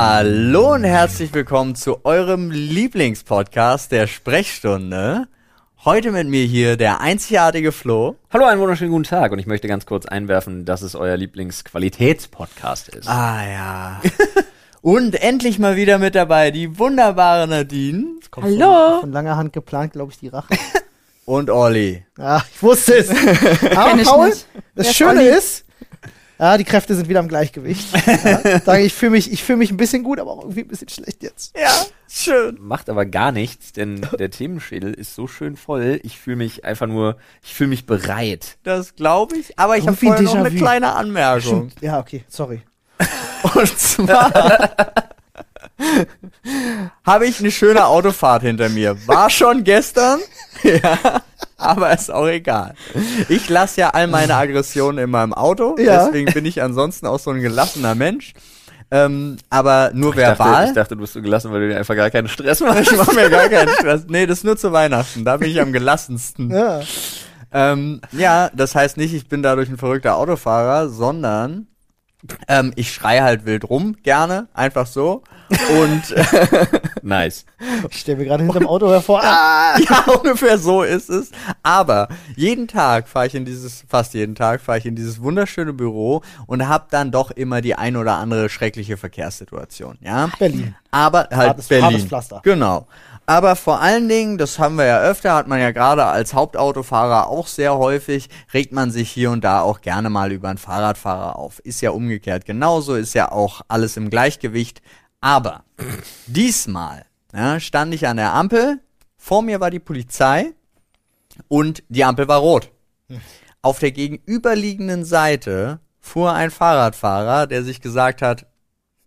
Hallo 0.00 0.74
und 0.74 0.84
herzlich 0.84 1.34
willkommen 1.34 1.74
zu 1.74 2.04
eurem 2.04 2.52
Lieblingspodcast 2.52 3.90
der 3.90 4.06
Sprechstunde. 4.06 5.26
Heute 5.84 6.12
mit 6.12 6.28
mir 6.28 6.44
hier 6.44 6.76
der 6.76 7.00
einzigartige 7.00 7.72
Flo. 7.72 8.14
Hallo, 8.32 8.44
einen 8.44 8.60
wunderschönen 8.60 8.92
guten 8.92 9.02
Tag 9.02 9.32
und 9.32 9.40
ich 9.40 9.48
möchte 9.48 9.66
ganz 9.66 9.86
kurz 9.86 10.06
einwerfen, 10.06 10.64
dass 10.64 10.82
es 10.82 10.94
euer 10.94 11.16
Lieblingsqualitätspodcast 11.16 12.90
ist. 12.90 13.08
Ah 13.08 13.44
ja. 13.44 14.00
und 14.82 15.20
endlich 15.20 15.58
mal 15.58 15.74
wieder 15.74 15.98
mit 15.98 16.14
dabei 16.14 16.52
die 16.52 16.78
wunderbare 16.78 17.48
Nadine 17.48 18.20
Kommt 18.30 18.46
Hallo. 18.46 18.90
Von, 18.90 19.00
von 19.00 19.12
langer 19.12 19.36
Hand 19.36 19.52
geplant, 19.52 19.94
glaube 19.94 20.12
ich, 20.12 20.20
die 20.20 20.28
Rache. 20.28 20.54
und 21.24 21.50
Olli. 21.50 22.04
Ja, 22.16 22.44
ich 22.48 22.62
wusste 22.62 22.98
es. 22.98 23.10
Aber 23.76 24.00
Paul. 24.04 24.28
Wer 24.28 24.62
das 24.76 24.86
ist 24.90 24.94
Schöne 24.94 25.22
Olli? 25.22 25.28
ist, 25.30 25.64
ja, 26.38 26.56
die 26.56 26.64
Kräfte 26.64 26.94
sind 26.94 27.08
wieder 27.08 27.20
im 27.20 27.28
Gleichgewicht. 27.28 27.88
Ja, 28.66 28.76
ich, 28.76 28.92
fühle 28.92 29.12
mich, 29.12 29.32
ich 29.32 29.42
fühle 29.42 29.58
mich 29.58 29.70
ein 29.70 29.76
bisschen 29.76 30.02
gut, 30.02 30.20
aber 30.20 30.32
auch 30.32 30.42
irgendwie 30.42 30.60
ein 30.60 30.68
bisschen 30.68 30.88
schlecht 30.88 31.22
jetzt. 31.22 31.56
Ja, 31.58 31.70
schön. 32.08 32.56
Macht 32.60 32.88
aber 32.88 33.06
gar 33.06 33.32
nichts, 33.32 33.72
denn 33.72 34.06
der 34.18 34.30
Themenschädel 34.30 34.92
ist 34.94 35.14
so 35.14 35.26
schön 35.26 35.56
voll. 35.56 36.00
Ich 36.02 36.18
fühle 36.18 36.36
mich 36.36 36.64
einfach 36.64 36.86
nur, 36.86 37.16
ich 37.42 37.54
fühle 37.54 37.70
mich 37.70 37.86
bereit. 37.86 38.58
Das 38.62 38.94
glaube 38.94 39.36
ich. 39.36 39.58
Aber 39.58 39.76
ich 39.76 39.86
habe 39.86 39.96
vorher 39.96 40.22
noch 40.22 40.34
eine 40.34 40.50
kleine 40.50 40.94
Anmerkung. 40.94 41.70
Ja, 41.80 41.98
okay, 41.98 42.24
sorry. 42.28 42.62
Und 43.54 43.78
zwar 43.78 44.92
habe 47.04 47.26
ich 47.26 47.40
eine 47.40 47.50
schöne 47.50 47.86
Autofahrt 47.86 48.42
hinter 48.42 48.68
mir. 48.68 48.96
War 49.06 49.30
schon 49.30 49.64
gestern, 49.64 50.20
ja, 50.62 51.22
aber 51.60 51.92
ist 51.92 52.10
auch 52.10 52.26
egal. 52.26 52.74
Ich 53.28 53.48
lasse 53.48 53.80
ja 53.82 53.90
all 53.90 54.06
meine 54.06 54.34
Aggressionen 54.36 55.04
in 55.04 55.10
meinem 55.10 55.34
Auto, 55.34 55.76
Ja. 55.78 56.04
deswegen 56.06 56.32
bin 56.32 56.46
ich 56.46 56.62
ansonsten 56.62 57.06
auch 57.06 57.18
so 57.18 57.30
ein 57.30 57.40
gelassener 57.40 57.94
Mensch. 57.94 58.32
Ähm, 58.90 59.36
aber 59.50 59.90
nur 59.92 60.16
Ich 60.16 60.20
dachte, 60.22 60.38
verbal. 60.38 60.66
ich 60.68 60.72
dachte, 60.72 60.94
du 60.94 61.02
bist 61.02 61.12
so 61.12 61.20
gelassen, 61.20 61.52
weil 61.52 61.60
du 61.60 61.68
dir 61.68 61.76
einfach 61.76 61.94
gar 61.94 62.08
keinen 62.10 62.28
Stress 62.28 62.60
machst. 62.60 62.90
ich 62.90 62.96
mache 62.96 63.14
mir 63.14 63.28
gar 63.28 63.48
keinen 63.50 63.68
Stress. 63.78 64.06
Nee, 64.08 64.24
das 64.26 64.38
ist 64.38 64.44
nur 64.44 64.56
zu 64.56 64.72
Weihnachten. 64.72 65.26
Da 65.26 65.36
bin 65.36 65.50
ich 65.50 65.60
am 65.60 65.72
gelassensten. 65.74 66.50
Ja. 66.50 66.80
Ähm, 67.52 68.00
ja, 68.12 68.50
das 68.54 68.74
heißt 68.74 68.96
nicht, 68.96 69.12
ich 69.12 69.28
bin 69.28 69.42
dadurch 69.42 69.68
ein 69.68 69.76
verrückter 69.76 70.16
Autofahrer, 70.16 70.88
sondern 70.88 71.66
ähm, 72.48 72.72
ich 72.76 72.92
schreie 72.92 73.22
halt 73.22 73.44
wild 73.44 73.68
rum, 73.68 73.96
gerne, 74.02 74.48
einfach 74.54 74.86
so. 74.86 75.22
Und 75.50 76.14
Nice. 77.02 77.44
Ich 77.90 78.00
stelle 78.00 78.18
mir 78.18 78.24
gerade 78.26 78.44
hinterm 78.44 78.66
Auto 78.66 78.88
hervor. 78.90 79.20
Ah, 79.24 79.78
ja, 79.78 80.04
ungefähr 80.12 80.58
so 80.58 80.82
ist 80.82 81.08
es. 81.08 81.30
Aber 81.62 82.08
jeden 82.36 82.68
Tag 82.68 83.08
fahre 83.08 83.26
ich 83.28 83.34
in 83.34 83.44
dieses, 83.44 83.84
fast 83.88 84.14
jeden 84.14 84.34
Tag 84.34 84.60
fahre 84.60 84.78
ich 84.78 84.86
in 84.86 84.94
dieses 84.96 85.22
wunderschöne 85.22 85.72
Büro 85.72 86.22
und 86.46 86.68
habe 86.68 86.86
dann 86.90 87.10
doch 87.10 87.30
immer 87.30 87.60
die 87.60 87.74
ein 87.74 87.96
oder 87.96 88.16
andere 88.16 88.48
schreckliche 88.48 88.96
Verkehrssituation. 88.96 89.96
Ja, 90.00 90.28
Berlin. 90.38 90.74
aber 90.90 91.28
halt 91.30 91.50
Hartes- 91.50 91.68
Berlin. 91.68 91.84
hartes 91.86 92.04
Pflaster. 92.04 92.40
Genau. 92.44 92.86
Aber 93.26 93.56
vor 93.56 93.80
allen 93.82 94.08
Dingen, 94.08 94.38
das 94.38 94.58
haben 94.58 94.76
wir 94.76 94.86
ja 94.86 95.00
öfter, 95.00 95.34
hat 95.34 95.48
man 95.48 95.60
ja 95.60 95.70
gerade 95.70 96.04
als 96.06 96.32
Hauptautofahrer 96.32 97.26
auch 97.28 97.46
sehr 97.46 97.76
häufig, 97.76 98.30
regt 98.54 98.72
man 98.72 98.90
sich 98.90 99.10
hier 99.10 99.30
und 99.30 99.44
da 99.44 99.60
auch 99.60 99.82
gerne 99.82 100.08
mal 100.08 100.32
über 100.32 100.48
einen 100.48 100.56
Fahrradfahrer 100.56 101.36
auf. 101.36 101.58
Ist 101.58 101.82
ja 101.82 101.90
umgekehrt 101.90 102.46
genauso, 102.46 102.94
ist 102.94 103.14
ja 103.14 103.30
auch 103.30 103.60
alles 103.68 103.98
im 103.98 104.08
Gleichgewicht. 104.08 104.80
Aber 105.20 105.64
diesmal 106.26 107.04
ja, 107.32 107.60
stand 107.60 107.94
ich 107.94 108.06
an 108.06 108.16
der 108.16 108.34
Ampel, 108.34 108.80
vor 109.16 109.42
mir 109.42 109.60
war 109.60 109.70
die 109.70 109.80
Polizei 109.80 110.52
und 111.48 111.82
die 111.88 112.04
Ampel 112.04 112.28
war 112.28 112.38
rot. 112.38 112.70
Auf 113.62 113.78
der 113.78 113.90
gegenüberliegenden 113.90 115.04
Seite 115.04 115.80
fuhr 116.00 116.32
ein 116.32 116.50
Fahrradfahrer, 116.50 117.46
der 117.46 117.64
sich 117.64 117.80
gesagt 117.80 118.22
hat, 118.22 118.46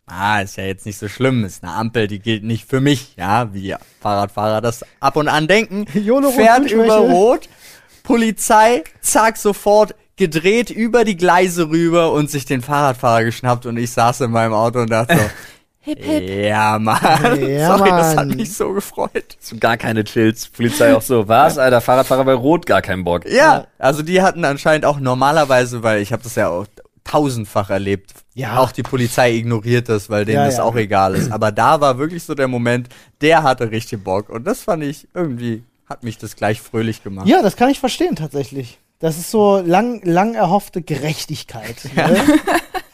ah, 0.06 0.42
ist 0.42 0.58
ja 0.58 0.66
jetzt 0.66 0.86
nicht 0.86 1.00
so 1.00 1.08
schlimm, 1.08 1.46
ist 1.46 1.64
eine 1.64 1.74
Ampel, 1.74 2.08
die 2.08 2.20
gilt 2.20 2.44
nicht 2.44 2.70
für 2.70 2.82
mich, 2.82 3.16
ja, 3.16 3.54
wie 3.54 3.76
Fahrradfahrer 4.02 4.62
das 4.62 4.86
ab 5.00 5.16
und 5.16 5.28
an 5.28 5.48
denken, 5.48 5.86
Rot, 6.10 6.34
fährt 6.34 6.70
über 6.70 6.98
Rot, 6.98 7.50
Polizei, 8.04 8.84
zack, 9.00 9.38
sofort 9.38 9.96
gedreht 10.18 10.70
über 10.70 11.06
die 11.06 11.18
Gleise 11.18 11.70
rüber 11.70 12.12
und 12.12 12.30
sich 12.30 12.46
den 12.46 12.62
Fahrradfahrer 12.62 13.24
geschnappt 13.24 13.66
und 13.66 13.78
ich 13.78 13.92
saß 13.92 14.22
in 14.22 14.32
meinem 14.32 14.54
Auto 14.54 14.80
und 14.82 14.92
dachte 14.92 15.18
so, 15.18 15.24
Hip, 15.84 15.98
hip. 16.04 16.30
ja, 16.30 16.78
Mann, 16.78 17.00
Ja, 17.50 17.76
sorry, 17.76 17.90
das 17.90 18.10
hat 18.10 18.28
Mann. 18.28 18.38
mich 18.38 18.54
so 18.54 18.72
gefreut. 18.74 19.38
So 19.40 19.58
gar 19.58 19.78
keine 19.78 20.04
Chills. 20.04 20.48
Polizei 20.50 20.96
auch 20.96 21.02
so. 21.02 21.28
Was, 21.28 21.58
Alter? 21.58 21.82
Fahrradfahrer 21.82 22.24
bei 22.24 22.34
Rot, 22.34 22.68
gar 22.68 22.84
keinen 22.84 23.04
Bock. 23.04 23.26
Ja, 23.28 23.66
also 23.80 24.04
die 24.04 24.22
hatten 24.22 24.46
anscheinend 24.46 24.86
auch 24.86 25.00
normalerweise, 25.00 25.82
weil 25.82 26.02
ich 26.02 26.14
habe 26.14 26.22
das 26.22 26.36
ja 26.36 26.50
auch 26.50 26.68
tausendfach 27.04 27.72
erlebt. 27.72 28.12
Ja. 28.36 28.58
Auch 28.60 28.72
die 28.72 28.84
Polizei 28.84 29.34
ignoriert 29.34 29.90
das, 29.90 30.10
weil 30.10 30.24
denen 30.24 30.38
Ja, 30.38 30.46
das 30.46 30.58
ja. 30.58 30.64
auch 30.64 30.76
egal 30.76 31.16
ist. 31.16 31.32
Aber 31.32 31.52
da 31.52 31.82
war 31.82 31.98
wirklich 31.98 32.24
so 32.24 32.36
der 32.36 32.48
Moment, 32.48 32.88
der 33.22 33.42
hatte 33.42 33.72
richtig 33.72 34.04
Bock. 34.04 34.30
Und 34.30 34.46
das 34.46 34.62
fand 34.62 34.84
ich 34.84 35.08
irgendwie, 35.16 35.64
hat 35.90 36.04
mich 36.04 36.20
das 36.20 36.36
gleich 36.36 36.62
fröhlich 36.62 37.04
gemacht. 37.04 37.28
Ja, 37.28 37.42
das 37.42 37.56
kann 37.56 37.70
ich 37.72 37.80
verstehen 37.80 38.16
tatsächlich. 38.16 38.80
Das 39.02 39.18
ist 39.18 39.32
so 39.32 39.60
lang, 39.60 40.02
lang 40.06 40.36
erhoffte 40.36 40.82
Gerechtigkeit. 40.82 41.78
Ne? 41.96 42.24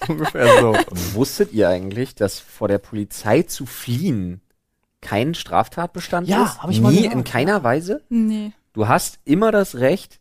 Ungefähr 0.07 0.47
so. 0.61 0.73
Wusstet 1.15 1.51
ihr 1.51 1.67
eigentlich, 1.67 2.15
dass 2.15 2.39
vor 2.39 2.69
der 2.69 2.77
Polizei 2.77 3.41
zu 3.43 3.65
fliehen 3.65 4.39
kein 5.01 5.33
Straftatbestand 5.33 6.27
Ja, 6.29 6.45
ist? 6.45 6.63
hab 6.63 6.69
ich 6.69 6.79
mal 6.79 6.91
Nie, 6.91 6.99
gehört. 7.03 7.13
in 7.13 7.23
keiner 7.25 7.63
Weise? 7.63 8.01
Nee. 8.07 8.53
Du 8.73 8.87
hast 8.87 9.19
immer 9.25 9.51
das 9.51 9.75
Recht, 9.75 10.19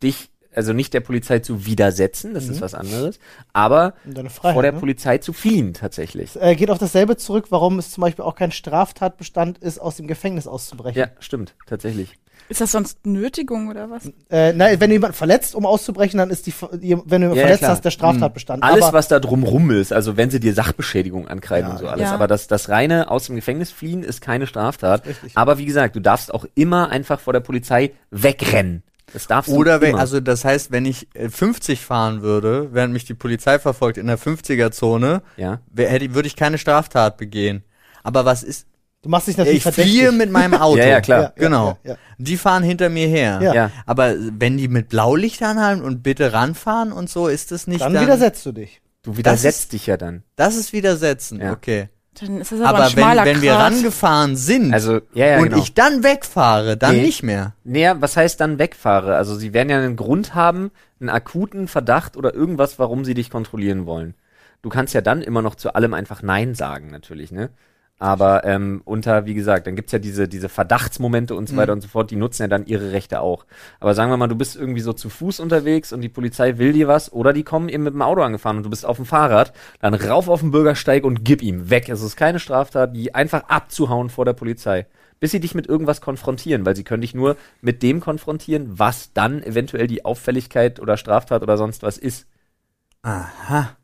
dich, 0.00 0.30
also 0.54 0.72
nicht 0.72 0.94
der 0.94 1.00
Polizei 1.00 1.40
zu 1.40 1.66
widersetzen, 1.66 2.34
das 2.34 2.46
ist 2.48 2.60
was 2.60 2.74
anderes, 2.74 3.18
aber 3.52 3.94
Freiheit, 4.28 4.54
vor 4.54 4.62
der 4.62 4.72
ne? 4.72 4.78
Polizei 4.78 5.18
zu 5.18 5.32
fliehen 5.32 5.74
tatsächlich. 5.74 6.40
äh, 6.40 6.54
geht 6.54 6.70
auf 6.70 6.78
dasselbe 6.78 7.16
zurück, 7.16 7.46
warum 7.50 7.78
es 7.80 7.90
zum 7.90 8.02
Beispiel 8.02 8.24
auch 8.24 8.36
kein 8.36 8.52
Straftatbestand 8.52 9.58
ist, 9.58 9.80
aus 9.80 9.96
dem 9.96 10.06
Gefängnis 10.06 10.46
auszubrechen. 10.46 11.00
Ja, 11.00 11.08
stimmt, 11.18 11.54
tatsächlich. 11.66 12.16
Ist 12.50 12.60
das 12.60 12.72
sonst 12.72 13.06
Nötigung 13.06 13.68
oder 13.68 13.88
was? 13.90 14.10
Äh, 14.28 14.52
nein, 14.52 14.78
wenn 14.80 14.90
du 14.90 14.94
jemanden 14.96 15.16
verletzt, 15.16 15.54
um 15.54 15.64
auszubrechen, 15.64 16.18
dann 16.18 16.28
ist 16.30 16.46
die, 16.46 16.52
wenn 16.60 16.80
du 16.80 16.86
jemanden 16.86 17.22
Ja, 17.36 17.42
verletzt 17.42 17.58
klar. 17.60 17.70
hast, 17.70 17.84
der 17.84 17.90
Straftatbestand. 17.92 18.62
Alles, 18.62 18.84
Aber 18.84 18.92
was 18.98 19.06
da 19.08 19.20
drumrum 19.20 19.70
ist, 19.70 19.92
also 19.92 20.16
wenn 20.16 20.30
sie 20.30 20.40
dir 20.40 20.52
Sachbeschädigung 20.52 21.28
ankreiden 21.28 21.68
Ja, 21.68 21.74
und 21.76 21.80
so 21.80 21.86
alles, 21.88 22.08
ja. 22.08 22.12
aber 22.14 22.26
das, 22.26 22.48
das 22.48 22.68
reine 22.68 23.10
aus 23.10 23.26
dem 23.26 23.36
Gefängnis 23.36 23.70
fliehen 23.70 24.02
ist 24.02 24.20
keine 24.20 24.46
Straftat. 24.48 25.06
Richtig. 25.06 25.32
Aber 25.36 25.58
wie 25.58 25.64
gesagt, 25.64 25.94
du 25.96 26.00
darfst 26.00 26.34
auch 26.34 26.44
immer 26.56 26.90
einfach 26.90 27.20
vor 27.20 27.32
der 27.32 27.40
Polizei 27.40 27.92
wegrennen. 28.10 28.82
Das 29.12 29.26
darfst 29.26 29.50
Oder 29.52 29.76
du 29.76 29.82
wenn, 29.82 29.90
immer. 29.90 30.00
also 30.00 30.20
das 30.20 30.44
heißt, 30.44 30.70
wenn 30.70 30.84
ich 30.86 31.08
äh, 31.14 31.28
50 31.28 31.80
fahren 31.84 32.22
würde, 32.22 32.68
während 32.72 32.92
mich 32.92 33.04
die 33.04 33.14
Polizei 33.14 33.58
verfolgt 33.58 33.96
in 33.98 34.06
der 34.06 34.18
50er-Zone, 34.18 35.22
ja. 35.36 35.60
wär- 35.72 35.88
hätte, 35.88 36.14
würde 36.14 36.26
ich 36.28 36.36
keine 36.36 36.58
Straftat 36.58 37.16
begehen. 37.16 37.64
Aber 38.02 38.24
was 38.24 38.42
ist, 38.42 38.66
du 39.02 39.08
machst 39.08 39.28
dich 39.28 39.36
natürlich 39.36 39.58
ich 39.58 39.62
verdächtig. 39.62 39.92
fliehe 39.94 40.12
mit 40.12 40.30
meinem 40.30 40.54
Auto. 40.60 40.78
Ja, 40.78 40.86
ja, 40.86 41.00
klar. 41.00 41.22
Ja, 41.22 41.32
Genau. 41.36 41.78
ja, 41.84 41.92
ja. 41.92 41.96
Die 42.18 42.36
fahren 42.36 42.62
hinter 42.62 42.88
mir 42.88 43.06
her. 43.08 43.40
Ja. 43.42 43.54
Ja. 43.54 43.70
Aber 43.86 44.14
wenn 44.18 44.56
die 44.58 44.68
mit 44.68 44.88
Blaulicht 44.90 45.42
anhalten 45.42 45.82
und 45.82 46.02
bitte 46.02 46.32
ranfahren 46.32 46.92
und 46.92 47.08
so, 47.10 47.28
ist 47.28 47.50
das 47.52 47.66
nicht 47.66 47.80
Dann, 47.82 47.94
dann, 47.94 48.04
widersetzt 48.04 48.44
du 48.46 48.52
dich. 48.52 48.80
Du 49.02 49.16
widersetzt 49.16 49.60
ist- 49.64 49.72
dich 49.72 49.86
ja 49.86 49.96
dann. 49.96 50.22
Das 50.36 50.56
ist 50.56 50.72
widersetzen, 50.72 51.40
Ja. 51.40 51.52
okay. 51.52 51.88
Dann 52.20 52.40
ist 52.40 52.50
das 52.52 52.60
aber, 52.60 52.68
Aber, 52.70 52.78
ein 52.78 52.84
wenn, 52.84 52.90
schmaler 52.90 53.24
wenn 53.24 53.40
wir 53.40 53.52
Grat. 53.52 53.72
rangefahren 53.72 54.36
sind 54.36 54.74
Also, 54.74 55.00
ja, 55.14 55.26
ja, 55.26 55.38
und 55.38 55.44
genau. 55.44 55.58
ich 55.62 55.72
dann 55.74 56.02
wegfahre, 56.02 56.76
dann 56.76 56.96
Nee. 56.96 57.02
nicht 57.02 57.22
mehr. 57.22 57.54
Naja, 57.64 57.96
was 58.00 58.16
heißt 58.16 58.40
dann 58.40 58.58
wegfahre? 58.58 59.14
Also 59.16 59.36
sie 59.36 59.54
werden 59.54 59.70
ja 59.70 59.78
einen 59.78 59.96
Grund 59.96 60.34
haben, 60.34 60.72
einen 60.98 61.08
akuten 61.08 61.68
Verdacht 61.68 62.16
oder 62.16 62.34
irgendwas, 62.34 62.78
warum 62.80 63.04
sie 63.04 63.14
dich 63.14 63.30
kontrollieren 63.30 63.86
wollen. 63.86 64.14
Du 64.60 64.68
kannst 64.68 64.92
ja 64.92 65.00
dann 65.00 65.22
immer 65.22 65.40
noch 65.40 65.54
zu 65.54 65.74
allem 65.74 65.94
einfach 65.94 66.20
Nein 66.20 66.54
sagen, 66.54 66.90
natürlich, 66.90 67.30
ne? 67.32 67.48
Aber 68.00 68.44
ähm, 68.44 68.80
unter, 68.86 69.26
wie 69.26 69.34
gesagt, 69.34 69.66
dann 69.66 69.76
gibt's 69.76 69.92
ja 69.92 69.98
diese, 69.98 70.26
diese 70.26 70.48
Verdachtsmomente 70.48 71.34
und 71.34 71.50
so 71.50 71.56
weiter 71.56 71.74
und 71.74 71.82
so 71.82 71.88
fort, 71.88 72.10
die 72.10 72.16
nutzen 72.16 72.40
ja 72.40 72.48
dann 72.48 72.64
ihre 72.64 72.92
Rechte 72.92 73.20
auch. 73.20 73.44
Aber 73.78 73.92
sagen 73.92 74.10
wir 74.10 74.16
mal, 74.16 74.26
du 74.26 74.36
bist 74.36 74.56
irgendwie 74.56 74.80
so 74.80 74.94
zu 74.94 75.10
Fuß 75.10 75.38
unterwegs 75.38 75.92
und 75.92 76.00
die 76.00 76.08
Polizei 76.08 76.56
will 76.56 76.72
dir 76.72 76.88
was 76.88 77.12
oder 77.12 77.34
die 77.34 77.42
kommen 77.42 77.68
eben 77.68 77.84
mit 77.84 77.92
dem 77.92 78.00
Auto 78.00 78.22
angefahren 78.22 78.56
und 78.56 78.62
du 78.62 78.70
bist 78.70 78.86
auf 78.86 78.96
dem 78.96 79.04
Fahrrad, 79.04 79.52
dann 79.80 79.92
rauf 79.92 80.30
auf 80.30 80.40
den 80.40 80.50
Bürgersteig 80.50 81.04
und 81.04 81.26
gib 81.26 81.42
ihm 81.42 81.68
weg. 81.68 81.90
Es 81.90 82.00
ist 82.00 82.16
keine 82.16 82.38
Straftat, 82.38 82.96
die 82.96 83.14
einfach 83.14 83.44
abzuhauen 83.48 84.08
vor 84.08 84.24
der 84.24 84.32
Polizei. 84.32 84.86
Bis 85.20 85.32
sie 85.32 85.40
dich 85.40 85.54
mit 85.54 85.66
irgendwas 85.66 86.00
konfrontieren, 86.00 86.64
weil 86.64 86.76
sie 86.76 86.84
können 86.84 87.02
dich 87.02 87.14
nur 87.14 87.36
mit 87.60 87.82
dem 87.82 88.00
konfrontieren, 88.00 88.78
was 88.78 89.12
dann 89.12 89.42
eventuell 89.42 89.86
die 89.86 90.06
Auffälligkeit 90.06 90.80
oder 90.80 90.96
Straftat 90.96 91.42
oder 91.42 91.58
sonst 91.58 91.82
was 91.82 91.98
ist. 91.98 92.26
Aha. 93.02 93.76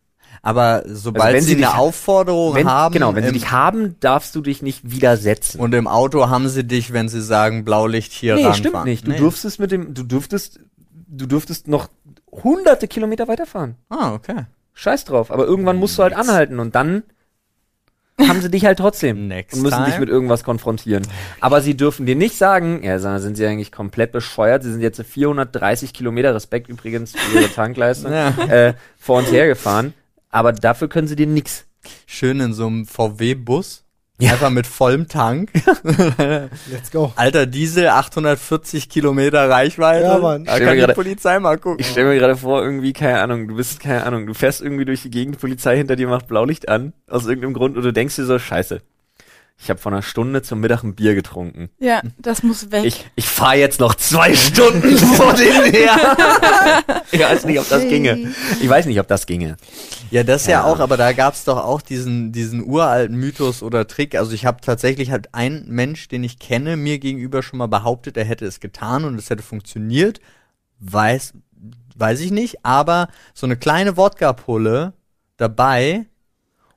Aber 0.46 0.84
sobald 0.86 1.24
Also 1.24 1.34
wenn 1.36 1.42
sie, 1.42 1.48
sie 1.48 1.56
eine 1.64 1.66
dich- 1.72 1.74
Aufforderung 1.80 2.54
Wenn, 2.54 2.68
haben, 2.70 2.92
genau, 2.92 3.14
wenn 3.16 3.24
sie 3.26 3.32
dich 3.32 3.50
haben, 3.50 3.96
darfst 3.98 4.32
du 4.36 4.40
dich 4.42 4.62
nicht 4.62 4.88
widersetzen. 4.88 5.58
und 5.60 5.74
im 5.74 5.88
Auto 5.88 6.28
haben 6.28 6.48
sie 6.48 6.62
dich, 6.62 6.92
wenn 6.92 7.08
sie 7.08 7.20
sagen 7.20 7.64
Blaulicht 7.64 8.12
hier 8.12 8.36
nee, 8.36 8.44
ranfahren. 8.44 8.64
stimmt 8.64 8.84
nicht. 8.84 9.06
Du 9.06 9.10
Nee. 9.10 9.16
dürftest 9.18 9.58
mit 9.58 9.72
dem, 9.72 9.92
du 9.92 10.04
dürftest, 10.04 10.60
du 11.08 11.26
dürftest 11.26 11.66
noch 11.66 11.88
hunderte 12.30 12.86
Kilometer 12.86 13.26
weiterfahren. 13.26 13.74
Ah, 13.88 14.12
okay. 14.14 14.44
Scheiß 14.74 15.04
drauf. 15.04 15.32
Aber 15.32 15.46
irgendwann 15.46 15.78
musst 15.78 15.98
du 15.98 16.04
halt 16.04 16.14
anhalten 16.14 16.60
und 16.60 16.76
dann 16.76 17.02
haben 18.20 18.40
sie 18.40 18.48
dich 18.50 18.64
halt 18.64 18.78
trotzdem 18.78 19.26
Next 19.28 19.56
und 19.56 19.62
müssen 19.62 19.78
dich 19.84 19.94
time. 19.94 20.00
mit 20.00 20.08
irgendwas 20.08 20.44
konfrontieren. 20.44 21.02
Aber 21.40 21.60
sie 21.60 21.76
dürfen 21.76 22.06
dir 22.06 22.14
nicht 22.16 22.36
sagen, 22.38 22.82
ja, 22.84 22.98
mal, 23.00 23.20
sind 23.20 23.36
sie 23.36 23.44
eigentlich 23.46 23.72
komplett 23.72 24.12
bescheuert? 24.12 24.62
Sie 24.62 24.70
sind 24.70 24.80
jetzt 24.80 25.02
430 25.02 25.92
Kilometer, 25.92 26.34
Respekt 26.34 26.68
übrigens 26.68 27.12
für 27.16 27.38
ihre 27.40 27.50
Tankleistung, 27.54 28.12
Ja. 28.12 28.28
äh, 28.48 28.74
vor 28.96 29.18
uns 29.18 29.30
hergefahren. 29.32 29.92
Aber 30.30 30.52
dafür 30.52 30.88
können 30.88 31.08
sie 31.08 31.16
dir 31.16 31.26
nix 31.26 31.66
Schön 32.06 32.40
in 32.40 32.52
so 32.52 32.66
einem 32.66 32.86
VW-Bus. 32.86 33.84
Ja. 34.18 34.32
Einfach 34.32 34.48
mit 34.48 34.66
vollem 34.66 35.08
Tank. 35.08 35.50
Let's 36.70 36.90
go. 36.90 37.12
Alter 37.16 37.44
Diesel, 37.44 37.88
840 37.88 38.88
Kilometer 38.88 39.50
Reichweite. 39.50 40.06
Ja, 40.06 40.18
Mann. 40.18 40.46
Da 40.46 40.58
kann 40.58 40.78
die 40.78 40.86
Polizei 40.94 41.38
mal 41.38 41.58
gucken. 41.58 41.80
Ich 41.80 41.90
stelle 41.90 42.08
mir 42.08 42.18
gerade 42.18 42.36
vor, 42.36 42.62
irgendwie, 42.62 42.94
keine 42.94 43.20
Ahnung, 43.20 43.46
du 43.46 43.56
bist, 43.56 43.78
keine 43.78 44.04
Ahnung, 44.04 44.26
du 44.26 44.32
fährst 44.32 44.62
irgendwie 44.62 44.86
durch 44.86 45.02
die 45.02 45.10
Gegend, 45.10 45.38
Polizei 45.38 45.76
hinter 45.76 45.96
dir 45.96 46.08
macht 46.08 46.28
Blaulicht 46.28 46.70
an, 46.70 46.94
aus 47.10 47.26
irgendeinem 47.26 47.52
Grund, 47.52 47.76
und 47.76 47.82
du 47.82 47.92
denkst 47.92 48.16
dir 48.16 48.24
so, 48.24 48.38
scheiße, 48.38 48.80
ich 49.58 49.70
habe 49.70 49.80
vor 49.80 49.90
einer 49.90 50.02
Stunde 50.02 50.42
zum 50.42 50.60
Mittag 50.60 50.82
ein 50.84 50.94
Bier 50.94 51.14
getrunken. 51.14 51.70
Ja, 51.78 52.02
das 52.18 52.42
muss 52.42 52.70
weg. 52.72 52.84
Ich, 52.84 53.06
ich 53.16 53.26
fahre 53.26 53.56
jetzt 53.56 53.80
noch 53.80 53.94
zwei 53.94 54.34
Stunden 54.34 54.96
vor 55.16 55.32
denen 55.32 55.72
her. 55.72 56.84
ich 57.10 57.20
weiß 57.20 57.46
nicht, 57.46 57.58
ob 57.58 57.68
das 57.68 57.82
ginge. 57.82 58.34
Ich 58.60 58.68
weiß 58.68 58.84
nicht, 58.86 59.00
ob 59.00 59.08
das 59.08 59.24
ginge. 59.26 59.56
Ja, 60.10 60.24
das 60.24 60.46
ja, 60.46 60.52
Ja. 60.60 60.64
auch, 60.64 60.78
aber 60.78 60.96
da 60.98 61.12
gab's 61.12 61.44
doch 61.44 61.56
auch 61.56 61.80
diesen, 61.80 62.32
diesen 62.32 62.64
uralten 62.64 63.16
Mythos 63.16 63.62
oder 63.62 63.86
Trick. 63.86 64.14
Also 64.14 64.32
ich 64.32 64.44
habe 64.44 64.60
tatsächlich 64.60 65.10
halt 65.10 65.34
ein 65.34 65.64
Mensch, 65.68 66.08
den 66.08 66.22
ich 66.22 66.38
kenne, 66.38 66.76
mir 66.76 66.98
gegenüber 66.98 67.42
schon 67.42 67.58
mal 67.58 67.66
behauptet, 67.66 68.16
er 68.18 68.24
hätte 68.24 68.44
es 68.44 68.60
getan 68.60 69.04
und 69.04 69.18
es 69.18 69.30
hätte 69.30 69.42
funktioniert. 69.42 70.20
Weiß, 70.80 71.32
weiß 71.96 72.20
ich 72.20 72.30
nicht, 72.30 72.64
aber 72.64 73.08
so 73.32 73.46
eine 73.46 73.56
kleine 73.56 73.96
Wodka-Pulle 73.96 74.92
dabei 75.38 76.04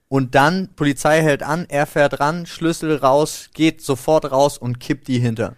und 0.10 0.36
dann 0.36 0.70
Polizei 0.76 1.22
hält 1.22 1.42
an, 1.44 1.66
er 1.70 1.86
fährt 1.86 2.20
ran, 2.20 2.46
Schlüssel 2.46 2.96
raus, 2.98 3.50
geht 3.54 3.82
sofort 3.82 4.30
raus 4.32 4.58
und 4.58 4.80
kippt 4.80 5.08
die 5.08 5.20
hinter. 5.20 5.56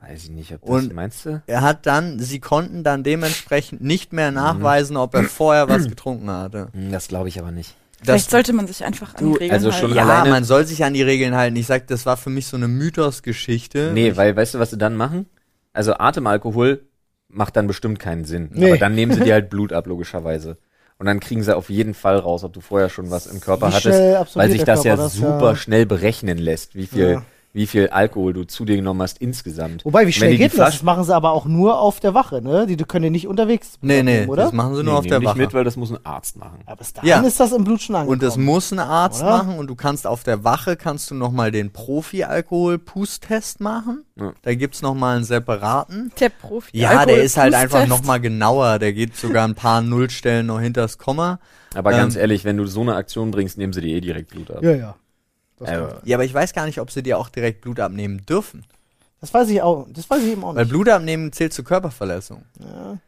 Weiß 0.00 0.24
ich 0.24 0.30
nicht, 0.30 0.52
ob 0.54 0.60
das, 0.60 0.70
Und- 0.70 0.94
meinst 0.94 1.24
du? 1.26 1.42
Er 1.46 1.62
hat 1.62 1.86
dann, 1.86 2.18
sie 2.20 2.38
konnten 2.38 2.84
dann 2.84 3.02
dementsprechend 3.02 3.80
nicht 3.82 4.12
mehr 4.12 4.30
nachweisen, 4.30 4.96
ob 4.96 5.14
er 5.14 5.24
vorher 5.24 5.68
was 5.68 5.88
getrunken 5.88 6.30
hatte. 6.30 6.68
Hm, 6.72 6.92
Das 6.92 7.08
glaube 7.08 7.28
ich 7.28 7.38
aber 7.40 7.50
nicht. 7.50 7.74
Vielleicht 8.00 8.30
sollte 8.30 8.52
man 8.52 8.68
sich 8.68 8.84
einfach 8.84 9.16
an 9.16 9.24
die 9.26 9.32
Regeln 9.32 9.50
also 9.50 9.72
halten. 9.72 9.88
schon 9.88 9.96
ja, 9.96 10.04
alleine- 10.04 10.30
man 10.30 10.44
soll 10.44 10.64
sich 10.66 10.84
an 10.84 10.94
die 10.94 11.02
Regeln 11.02 11.34
halten. 11.34 11.56
Ich 11.56 11.66
sag, 11.66 11.88
das 11.88 12.06
war 12.06 12.16
für 12.16 12.30
mich 12.30 12.46
so 12.46 12.56
eine 12.56 12.68
Mythos-Geschichte. 12.68 13.90
Nee, 13.92 14.16
weil, 14.16 14.36
weißt 14.36 14.54
du, 14.54 14.58
was 14.60 14.70
sie 14.70 14.78
dann 14.78 14.94
machen? 14.94 15.26
Also 15.72 15.94
Atemalkohol 15.94 16.84
macht 17.28 17.56
dann 17.56 17.66
bestimmt 17.66 17.98
keinen 17.98 18.24
Sinn. 18.24 18.50
Nee. 18.52 18.68
Aber 18.70 18.78
dann 18.78 18.94
nehmen 18.94 19.12
sie 19.12 19.20
dir 19.24 19.34
halt 19.34 19.50
Blut 19.50 19.72
ab, 19.72 19.86
logischerweise. 19.88 20.58
Und 20.98 21.06
dann 21.06 21.20
kriegen 21.20 21.42
sie 21.44 21.56
auf 21.56 21.70
jeden 21.70 21.94
Fall 21.94 22.18
raus, 22.18 22.42
ob 22.42 22.52
du 22.52 22.60
vorher 22.60 22.88
schon 22.88 23.10
was 23.10 23.26
im 23.26 23.40
Körper 23.40 23.68
Wie 23.68 23.74
hattest, 23.74 24.36
weil 24.36 24.50
sich 24.50 24.64
das 24.64 24.82
ja 24.82 24.96
Körper 24.96 25.04
das, 25.04 25.14
super 25.14 25.50
ja. 25.50 25.56
schnell 25.56 25.86
berechnen 25.86 26.38
lässt, 26.38 26.74
wie 26.74 26.86
viel, 26.86 27.10
Ja. 27.10 27.22
Wie 27.58 27.66
viel 27.66 27.88
Alkohol 27.88 28.32
du 28.32 28.44
zu 28.44 28.64
dir 28.64 28.76
genommen 28.76 29.02
hast 29.02 29.18
insgesamt. 29.18 29.84
Wobei, 29.84 30.06
wie 30.06 30.12
schnell 30.12 30.30
die 30.30 30.36
die 30.36 30.42
geht 30.44 30.56
das? 30.56 30.74
Das 30.74 30.82
machen 30.84 31.02
sie 31.02 31.12
aber 31.14 31.32
auch 31.32 31.44
nur 31.44 31.80
auf 31.80 31.98
der 31.98 32.14
Wache, 32.14 32.40
ne? 32.40 32.66
Die 32.66 32.76
können 32.76 33.02
die 33.02 33.10
nicht 33.10 33.26
unterwegs 33.26 33.78
Nee, 33.80 34.02
nee, 34.04 34.20
nehmen, 34.20 34.28
oder? 34.30 34.44
das 34.44 34.52
machen 34.52 34.76
sie 34.76 34.84
nur 34.84 34.92
Nee, 34.94 34.98
auf 35.00 35.06
der 35.06 35.18
nicht 35.18 35.28
Wache. 35.28 35.38
mit, 35.38 35.54
weil 35.54 35.64
das 35.64 35.76
muss 35.76 35.90
ein 35.90 35.98
Arzt 36.04 36.36
machen. 36.36 36.60
aber 36.66 36.76
bis 36.76 36.92
dahin 36.92 37.08
Ja. 37.10 37.20
ist 37.20 37.40
das 37.40 37.52
im 37.52 37.64
Blut 37.64 37.82
schon 37.82 37.96
angekommen. 37.96 38.12
und 38.14 38.22
das 38.22 38.36
muss 38.36 38.70
ein 38.72 38.78
Arzt 38.78 39.22
Oder? 39.22 39.30
machen 39.38 39.58
und 39.58 39.66
du 39.66 39.74
kannst 39.74 40.06
auf 40.06 40.22
der 40.22 40.44
Wache 40.44 40.76
kannst 40.76 41.10
du 41.10 41.16
noch 41.16 41.32
mal 41.32 41.50
den 41.50 41.72
Profi-Alkohol-Pust-Test 41.72 43.60
machen. 43.60 44.04
Ja. 44.16 44.32
Da 44.42 44.54
gibt's 44.54 44.82
noch 44.82 44.94
mal 44.94 45.16
einen 45.16 45.24
separaten. 45.24 46.12
Der 46.20 46.28
Profi. 46.28 46.78
Ja, 46.78 47.04
der 47.06 47.22
ist 47.22 47.36
halt 47.36 47.54
einfach 47.54 47.78
Alkoholpustest. 47.78 48.02
noch 48.02 48.06
mal 48.06 48.18
genauer. 48.20 48.78
Der 48.78 48.92
geht 48.92 49.16
sogar 49.16 49.46
ein 49.46 49.54
paar 49.54 49.80
Nullstellen 49.82 50.46
noch 50.46 50.60
hinters 50.60 50.98
Komma. 50.98 51.38
Aber 51.74 51.90
Ähm, 51.92 51.98
ganz 51.98 52.16
ehrlich, 52.16 52.44
wenn 52.44 52.56
du 52.56 52.66
so 52.66 52.80
eine 52.80 52.94
Aktion 52.94 53.30
bringst, 53.30 53.58
nehmen 53.58 53.72
sie 53.72 53.80
dir 53.80 53.96
eh 53.96 54.00
direkt 54.00 54.30
Blut 54.30 54.50
ab. 54.50 54.62
Ja, 54.62 54.72
ja. 54.72 54.94
Das, 55.58 55.68
Also, 55.68 55.96
Ja, 56.04 56.16
aber 56.16 56.24
ich 56.24 56.34
weiß 56.34 56.52
gar 56.52 56.66
nicht, 56.66 56.80
ob 56.80 56.90
sie 56.90 57.02
dir 57.02 57.18
auch 57.18 57.28
direkt 57.28 57.60
Blut 57.62 57.80
abnehmen 57.80 58.24
dürfen. 58.26 58.64
das 59.20 59.32
weiß 59.34 59.48
ich 59.50 59.62
auch. 59.62 59.86
Das 59.90 60.08
weiß 60.08 60.22
ich 60.22 60.32
eben 60.32 60.44
auch 60.44 60.54
Weil 60.54 60.64
nicht. 60.64 60.70
Blut 60.70 60.88
abnehmen 60.88 61.32
zählt 61.32 61.52
zur 61.52 61.64
Körperverletzung. 61.64 62.44
Ja. 62.60 62.98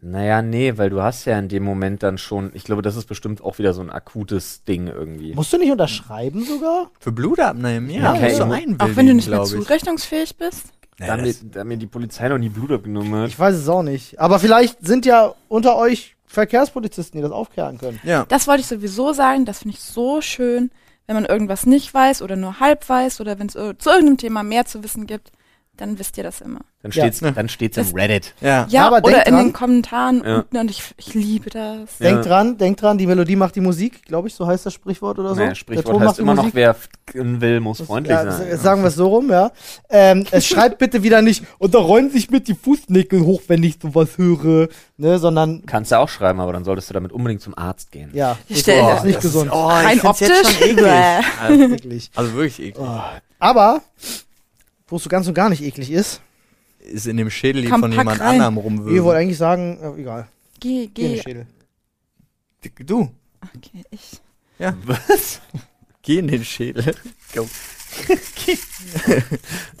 naja, 0.00 0.42
nee, 0.42 0.76
weil 0.78 0.90
du 0.90 1.02
hast 1.02 1.24
ja 1.26 1.38
in 1.38 1.48
dem 1.48 1.62
Moment 1.62 2.02
dann 2.02 2.18
schon, 2.18 2.50
ich 2.54 2.64
glaube, 2.64 2.82
das 2.82 2.96
ist 2.96 3.06
bestimmt 3.06 3.42
auch 3.42 3.58
wieder 3.58 3.72
so 3.72 3.80
ein 3.82 3.90
akutes 3.90 4.64
Ding 4.64 4.88
irgendwie. 4.88 5.34
Musst 5.34 5.52
du 5.52 5.58
nicht 5.58 5.70
unterschreiben 5.70 6.44
sogar? 6.44 6.90
Für 6.98 7.12
Blut 7.12 7.38
abnehmen, 7.40 7.88
ja. 7.88 8.02
Ja, 8.02 8.12
okay. 8.14 8.34
Auch 8.40 8.40
einwilligen, 8.50 8.80
Auch 8.80 8.96
wenn 8.96 9.06
du 9.06 9.14
nicht 9.14 9.28
mehr 9.28 9.44
zurechnungsfähig 9.44 10.36
bist. 10.36 10.66
Ja, 10.98 11.16
da, 11.16 11.16
mir, 11.22 11.34
da 11.52 11.64
mir 11.64 11.76
die 11.76 11.86
Polizei 11.86 12.28
noch 12.28 12.38
nie 12.38 12.48
Blut 12.48 12.70
abgenommen 12.70 13.14
hat. 13.22 13.28
Ich 13.28 13.38
weiß 13.38 13.56
es 13.56 13.68
auch 13.68 13.82
nicht. 13.82 14.20
Aber 14.20 14.38
vielleicht 14.38 14.84
sind 14.86 15.06
ja 15.06 15.34
unter 15.48 15.76
euch 15.76 16.16
Verkehrspolizisten, 16.26 17.18
die 17.18 17.22
das 17.22 17.32
aufklären 17.32 17.78
können. 17.78 18.00
ja. 18.04 18.24
Das 18.28 18.46
wollte 18.46 18.60
ich 18.62 18.66
sowieso 18.66 19.12
sagen. 19.12 19.44
Das 19.44 19.60
finde 19.60 19.76
ich 19.76 19.82
so 19.82 20.20
schön, 20.20 20.70
wenn 21.12 21.22
man 21.22 21.30
irgendwas 21.30 21.66
nicht 21.66 21.92
weiß 21.92 22.22
oder 22.22 22.36
nur 22.36 22.58
halb 22.58 22.88
weiß 22.88 23.20
oder 23.20 23.38
wenn 23.38 23.48
es 23.48 23.52
zu 23.52 23.60
irgendeinem 23.90 24.16
Thema 24.16 24.42
mehr 24.42 24.64
zu 24.64 24.82
wissen 24.82 25.06
gibt, 25.06 25.30
dann 25.82 25.98
wisst 25.98 26.16
ihr 26.16 26.22
das 26.24 26.40
immer. 26.40 26.60
Dann 26.82 26.90
Ja. 26.92 27.02
steht's, 27.02 27.20
dann 27.20 27.48
steht's 27.48 27.76
im 27.76 27.84
Das- 27.84 27.94
Reddit. 27.94 28.34
Ja. 28.40 28.66
Ja, 28.68 28.86
Aber 28.86 28.98
oder 29.06 29.26
in 29.26 29.34
dran- 29.34 29.46
den 29.46 29.52
Kommentaren 29.52 30.22
Ja. 30.24 30.36
unten 30.38 30.56
und 30.56 30.70
ich, 30.70 30.82
ich 30.96 31.14
liebe 31.14 31.50
das. 31.50 31.98
Ja. 31.98 32.08
Denkt 32.10 32.26
dran, 32.26 32.56
denkt 32.58 32.82
dran, 32.82 32.98
die 32.98 33.06
Melodie 33.06 33.36
macht 33.36 33.54
die 33.56 33.60
Musik, 33.60 34.04
glaube 34.04 34.28
ich, 34.28 34.34
so 34.34 34.46
heißt 34.46 34.64
das 34.66 34.72
Sprichwort 34.74 35.18
oder 35.18 35.30
so. 35.30 35.34
Naja, 35.36 35.48
Der 35.48 35.54
Sprichwort 35.56 35.86
Ton 35.86 35.94
heißt 36.00 36.04
macht 36.06 36.16
die 36.18 36.22
immer 36.22 36.34
noch, 36.34 36.48
wer 36.52 36.76
will, 37.14 37.60
muss 37.60 37.80
freundlich 37.82 38.16
ja, 38.16 38.30
sein. 38.32 38.56
Sagen 38.58 38.82
wir 38.82 38.88
es 38.88 38.94
so 38.94 39.08
rum, 39.08 39.30
ja. 39.30 39.50
Ähm, 39.90 40.24
es 40.30 40.46
schreibt 40.46 40.78
bitte 40.78 41.02
wieder 41.02 41.20
nicht, 41.22 41.44
und 41.58 41.74
da 41.74 41.78
rollen 41.78 42.10
sich 42.10 42.30
mit 42.30 42.48
die 42.48 42.54
Fußnägel 42.54 43.20
hoch, 43.20 43.42
wenn 43.48 43.62
ich 43.62 43.78
sowas 43.82 44.16
höre, 44.18 44.68
ne, 44.96 45.18
sondern, 45.18 45.64
Kannst 45.66 45.92
du 45.92 45.98
auch 45.98 46.08
schreiben, 46.08 46.40
aber 46.40 46.52
dann 46.52 46.64
solltest 46.64 46.88
du 46.90 46.94
damit 46.94 47.12
unbedingt 47.12 47.42
zum 47.42 47.56
Arzt 47.58 47.90
gehen. 47.92 48.10
ja, 48.14 48.36
Ich 48.48 48.56
ist, 48.56 48.62
stell- 48.62 48.82
oh, 48.82 48.96
ist 48.96 49.04
nicht 49.04 49.16
das 49.16 49.22
gesund. 49.24 49.46
Ist, 49.50 49.52
oh, 49.56 49.68
ich 49.68 49.86
Rein 49.86 49.98
find's 50.00 50.20
jetzt 50.20 50.32
optisch. 50.46 50.58
schon 50.58 51.72
eklig. 51.74 52.10
Also 52.14 52.32
wirklich 52.34 52.60
eklig. 52.60 52.76
Oh. 52.80 53.00
Aber, 53.38 53.82
wo 54.92 54.96
es 54.96 55.04
so 55.04 55.08
ganz 55.08 55.26
und 55.26 55.32
gar 55.34 55.48
nicht 55.48 55.62
eklig 55.62 55.90
ist, 55.90 56.20
Ist 56.78 57.06
in 57.06 57.16
dem 57.16 57.30
Schädel 57.30 57.66
Komm, 57.70 57.80
von 57.80 57.90
pack 57.92 57.98
jemand 58.00 58.20
rein. 58.20 58.40
anderem 58.42 58.56
ich 58.58 58.62
wollte 58.64 58.84
rumwürgen. 58.84 59.10
eigentlich 59.16 59.38
sagen, 59.38 59.78
ja, 59.80 59.94
egal, 59.96 60.28
Geh, 60.60 60.86
geh 60.88 61.02
in 61.02 61.08
den 61.08 61.14
geh. 61.16 61.22
Schädel. 61.22 61.46
Du, 62.86 63.10
Okay, 63.56 63.82
ich. 63.90 64.20
ja. 64.58 64.74
Was? 64.84 65.40
Geh 66.02 66.18
in 66.18 66.28
den 66.28 66.44
Schädel. 66.44 66.94
Go. 67.34 67.42
Oh. 67.42 67.46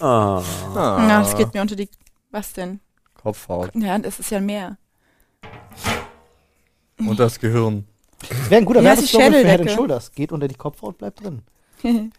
Ah, 0.00 0.42
Na, 0.74 1.20
das 1.20 1.36
geht 1.36 1.52
mir 1.54 1.60
unter 1.62 1.76
die. 1.76 1.88
Was 2.30 2.52
denn? 2.52 2.80
Kopfhaut 3.14 3.70
Ja, 3.74 3.98
das 3.98 4.18
ist 4.20 4.30
ja 4.30 4.40
mehr. 4.40 4.78
und 6.98 7.18
das 7.20 7.38
Gehirn. 7.38 7.86
Das 8.28 8.50
wäre 8.50 8.60
ein 8.60 8.64
guter 8.64 8.80
Ja, 8.82 8.92
ist 8.94 9.12
die 9.12 9.18
Werbeslogan 9.18 9.32
für 9.32 9.38
Head 9.38 9.44
Schädeldecke. 9.48 9.70
and 9.70 9.78
Shoulders. 9.78 10.12
Geht 10.12 10.32
unter 10.32 10.48
die 10.48 10.54
Kopfhaut, 10.54 10.98
bleibt 10.98 11.22
drin. 11.22 11.42
Wie, 11.82 12.10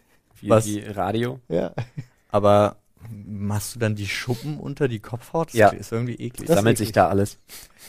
Was? 0.48 0.66
wie 0.66 0.80
Radio. 0.80 1.40
Ja. 1.48 1.72
Aber 2.30 2.76
machst 3.10 3.74
du 3.74 3.78
dann 3.78 3.94
die 3.94 4.06
Schuppen 4.08 4.58
unter 4.58 4.88
die 4.88 5.00
Kopfhaut? 5.00 5.48
Das 5.48 5.54
Ja. 5.54 5.68
ist 5.68 5.92
irgendwie 5.92 6.14
eklig. 6.14 6.46
Das- 6.48 6.56
Sammelt 6.56 6.76
eklig. 6.76 6.88
sich 6.88 6.92
da 6.92 7.08
alles. 7.08 7.38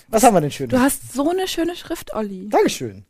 Was 0.10 0.24
haben 0.24 0.34
wir 0.36 0.42
denn 0.42 0.52
schön? 0.52 0.70
Du 0.70 0.80
hast 0.80 1.14
so 1.14 1.30
eine 1.30 1.48
schöne 1.48 1.76
Schrift, 1.76 2.14
Olli. 2.14 2.48
Dankeschön. 2.50 3.06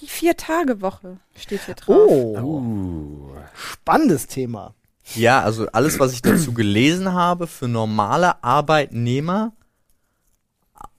Die 0.00 0.06
Vier-Tage-Woche 0.06 1.18
steht 1.36 1.64
hier 1.66 1.74
drauf. 1.74 1.96
Oh, 2.10 2.38
Uh. 2.40 3.30
spannendes 3.54 4.26
Thema. 4.26 4.74
Ja, 5.14 5.42
also 5.42 5.66
alles, 5.72 5.98
was 5.98 6.12
ich 6.12 6.22
dazu 6.22 6.54
gelesen 6.54 7.12
habe, 7.12 7.46
für 7.46 7.66
normale 7.68 8.42
Arbeitnehmer, 8.44 9.52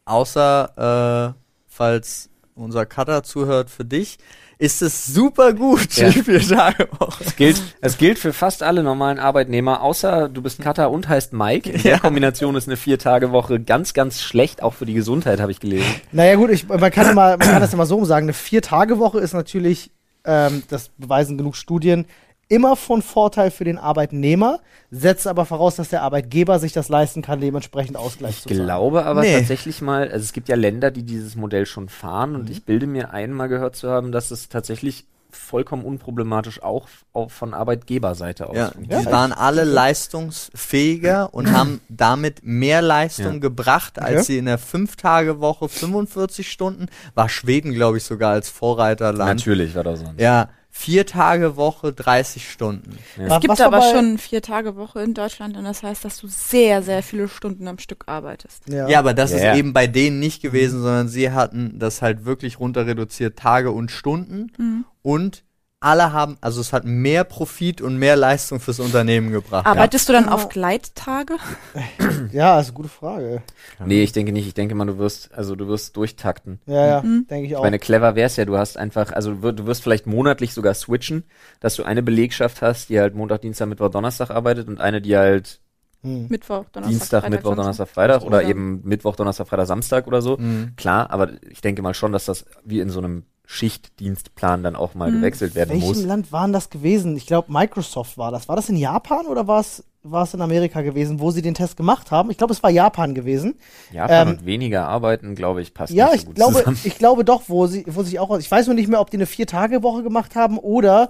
außer 0.05 1.33
äh, 1.35 1.39
falls 1.67 2.29
unser 2.55 2.85
Cutter 2.85 3.23
zuhört 3.23 3.69
für 3.69 3.85
dich, 3.85 4.17
ist 4.57 4.81
es 4.81 5.05
super 5.07 5.53
gut, 5.53 5.93
Ja. 5.95 6.09
die 6.09 6.23
vier 6.23 6.41
Tage 6.41 6.87
Woche. 6.99 7.23
Es 7.25 7.35
gilt, 7.35 7.61
es 7.81 7.97
gilt 7.97 8.19
für 8.19 8.33
fast 8.33 8.63
alle 8.63 8.83
normalen 8.83 9.19
Arbeitnehmer, 9.19 9.81
außer 9.81 10.29
du 10.29 10.41
bist 10.41 10.61
Cutter 10.61 10.89
und 10.91 11.09
heißt 11.09 11.33
Mike. 11.33 11.69
In 11.69 11.81
der 11.83 11.91
Ja. 11.93 11.99
Kombination 11.99 12.55
ist 12.55 12.67
eine 12.67 12.77
Vier-Tage-Woche 12.77 13.59
ganz, 13.59 13.93
ganz 13.93 14.21
schlecht, 14.21 14.61
auch 14.63 14.73
für 14.73 14.85
die 14.85 14.93
Gesundheit, 14.93 15.39
habe 15.39 15.51
ich 15.51 15.59
gelesen. 15.59 15.85
Naja 16.11 16.35
gut, 16.35 16.49
ich, 16.51 16.67
man, 16.67 16.79
kann 16.91 17.09
immer, 17.09 17.31
man 17.31 17.39
kann 17.39 17.61
das 17.61 17.73
immer 17.73 17.85
so 17.85 18.05
sagen. 18.05 18.25
Eine 18.25 18.33
Vier-Tage-Woche 18.33 19.19
ist 19.19 19.33
natürlich, 19.33 19.91
ähm, 20.25 20.63
das 20.69 20.89
beweisen 20.97 21.37
genug 21.37 21.55
Studien, 21.55 22.05
immer 22.53 22.75
von 22.75 23.01
Vorteil 23.01 23.49
für 23.51 23.63
den 23.63 23.77
Arbeitnehmer, 23.77 24.59
setzt 24.91 25.25
aber 25.27 25.45
voraus, 25.45 25.75
dass 25.75 25.89
der 25.89 26.03
Arbeitgeber 26.03 26.59
sich 26.59 26.71
das 26.73 26.87
leisten 26.89 27.21
kann, 27.21 27.41
dementsprechend 27.41 27.97
Ausgleich 27.97 28.35
Ich 28.35 28.41
zu 28.43 28.49
zahlen. 28.49 28.63
glaube 28.65 29.05
aber 29.05 29.21
Nee. 29.21 29.33
tatsächlich 29.33 29.81
mal, 29.81 30.03
also 30.03 30.17
es 30.23 30.33
gibt 30.33 30.49
ja 30.49 30.55
Länder, 30.55 30.91
die 30.91 31.03
dieses 31.03 31.35
Modell 31.35 31.65
schon 31.65 31.89
fahren 31.89 32.35
und 32.35 32.49
ich 32.49 32.63
bilde 32.63 32.85
mir 32.87 33.11
einmal 33.11 33.49
gehört 33.49 33.75
zu 33.75 33.89
haben, 33.89 34.11
dass 34.11 34.29
es 34.31 34.49
tatsächlich 34.49 35.05
vollkommen 35.31 35.83
unproblematisch 35.83 36.61
auch, 36.61 36.87
auch 37.11 37.31
von 37.31 37.55
Arbeitgeberseite 37.55 38.47
aus 38.47 38.55
Ja, 38.55 38.71
die 38.77 39.05
waren 39.07 39.33
alle 39.33 39.63
leistungsfähiger 39.63 41.33
und 41.33 41.51
haben 41.51 41.81
damit 41.89 42.41
mehr 42.43 42.81
Leistung 42.83 43.33
Ja. 43.33 43.39
gebracht, 43.39 43.99
als 43.99 44.11
Okay. 44.13 44.23
sie 44.23 44.37
in 44.37 44.45
der 44.45 44.57
Fünf-Tage-Woche 44.59 45.69
45 45.69 46.51
Stunden, 46.51 46.85
war 47.15 47.29
Schweden, 47.29 47.73
glaube 47.73 47.97
ich, 47.97 48.03
sogar 48.03 48.31
als 48.31 48.49
Vorreiterland. 48.49 49.39
Natürlich 49.39 49.73
war 49.75 49.83
das 49.83 50.01
sonst. 50.01 50.19
Ja, 50.21 50.49
vier 50.75 51.05
Tage 51.05 51.55
Woche, 51.55 51.93
30 51.93 52.49
Stunden. 52.49 52.97
Ja. 53.15 53.25
Was 53.29 53.35
Es 53.35 53.41
gibt 53.41 53.59
war 53.59 53.67
aber 53.67 53.81
schon 53.91 54.17
Vier-Tage-Woche 54.17 55.01
in 55.01 55.13
Deutschland 55.13 55.55
und 55.55 55.65
das 55.65 55.83
heißt, 55.83 56.03
dass 56.03 56.17
du 56.17 56.27
sehr, 56.27 56.81
sehr 56.81 57.03
viele 57.03 57.29
Stunden 57.29 57.67
am 57.67 57.77
Stück 57.77 58.05
arbeitest. 58.07 58.67
Ja. 58.67 58.89
Ja, 58.89 58.97
aber 58.99 59.13
das 59.13 59.31
Ja, 59.31 59.51
ist 59.53 59.59
eben 59.59 59.71
bei 59.71 59.85
denen 59.85 60.19
nicht 60.19 60.41
gewesen, 60.41 60.81
sondern 60.81 61.07
sie 61.09 61.31
hatten 61.31 61.77
das 61.77 62.01
halt 62.01 62.25
wirklich 62.25 62.59
runter 62.59 62.87
reduziert, 62.87 63.37
Tage 63.37 63.69
und 63.71 63.91
Stunden 63.91 64.51
Mhm. 64.57 64.85
und 65.03 65.43
alle 65.83 66.13
haben, 66.13 66.37
also 66.41 66.61
es 66.61 66.71
hat 66.73 66.85
mehr 66.85 67.23
Profit 67.23 67.81
und 67.81 67.97
mehr 67.97 68.15
Leistung 68.15 68.59
fürs 68.59 68.79
Unternehmen 68.79 69.31
gebracht. 69.31 69.65
Arbeitest 69.65 70.07
du 70.09 70.13
dann 70.13 70.29
auf 70.29 70.49
Gleittage? 70.49 71.35
Ja, 72.31 72.59
ist 72.59 72.67
eine 72.67 72.73
gute 72.75 72.89
Frage. 72.89 73.43
Nee, 73.85 74.01
ich 74.03 74.11
denke 74.11 74.31
nicht. 74.31 74.47
Ich 74.47 74.53
denke 74.53 74.73
mal, 74.75 74.85
du 74.85 74.97
wirst, 74.97 75.33
also 75.33 75.55
du 75.55 75.67
wirst 75.67 75.95
durchtakten. 75.97 76.59
Ja, 76.65 76.87
ja, 76.87 77.01
Mhm. 77.03 77.27
denke 77.29 77.45
ich 77.45 77.51
Ich 77.51 77.57
auch. 77.57 77.63
meine, 77.63 77.77
clever 77.79 78.15
wär's 78.15 78.37
ja, 78.37 78.45
du 78.45 78.57
hast 78.57 78.77
einfach, 78.77 79.11
also 79.11 79.33
du 79.33 79.41
wirst- 79.43 79.59
du 79.59 79.65
wirst 79.67 79.83
vielleicht 79.83 80.07
monatlich 80.07 80.53
sogar 80.53 80.73
switchen, 80.73 81.23
dass 81.59 81.75
du 81.75 81.83
eine 81.83 82.01
Belegschaft 82.01 82.61
hast, 82.61 82.89
die 82.89 82.99
halt 82.99 83.13
Montag, 83.15 83.41
Dienstag, 83.41 83.67
Mittwoch, 83.67 83.89
Donnerstag 83.89 84.29
arbeitet 84.31 84.67
und 84.67 84.79
eine, 84.79 85.01
die 85.01 85.15
halt 85.17 85.59
Hm. 86.01 86.27
Mittwoch, 86.29 86.65
Donnerstag, 86.71 86.89
Dienstag, 86.89 87.21
Freitag, 87.21 87.29
Mittwoch, 87.31 87.49
Samstag. 87.55 87.63
Donnerstag, 87.63 87.87
Freitag 87.89 88.21
oder 88.23 88.37
Oder- 88.39 88.47
eben 88.49 88.81
Mittwoch, 88.83 89.15
Donnerstag, 89.15 89.47
Freitag, 89.47 89.67
Samstag 89.67 90.07
oder 90.07 90.21
so. 90.21 90.37
Mhm. 90.37 90.73
Klar, 90.75 91.11
aber 91.11 91.29
ich 91.49 91.61
denke 91.61 91.81
mal 91.81 91.93
schon, 91.93 92.11
dass 92.11 92.25
das 92.25 92.45
wie 92.65 92.79
in 92.79 92.89
so 92.89 92.99
einem 92.99 93.23
Schichtdienstplan 93.45 94.63
dann 94.63 94.75
auch 94.75 94.93
mal 94.95 95.11
Mhm. 95.11 95.17
gewechselt 95.17 95.55
werden 95.55 95.69
Welchem 95.71 95.87
muss. 95.87 96.03
Land 96.03 96.31
waren 96.31 96.53
das 96.53 96.69
gewesen? 96.69 97.15
Ich 97.17 97.25
glaube, 97.27 97.51
Microsoft 97.51 98.17
war 98.17 98.31
das. 98.31 98.47
War 98.47 98.55
das 98.55 98.69
in 98.69 98.77
Japan 98.77 99.25
oder 99.27 99.47
war 99.47 99.59
es 99.59 99.83
war 100.05 100.23
es 100.23 100.33
in 100.33 100.41
Amerika 100.41 100.81
gewesen, 100.81 101.21
wo 101.21 101.31
sie 101.31 101.41
den 101.41 101.53
Test 101.53 101.77
gemacht 101.77 102.11
haben? 102.11 102.29
Ich 102.29 102.37
glaube, 102.37 102.51
es 102.51 102.61
war 102.61 102.69
Japan 102.69 103.15
gewesen. 103.15 103.55
Japan 103.93 104.27
Ähm, 104.27 104.33
und 104.33 104.45
weniger 104.45 104.85
arbeiten, 104.89 105.33
glaube 105.33 105.61
ich, 105.61 105.73
passt 105.73 105.93
Ja, 105.93 106.07
nicht 106.07 106.15
ich 106.15 106.21
so 106.21 106.27
gut 106.27 106.35
glaube, 106.35 106.53
zusammen. 106.57 106.77
ich 106.83 106.97
glaube 106.97 107.23
doch, 107.23 107.43
wo 107.47 107.67
sie, 107.67 107.85
wo 107.87 108.03
sich 108.03 108.19
auch, 108.19 108.37
ich 108.37 108.51
weiß 108.51 108.65
nur 108.65 108.75
nicht 108.75 108.89
mehr, 108.89 108.99
ob 108.99 109.09
die 109.11 109.15
eine 109.17 109.25
Vier-Tage-Woche 109.27 110.03
gemacht 110.03 110.35
haben 110.35 110.57
oder 110.57 111.09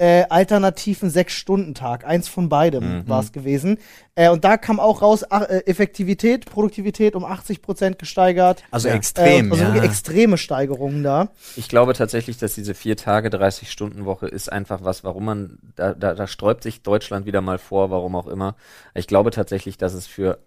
äh, 0.00 0.24
alternativen 0.30 1.10
Sechs-Stunden-Tag. 1.10 2.06
Eins 2.06 2.26
von 2.26 2.48
beidem 2.48 3.00
Mhm. 3.00 3.08
war 3.08 3.20
es 3.20 3.32
gewesen. 3.32 3.76
Äh, 4.14 4.30
und 4.30 4.44
da 4.44 4.56
kam 4.56 4.80
auch 4.80 5.02
raus, 5.02 5.24
ach, 5.28 5.42
äh, 5.42 5.58
Effektivität, 5.66 6.46
Produktivität 6.46 7.14
um 7.14 7.24
80 7.24 7.60
Prozent 7.60 7.98
gesteigert. 7.98 8.62
Also 8.70 8.88
Ja. 8.88 8.94
extrem, 8.94 9.48
äh, 9.48 9.52
also 9.52 9.64
ja. 9.64 9.82
extreme 9.82 10.38
Steigerungen 10.38 11.02
da. 11.02 11.28
Ich 11.56 11.68
glaube 11.68 11.92
tatsächlich, 11.92 12.38
dass 12.38 12.54
diese 12.54 12.74
vier 12.74 12.96
Tage, 12.96 13.28
30 13.28 13.70
Stunden 13.70 14.06
Woche 14.06 14.26
ist 14.26 14.50
einfach 14.50 14.82
was, 14.82 15.04
warum 15.04 15.26
man, 15.26 15.58
da, 15.76 15.92
da, 15.92 16.14
da 16.14 16.26
sträubt 16.26 16.62
sich 16.62 16.82
Deutschland 16.82 17.26
wieder 17.26 17.42
mal 17.42 17.58
vor, 17.58 17.90
warum 17.90 18.16
auch 18.16 18.26
immer. 18.26 18.56
Ich 18.94 19.06
glaube 19.06 19.30
tatsächlich, 19.30 19.76
dass 19.76 19.92
es 19.92 20.06
für 20.06 20.38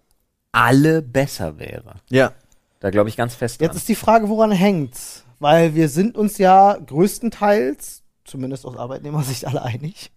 alle 0.50 1.00
besser 1.00 1.58
wäre. 1.60 1.94
ja. 2.10 2.32
Da 2.80 2.90
glaube 2.90 3.08
ich 3.08 3.16
ganz 3.16 3.34
fest 3.34 3.62
Jetzt 3.62 3.70
dran. 3.70 3.76
ist 3.78 3.88
die 3.88 3.94
Frage, 3.94 4.28
woran 4.28 4.50
hängt's? 4.50 5.24
Weil 5.38 5.74
wir 5.74 5.88
sind 5.88 6.18
uns 6.18 6.36
ja 6.36 6.76
größtenteils, 6.84 8.02
zumindest 8.24 8.66
aus 8.66 8.76
Arbeitnehmersicht, 8.76 9.44
alle 9.46 9.62
einig. 9.62 10.10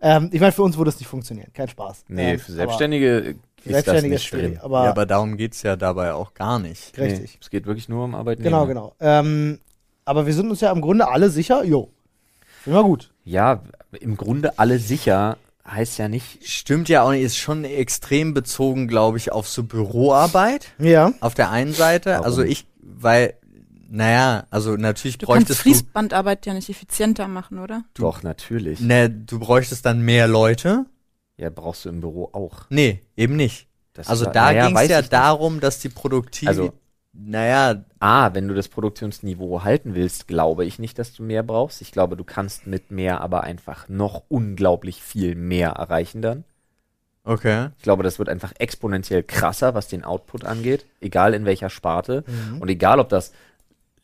Ähm, 0.00 0.30
ich 0.32 0.40
meine, 0.40 0.52
für 0.52 0.62
uns 0.62 0.76
würde 0.78 0.90
es 0.90 0.98
nicht 0.98 1.08
funktionieren. 1.08 1.52
Kein 1.52 1.68
Spaß. 1.68 2.04
Nee, 2.08 2.32
ähm, 2.32 2.38
für 2.38 2.52
Selbstständige 2.52 3.16
aber 3.18 3.28
ist 3.28 3.36
das 3.64 3.72
Selbstständige 3.72 4.14
nicht 4.14 4.22
ist 4.22 4.24
schwierig. 4.28 4.52
drin. 4.52 4.60
Aber, 4.62 4.84
ja, 4.84 4.90
aber 4.90 5.06
darum 5.06 5.36
geht's 5.36 5.62
ja 5.62 5.76
dabei 5.76 6.12
auch 6.14 6.34
gar 6.34 6.58
nicht. 6.58 6.96
richtig. 6.98 7.32
Nee, 7.32 7.38
es 7.40 7.50
geht 7.50 7.66
wirklich 7.66 7.88
nur 7.88 8.04
um 8.04 8.14
Arbeitnehmer. 8.14 8.66
Genau, 8.66 8.66
genau. 8.66 8.94
Ähm, 9.00 9.58
aber 10.04 10.26
wir 10.26 10.34
sind 10.34 10.48
uns 10.48 10.60
ja 10.60 10.70
im 10.72 10.80
Grunde 10.80 11.08
alle 11.08 11.30
sicher, 11.30 11.64
jo, 11.64 11.90
wir 12.64 12.82
gut. 12.82 13.10
Ja, 13.24 13.62
im 14.00 14.16
Grunde 14.16 14.58
alle 14.58 14.78
sicher 14.78 15.36
heißt 15.66 15.98
ja 15.98 16.08
nicht, 16.08 16.46
Stimmt 16.48 16.88
ja 16.88 17.02
auch 17.02 17.10
nicht, 17.10 17.22
ist 17.22 17.36
schon 17.36 17.64
extrem 17.64 18.34
bezogen, 18.34 18.88
glaube 18.88 19.18
ich, 19.18 19.32
auf 19.32 19.48
so 19.48 19.62
Büroarbeit 19.64 20.68
Ja. 20.78 21.12
auf 21.20 21.34
der 21.34 21.50
einen 21.50 21.72
Seite. 21.72 22.10
Warum? 22.12 22.24
Also 22.24 22.42
ich, 22.42 22.66
weil, 22.80 23.34
naja, 23.90 24.46
also 24.50 24.76
natürlich 24.76 25.18
Du 25.18 25.26
kannst 25.26 25.38
bräuchtest 25.48 25.58
du, 25.60 25.62
Fließbandarbeit 25.62 26.46
ja 26.46 26.54
nicht 26.54 26.68
effizienter 26.68 27.26
machen, 27.28 27.58
oder? 27.58 27.84
doch, 27.94 28.22
natürlich. 28.22 28.80
ne, 28.80 29.08
du 29.10 29.38
bräuchtest 29.38 29.84
dann 29.86 30.02
mehr 30.02 30.28
Leute. 30.28 30.86
Ja, 31.36 31.50
brauchst 31.50 31.84
du 31.84 31.88
im 31.88 32.00
Büro 32.00 32.30
auch. 32.32 32.66
Nee, 32.68 33.02
eben 33.16 33.36
nicht. 33.36 33.66
Das 33.94 34.08
Also 34.08 34.26
war- 34.26 34.32
da 34.32 34.44
naja, 34.46 34.66
ging's 34.66 34.78
weiß 34.80 34.88
ja 34.90 34.96
ich 34.98 35.02
nicht. 35.04 35.12
darum, 35.12 35.60
dass 35.60 35.78
die 35.80 35.88
Produktivität, 35.88 36.48
Also- 36.48 36.72
naja, 37.12 37.84
A, 37.98 38.34
wenn 38.34 38.46
du 38.46 38.54
das 38.54 38.68
Produktionsniveau 38.68 39.62
halten 39.64 39.94
willst, 39.94 40.28
glaube 40.28 40.64
ich 40.64 40.78
nicht, 40.78 40.98
dass 40.98 41.14
du 41.14 41.22
mehr 41.24 41.42
brauchst. 41.42 41.80
Ich 41.80 41.90
glaube, 41.90 42.16
du 42.16 42.22
kannst 42.24 42.66
mit 42.66 42.90
mehr 42.92 43.20
aber 43.22 43.42
einfach 43.44 43.88
noch 43.88 44.22
unglaublich 44.28 45.02
viel 45.02 45.34
mehr 45.34 45.70
erreichen 45.70 46.22
dann. 46.22 46.44
okay. 47.24 47.68
Ich 47.76 47.82
glaube, 47.82 48.02
das 48.04 48.18
wird 48.18 48.28
einfach 48.28 48.52
exponentiell 48.58 49.22
krasser, 49.22 49.74
was 49.74 49.88
den 49.88 50.04
Output 50.04 50.44
angeht, 50.44 50.86
egal 51.00 51.34
in 51.34 51.44
welcher 51.44 51.70
Sparte 51.70 52.24
Mhm. 52.26 52.60
und 52.62 52.68
egal, 52.68 53.00
ob 53.00 53.08
das 53.08 53.32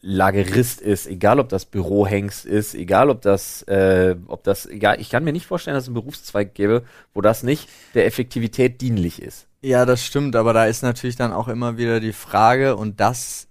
Lagerist 0.07 0.83
ist, 0.83 1.07
egal 1.07 1.41
ob 1.41 1.49
das 1.49 1.65
Bürohengst 1.65 2.45
ist, 2.45 2.75
egal 2.75 3.09
ob 3.09 3.23
das, 3.23 3.63
äh, 3.63 4.17
ob 4.27 4.45
das, 4.45 4.67
egal, 4.67 5.01
ich 5.01 5.09
kann 5.09 5.25
mir 5.25 5.33
nicht 5.33 5.47
vorstellen, 5.47 5.75
dass 5.75 5.85
es 5.85 5.89
einen 5.89 5.95
Berufszweig 5.95 6.53
gäbe, 6.53 6.83
wo 7.15 7.23
das 7.23 7.43
nicht 7.43 7.71
der 7.95 8.05
Effektivität 8.05 8.83
dienlich 8.83 9.23
ist. 9.23 9.47
Ja, 9.63 9.87
das 9.87 10.05
stimmt, 10.05 10.37
aber 10.37 10.53
da 10.53 10.67
ist 10.67 10.83
natürlich 10.83 11.17
dann 11.17 11.33
auch 11.33 11.49
immer 11.49 11.79
wieder 11.79 12.01
die 12.01 12.13
Frage, 12.13 12.77
und 12.77 13.01
das 13.01 13.49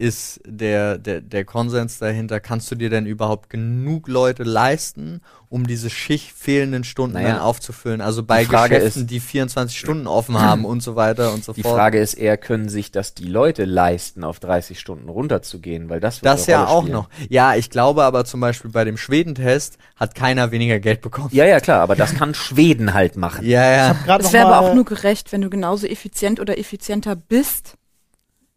ist 0.00 0.40
der, 0.46 0.96
der, 0.96 1.20
der 1.20 1.44
Konsens 1.44 1.98
dahinter, 1.98 2.38
kannst 2.38 2.70
du 2.70 2.76
dir 2.76 2.88
denn 2.88 3.04
überhaupt 3.04 3.50
genug 3.50 4.06
Leute 4.06 4.44
leisten, 4.44 5.20
um 5.48 5.66
diese 5.66 5.90
Schicht 5.90 6.30
fehlenden 6.36 6.84
Stunden 6.84 7.14
Naja, 7.14 7.30
dann 7.30 7.38
aufzufüllen? 7.40 8.00
Also 8.00 8.22
bei 8.22 8.44
Frage 8.44 8.76
Geschäften, 8.76 9.02
ist- 9.02 9.10
die 9.10 9.18
24 9.18 9.76
Stunden 9.76 10.06
offen 10.06 10.38
haben 10.40 10.64
und 10.64 10.84
so 10.84 10.94
weiter 10.94 11.32
und 11.32 11.42
so 11.42 11.52
Die 11.52 11.62
fort. 11.62 11.74
Frage 11.74 11.98
ist 11.98 12.14
eher, 12.14 12.36
können 12.36 12.68
sich 12.68 12.92
das 12.92 13.14
die 13.14 13.24
Leute 13.24 13.64
leisten, 13.64 14.22
auf 14.22 14.38
30 14.38 14.78
Stunden 14.78 15.08
runterzugehen, 15.08 15.88
weil 15.88 15.98
das 15.98 16.20
das 16.20 16.46
ja 16.46 16.58
Rolle 16.62 16.70
auch 16.70 16.82
spielen. 16.82 16.92
noch. 16.94 17.08
Ja, 17.28 17.56
ich 17.56 17.68
glaube 17.68 18.04
aber 18.04 18.24
zum 18.24 18.38
Beispiel 18.40 18.70
bei 18.70 18.84
dem 18.84 18.96
Schwedentest 18.96 19.78
hat 19.96 20.14
keiner 20.14 20.52
weniger 20.52 20.78
Geld 20.78 21.00
bekommen. 21.00 21.30
Ja, 21.32 21.44
ja, 21.44 21.58
klar, 21.58 21.80
aber 21.80 21.96
das 21.96 22.14
kann 22.14 22.34
Schweden 22.34 22.94
halt 22.94 23.16
machen. 23.16 23.44
Ja, 23.44 23.68
ja. 23.68 23.96
Es 24.20 24.32
wäre 24.32 24.46
aber 24.46 24.60
auch 24.60 24.74
nur 24.74 24.84
gerecht, 24.84 25.32
wenn 25.32 25.40
du 25.40 25.50
genauso 25.50 25.88
effizient 25.88 26.38
oder 26.38 26.56
effizienter 26.56 27.16
bist. 27.16 27.74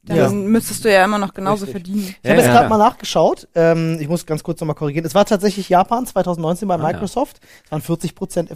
Dann 0.03 0.17
Ja. 0.17 0.29
müsstest 0.29 0.83
du 0.83 0.91
ja 0.91 1.05
immer 1.05 1.19
noch 1.19 1.33
genauso 1.33 1.65
Richtig. 1.65 1.71
verdienen. 1.83 2.07
Ich 2.07 2.15
habe 2.29 2.29
Ja, 2.29 2.33
jetzt 2.35 2.45
ja. 2.47 2.53
gerade 2.53 2.69
mal 2.69 2.77
nachgeschaut. 2.79 3.47
Ähm, 3.53 3.97
ich 3.99 4.07
muss 4.07 4.25
ganz 4.25 4.41
kurz 4.41 4.59
nochmal 4.59 4.75
korrigieren. 4.75 5.05
Es 5.05 5.13
war 5.13 5.25
tatsächlich 5.25 5.69
Japan 5.69 6.07
2019 6.07 6.67
bei 6.67 6.73
Ah, 6.75 6.77
ja. 6.79 6.83
Microsoft. 6.87 7.39
Es 7.65 7.71
waren 7.71 7.81
40 7.81 8.15
Prozent 8.15 8.49
äh, 8.49 8.53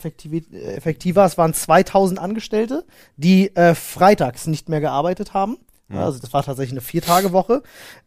effektiver. 0.76 1.24
Es 1.24 1.38
waren 1.38 1.54
2000 1.54 2.20
Angestellte, 2.20 2.84
die 3.16 3.56
äh, 3.56 3.76
freitags 3.76 4.48
nicht 4.48 4.70
mehr 4.70 4.82
gearbeitet 4.82 5.36
haben. 5.36 5.58
Mhm. 5.88 5.98
Also 6.00 6.18
das 6.18 6.34
war 6.34 6.42
tatsächlich 6.42 6.74
eine 6.74 6.82
Viertagewoche. 6.82 7.62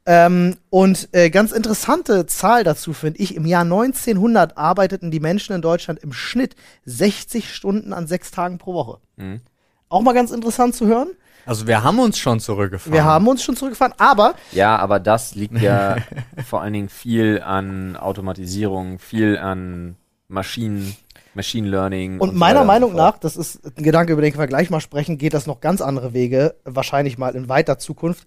Ähm, 0.05 0.57
und 0.69 1.09
äh, 1.13 1.31
ganz 1.31 1.53
interessante 1.53 2.27
Zahl 2.27 2.65
dazu 2.65 2.93
finde 2.93 3.21
ich, 3.21 3.37
im 3.37 3.47
Jahr 3.47 3.63
1900 3.63 4.57
arbeiteten 4.59 5.13
die 5.13 5.21
Menschen 5.21 5.55
in 5.55 5.63
Deutschland 5.63 6.01
im 6.01 6.13
Schnitt 6.13 6.57
60 6.87 7.55
Stunden 7.55 7.93
an 7.93 8.09
sechs 8.09 8.33
Tagen 8.33 8.59
pro 8.59 8.75
Woche. 8.75 8.99
Mhm. 9.17 9.43
Auch 9.89 10.01
mal 10.03 10.13
ganz 10.13 10.33
interessant 10.33 10.75
zu 10.75 10.87
hören. 10.89 11.11
Also 11.49 11.67
wir 11.67 11.83
haben 11.83 11.99
uns 11.99 12.19
schon 12.19 12.41
zurückgefahren. 12.41 12.93
Wir 12.93 13.05
haben 13.05 13.27
uns 13.27 13.43
schon 13.43 13.57
zurückgefahren, 13.57 13.95
aber 13.97 14.35
Ja, 14.53 14.77
aber 14.77 15.01
das 15.01 15.35
liegt 15.35 15.59
ja 15.63 15.97
vor 16.47 16.61
allen 16.61 16.75
Dingen 16.75 16.89
viel 16.91 17.41
an 17.43 17.97
Automatisierung, 17.97 18.99
viel 18.99 19.39
an 19.39 19.97
Maschinen, 20.29 20.95
Machine 21.33 21.67
Learning. 21.67 22.21
Und 22.21 22.33
so 22.33 22.37
meiner 22.37 22.65
Meinung 22.65 22.91
und 22.91 22.97
so 22.97 23.03
fort. 23.03 23.15
nach, 23.15 23.21
das 23.21 23.39
ist 23.39 23.65
ein 23.65 23.83
Gedanke, 23.83 24.13
über 24.13 24.21
den 24.21 24.37
wir 24.37 24.47
gleich 24.47 24.69
mal 24.69 24.83
sprechen, 24.83 25.17
geht 25.17 25.33
das 25.33 25.47
noch 25.47 25.63
ganz 25.63 25.81
andere 25.81 26.13
Wege, 26.13 26.55
wahrscheinlich 26.65 27.17
mal 27.17 27.35
in 27.35 27.49
weiter 27.49 27.79
Zukunft. 27.79 28.27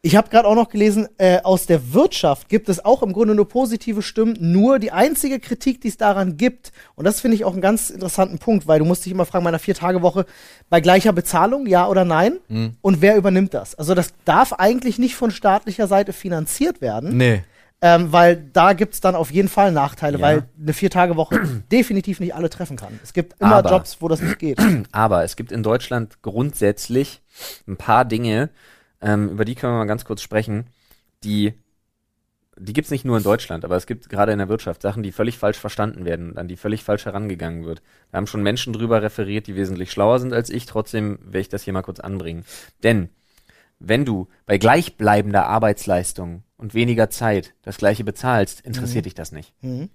Ich 0.00 0.14
habe 0.14 0.28
gerade 0.30 0.46
auch 0.46 0.54
noch 0.54 0.68
gelesen, 0.68 1.08
äh, 1.18 1.40
aus 1.42 1.66
der 1.66 1.92
Wirtschaft 1.92 2.48
gibt 2.48 2.68
es 2.68 2.84
auch 2.84 3.02
im 3.02 3.12
Grunde 3.12 3.34
nur 3.34 3.48
positive 3.48 4.00
Stimmen. 4.00 4.36
Nur 4.38 4.78
die 4.78 4.92
einzige 4.92 5.40
Kritik, 5.40 5.80
die 5.80 5.88
es 5.88 5.96
daran 5.96 6.36
gibt, 6.36 6.70
und 6.94 7.04
das 7.04 7.20
finde 7.20 7.34
ich 7.34 7.44
auch 7.44 7.52
einen 7.52 7.60
ganz 7.60 7.90
interessanten 7.90 8.38
Punkt, 8.38 8.68
weil 8.68 8.78
du 8.78 8.84
musst 8.84 9.04
dich 9.04 9.12
immer 9.12 9.26
fragen, 9.26 9.42
bei 9.44 9.48
einer 9.48 9.58
Vier-Tage-Woche, 9.58 10.24
bei 10.70 10.80
gleicher 10.80 11.12
Bezahlung, 11.12 11.66
ja 11.66 11.88
oder 11.88 12.04
nein? 12.04 12.38
Mhm. 12.46 12.76
Und 12.80 13.02
wer 13.02 13.16
übernimmt 13.16 13.54
das? 13.54 13.74
Also 13.74 13.96
das 13.96 14.12
darf 14.24 14.52
eigentlich 14.52 15.00
nicht 15.00 15.16
von 15.16 15.32
staatlicher 15.32 15.88
Seite 15.88 16.12
finanziert 16.12 16.80
werden. 16.80 17.16
Nee. 17.16 17.42
Ähm, 17.82 18.12
weil 18.12 18.36
da 18.52 18.74
gibt's 18.74 19.00
dann 19.00 19.16
auf 19.16 19.32
jeden 19.32 19.48
Fall 19.48 19.72
Nachteile, 19.72 20.18
Ja. 20.18 20.22
weil 20.24 20.48
eine 20.60 20.74
Vier-Tage-Woche 20.74 21.40
definitiv 21.72 22.20
nicht 22.20 22.36
alle 22.36 22.50
treffen 22.50 22.76
kann. 22.76 23.00
Es 23.02 23.12
gibt 23.12 23.40
immer 23.40 23.56
Aber- 23.56 23.70
Jobs, 23.70 23.96
wo 24.00 24.06
das 24.06 24.22
nicht 24.22 24.38
geht. 24.38 24.58
Aber 24.92 25.24
es 25.24 25.34
gibt 25.34 25.50
in 25.50 25.64
Deutschland 25.64 26.22
grundsätzlich 26.22 27.20
ein 27.66 27.76
paar 27.76 28.04
Dinge, 28.04 28.50
ähm, 29.00 29.30
über 29.30 29.44
die 29.44 29.54
können 29.54 29.74
wir 29.74 29.78
mal 29.78 29.84
ganz 29.86 30.04
kurz 30.04 30.22
sprechen, 30.22 30.66
die, 31.24 31.54
die 32.56 32.72
gibt's 32.72 32.90
nicht 32.90 33.04
nur 33.04 33.16
in 33.16 33.22
Deutschland, 33.22 33.64
aber 33.64 33.76
es 33.76 33.86
gibt 33.86 34.08
gerade 34.08 34.32
in 34.32 34.38
der 34.38 34.48
Wirtschaft 34.48 34.82
Sachen, 34.82 35.02
die 35.02 35.12
völlig 35.12 35.38
falsch 35.38 35.58
verstanden 35.58 36.04
werden 36.04 36.30
und 36.30 36.38
an 36.38 36.48
die 36.48 36.56
völlig 36.56 36.84
falsch 36.84 37.04
herangegangen 37.04 37.64
wird. 37.64 37.82
Da 38.10 38.18
haben 38.18 38.26
schon 38.26 38.42
Menschen 38.42 38.72
drüber 38.72 39.02
referiert, 39.02 39.46
die 39.46 39.56
wesentlich 39.56 39.90
schlauer 39.90 40.18
sind 40.18 40.32
als 40.32 40.50
ich, 40.50 40.66
trotzdem 40.66 41.18
werde 41.22 41.40
ich 41.40 41.48
das 41.48 41.62
hier 41.62 41.72
mal 41.72 41.82
kurz 41.82 42.00
anbringen. 42.00 42.44
Denn 42.82 43.10
wenn 43.78 44.04
du 44.04 44.28
bei 44.46 44.58
gleichbleibender 44.58 45.46
Arbeitsleistung 45.46 46.42
und 46.56 46.74
weniger 46.74 47.10
Zeit 47.10 47.54
das 47.62 47.76
gleiche 47.76 48.04
bezahlst, 48.04 48.60
interessiert 48.62 49.06
dich 49.06 49.14
das 49.14 49.30
nicht. 49.30 49.52
Mhm. 49.62 49.90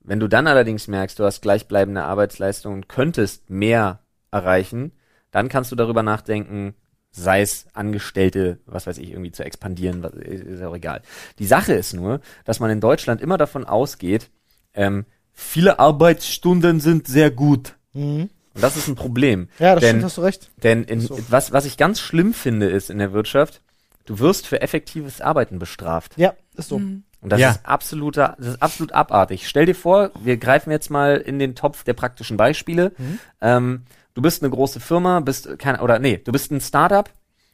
Wenn 0.00 0.20
du 0.20 0.28
dann 0.28 0.46
allerdings 0.46 0.88
merkst, 0.88 1.18
du 1.18 1.24
hast 1.24 1.42
gleichbleibende 1.42 2.02
Arbeitsleistung 2.02 2.74
und 2.74 2.88
könntest 2.88 3.50
mehr 3.50 4.00
erreichen, 4.30 4.92
dann 5.30 5.48
kannst 5.48 5.72
du 5.72 5.76
darüber 5.76 6.02
nachdenken, 6.02 6.74
sei 7.10 7.40
es 7.40 7.66
Angestellte, 7.72 8.58
was 8.66 8.86
weiß 8.86 8.98
ich, 8.98 9.10
irgendwie 9.10 9.32
zu 9.32 9.44
expandieren, 9.44 10.02
was, 10.02 10.12
ist 10.12 10.62
auch 10.62 10.74
egal. 10.74 11.02
Die 11.38 11.46
Sache 11.46 11.72
ist 11.72 11.94
nur, 11.94 12.20
dass 12.44 12.60
man 12.60 12.70
in 12.70 12.80
Deutschland 12.80 13.20
immer 13.20 13.38
davon 13.38 13.64
ausgeht, 13.64 14.30
ähm, 14.74 15.04
viele 15.32 15.78
Arbeitsstunden 15.78 16.80
sind 16.80 17.06
sehr 17.06 17.30
gut. 17.30 17.74
Mhm. 17.92 18.28
Und 18.54 18.62
das 18.62 18.76
ist 18.76 18.88
ein 18.88 18.94
Problem. 18.96 19.48
Ja, 19.58 19.74
das 19.74 19.82
denn, 19.82 19.90
stimmt, 19.90 20.04
hast 20.04 20.16
du 20.18 20.22
recht. 20.22 20.50
Denn 20.62 20.84
in, 20.84 21.00
So. 21.00 21.18
was, 21.28 21.52
was 21.52 21.64
ich 21.64 21.76
ganz 21.76 22.00
schlimm 22.00 22.34
finde, 22.34 22.66
ist 22.68 22.90
in 22.90 22.98
der 22.98 23.12
Wirtschaft, 23.12 23.60
du 24.04 24.18
wirst 24.18 24.46
für 24.46 24.60
effektives 24.60 25.20
Arbeiten 25.20 25.58
bestraft. 25.58 26.14
Ja, 26.16 26.34
ist 26.56 26.68
so. 26.68 26.78
Mhm. 26.80 27.04
Und 27.20 27.30
das 27.32 27.40
Ja. 27.40 27.50
ist 27.50 27.66
absoluter, 27.66 28.36
das 28.38 28.48
ist 28.48 28.62
absolut 28.62 28.92
abartig. 28.92 29.48
Stell 29.48 29.66
dir 29.66 29.74
vor, 29.74 30.12
wir 30.22 30.36
greifen 30.36 30.70
jetzt 30.70 30.88
mal 30.90 31.16
in 31.16 31.38
den 31.40 31.54
Topf 31.56 31.82
der 31.82 31.94
praktischen 31.94 32.36
Beispiele. 32.36 32.92
Ähm, 33.40 33.82
du 34.18 34.22
bist 34.22 34.42
eine 34.42 34.50
große 34.50 34.80
Firma, 34.80 35.20
bist 35.20 35.60
kein, 35.60 35.78
oder 35.78 36.00
nee, 36.00 36.16
du 36.16 36.32
bist 36.32 36.50
ein 36.50 36.60
Startup 36.60 37.08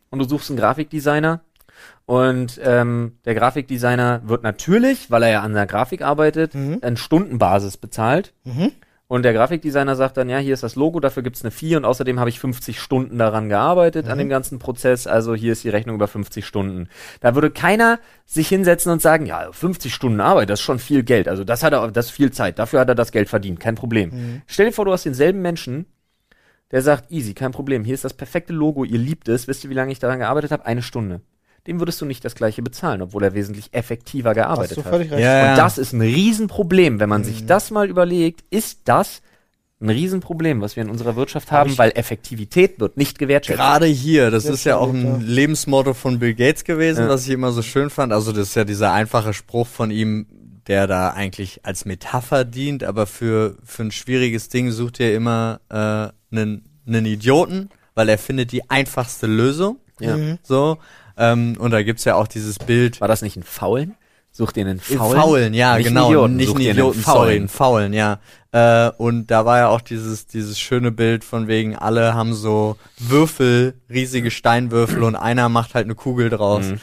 und 0.09 0.19
du 0.19 0.25
suchst 0.25 0.49
einen 0.49 0.59
Grafikdesigner. 0.59 1.43
Und 2.07 2.59
ähm, 2.65 3.19
der 3.27 3.35
Grafikdesigner 3.35 4.23
wird 4.25 4.43
natürlich, 4.43 5.11
weil 5.11 5.25
er 5.25 5.31
ja 5.31 5.43
an 5.43 5.53
der 5.53 5.67
Grafik 5.67 6.01
arbeitet, 6.01 6.55
an 6.83 6.97
Stundenbasis 6.97 7.77
bezahlt. 7.77 8.33
Und 9.09 9.25
der 9.25 9.35
Grafikdesigner 9.35 9.95
sagt 9.95 10.17
dann, 10.17 10.31
ja, 10.31 10.39
hier 10.39 10.55
ist 10.55 10.63
das 10.63 10.75
Logo, 10.75 11.01
dafür 11.01 11.23
gibt's 11.23 11.43
eine 11.43 11.51
4 11.51 11.77
und 11.77 11.85
außerdem 11.85 12.19
habe 12.19 12.31
ich 12.31 12.41
50 12.41 12.81
Stunden 12.81 13.19
daran 13.19 13.51
gearbeitet, 13.51 14.07
an 14.09 14.17
dem 14.17 14.31
ganzen 14.31 14.59
Prozess, 14.59 15.07
also 15.07 15.35
hier 15.35 15.53
ist 15.53 15.65
die 15.65 15.69
Rechnung 15.69 15.97
über 15.97 16.09
50 16.09 16.47
Stunden. 16.47 16.89
Da 17.21 17.35
würde 17.35 17.51
keiner 17.51 17.99
sich 18.25 18.49
hinsetzen 18.49 18.91
und 18.91 19.03
sagen, 19.03 19.27
ja, 19.27 19.53
50 19.53 19.93
Stunden 19.93 20.23
Arbeit, 20.23 20.49
das 20.49 20.61
ist 20.61 20.65
schon 20.65 20.79
viel 20.79 21.03
Geld, 21.03 21.29
also 21.29 21.45
das 21.45 21.63
hat 21.63 21.75
er, 21.75 21.91
das 21.91 22.07
ist 22.07 22.13
viel 22.13 22.33
Zeit, 22.33 22.59
dafür 22.59 22.81
hat 22.81 22.89
er 22.89 22.95
das 22.95 23.13
Geld 23.13 23.29
verdient, 23.29 23.61
kein 23.61 23.75
Problem. 23.75 24.43
Stell 24.47 24.67
dir 24.67 24.73
vor, 24.73 24.87
du 24.87 24.93
hast 24.93 25.05
denselben 25.05 25.43
Menschen, 25.43 25.85
der 26.75 26.83
sagt, 26.83 27.13
easy, 27.13 27.35
kein 27.35 27.53
Problem, 27.53 27.85
hier 27.85 27.95
ist 27.95 28.03
das 28.05 28.15
perfekte 28.15 28.53
Logo, 28.53 28.83
ihr 28.83 28.99
liebt 28.99 29.29
es, 29.29 29.47
wisst 29.47 29.63
ihr, 29.63 29.71
wie 29.71 29.75
lange 29.75 29.93
ich 29.93 30.01
daran 30.01 30.19
gearbeitet 30.19 30.51
habe? 30.51 30.67
Eine 30.67 30.83
Stunde. 30.83 31.21
Dem 31.69 31.79
würdest 31.79 32.01
du 32.01 32.05
nicht 32.05 32.25
das 32.25 32.35
gleiche 32.35 32.63
bezahlen, 32.63 33.01
obwohl 33.01 33.23
er 33.23 33.33
wesentlich 33.33 33.69
effektiver 33.73 34.31
Hast 34.31 34.35
gearbeitet 34.35 34.77
du 34.79 34.85
hat. 34.85 34.91
völlig 34.91 35.13
recht. 35.13 35.23
Ja. 35.23 35.53
Und 35.53 35.57
das 35.59 35.79
ist 35.79 35.93
ein 35.93 36.01
Riesenproblem, 36.01 36.99
wenn 36.99 37.09
man 37.09 37.23
sich 37.23 37.47
das 37.47 37.71
mal 37.71 37.89
überlegt, 37.89 38.43
ist 38.51 38.81
das 38.87 39.23
ein 39.81 39.89
Riesenproblem, 39.89 40.61
was 40.63 40.75
wir 40.75 40.83
in 40.83 40.91
unserer 40.91 41.15
Wirtschaft 41.15 41.53
haben, 41.53 41.79
weil 41.79 41.93
Effektivität 41.95 42.81
wird 42.81 42.97
nicht 42.97 43.21
gewertschätzt. 43.21 43.57
Gerade 43.59 43.87
hier, 43.87 44.33
das 44.33 44.43
Sehr 44.43 44.53
ist 44.55 44.65
ja 44.65 44.77
auch 44.79 44.93
ein 44.93 45.21
Lebensmotto 45.21 45.95
von 45.95 46.19
Bill 46.19 46.35
Gates 46.35 46.65
gewesen, 46.65 47.05
Ja. 47.05 47.09
was 47.09 47.25
ich 47.25 47.31
immer 47.31 47.53
so 47.53 47.63
schön 47.63 47.89
fand. 47.89 48.13
Also 48.13 48.33
das 48.33 48.49
ist 48.49 48.57
ja 48.57 48.65
dieser 48.65 48.93
einfache 48.93 49.33
Spruch 49.33 49.69
von 49.69 49.93
ihm, 49.93 50.27
der 50.67 50.87
da 50.89 51.11
eigentlich 51.11 51.61
als 51.65 51.85
Metapher 51.85 52.45
dient, 52.45 52.83
aber 52.83 53.07
für, 53.07 53.57
für 53.65 53.85
ein 53.85 53.91
schwieriges 53.93 54.49
Ding 54.49 54.71
sucht 54.73 54.99
er 55.01 55.15
immer 55.15 55.61
äh, 55.69 56.13
einen, 56.37 56.65
einen 56.87 57.07
Idioten, 57.07 57.71
weil 57.95 58.09
er 58.09 58.19
findet 58.19 58.53
die 58.53 58.69
einfachste 58.71 59.27
Lösung. 59.27 59.79
Ja. 60.01 60.17
Mhm. 60.17 60.39
So. 60.43 60.79
Ähm, 61.17 61.57
und 61.59 61.71
da 61.71 61.83
gibt's 61.83 62.05
ja 62.05 62.17
auch 62.17 62.27
dieses 62.27 62.59
Bild. 62.59 63.01
War 63.01 63.09
das 63.09 63.23
nicht 63.23 63.37
ein 63.37 63.43
Faulen? 63.43 63.95
Such 64.37 64.51
dir 64.51 64.67
einen 64.67 64.81
Faulen, 64.81 64.99
Faulen? 64.99 65.21
Faulen 65.21 65.55
ja, 65.55 65.77
Nicht 65.77 65.87
einen 65.87 65.95
genau. 65.95 66.09
Idioten, 66.09 66.37
nicht 66.37 66.49
einen 66.49 66.59
einen 66.59 66.71
Idioten, 66.71 67.01
Faulen. 67.01 67.19
sorry, 67.19 67.37
einen 67.37 67.49
Faulen, 67.49 67.93
ja. 67.93 68.19
Äh, 68.51 68.91
und 68.99 69.29
da 69.31 69.45
war 69.45 69.59
ja 69.59 69.69
auch 69.69 69.81
dieses, 69.81 70.27
dieses 70.27 70.59
schöne 70.59 70.91
Bild 70.91 71.23
von 71.23 71.47
wegen, 71.47 71.77
alle 71.77 72.15
haben 72.15 72.35
so 72.35 72.77
Würfel, 72.99 73.75
riesige 73.89 74.33
Steinwürfel 74.33 75.05
und 75.05 75.15
einer 75.15 75.49
macht 75.49 75.75
halt 75.75 75.85
eine 75.85 75.95
Kugel 75.95 76.31
draus. 76.31 76.65
Mhm. 76.67 76.81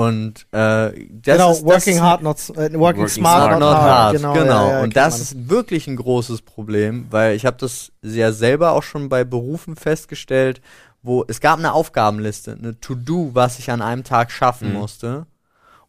Und 0.00 0.46
äh, 0.52 0.56
das 0.92 0.92
genau, 1.36 1.52
ist, 1.52 1.64
working 1.64 1.94
das 1.96 2.02
hard, 2.02 2.22
not, 2.22 2.38
äh, 2.50 2.54
working, 2.56 2.80
Working 2.80 3.08
smart, 3.08 3.44
smart, 3.44 3.50
not, 3.52 3.60
not 3.60 3.74
hard. 3.76 3.90
hard, 3.90 4.16
Genau, 4.16 4.32
genau. 4.34 4.66
ja, 4.68 4.72
ja, 4.78 4.82
und 4.82 4.96
das 4.96 5.20
ist 5.20 5.48
wirklich 5.48 5.86
ein 5.86 5.96
großes 5.96 6.42
Problem, 6.42 7.06
weil 7.10 7.34
ich 7.36 7.44
habe 7.44 7.56
das 7.58 7.92
ja 8.02 8.32
selber 8.32 8.72
auch 8.72 8.82
schon 8.82 9.08
bei 9.08 9.24
Berufen 9.24 9.76
festgestellt, 9.76 10.60
wo 11.02 11.24
es 11.28 11.40
gab 11.40 11.58
eine 11.58 11.72
Aufgabenliste, 11.72 12.52
eine 12.58 12.78
To-Do, 12.80 13.30
was 13.34 13.58
ich 13.58 13.70
an 13.70 13.82
einem 13.82 14.04
Tag 14.04 14.30
schaffen 14.30 14.68
Mhm. 14.72 14.78
musste. 14.78 15.26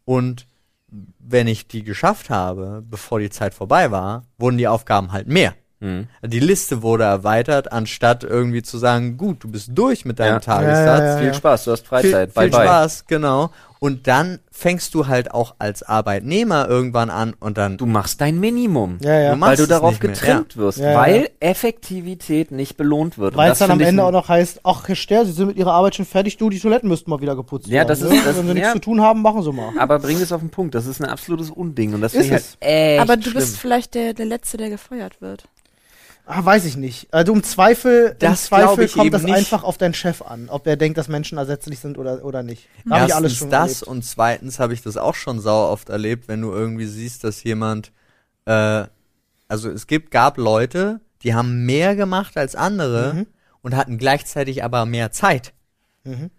Und 0.06 0.48
wenn 1.20 1.48
ich 1.48 1.68
die 1.68 1.84
geschafft 1.84 2.30
habe, 2.30 2.84
bevor 2.90 3.20
die 3.20 3.30
Zeit 3.30 3.54
vorbei 3.54 3.92
war, 3.92 4.24
wurden 4.38 4.58
die 4.58 4.68
Aufgaben 4.68 5.12
halt 5.14 5.28
mehr. 5.28 5.54
Mhm. 5.80 6.08
Die 6.26 6.40
Liste 6.40 6.82
wurde 6.82 7.06
erweitert, 7.06 7.72
anstatt 7.72 8.24
irgendwie 8.24 8.62
zu 8.62 8.78
sagen, 8.78 9.18
gut, 9.18 9.44
du 9.44 9.48
bist 9.50 9.70
durch 9.74 10.06
mit 10.06 10.20
deinem 10.20 10.34
Ja. 10.36 10.40
Tagessatz. 10.40 11.00
Ja, 11.00 11.06
ja, 11.06 11.14
ja. 11.16 11.18
Viel 11.18 11.34
Spaß, 11.34 11.64
du 11.66 11.72
hast 11.72 11.88
Freizeit. 11.88 12.30
Viel, 12.32 12.36
bye 12.36 12.44
viel 12.50 12.52
bye. 12.58 12.66
Spaß, 12.68 13.06
genau. 13.08 13.52
Und 13.84 14.06
dann 14.06 14.38
fängst 14.52 14.94
du 14.94 15.08
halt 15.08 15.32
auch 15.32 15.56
als 15.58 15.82
Arbeitnehmer 15.82 16.70
irgendwann 16.70 17.10
an 17.10 17.34
und 17.40 17.58
dann 17.58 17.78
Du 17.78 17.88
machst 17.88 18.22
dein 18.22 18.40
Minimum. 18.40 19.00
Ja, 19.02 19.20
ja. 19.20 19.32
Du 19.32 19.38
machst 19.38 19.50
Weil 19.50 19.58
du 19.58 19.68
darauf 19.68 20.00
getrimmt 20.00 20.56
wirst, 20.56 20.78
Ja, 20.78 20.92
ja. 20.92 20.98
weil 21.00 21.30
Effektivität 21.40 22.52
nicht 22.52 22.78
belohnt 22.78 23.18
wird. 23.18 23.36
Weil 23.36 23.52
es 23.52 23.58
dann 23.58 23.72
am 23.72 23.80
Ende 23.80 24.04
auch 24.04 24.12
noch 24.12 24.30
heißt, 24.30 24.60
ach 24.66 24.88
Herr 24.88 24.96
Ster, 24.96 25.26
Sie 25.26 25.32
sind 25.32 25.48
mit 25.48 25.58
Ihrer 25.58 25.72
Arbeit 25.74 25.96
schon 25.96 26.06
fertig, 26.06 26.38
du, 26.38 26.52
die 26.52 26.60
Toiletten 26.60 26.90
müssten 26.90 27.10
mal 27.10 27.22
wieder 27.22 27.36
geputzt 27.36 27.66
Ja, 27.70 27.74
werden. 27.78 27.88
das 27.88 28.02
ne? 28.02 28.16
ist- 28.16 28.26
das- 28.28 28.38
Wenn 28.38 28.48
Sie 28.50 28.54
nichts 28.54 28.68
ja. 28.70 28.74
zu 28.74 28.80
tun 28.82 29.02
haben, 29.02 29.24
machen 29.24 29.42
Sie 29.42 29.52
mal. 29.52 29.72
Aber 29.80 29.98
bring 29.98 30.18
es 30.22 30.32
auf 30.32 30.42
den 30.42 30.52
Punkt, 30.52 30.76
das 30.76 30.86
ist 30.86 31.02
ein 31.02 31.10
absolutes 31.10 31.50
Unding 31.50 31.96
und 31.96 32.02
das 32.02 32.14
Ist 32.14 32.26
ich 32.26 32.32
es. 32.32 32.32
halt 32.34 32.58
echt 32.62 33.02
Aber 33.02 33.16
du 33.18 33.24
schlimm. 33.24 33.34
bist 33.36 33.58
vielleicht 33.58 33.96
der, 33.96 34.14
der 34.14 34.28
Letzte, 34.28 34.58
der 34.58 34.70
gefeuert 34.70 35.22
wird. 35.22 35.46
Ah, 36.26 36.46
weiß 36.46 36.66
ich 36.66 36.78
nicht. 36.78 37.14
Also 37.14 37.34
im 37.34 37.44
Zweifel, 37.44 38.10
im 38.14 38.20
Das 38.20 38.48
glaub 38.48 38.60
Zweifel 38.76 38.88
kommt 38.90 39.14
das 39.14 39.24
nicht. 39.24 39.34
einfach 39.36 39.64
auf 39.64 39.78
deinen 39.78 39.94
Chef 39.94 40.22
an, 40.22 40.48
ob 40.50 40.66
er 40.68 40.78
denkt, 40.78 40.98
dass 40.98 41.08
Menschen 41.08 41.38
ersetzlich 41.38 41.80
sind 41.80 41.98
oder, 41.98 42.24
oder 42.24 42.42
nicht. 42.44 42.68
Da 42.86 42.96
habe 43.00 43.08
ich 43.08 43.16
alles 43.16 43.32
Erstens 43.34 43.38
schon 43.40 43.50
das 43.50 43.72
erlebt. 43.82 43.88
und 43.88 44.06
zweitens 44.06 44.60
habe 44.60 44.74
ich 44.74 44.82
das 44.82 44.98
auch 44.98 45.16
schon 45.16 45.40
sau 45.42 45.70
oft 45.70 45.90
erlebt, 45.90 46.28
wenn 46.28 46.42
du 46.42 46.52
irgendwie 46.52 46.86
siehst, 46.86 47.24
dass 47.24 47.44
jemand, 47.44 47.92
äh, 48.46 48.86
also 49.48 49.70
es 49.70 49.88
gibt, 49.88 50.12
gab 50.12 50.38
Leute, 50.38 51.02
die 51.24 51.34
haben 51.36 51.66
mehr 51.66 51.96
gemacht 51.96 52.38
als 52.38 52.56
andere 52.56 53.14
Mhm. 53.14 53.28
und 53.62 53.76
hatten 53.76 53.98
gleichzeitig 53.98 54.64
aber 54.64 54.86
mehr 54.86 55.12
Zeit. 55.12 55.54
Mhm. 56.06 56.30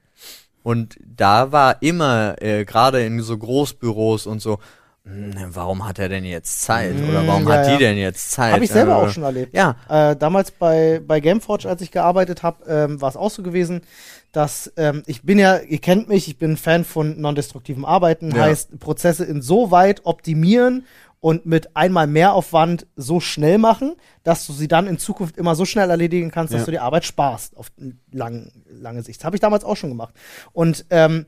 Und 0.62 0.96
da 1.04 1.52
war 1.52 1.82
immer, 1.82 2.40
äh, 2.40 2.64
gerade 2.64 3.04
in 3.04 3.20
so 3.20 3.36
Großbüros 3.36 4.26
und 4.26 4.40
so, 4.40 4.58
warum 5.04 5.86
hat 5.86 5.98
er 5.98 6.08
denn 6.08 6.24
jetzt 6.24 6.60
Zeit? 6.62 6.94
Oder 6.94 7.26
warum 7.26 7.46
ja, 7.48 7.54
hat 7.54 7.66
ja. 7.66 7.72
die 7.72 7.84
denn 7.84 7.96
jetzt 7.98 8.30
Zeit? 8.30 8.52
Habe 8.52 8.64
ich 8.64 8.70
selber 8.70 8.92
Äh, 8.92 8.94
auch 8.94 9.08
schon 9.10 9.24
erlebt. 9.24 9.54
Ja, 9.54 9.76
Äh, 9.88 10.16
damals 10.16 10.52
bei, 10.52 11.00
bei 11.04 11.18
Gameforge, 11.20 11.68
als 11.68 11.82
ich 11.82 11.90
gearbeitet 11.90 12.42
habe, 12.42 12.64
ähm, 12.68 13.00
war 13.00 13.08
es 13.08 13.16
auch 13.16 13.30
so 13.30 13.42
gewesen, 13.42 13.82
dass 14.30 14.72
ähm, 14.76 15.02
ich 15.06 15.22
bin 15.22 15.38
ja, 15.38 15.58
ihr 15.58 15.80
kennt 15.80 16.08
mich, 16.08 16.28
ich 16.28 16.38
bin 16.38 16.56
Fan 16.56 16.84
von 16.84 17.20
non-destruktivem 17.20 17.84
Arbeiten, 17.84 18.30
Ja. 18.34 18.42
heißt 18.44 18.78
Prozesse 18.78 19.24
insoweit 19.24 20.02
optimieren 20.04 20.86
und 21.20 21.46
mit 21.46 21.76
einmal 21.76 22.06
mehr 22.06 22.32
Aufwand 22.32 22.86
so 22.96 23.18
schnell 23.20 23.58
machen, 23.58 23.94
dass 24.22 24.46
du 24.46 24.52
sie 24.52 24.68
dann 24.68 24.86
in 24.86 24.98
Zukunft 24.98 25.36
immer 25.36 25.54
so 25.56 25.64
schnell 25.64 25.90
erledigen 25.90 26.30
kannst, 26.30 26.52
dass 26.54 26.60
Ja. 26.60 26.64
du 26.66 26.70
die 26.72 26.78
Arbeit 26.78 27.04
sparst 27.04 27.56
auf 27.56 27.72
lang, 28.12 28.52
lange 28.70 29.02
Sicht. 29.02 29.24
Habe 29.24 29.34
ich 29.36 29.40
damals 29.40 29.64
auch 29.64 29.76
schon 29.76 29.90
gemacht. 29.90 30.14
Und 30.52 30.86
ähm, 30.90 31.26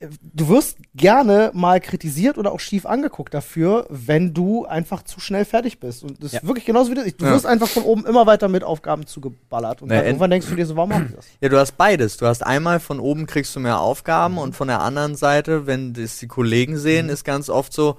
du 0.00 0.48
wirst 0.48 0.78
gerne 0.94 1.50
mal 1.54 1.80
kritisiert 1.80 2.38
oder 2.38 2.52
auch 2.52 2.60
schief 2.60 2.86
angeguckt 2.86 3.34
dafür, 3.34 3.86
wenn 3.90 4.32
du 4.32 4.64
einfach 4.64 5.02
zu 5.02 5.18
schnell 5.18 5.44
fertig 5.44 5.80
bist. 5.80 6.04
Und 6.04 6.22
das 6.22 6.32
Ja. 6.32 6.38
ist 6.40 6.46
wirklich 6.46 6.64
genauso 6.64 6.90
wie 6.92 6.94
das. 6.94 7.04
Du 7.16 7.24
Ja. 7.24 7.32
wirst 7.32 7.46
einfach 7.46 7.66
von 7.66 7.82
oben 7.82 8.06
immer 8.06 8.24
weiter 8.26 8.46
mit 8.48 8.62
Aufgaben 8.62 9.06
zugeballert. 9.06 9.82
Und 9.82 9.88
Na, 9.88 10.04
irgendwann 10.04 10.30
denkst 10.30 10.46
du 10.48 10.54
dir 10.54 10.66
so, 10.66 10.76
warum 10.76 10.90
mach 10.90 11.00
ich 11.04 11.16
das? 11.16 11.26
Ja, 11.40 11.48
du 11.48 11.58
hast 11.58 11.76
beides. 11.76 12.16
Du 12.16 12.26
hast 12.26 12.46
einmal 12.46 12.78
von 12.78 13.00
oben 13.00 13.26
kriegst 13.26 13.56
du 13.56 13.60
mehr 13.60 13.80
Aufgaben 13.80 14.38
und 14.38 14.54
von 14.54 14.68
der 14.68 14.80
anderen 14.82 15.16
Seite, 15.16 15.66
wenn 15.66 15.94
das 15.94 16.18
die 16.18 16.28
Kollegen 16.28 16.78
sehen, 16.78 17.08
ist 17.08 17.24
ganz 17.24 17.48
oft 17.50 17.72
so 17.72 17.96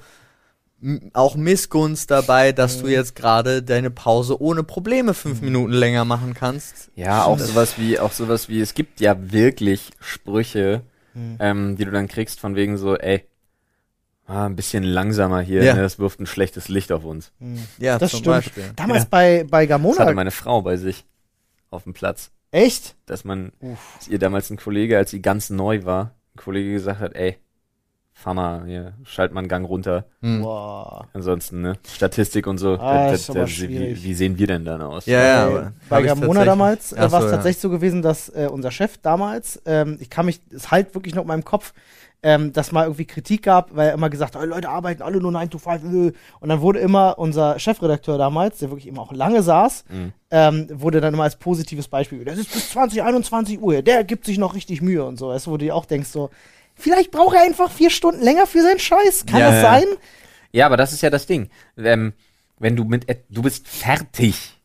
auch 1.12 1.36
Missgunst 1.36 2.10
dabei, 2.10 2.54
dass 2.54 2.80
du 2.80 2.88
jetzt 2.88 3.14
gerade 3.14 3.62
deine 3.62 3.90
Pause 3.92 4.42
ohne 4.42 4.64
Probleme 4.64 5.14
fünf 5.14 5.42
Minuten 5.42 5.74
länger 5.74 6.06
machen 6.06 6.34
kannst. 6.34 6.90
Ja, 6.96 7.26
auch 7.26 7.38
sowas 7.38 7.74
wie, 7.78 8.00
auch 8.00 8.14
sowas 8.14 8.48
wie, 8.48 8.62
es 8.62 8.74
gibt 8.74 9.02
ja 9.02 9.18
wirklich 9.34 9.90
Sprüche, 10.00 10.84
Mhm. 11.20 11.38
ähm, 11.40 11.76
die 11.78 11.86
du 11.86 11.92
dann 11.92 12.08
kriegst 12.08 12.40
von 12.40 12.56
wegen 12.56 12.78
so, 12.78 12.96
ey, 12.98 13.26
ah, 14.26 14.46
ein 14.46 14.56
bisschen 14.56 14.84
langsamer 14.84 15.42
hier, 15.42 15.64
Ja. 15.64 15.74
ne, 15.76 15.82
das 15.82 16.00
wirft 16.00 16.20
ein 16.20 16.26
schlechtes 16.28 16.70
Licht 16.70 16.92
auf 16.92 17.04
uns. 17.04 17.32
Ja, 17.78 17.98
Das 17.98 18.12
zum 18.12 18.20
stimmt. 18.20 18.36
Beispiel. 18.36 18.64
Damals 18.76 19.06
bei, 19.06 19.44
bei 19.50 19.66
Das 19.66 19.76
hatte 19.76 19.84
Gamona. 19.98 20.14
meine 20.14 20.32
Frau 20.32 20.62
bei 20.62 20.78
sich 20.78 21.06
auf 21.72 21.84
dem 21.84 21.94
Platz, 21.94 22.32
Echt? 22.52 22.96
dass 23.06 23.24
man, 23.24 23.52
dass 23.98 24.08
ihr 24.08 24.20
damals 24.20 24.50
ein 24.50 24.58
Kollege, 24.58 24.98
als 24.98 25.12
sie 25.12 25.22
ganz 25.22 25.50
neu 25.50 25.84
war, 25.86 26.16
ein 26.36 26.40
Kollege 26.40 26.72
gesagt 26.74 27.00
hat, 27.00 27.16
ey, 27.16 27.38
fahr 28.22 28.34
mal, 28.34 28.66
hier, 28.66 28.94
schalt 29.06 29.32
mal 29.34 29.40
einen 29.40 29.48
Gang 29.48 29.68
runter. 29.68 30.06
Hm. 30.22 30.42
Boah. 30.42 31.08
Ansonsten, 31.14 31.62
ne, 31.62 31.74
Statistik 31.90 32.48
und 32.48 32.58
so, 32.58 32.74
Ah, 32.74 33.08
da- 33.08 33.12
ist 33.14 33.30
da- 33.30 33.34
aber 33.34 33.42
da- 33.42 33.48
schwierig. 33.48 34.04
wie, 34.04 34.10
wie 34.10 34.14
sehen 34.14 34.38
wir 34.38 34.48
denn 34.48 34.66
dann 34.66 34.82
aus? 34.82 35.06
Ja, 35.06 35.22
ja, 35.24 35.46
bei, 35.48 35.52
aber 35.56 35.72
bei 35.90 36.02
Gamona 36.04 36.44
damals 36.46 36.92
äh, 36.94 36.98
war 37.00 37.10
so, 37.10 37.18
es 37.18 37.24
ja. 37.26 37.32
tatsächlich 37.32 37.62
so 37.62 37.70
gewesen, 37.70 38.02
dass 38.02 38.30
äh, 38.30 38.50
unser 38.52 38.72
Chef 38.72 38.98
damals, 38.98 39.62
ähm, 39.66 39.98
ich 40.02 40.10
kann 40.10 40.26
mich, 40.26 40.42
es 40.54 40.70
halt 40.70 40.94
wirklich 40.96 41.16
noch 41.16 41.22
in 41.22 41.28
meinem 41.30 41.46
Kopf, 41.46 41.74
ähm, 42.22 42.52
dass 42.52 42.74
mal 42.74 42.84
irgendwie 42.84 43.06
Kritik 43.06 43.44
gab, 43.44 43.74
weil 43.74 43.88
er 43.88 43.94
immer 43.94 44.10
gesagt 44.10 44.36
hat, 44.36 44.42
"Oh, 44.42 44.46
Leute 44.46 44.68
arbeiten 44.68 45.02
alle 45.02 45.22
nur 45.22 45.32
9 45.32 45.50
to 45.50 45.58
5. 45.58 45.84
äh." 45.86 46.12
Und 46.42 46.50
dann 46.50 46.60
wurde 46.60 46.80
immer 46.80 47.18
unser 47.18 47.58
Chefredakteur 47.58 48.18
damals, 48.18 48.58
der 48.60 48.70
wirklich 48.72 48.88
immer 48.88 49.04
auch 49.04 49.14
lange 49.14 49.42
saß, 49.42 49.86
Mhm. 49.90 50.12
ähm, 50.30 50.68
wurde 50.74 51.00
dann 51.00 51.14
immer 51.14 51.24
als 51.24 51.38
positives 51.38 51.88
Beispiel, 51.88 52.26
das 52.26 52.38
ist 52.38 52.52
bis 52.52 52.72
20, 52.72 53.02
21 53.04 53.62
Uhr, 53.62 53.82
der 53.82 54.04
gibt 54.04 54.26
sich 54.26 54.38
noch 54.38 54.54
richtig 54.54 54.82
Mühe 54.82 55.06
und 55.06 55.18
so. 55.18 55.30
Weißt 55.30 55.48
du, 55.48 55.52
wo 55.52 55.56
du 55.58 55.64
dir 55.64 55.74
auch 55.76 55.86
denkst, 55.86 56.10
so, 56.10 56.30
vielleicht 56.80 57.12
braucht 57.12 57.36
er 57.36 57.44
einfach 57.44 57.70
vier 57.72 57.90
Stunden 57.90 58.22
länger 58.24 58.48
für 58.48 58.62
seinen 58.62 58.80
Scheiß. 58.80 59.26
Kann 59.26 59.40
Ja, 59.40 59.52
das 59.52 59.62
sein? 59.62 59.86
Ja, 60.52 60.66
aber 60.66 60.78
das 60.78 60.94
ist 60.94 61.02
ja 61.02 61.10
das 61.10 61.26
Ding. 61.28 61.50
Ähm, 61.78 62.14
wenn 62.58 62.76
du 62.76 62.84
mit, 62.84 63.10
et- 63.10 63.26
du 63.30 63.42
bist 63.42 63.68
fertig. 63.68 64.56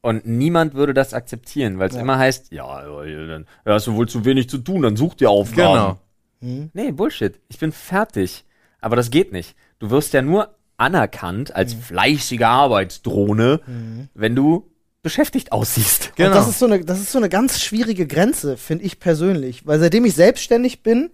Und 0.00 0.26
niemand 0.26 0.74
würde 0.74 0.92
das 0.92 1.14
akzeptieren, 1.14 1.78
weil 1.78 1.88
es 1.88 1.94
Ja. 1.94 2.02
immer 2.02 2.18
heißt, 2.18 2.52
ja, 2.52 3.04
ja, 3.06 3.26
dann 3.26 3.46
hast 3.64 3.86
du 3.86 3.94
wohl 3.94 4.06
zu 4.08 4.24
wenig 4.26 4.50
zu 4.50 4.58
tun, 4.58 4.82
dann 4.82 4.96
such 4.96 5.14
dir 5.14 5.30
Aufgaben. 5.30 5.72
Genau. 5.72 5.98
Hm. 6.42 6.70
Nee, 6.74 6.92
Bullshit. 6.92 7.40
Ich 7.48 7.58
bin 7.58 7.72
fertig. 7.72 8.44
Aber 8.80 8.96
das 8.96 9.10
geht 9.10 9.32
nicht. 9.32 9.56
Du 9.78 9.88
wirst 9.90 10.12
ja 10.12 10.20
nur 10.20 10.54
anerkannt 10.76 11.54
als 11.56 11.72
fleißige 11.72 12.42
Arbeitsdrohne, 12.42 13.60
wenn 14.12 14.34
du 14.36 14.70
beschäftigt 15.04 15.52
aussiehst. 15.52 16.16
Genau. 16.16 16.30
Und 16.30 16.34
das 16.34 16.48
ist 16.48 16.58
so 16.58 16.66
eine, 16.66 16.84
das 16.84 16.98
ist 16.98 17.12
so 17.12 17.18
eine 17.18 17.28
ganz 17.28 17.60
schwierige 17.60 18.08
Grenze, 18.08 18.56
finde 18.56 18.84
ich 18.84 18.98
persönlich. 18.98 19.64
Weil 19.66 19.78
seitdem 19.78 20.04
ich 20.04 20.14
selbstständig 20.14 20.82
bin, 20.82 21.10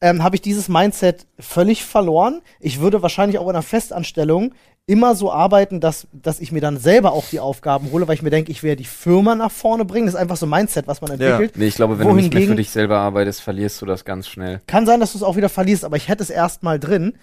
ähm, 0.00 0.22
habe 0.22 0.36
ich 0.36 0.42
dieses 0.42 0.68
Mindset 0.68 1.26
völlig 1.40 1.84
verloren. 1.84 2.42
Ich 2.60 2.80
würde 2.80 3.02
wahrscheinlich 3.02 3.38
auch 3.38 3.44
in 3.44 3.50
einer 3.50 3.62
Festanstellung 3.62 4.54
immer 4.86 5.14
so 5.14 5.32
arbeiten, 5.32 5.80
dass, 5.80 6.06
dass 6.12 6.40
ich 6.40 6.52
mir 6.52 6.60
dann 6.60 6.76
selber 6.78 7.12
auch 7.12 7.24
die 7.30 7.40
Aufgaben 7.40 7.90
hole, 7.92 8.08
weil 8.08 8.14
ich 8.14 8.22
mir 8.22 8.30
denke, 8.30 8.50
ich 8.50 8.62
werde 8.62 8.76
die 8.76 8.88
Firma 8.88 9.34
nach 9.34 9.50
vorne 9.50 9.84
bringen. 9.84 10.06
Das 10.06 10.14
ist 10.14 10.20
einfach 10.20 10.36
so 10.36 10.46
ein 10.46 10.50
Mindset, 10.50 10.86
was 10.86 11.00
man 11.00 11.12
entwickelt. 11.12 11.56
Nee, 11.56 11.66
ich 11.66 11.76
glaube, 11.76 11.98
wenn 11.98 12.06
du 12.06 12.14
nicht 12.14 12.32
mehr 12.32 12.42
Wohingegen- 12.42 12.48
für 12.48 12.56
dich 12.56 12.70
selber 12.70 12.98
arbeitest, 12.98 13.40
verlierst 13.40 13.80
du 13.80 13.86
das 13.86 14.04
ganz 14.04 14.28
schnell. 14.28 14.60
Kann 14.66 14.86
sein, 14.86 15.00
dass 15.00 15.12
du 15.12 15.18
es 15.18 15.22
auch 15.22 15.36
wieder 15.36 15.48
verlierst, 15.48 15.84
aber 15.84 15.96
ich 15.96 16.08
hätte 16.08 16.22
es 16.22 16.30
erstmal 16.30 16.78
drin. 16.78 17.14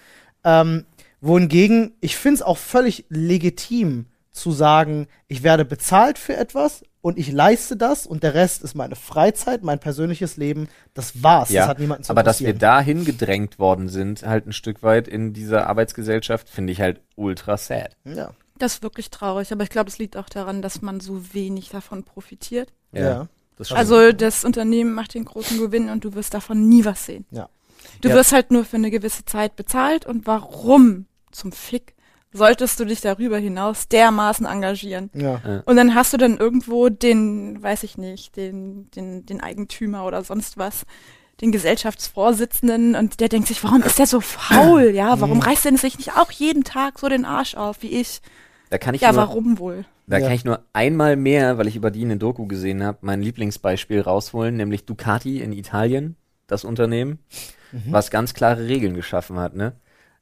Ähm, 0.44 0.86
wohingegen, 1.22 1.94
ich 2.00 2.16
finde 2.16 2.36
es 2.36 2.42
auch 2.42 2.58
völlig 2.58 3.06
legitim 3.10 4.06
zu 4.40 4.52
sagen, 4.52 5.08
ich 5.28 5.44
werde 5.44 5.66
bezahlt 5.66 6.18
für 6.18 6.36
etwas 6.38 6.84
und 7.02 7.18
ich 7.18 7.32
leiste 7.32 7.76
das 7.78 8.06
und 8.06 8.24
der 8.24 8.34
Rest 8.34 8.64
ist 8.64 8.76
meine 8.76 8.96
Freizeit, 8.96 9.64
mein 9.64 9.80
persönliches 9.80 10.38
Leben. 10.38 10.68
Das 10.94 11.24
war's. 11.24 11.50
das 11.50 11.68
hat 11.68 11.80
niemanden 11.80 12.04
zu 12.04 12.12
aber 12.12 12.24
dass 12.24 12.42
wir 12.42 12.54
dahin 12.54 13.06
gedrängt 13.06 13.60
worden 13.60 13.90
sind, 13.90 14.24
halt 14.24 14.46
ein 14.48 14.54
Stück 14.54 14.84
weit 14.84 15.08
in 15.08 15.34
dieser 15.34 15.68
Arbeitsgesellschaft, 15.68 16.50
finde 16.50 16.74
ich 16.74 16.82
halt 16.82 17.02
ultra 17.16 17.58
sad. 17.58 17.96
Ja. 18.06 18.32
Das 18.60 18.76
ist 18.76 18.84
wirklich 18.84 19.12
traurig, 19.12 19.52
aber 19.52 19.64
ich 19.64 19.70
glaube, 19.70 19.90
es 19.90 20.00
liegt 20.00 20.18
auch 20.18 20.30
daran, 20.30 20.64
dass 20.64 20.82
man 20.82 21.00
so 21.00 21.34
wenig 21.34 21.70
davon 21.70 22.04
profitiert. 22.04 22.74
Ja. 22.92 23.28
das 23.58 23.68
stimmt. 23.68 23.80
Also 23.80 24.12
das 24.12 24.44
Unternehmen 24.44 24.94
macht 24.94 25.14
den 25.14 25.26
großen 25.26 25.60
Gewinn 25.60 25.90
und 25.90 26.04
du 26.04 26.16
wirst 26.16 26.34
davon 26.34 26.68
nie 26.68 26.84
was 26.84 27.06
sehen. 27.06 27.26
Ja. 27.30 27.50
Du 28.02 28.10
Ja. 28.10 28.16
wirst 28.16 28.32
halt 28.32 28.50
nur 28.52 28.66
für 28.66 28.78
eine 28.78 28.90
gewisse 28.90 29.26
Zeit 29.26 29.56
bezahlt 29.56 30.06
und 30.08 30.26
warum 30.26 31.06
zum 31.32 31.52
Fick 31.52 31.94
solltest 32.38 32.80
du 32.80 32.86
dich 32.86 33.02
darüber 33.02 33.38
hinaus 33.38 33.88
dermaßen 33.90 34.46
engagieren? 34.46 35.10
ja. 35.14 35.42
Und 35.66 35.76
dann 35.76 35.94
hast 35.96 36.14
du 36.14 36.18
dann 36.18 36.38
irgendwo 36.38 36.90
den, 36.90 37.62
weiß 37.62 37.84
ich 37.84 37.98
nicht, 37.98 38.36
den, 38.38 38.90
den, 38.92 39.26
den 39.26 39.42
Eigentümer 39.42 40.06
oder 40.06 40.24
sonst 40.24 40.58
was, 40.58 40.86
den 41.42 41.52
Gesellschaftsvorsitzenden 41.52 42.96
und 42.96 43.20
der 43.20 43.30
denkt 43.30 43.48
sich, 43.48 43.64
warum 43.64 43.84
ist 43.84 44.00
der 44.00 44.08
so 44.08 44.22
faul? 44.22 44.92
Ja, 44.94 45.20
warum 45.20 45.40
reißt 45.40 45.66
er 45.66 45.78
sich 45.78 45.98
nicht 45.98 46.16
auch 46.18 46.32
jeden 46.32 46.64
Tag 46.64 47.00
so 47.00 47.10
den 47.10 47.26
Arsch 47.26 47.56
auf 47.56 47.82
wie 47.82 48.00
ich? 48.00 48.22
da 48.70 48.78
kann 48.78 48.96
ich 48.96 49.02
Ja, 49.02 49.12
nur, 49.12 49.22
warum 49.22 49.60
wohl? 49.60 49.86
Da 50.08 50.18
Ja. 50.18 50.26
kann 50.26 50.36
ich 50.36 50.46
nur 50.46 50.64
einmal 50.74 51.16
mehr, 51.16 51.58
weil 51.58 51.68
ich 51.68 51.76
über 51.76 51.92
die 51.92 52.04
eine 52.04 52.18
Doku 52.18 52.48
gesehen 52.48 52.84
habe, 52.84 53.00
mein 53.02 53.22
Lieblingsbeispiel 53.22 54.02
rausholen, 54.02 54.56
nämlich 54.56 54.86
Ducati 54.86 55.42
in 55.42 55.52
Italien, 55.54 56.16
das 56.48 56.64
Unternehmen, 56.64 57.20
was 57.90 58.10
ganz 58.12 58.34
klare 58.34 58.66
Regeln 58.68 58.94
geschaffen 58.96 59.38
hat. 59.38 59.56
Ne? 59.56 59.74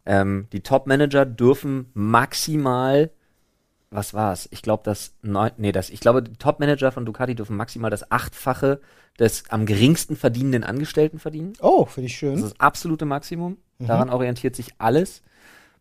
Ähm, 0.06 0.48
die 0.52 0.62
Top-Manager 0.62 1.26
dürfen 1.26 1.90
maximal, 1.94 3.12
was 3.90 4.14
war's? 4.14 4.48
Ich 4.52 4.62
glaube, 4.62 4.84
das 4.84 5.16
neun, 5.22 5.52
nee, 5.58 5.72
das, 5.72 5.90
ich 5.90 6.00
glaube, 6.00 6.22
die 6.22 6.34
Top-Manager 6.34 6.92
von 6.92 7.06
Ducati 7.06 7.34
dürfen 7.36 7.58
maximal 7.58 7.90
das 7.90 8.12
achtfache 8.12 8.82
des 9.20 9.50
am 9.50 9.66
geringsten 9.66 10.16
verdienenden 10.16 10.64
Angestellten 10.64 11.20
verdienen. 11.20 11.54
Oh, 11.62 11.86
finde 11.86 12.08
ich 12.08 12.14
Das 12.14 12.20
schön. 12.20 12.34
ist 12.36 12.44
das 12.44 12.60
absolute 12.60 13.06
Maximum. 13.06 13.58
Daran 13.80 14.10
orientiert 14.10 14.56
sich 14.56 14.74
alles. 14.78 15.22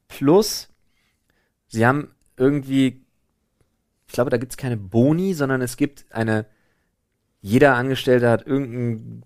Plus, 0.08 0.68
sie 1.68 1.87
haben 1.87 2.10
irgendwie, 2.37 3.04
ich 4.06 4.12
glaube, 4.12 4.30
da 4.30 4.37
gibt 4.37 4.52
es 4.52 4.56
keine 4.56 4.76
Boni, 4.76 5.34
sondern 5.34 5.62
es 5.62 5.76
gibt 5.76 6.06
eine, 6.10 6.46
jeder 7.40 7.74
Angestellte 7.76 8.28
hat 8.30 8.46
irgendeinen 8.46 9.22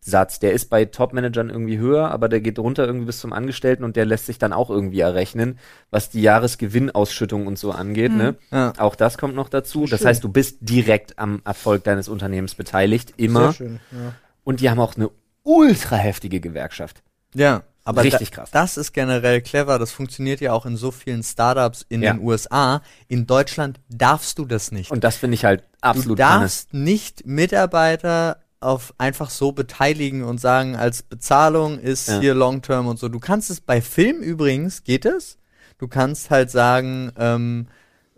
Prozentsatz. 0.00 0.38
Der 0.38 0.52
ist 0.52 0.70
bei 0.70 0.84
Top-Managern 0.84 1.50
irgendwie 1.50 1.78
höher, 1.78 2.10
aber 2.10 2.28
der 2.28 2.40
geht 2.40 2.58
runter 2.58 2.86
irgendwie 2.86 3.06
bis 3.06 3.20
zum 3.20 3.32
Angestellten 3.32 3.84
und 3.84 3.96
der 3.96 4.06
lässt 4.06 4.26
sich 4.26 4.38
dann 4.38 4.52
auch 4.52 4.70
irgendwie 4.70 5.00
errechnen, 5.00 5.58
was 5.90 6.10
die 6.10 6.22
Jahresgewinnausschüttung 6.22 7.46
und 7.46 7.58
so 7.58 7.72
angeht. 7.72 8.12
Ne? 8.12 8.36
Ja. 8.50 8.72
Auch 8.78 8.94
das 8.94 9.18
kommt 9.18 9.34
noch 9.34 9.48
dazu. 9.48 9.86
Das 9.86 10.00
Schön. 10.00 10.08
heißt, 10.08 10.24
du 10.24 10.28
bist 10.28 10.58
direkt 10.60 11.18
am 11.18 11.42
Erfolg 11.44 11.84
deines 11.84 12.08
Unternehmens 12.08 12.54
beteiligt, 12.54 13.14
immer. 13.16 13.46
Sehr 13.46 13.52
schön. 13.54 13.80
Ja. 13.92 14.14
Und 14.44 14.60
die 14.60 14.70
haben 14.70 14.80
auch 14.80 14.96
eine 14.96 15.10
ultra 15.42 15.96
heftige 15.96 16.40
Gewerkschaft. 16.40 17.02
Ja, 17.34 17.62
aber 17.84 18.02
Richtig 18.04 18.30
da, 18.30 18.36
krass. 18.36 18.50
das 18.50 18.76
ist 18.76 18.92
generell 18.92 19.40
clever. 19.40 19.78
Das 19.78 19.92
funktioniert 19.92 20.40
ja 20.40 20.52
auch 20.52 20.66
in 20.66 20.76
so 20.76 20.90
vielen 20.90 21.22
Startups 21.22 21.84
in 21.88 22.02
Ja. 22.02 22.12
den 22.12 22.22
USA. 22.22 22.82
In 23.08 23.26
Deutschland 23.26 23.80
darfst 23.88 24.38
du 24.38 24.44
das 24.44 24.72
nicht. 24.72 24.90
Und 24.90 25.04
das 25.04 25.16
finde 25.16 25.34
ich 25.34 25.44
halt 25.44 25.60
du 25.60 25.66
absolut 25.80 26.18
Panne. 26.18 26.40
darfst 26.40 26.72
nicht 26.74 27.26
Mitarbeiter 27.26 28.38
auf 28.60 28.92
einfach 28.98 29.30
so 29.30 29.52
beteiligen 29.52 30.24
und 30.24 30.40
sagen, 30.40 30.74
als 30.76 31.02
Bezahlung 31.02 31.78
ist 31.78 32.08
Ja. 32.08 32.20
hier 32.20 32.34
Long 32.34 32.60
Term 32.62 32.86
und 32.86 32.98
so. 32.98 33.08
Du 33.08 33.20
kannst 33.20 33.50
es 33.50 33.60
bei 33.60 33.80
Film 33.80 34.18
übrigens, 34.20 34.82
geht 34.84 35.04
es? 35.04 35.38
Du 35.78 35.86
kannst 35.86 36.30
halt 36.30 36.50
sagen, 36.50 37.12
ähm, 37.16 37.68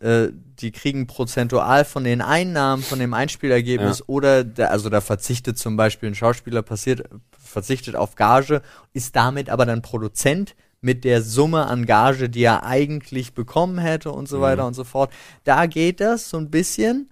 äh, 0.01 0.29
die 0.61 0.73
kriegen 0.73 1.07
prozentual 1.07 1.85
von 1.85 2.05
den 2.05 2.23
Einnahmen, 2.23 2.83
von 2.83 2.99
dem 2.99 3.13
Einspielergebnis 3.13 3.99
Ja. 3.99 4.05
oder, 4.07 4.45
der, 4.45 4.71
also 4.71 4.89
da 4.89 5.03
verzichtet 5.03 5.59
zum 5.59 5.77
Beispiel 5.77 6.09
ein 6.09 6.15
Schauspieler 6.15 6.63
passiert, 6.63 7.03
verzichtet 7.39 7.97
auf 7.97 8.15
Gage, 8.15 8.63
ist 8.95 9.15
damit 9.17 9.51
aber 9.51 9.67
dann 9.67 9.83
Produzent 9.83 10.55
mit 10.81 11.05
der 11.05 11.21
Summe 11.21 11.67
an 11.67 11.85
Gage, 11.85 12.31
die 12.31 12.43
er 12.45 12.65
eigentlich 12.65 13.35
bekommen 13.35 13.77
hätte 13.77 14.11
und 14.13 14.27
so 14.27 14.39
Mhm. 14.39 14.43
weiter 14.43 14.67
und 14.67 14.73
so 14.73 14.85
fort. 14.85 15.13
Da 15.45 15.67
geht 15.67 16.01
das 16.01 16.31
so 16.31 16.39
ein 16.39 16.51
bisschen. 16.51 17.11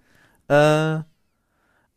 Äh, 0.49 1.01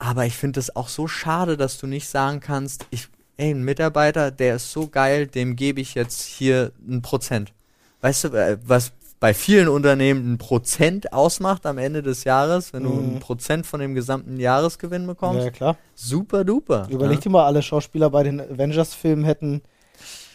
aber 0.01 0.25
ich 0.25 0.35
finde 0.35 0.59
es 0.59 0.75
auch 0.75 0.87
so 0.87 1.07
schade, 1.07 1.57
dass 1.57 1.77
du 1.77 1.85
nicht 1.85 2.09
sagen 2.09 2.39
kannst, 2.39 2.87
ich, 2.89 3.07
ey, 3.37 3.51
ein 3.51 3.63
Mitarbeiter, 3.63 4.31
der 4.31 4.55
ist 4.55 4.71
so 4.71 4.87
geil, 4.87 5.27
dem 5.27 5.55
gebe 5.55 5.79
ich 5.79 5.93
jetzt 5.93 6.23
hier 6.23 6.71
ein 6.87 7.03
Prozent. 7.03 7.53
Weißt 8.01 8.23
du, 8.23 8.27
äh, 8.29 8.57
was 8.65 8.93
bei 9.19 9.35
vielen 9.35 9.67
Unternehmen 9.67 10.33
ein 10.33 10.37
Prozent 10.39 11.13
ausmacht 11.13 11.67
am 11.67 11.77
Ende 11.77 12.01
des 12.01 12.23
Jahres, 12.23 12.73
wenn 12.73 12.81
du 12.83 12.89
Mhm. 12.89 13.15
ein 13.17 13.19
Prozent 13.19 13.67
von 13.67 13.79
dem 13.79 13.93
gesamten 13.93 14.39
Jahresgewinn 14.39 15.05
bekommst? 15.05 15.45
ja, 15.45 15.51
klar. 15.51 15.77
Super 15.93 16.43
duper. 16.43 16.87
Überleg 16.89 17.17
ja? 17.17 17.21
dir 17.21 17.29
mal, 17.29 17.45
alle 17.45 17.61
Schauspieler 17.61 18.09
bei 18.09 18.23
den 18.23 18.41
Avengers-Filmen 18.41 19.23
hätten 19.23 19.61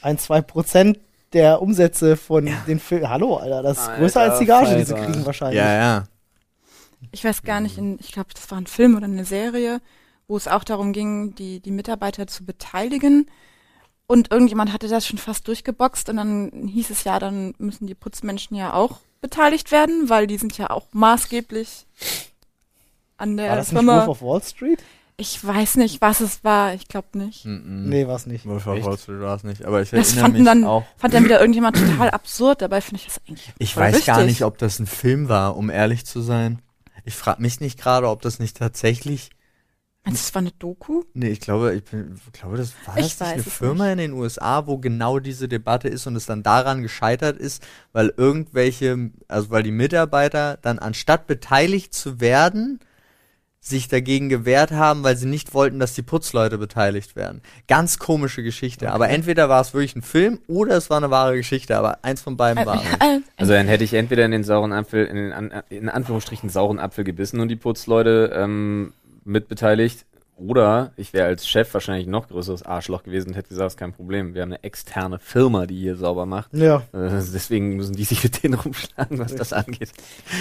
ein, 0.00 0.16
zwei 0.18 0.42
Prozent 0.42 1.00
der 1.32 1.60
Umsätze 1.60 2.16
von 2.16 2.48
den 2.68 2.78
Filmen. 2.78 3.10
Hallo, 3.10 3.38
Alter, 3.38 3.64
das 3.64 3.78
ist 3.78 3.88
Alter 3.88 4.00
größer 4.00 4.20
als 4.20 4.38
die 4.38 4.46
Gage, 4.46 4.76
die 4.76 4.84
sie 4.84 4.94
kriegen 4.94 5.26
wahrscheinlich. 5.26 5.58
Ja, 5.58 5.74
ja. 5.74 6.04
Ich 7.12 7.24
weiß 7.24 7.42
gar 7.42 7.60
nicht, 7.60 7.78
in, 7.78 7.98
ich 8.00 8.12
glaube, 8.12 8.30
das 8.34 8.50
war 8.50 8.58
ein 8.58 8.66
Film 8.66 8.96
oder 8.96 9.04
eine 9.06 9.24
Serie, 9.24 9.80
wo 10.28 10.36
es 10.36 10.48
auch 10.48 10.64
darum 10.64 10.92
ging, 10.92 11.34
die, 11.34 11.60
die 11.60 11.70
Mitarbeiter 11.70 12.26
zu 12.26 12.44
beteiligen. 12.44 13.28
Und 14.08 14.30
irgendjemand 14.30 14.72
hatte 14.72 14.86
das 14.88 15.06
schon 15.06 15.18
fast 15.18 15.48
durchgeboxt 15.48 16.08
und 16.10 16.16
dann 16.16 16.68
hieß 16.68 16.90
es 16.90 17.04
ja, 17.04 17.18
dann 17.18 17.54
müssen 17.58 17.86
die 17.88 17.94
Putzmenschen 17.94 18.56
ja 18.56 18.72
auch 18.72 18.98
beteiligt 19.20 19.72
werden, 19.72 20.08
weil 20.08 20.26
die 20.28 20.38
sind 20.38 20.56
ja 20.58 20.70
auch 20.70 20.86
maßgeblich 20.92 21.86
an 23.16 23.36
der 23.36 23.48
War 23.50 23.56
das 23.56 23.72
nicht 23.72 23.78
Firma. 23.78 23.98
Wolf 24.06 24.08
of 24.08 24.22
Wall 24.22 24.42
Street? 24.42 24.82
Ich 25.18 25.42
weiß 25.44 25.76
nicht, 25.76 26.02
was 26.02 26.20
es 26.20 26.44
war. 26.44 26.74
Ich 26.74 26.88
glaube 26.88 27.16
nicht. 27.18 27.46
Mm 27.46 27.88
Nee, 27.88 28.06
war's 28.06 28.26
nicht. 28.26 28.44
Wolf 28.44 28.66
of? 28.66 28.84
Wall 28.84 28.98
Street 28.98 29.20
war 29.20 29.34
es 29.36 29.44
nicht, 29.44 29.64
aber 29.64 29.80
ich 29.80 29.90
Das 29.90 30.12
erinnere 30.12 30.32
mich 30.32 30.44
dann, 30.44 30.64
auch. 30.64 30.84
fand 30.98 31.14
dann 31.14 31.24
wieder 31.24 31.40
irgendjemand 31.40 31.76
total 31.76 32.10
absurd. 32.10 32.60
Dabei 32.60 32.80
finde 32.82 33.00
ich 33.00 33.06
das 33.06 33.20
eigentlich 33.26 33.52
Ich 33.58 33.74
voll 33.74 33.84
weiß 33.84 34.04
gar 34.04 34.18
wichtig. 34.18 34.32
nicht, 34.34 34.44
ob 34.44 34.58
das 34.58 34.78
ein 34.78 34.86
Film 34.86 35.28
war, 35.30 35.56
um 35.56 35.70
ehrlich 35.70 36.04
zu 36.04 36.20
sein. 36.20 36.58
Ich 37.06 37.14
frage 37.14 37.40
mich 37.40 37.60
nicht 37.60 37.78
gerade, 37.78 38.08
ob 38.08 38.20
das 38.20 38.40
nicht 38.40 38.56
tatsächlich. 38.56 39.30
Meinst 40.04 40.22
du, 40.22 40.26
das 40.26 40.34
war 40.34 40.40
eine 40.40 40.50
Doku? 40.50 41.04
Nee, 41.14 41.28
ich 41.28 41.40
glaube, 41.40 41.74
ich 41.74 41.84
bin, 41.84 42.20
glaube, 42.32 42.56
das 42.56 42.74
war 42.84 42.98
Ich 42.98 43.16
das 43.16 43.20
nicht 43.20 43.22
eine 43.22 43.42
Firma 43.44 43.90
in 43.92 43.98
den 43.98 44.12
USA, 44.12 44.66
wo 44.66 44.78
genau 44.78 45.20
diese 45.20 45.48
Debatte 45.48 45.88
ist 45.88 46.06
und 46.08 46.16
es 46.16 46.26
dann 46.26 46.42
daran 46.42 46.82
gescheitert 46.82 47.38
ist, 47.38 47.64
weil 47.92 48.12
irgendwelche, 48.16 49.10
also 49.28 49.50
weil 49.50 49.62
die 49.62 49.70
Mitarbeiter 49.70 50.58
dann 50.62 50.80
anstatt 50.80 51.28
beteiligt 51.28 51.94
zu 51.94 52.20
werden, 52.20 52.80
sich 53.60 53.88
dagegen 53.88 54.28
gewehrt 54.28 54.70
haben, 54.70 55.02
weil 55.02 55.16
sie 55.16 55.26
nicht 55.26 55.52
wollten, 55.52 55.80
dass 55.80 55.94
die 55.94 56.02
Putzleute 56.02 56.56
beteiligt 56.56 57.16
werden. 57.16 57.42
Ganz 57.66 57.98
komische 57.98 58.42
Geschichte. 58.44 58.92
Aber 58.92 59.08
entweder 59.08 59.48
war 59.48 59.60
es 59.60 59.74
wirklich 59.74 59.96
ein 59.96 60.02
Film 60.02 60.38
oder 60.46 60.76
es 60.76 60.88
war 60.88 60.98
eine 60.98 61.10
wahre 61.10 61.36
Geschichte, 61.36 61.76
aber 61.76 62.04
eins 62.04 62.20
von 62.20 62.36
beiden 62.36 62.64
war. 62.64 62.76
es. 62.76 62.92
Äh, 63.06 63.20
Also 63.36 63.52
dann 63.52 63.66
hätte 63.66 63.82
ich 63.84 63.94
entweder 63.94 64.24
in 64.24 64.30
den 64.30 64.44
sauren 64.44 64.72
Apfel, 64.72 65.04
in 65.06 65.16
den 65.16 65.32
An 65.32 65.52
in 65.68 65.88
Anführungsstrichen 65.88 66.48
sauren 66.48 66.78
Apfel 66.78 67.02
gebissen 67.04 67.40
und 67.40 67.48
die 67.48 67.56
Putzleute 67.56 68.30
ähm, 68.34 68.92
mitbeteiligt. 69.24 70.04
Oder 70.36 70.92
ich 70.96 71.14
wäre 71.14 71.26
als 71.26 71.48
Chef 71.48 71.72
wahrscheinlich 71.72 72.06
ein 72.06 72.10
noch 72.10 72.28
größeres 72.28 72.62
Arschloch 72.62 73.02
gewesen 73.04 73.28
und 73.30 73.36
hätte 73.36 73.48
gesagt, 73.48 73.68
ist 73.72 73.78
kein 73.78 73.94
Problem. 73.94 74.34
Wir 74.34 74.42
haben 74.42 74.50
eine 74.52 74.62
externe 74.62 75.18
Firma, 75.18 75.64
die 75.66 75.78
hier 75.78 75.96
sauber 75.96 76.26
macht. 76.26 76.52
Ja. 76.52 76.82
Äh, 76.92 77.08
deswegen 77.32 77.76
müssen 77.76 77.96
die 77.96 78.04
sich 78.04 78.22
mit 78.22 78.42
denen 78.42 78.54
rumschlagen, 78.54 79.18
was 79.18 79.34
das 79.34 79.54
angeht. 79.54 79.92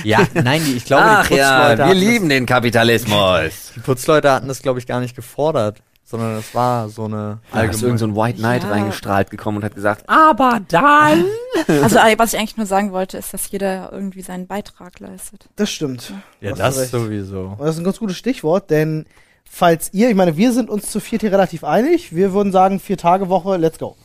Ja, 0.03 0.19
nein, 0.34 0.62
die, 0.65 0.73
ich 0.73 0.84
glaube, 0.86 1.03
die 1.03 1.10
Ach 1.10 1.21
Putzleute, 1.27 1.81
ja, 1.81 1.88
wir 1.88 1.93
lieben 1.95 2.27
den 2.27 2.45
Kapitalismus. 2.45 3.15
Das, 3.15 3.71
die 3.75 3.79
Putzleute 3.79 4.31
hatten 4.31 4.49
das, 4.49 4.62
glaube 4.62 4.79
ich, 4.79 4.86
gar 4.86 4.99
nicht 4.99 5.15
gefordert, 5.15 5.81
sondern 6.03 6.36
es 6.39 6.53
war 6.53 6.89
so 6.89 7.05
eine 7.05 7.39
Da 7.53 7.63
ist 7.63 7.81
irgend 7.81 7.99
so 7.99 8.05
ein 8.05 8.17
White 8.17 8.39
Knight 8.39 8.63
Ja. 8.63 8.71
reingestrahlt 8.71 9.31
gekommen 9.31 9.60
und 9.60 9.63
hat 9.63 9.75
gesagt, 9.75 10.03
aber 10.10 10.60
dann. 10.67 11.25
Also 11.81 11.95
was 12.17 12.34
ich 12.34 12.39
eigentlich 12.39 12.58
nur 12.58 12.65
sagen 12.65 12.91
wollte, 12.91 13.17
ist, 13.17 13.34
dass 13.34 13.49
jeder 13.49 13.89
irgendwie 13.93 14.21
seinen 14.21 14.45
Beitrag 14.45 14.99
leistet. 14.99 15.47
Das 15.55 15.71
stimmt. 15.71 16.12
Ja, 16.41 16.51
das 16.51 16.91
sowieso. 16.91 17.55
Und 17.58 17.62
das 17.62 17.75
ist 17.75 17.77
ein 17.77 17.86
ganz 17.86 17.97
gutes 17.97 18.17
Stichwort, 18.17 18.69
denn 18.69 19.05
falls 19.49 19.93
ihr, 19.93 20.10
ich 20.10 20.15
meine, 20.15 20.38
wir 20.38 20.51
sind 20.51 20.69
uns 20.69 20.91
zu 20.91 20.99
viert 20.99 21.21
hier 21.21 21.31
relativ 21.31 21.63
einig, 21.63 22.15
wir 22.15 22.34
würden 22.34 22.51
sagen, 22.51 22.79
vier 22.79 22.97
Tage 22.97 23.29
Woche, 23.29 23.58
let's 23.58 23.79
go. 23.79 23.95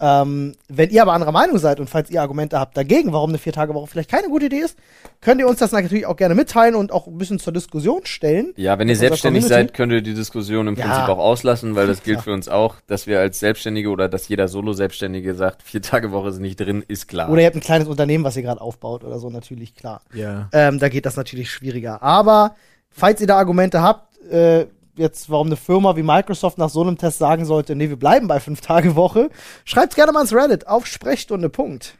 Ähm, 0.00 0.54
wenn 0.68 0.90
ihr 0.90 1.02
aber 1.02 1.12
anderer 1.12 1.32
Meinung 1.32 1.58
seid 1.58 1.80
und 1.80 1.88
falls 1.88 2.10
ihr 2.10 2.20
Argumente 2.20 2.58
habt 2.58 2.76
dagegen, 2.76 3.12
warum 3.12 3.30
eine 3.30 3.38
Vier-Tage-Woche 3.38 3.86
vielleicht 3.86 4.10
keine 4.10 4.28
gute 4.28 4.46
Idee 4.46 4.58
ist, 4.58 4.76
könnt 5.20 5.40
ihr 5.40 5.48
uns 5.48 5.60
das 5.60 5.72
natürlich 5.72 6.06
auch 6.06 6.16
gerne 6.16 6.34
mitteilen 6.34 6.74
und 6.74 6.92
auch 6.92 7.06
ein 7.06 7.16
bisschen 7.16 7.38
zur 7.38 7.52
Diskussion 7.52 8.04
stellen. 8.04 8.52
Ja, 8.56 8.78
wenn 8.78 8.88
ihr 8.88 8.96
selbstständig 8.96 9.44
Community. 9.44 9.68
seid, 9.68 9.74
könnt 9.74 9.92
ihr 9.92 10.02
die 10.02 10.14
Diskussion 10.14 10.66
im 10.66 10.74
Ja. 10.76 10.86
Prinzip 10.86 11.08
auch 11.08 11.18
auslassen, 11.18 11.74
weil 11.76 11.86
das 11.86 12.02
gilt 12.02 12.16
klar. 12.16 12.24
für 12.24 12.32
uns 12.32 12.48
auch, 12.48 12.76
dass 12.86 13.06
wir 13.06 13.20
als 13.20 13.38
Selbstständige 13.38 13.88
oder 13.88 14.08
dass 14.08 14.28
jeder 14.28 14.48
Solo-Selbstständige 14.48 15.34
sagt, 15.34 15.62
vier 15.62 15.80
Tage 15.80 16.12
Woche 16.12 16.28
ist 16.30 16.40
nicht 16.40 16.58
drin, 16.58 16.84
ist 16.86 17.08
klar. 17.08 17.30
Oder 17.30 17.42
ihr 17.42 17.46
habt 17.46 17.56
ein 17.56 17.60
kleines 17.62 17.88
Unternehmen, 17.88 18.24
was 18.24 18.36
ihr 18.36 18.42
gerade 18.42 18.60
aufbaut 18.60 19.04
oder 19.04 19.18
so, 19.18 19.30
natürlich, 19.30 19.74
klar. 19.74 20.02
Ja. 20.12 20.48
Ähm, 20.52 20.80
da 20.80 20.88
geht 20.88 21.06
das 21.06 21.16
natürlich 21.16 21.50
schwieriger. 21.50 22.02
Aber 22.02 22.56
falls 22.90 23.20
ihr 23.20 23.26
da 23.26 23.36
Argumente 23.36 23.80
habt, 23.80 24.13
äh, 24.30 24.66
jetzt 24.96 25.30
warum 25.30 25.48
eine 25.48 25.56
Firma 25.56 25.96
wie 25.96 26.02
Microsoft 26.02 26.58
nach 26.58 26.70
so 26.70 26.82
einem 26.82 26.98
Test 26.98 27.18
sagen 27.18 27.44
sollte, 27.44 27.74
nee, 27.74 27.88
wir 27.88 27.98
bleiben 27.98 28.28
bei 28.28 28.40
fünf 28.40 28.60
Tage 28.60 28.96
Woche, 28.96 29.30
schreibt's 29.64 29.96
gerne 29.96 30.12
mal 30.12 30.22
ins 30.22 30.32
Reddit 30.32 30.66
auf 30.66 30.86
Sprechstunde. 30.86 31.48
Punkt. 31.48 31.98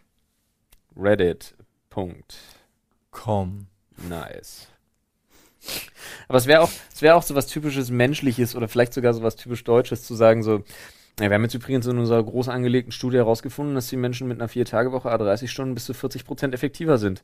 Reddit. 0.97 1.55
Punkt. 1.91 2.37
Nice. 4.09 4.69
Aber 6.29 6.39
es 6.39 6.47
wäre 6.47 6.63
auch, 6.63 6.71
es 6.93 7.03
wäre 7.03 7.15
auch 7.15 7.23
so 7.23 7.35
was 7.35 7.47
typisches 7.47 7.91
Menschliches 7.91 8.55
oder 8.55 8.69
vielleicht 8.69 8.93
sogar 8.93 9.15
so 9.15 9.23
was 9.23 9.37
typisch 9.37 9.65
Deutsches 9.65 10.05
zu 10.05 10.15
sagen, 10.15 10.43
so, 10.43 10.63
ja, 11.21 11.31
wir 11.31 11.35
haben 11.35 11.43
jetzt 11.43 11.55
übrigens 11.55 11.87
in 11.87 11.99
unserer 11.99 12.23
groß 12.23 12.49
angelegten 12.49 12.93
Studie 12.93 13.19
herausgefunden, 13.19 13.75
dass 13.75 13.89
die 13.89 13.97
Menschen 13.97 14.29
mit 14.29 14.39
einer 14.39 14.49
Vier-Tage-Woche, 14.49 15.11
a 15.11 15.17
30 15.17 15.51
Stunden 15.51 15.75
bis 15.75 15.85
zu 15.85 15.95
40 15.95 16.25
Prozent 16.25 16.55
effektiver 16.55 16.99
sind. 16.99 17.23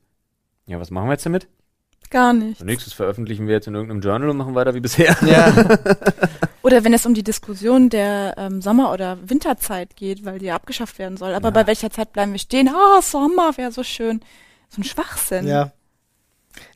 Ja, 0.67 0.79
was 0.79 0.91
machen 0.91 1.09
wir 1.09 1.13
jetzt 1.13 1.27
damit? 1.27 1.49
Gar 2.11 2.33
nicht. 2.33 2.65
Nächstes 2.65 2.93
veröffentlichen 2.93 3.47
wir 3.47 3.55
jetzt 3.55 3.69
in 3.69 3.75
irgendeinem 3.75 4.01
Journal 4.01 4.31
und 4.31 4.37
machen 4.37 4.55
weiter 4.57 4.75
wie 4.75 4.81
bisher. 4.81 5.17
Ja. 5.25 5.53
Oder 6.63 6.83
wenn 6.85 6.93
es 6.93 7.07
um 7.07 7.15
die 7.15 7.23
Diskussion 7.23 7.89
der 7.89 8.35
ähm, 8.37 8.61
Sommer- 8.61 8.93
oder 8.93 9.17
Winterzeit 9.29 9.97
geht, 9.97 10.25
weil 10.27 10.39
die 10.41 10.47
ja 10.47 10.57
abgeschafft 10.57 10.99
werden 10.99 11.17
soll. 11.17 11.35
Aber 11.35 11.49
Ja. 11.49 11.53
bei 11.53 11.67
welcher 11.69 11.91
Zeit 11.91 12.13
bleiben 12.13 12.33
wir 12.33 12.39
stehen? 12.39 12.69
Ah, 12.69 13.01
Sommer 13.01 13.57
wäre 13.57 13.73
so 13.73 13.83
schön. 13.83 14.21
So 14.69 14.81
ein 14.81 14.85
Schwachsinn. 14.85 15.47
Ja. 15.47 15.73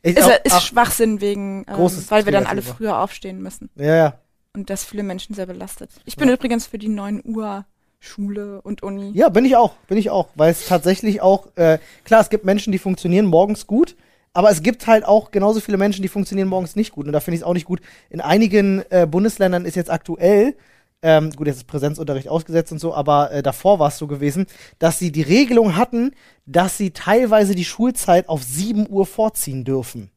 Ich, 0.01 0.15
Ist, 0.17 0.23
auch, 0.25 0.31
ist 0.43 0.53
ach, 0.53 0.61
Schwachsinn 0.61 1.21
wegen, 1.21 1.65
ähm, 1.67 1.77
weil 2.09 2.25
wir 2.25 2.31
dann 2.31 2.45
alle 2.45 2.55
Negative. 2.61 2.75
früher 2.77 2.99
aufstehen 2.99 3.41
müssen. 3.41 3.69
ja, 3.75 3.95
ja. 3.95 4.19
Und 4.53 4.69
das 4.69 4.85
viele 4.85 5.03
Menschen 5.03 5.35
sehr 5.35 5.45
belastet. 5.47 5.91
Ich 6.05 6.15
bin 6.15 6.29
Ja. 6.29 6.35
übrigens 6.35 6.65
für 6.65 6.77
die 6.77 6.87
9 6.87 7.21
Uhr 7.25 7.65
Schule 7.99 8.61
und 8.61 8.83
Uni. 8.83 9.11
Ja, 9.13 9.27
bin 9.29 9.43
ich 9.43 9.57
auch, 9.57 9.73
bin 9.89 9.97
ich 9.97 10.09
auch, 10.09 10.29
weil 10.35 10.51
es 10.51 10.65
tatsächlich 10.65 11.21
auch, 11.21 11.47
äh, 11.57 11.77
klar, 12.05 12.21
es 12.21 12.29
gibt 12.29 12.45
Menschen, 12.45 12.71
die 12.71 12.79
funktionieren 12.79 13.25
morgens 13.25 13.67
gut, 13.67 13.95
aber 14.35 14.51
es 14.51 14.61
gibt 14.61 14.85
halt 14.85 15.05
auch 15.05 15.31
genauso 15.31 15.59
viele 15.61 15.77
Menschen, 15.77 16.03
die 16.03 16.07
funktionieren 16.07 16.47
morgens 16.47 16.75
nicht 16.75 16.91
gut. 16.91 17.07
Und 17.07 17.13
da 17.13 17.19
finde 17.19 17.35
ich 17.35 17.41
es 17.41 17.45
auch 17.47 17.53
nicht 17.53 17.65
gut. 17.65 17.81
In 18.09 18.21
einigen 18.21 18.83
äh, 18.91 19.07
Bundesländern 19.09 19.65
ist 19.65 19.75
jetzt 19.75 19.89
aktuell, 19.89 20.55
ähm, 21.01 21.31
gut, 21.31 21.47
jetzt 21.47 21.57
ist 21.57 21.67
Präsenzunterricht 21.67 22.29
ausgesetzt 22.29 22.71
und 22.71 22.79
so, 22.79 22.93
aber 22.93 23.31
äh, 23.31 23.41
davor 23.43 23.79
war 23.79 23.87
es 23.89 23.97
so 23.97 24.07
gewesen, 24.07 24.45
dass 24.79 24.99
sie 24.99 25.11
die 25.11 25.21
Regelung 25.21 25.75
hatten, 25.75 26.11
dass 26.45 26.77
sie 26.77 26.91
teilweise 26.91 27.55
die 27.55 27.65
Schulzeit 27.65 28.29
auf 28.29 28.43
7 28.43 28.87
Uhr 28.89 29.05
vorziehen 29.05 29.63
dürfen. 29.63 30.09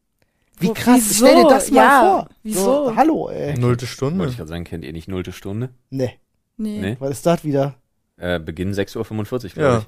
Wie 0.61 0.73
krass, 0.73 1.01
wieso? 1.09 1.27
stell 1.27 1.43
dir 1.43 1.49
das 1.49 1.71
mal 1.71 1.77
Ja, 1.77 2.01
vor. 2.01 2.29
wieso? 2.43 2.61
So, 2.89 2.97
hallo, 2.97 3.29
ey. 3.29 3.51
Nullte 3.53 3.63
Wollte 3.63 3.87
Stunde. 3.87 4.27
ich 4.27 4.37
gerade 4.37 4.49
sagen, 4.49 4.65
kennt 4.65 4.85
ihr 4.85 4.93
nicht 4.93 5.07
nullte 5.09 5.31
Stunde? 5.33 5.71
Nee, 5.91 6.13
Nee. 6.57 6.81
Nee. 6.81 6.97
was 6.99 7.11
ist 7.11 7.27
das 7.27 7.45
wieder? 7.45 7.75
Äh, 8.17 8.41
Beginn 8.41 8.73
6.45 8.73 8.97
Uhr, 8.97 9.51
glaube 9.51 9.61
Ja. 9.61 9.79
ich. 9.79 9.87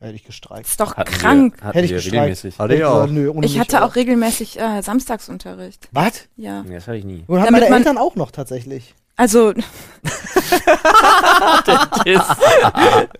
Hätte 0.00 0.16
ich 0.16 0.24
gestreikt. 0.24 0.66
Ist 0.66 0.80
doch 0.80 0.96
Hatten 0.96 1.10
krank. 1.12 1.56
Wir, 1.62 1.68
Hätte 1.68 1.80
ich 1.86 1.90
gestreikt. 1.92 2.14
regelmäßig. 2.14 2.58
Hatte 2.58 2.74
ich 2.74 2.84
auch. 2.84 3.06
Nö, 3.06 3.30
ohne 3.30 3.46
Ich 3.46 3.58
hatte 3.58 3.84
auch 3.84 3.94
regelmäßig 3.96 4.58
äh, 4.60 4.82
Samstagsunterricht. 4.82 5.88
Was? 5.92 6.28
Ja. 6.36 6.62
Nee, 6.62 6.74
das 6.74 6.86
hatte 6.86 6.98
ich 6.98 7.04
nie. 7.04 7.24
Und 7.26 7.38
haben 7.38 7.46
Damit 7.46 7.60
meine 7.62 7.70
man- 7.70 7.78
Eltern 7.82 7.98
auch 7.98 8.14
noch 8.16 8.30
tatsächlich. 8.30 8.94
Also 9.16 9.52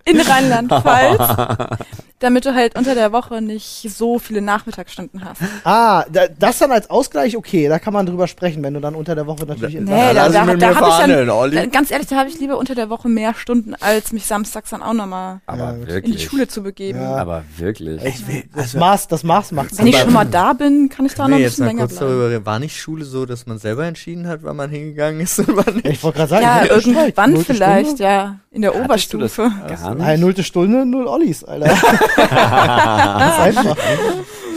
in 0.04 0.20
Rheinland-Pfalz, 0.20 1.36
damit 2.18 2.44
du 2.46 2.54
halt 2.54 2.76
unter 2.76 2.94
der 2.94 3.12
Woche 3.12 3.40
nicht 3.42 3.86
so 3.90 4.18
viele 4.18 4.40
Nachmittagsstunden 4.40 5.24
hast. 5.24 5.40
Ah, 5.64 6.04
da, 6.10 6.26
das 6.28 6.58
dann 6.58 6.72
als 6.72 6.88
Ausgleich, 6.90 7.36
okay, 7.36 7.68
da 7.68 7.78
kann 7.78 7.92
man 7.92 8.06
drüber 8.06 8.26
sprechen, 8.28 8.62
wenn 8.62 8.74
du 8.74 8.80
dann 8.80 8.94
unter 8.94 9.14
der 9.14 9.26
Woche 9.26 9.44
natürlich 9.46 9.74
in 9.76 9.84
Nee, 9.84 10.14
da, 10.14 10.28
da, 10.28 10.28
da 10.30 10.44
mir 10.44 10.74
habe 10.74 10.88
ich 10.88 11.14
dann, 11.16 11.30
Olli. 11.30 11.56
äh, 11.58 11.66
ganz 11.68 11.90
ehrlich, 11.90 12.06
da 12.08 12.16
habe 12.16 12.28
ich 12.28 12.38
lieber 12.38 12.56
unter 12.58 12.74
der 12.74 12.88
Woche 12.90 13.08
mehr 13.08 13.34
Stunden, 13.34 13.74
als 13.80 14.12
mich 14.12 14.26
samstags 14.26 14.70
dann 14.70 14.82
auch 14.82 14.94
nochmal 14.94 15.40
Ja, 15.48 15.70
in 15.70 15.80
die 15.82 15.86
wirklich. 15.88 16.24
Schule 16.24 16.48
zu 16.48 16.62
begeben. 16.62 17.00
Ja. 17.00 17.16
Aber 17.16 17.44
wirklich. 17.56 18.02
Ich 18.04 18.26
will, 18.28 18.44
das 18.54 18.74
Maß, 18.74 19.08
das 19.08 19.22
Maß 19.24 19.52
macht's. 19.52 19.78
Wenn 19.78 19.86
ich 19.88 19.98
schon 19.98 20.12
mal 20.12 20.24
da 20.26 20.52
bin, 20.54 20.88
kann 20.88 21.04
ich 21.06 21.14
da 21.14 21.28
noch 21.28 21.36
ein 21.36 21.42
jetzt 21.42 21.52
bisschen 21.52 21.64
mal 21.66 21.70
länger 21.72 21.82
kurz 21.86 21.96
bleiben. 21.98 22.10
darüber 22.12 22.30
reden. 22.30 22.46
War 22.46 22.58
nicht 22.58 22.76
Schule 22.80 23.04
so, 23.04 23.26
dass 23.26 23.46
man 23.46 23.58
selber 23.58 23.84
entschieden 23.86 24.26
hat, 24.28 24.40
wann 24.42 24.56
man 24.56 24.70
hingegangen 24.70 25.20
ist 25.20 25.38
und 25.40 25.48
wann 25.56 25.74
nicht? 25.76 25.83
Ich 25.86 26.02
wollte 26.02 26.18
gerade 26.18 26.30
sagen, 26.30 26.42
Ja, 26.42 26.64
irgendwann 26.64 27.32
nullte 27.34 27.52
vielleicht, 27.54 27.86
Stunde. 27.88 28.02
ja, 28.04 28.36
in 28.50 28.62
der 28.62 28.72
Hattest 28.74 29.12
du 29.12 29.18
das 29.18 29.38
Oberstufe. 29.38 29.68
Gar 29.68 29.94
Nein, 29.94 30.12
nicht. 30.14 30.20
nullte 30.22 30.42
Stunde, 30.42 30.86
null 30.86 31.06
Ollis, 31.06 31.44
Alter. 31.44 31.66
das 32.16 33.34
ist 33.34 33.58
einfach. 33.58 33.76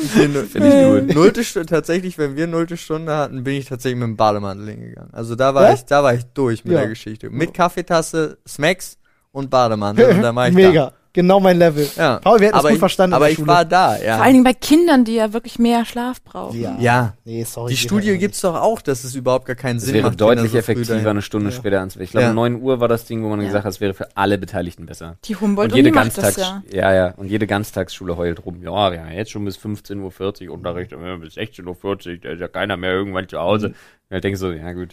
Finde 0.09 0.45
ich 0.53 1.05
gut. 1.07 1.15
Nullte 1.15 1.43
Stunde, 1.43 1.65
tatsächlich, 1.67 2.17
wenn 2.17 2.35
wir 2.35 2.47
nullte 2.47 2.77
Stunde 2.77 3.15
hatten, 3.15 3.43
bin 3.43 3.55
ich 3.55 3.65
tatsächlich 3.65 3.99
mit 3.99 4.07
dem 4.07 4.15
Bademantel 4.17 4.69
hingegangen. 4.69 5.13
Also 5.13 5.35
da 5.35 5.53
war 5.53 5.67
Ja? 5.69 5.73
ich, 5.73 5.83
da 5.85 6.03
war 6.03 6.13
ich 6.13 6.23
durch 6.33 6.63
mit 6.63 6.73
Ja. 6.73 6.79
der 6.79 6.89
Geschichte. 6.89 7.29
Mit 7.29 7.53
Kaffeetasse, 7.53 8.37
Smacks 8.47 8.97
und 9.31 9.49
Bademantel. 9.49 10.09
Und 10.15 10.21
dann 10.21 10.35
war 10.35 10.47
ich 10.47 10.53
Mega. 10.55 10.93
Genau 11.17 11.39
mein 11.39 11.57
Level. 11.57 11.89
Ja. 11.95 12.19
Paul, 12.19 12.39
wir 12.39 12.47
hätten 12.49 12.57
aber 12.59 12.67
gut 12.69 12.75
ich, 12.75 12.79
verstanden 12.79 13.13
in 13.13 13.15
Aber 13.15 13.25
der 13.25 13.31
ich 13.31 13.37
Schule. 13.37 13.47
war 13.47 13.65
da, 13.65 13.97
ja. 13.97 14.17
Vor 14.17 14.23
allen 14.25 14.33
Dingen 14.33 14.43
bei 14.43 14.53
Kindern, 14.53 15.03
die 15.03 15.15
ja 15.15 15.33
wirklich 15.33 15.57
mehr 15.57 15.83
Schlaf 15.83 16.21
brauchen. 16.21 16.61
Ja. 16.61 16.77
ja. 16.79 17.13
Nee, 17.25 17.43
sorry. 17.43 17.71
Die 17.71 17.77
Studie 17.77 18.11
halt 18.11 18.19
gibt's 18.19 18.41
doch 18.41 18.53
auch, 18.53 18.81
dass 18.81 19.03
es 19.03 19.15
überhaupt 19.15 19.45
gar 19.47 19.55
keinen 19.55 19.77
Es 19.77 19.85
Sinn 19.85 19.95
wäre 19.95 20.09
macht. 20.09 20.21
deutlich 20.21 20.43
Kinder 20.43 20.47
so 20.49 20.51
früh 20.51 20.59
effektiver, 20.73 20.93
dahin- 20.93 21.07
eine 21.07 21.21
Stunde 21.23 21.49
Ja. 21.49 21.55
später 21.55 21.81
anzufangen. 21.81 22.03
Ich 22.05 22.11
glaube, 22.11 22.23
Ja. 22.25 22.29
um 22.29 22.35
9 22.35 22.61
Uhr 22.61 22.79
war 22.79 22.87
das 22.87 23.05
Ding, 23.05 23.23
wo 23.23 23.29
man 23.29 23.39
Ja. 23.41 23.47
gesagt 23.47 23.65
hat, 23.65 23.73
es 23.73 23.81
wäre 23.81 23.95
für 23.95 24.15
alle 24.15 24.37
Beteiligten 24.37 24.85
besser. 24.85 25.17
Die 25.25 25.33
Und 25.33 25.41
Humboldt-Uni 25.41 25.79
jede 25.81 25.91
macht 25.91 26.15
das 26.15 26.35
Ganztags, 26.35 26.63
ja. 26.71 26.81
ja, 26.91 26.93
ja, 26.93 27.13
und 27.17 27.31
jede 27.31 27.47
Ganztagsschule 27.47 28.15
heult 28.15 28.45
rum. 28.45 28.61
Ja, 28.61 28.93
ja, 28.93 29.07
jetzt 29.09 29.31
schon 29.31 29.43
bis 29.43 29.57
15.40 29.57 30.49
Uhr 30.49 30.53
Unterricht, 30.53 30.91
bis 31.21 31.33
16.40 31.35 32.13
Uhr, 32.17 32.17
da 32.21 32.29
ist 32.29 32.39
ja 32.41 32.47
keiner 32.47 32.77
mehr 32.77 32.91
irgendwann 32.91 33.27
zu 33.27 33.39
Hause. 33.39 33.73
Und 34.11 34.15
ich 34.17 34.21
denke 34.21 34.37
so, 34.37 34.51
ja 34.51 34.71
gut, 34.73 34.89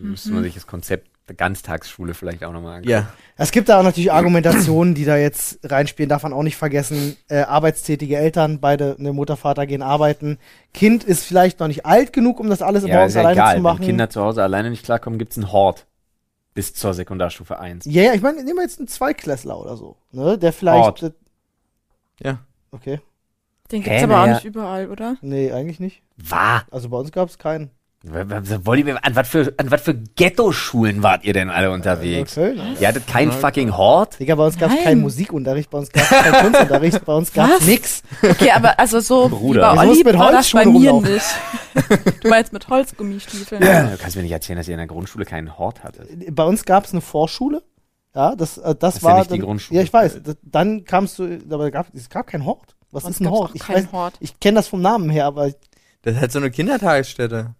müsste 0.00 0.32
man 0.32 0.42
sich 0.42 0.54
das 0.54 0.66
Konzept 0.66 1.08
Ganztagsschule 1.32 2.12
vielleicht 2.12 2.44
auch 2.44 2.52
nochmal 2.52 2.74
angucken. 2.76 2.90
Ja. 2.90 3.08
Es 3.36 3.50
gibt 3.50 3.70
da 3.70 3.78
auch 3.78 3.82
natürlich 3.82 4.12
Argumentationen, 4.12 4.94
die 4.94 5.06
da 5.06 5.16
jetzt 5.16 5.58
reinspielen, 5.62 6.10
darf 6.10 6.22
man 6.22 6.34
auch 6.34 6.42
nicht 6.42 6.56
vergessen. 6.56 7.16
Äh, 7.28 7.42
arbeitstätige 7.42 8.16
Eltern, 8.18 8.60
beide, 8.60 8.96
ne 8.98 9.12
Mutter, 9.14 9.36
Vater 9.38 9.66
gehen 9.66 9.80
arbeiten. 9.80 10.38
Kind 10.74 11.02
ist 11.04 11.24
vielleicht 11.24 11.60
noch 11.60 11.68
nicht 11.68 11.86
alt 11.86 12.12
genug, 12.12 12.40
um 12.40 12.50
das 12.50 12.60
alles 12.60 12.84
Ja, 12.84 12.96
morgens 12.96 13.14
ja 13.14 13.20
alleine 13.22 13.36
egal. 13.40 13.56
zu 13.56 13.62
machen. 13.62 13.78
Wenn 13.80 13.86
Kinder 13.86 14.10
zu 14.10 14.20
Hause 14.20 14.42
alleine 14.42 14.68
nicht 14.68 14.84
klarkommen, 14.84 15.18
gibt's 15.18 15.38
einen 15.38 15.50
Hort. 15.50 15.86
Bis 16.52 16.72
zur 16.74 16.92
Sekundarstufe 16.94 17.58
1. 17.58 17.86
Ja, 17.86 18.02
ja, 18.02 18.12
ich 18.12 18.20
meine, 18.22 18.44
nehmen 18.44 18.58
wir 18.58 18.62
jetzt 18.62 18.78
einen 18.78 18.86
Zweiklässler 18.86 19.58
oder 19.58 19.76
so, 19.76 19.96
ne? 20.12 20.36
Der 20.38 20.52
vielleicht. 20.52 20.84
Hort. 20.84 21.02
äh, 21.02 21.10
Ja. 22.22 22.38
Okay. 22.70 23.00
Den 23.72 23.82
Hä, 23.82 23.88
gibt's 23.90 24.04
aber 24.04 24.16
auch 24.20 24.26
naja. 24.26 24.34
nicht 24.34 24.44
überall, 24.44 24.88
oder? 24.90 25.16
Nee, 25.22 25.50
eigentlich 25.50 25.80
nicht. 25.80 26.02
War? 26.16 26.66
Also 26.70 26.90
bei 26.90 26.98
uns 26.98 27.10
gab 27.10 27.28
es 27.28 27.38
keinen. 27.38 27.70
Wollt 28.06 28.86
ihr, 28.86 29.02
an 29.02 29.16
was 29.16 29.28
für, 29.28 29.54
an 29.56 29.70
was 29.70 29.80
für 29.80 29.94
Ghetto-Schulen 29.94 31.02
wart 31.02 31.24
ihr 31.24 31.32
denn 31.32 31.48
alle 31.48 31.70
unterwegs? 31.70 32.36
Okay, 32.36 32.54
ne? 32.54 32.76
Ihr 32.78 32.86
hattet 32.88 33.06
keinen 33.06 33.32
fucking 33.32 33.76
Hort? 33.76 34.20
Digga, 34.20 34.34
bei 34.34 34.44
uns 34.44 34.58
gab 34.58 34.68
es 34.68 34.74
Nein. 34.76 34.84
keinen 34.84 35.00
Musikunterricht, 35.00 35.70
bei 35.70 35.78
uns 35.78 35.90
gab 35.90 36.02
es 36.02 36.08
keinen 36.10 36.42
Kunstunterricht, 36.44 37.04
bei 37.04 37.14
uns 37.14 37.32
gab 37.32 37.48
es 37.50 37.60
Was? 37.60 37.66
nix. 37.66 38.02
Okay, 38.22 38.50
aber 38.50 38.78
also 38.78 39.00
so 39.00 39.28
Bruder. 39.30 39.72
wie 39.72 40.02
bei 40.04 40.12
Du 40.12 40.18
Olli 40.18 40.18
war 40.18 40.32
das 40.32 40.50
bei 40.52 40.64
Holzschuhen 40.64 40.82
mir 40.82 40.90
rumlaufen. 40.90 41.14
nicht. 41.14 42.22
Du 42.22 42.28
meinst 42.28 42.52
mit 42.52 42.68
Holzgummistiefeln. 42.68 43.60
Du 43.62 43.96
kannst 43.98 44.16
mir 44.16 44.22
nicht 44.22 44.32
erzählen, 44.32 44.58
dass 44.58 44.68
ihr 44.68 44.74
in 44.74 44.78
der 44.78 44.86
Grundschule 44.86 45.24
keinen 45.24 45.56
Hort 45.56 45.82
hattet. 45.82 46.08
Bei 46.34 46.44
uns 46.44 46.64
gab 46.66 46.84
es 46.84 46.92
eine 46.92 47.00
Vorschule. 47.00 47.62
Ja, 48.14 48.36
das, 48.36 48.58
äh, 48.58 48.74
das, 48.74 48.78
Das 48.78 48.94
ist 48.96 49.02
ja 49.02 49.08
war. 49.08 49.18
nicht 49.18 49.30
die 49.30 49.38
dann, 49.38 49.46
Grundschule. 49.46 49.78
Ja, 49.78 49.82
ich 49.84 49.92
weiß. 49.92 50.20
Das, 50.22 50.36
dann 50.42 50.84
kamst 50.84 51.18
du, 51.18 51.38
aber 51.50 51.70
gab, 51.70 51.86
es 51.94 52.08
gab 52.10 52.26
keinen 52.26 52.44
Hort. 52.44 52.76
Was 52.92 53.02
Bei 53.02 53.06
uns 53.08 53.16
ist 53.16 53.20
ein 53.22 53.24
gab's 53.24 53.38
Hort? 53.38 53.50
auch 53.50 53.54
Ich 53.56 53.62
keinen 53.62 53.84
weiß, 53.86 53.92
Hort. 53.92 54.14
ich 54.20 54.38
kenne 54.38 54.56
das 54.56 54.68
vom 54.68 54.82
Namen 54.82 55.10
her, 55.10 55.24
aber 55.26 55.50
Das 56.02 56.14
ist 56.14 56.20
halt 56.20 56.30
so 56.32 56.38
eine 56.38 56.50
Kindertagesstätte. 56.52 57.54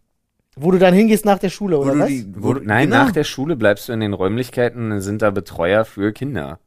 Wo 0.56 0.70
du 0.70 0.78
dann 0.78 0.94
hingehst 0.94 1.24
nach 1.24 1.38
der 1.38 1.50
Schule, 1.50 1.78
oder 1.78 1.98
was? 1.98 2.08
die- 2.08 2.26
Wo, 2.36 2.52
du- 2.54 2.60
nein, 2.64 2.88
genau. 2.90 3.04
nach 3.04 3.12
der 3.12 3.24
Schule 3.24 3.56
bleibst 3.56 3.88
du 3.88 3.92
in 3.92 4.00
den 4.00 4.12
Räumlichkeiten, 4.14 4.90
dann 4.90 5.00
sind 5.00 5.22
da 5.22 5.30
Betreuer 5.30 5.84
für 5.84 6.12
Kinder. 6.12 6.58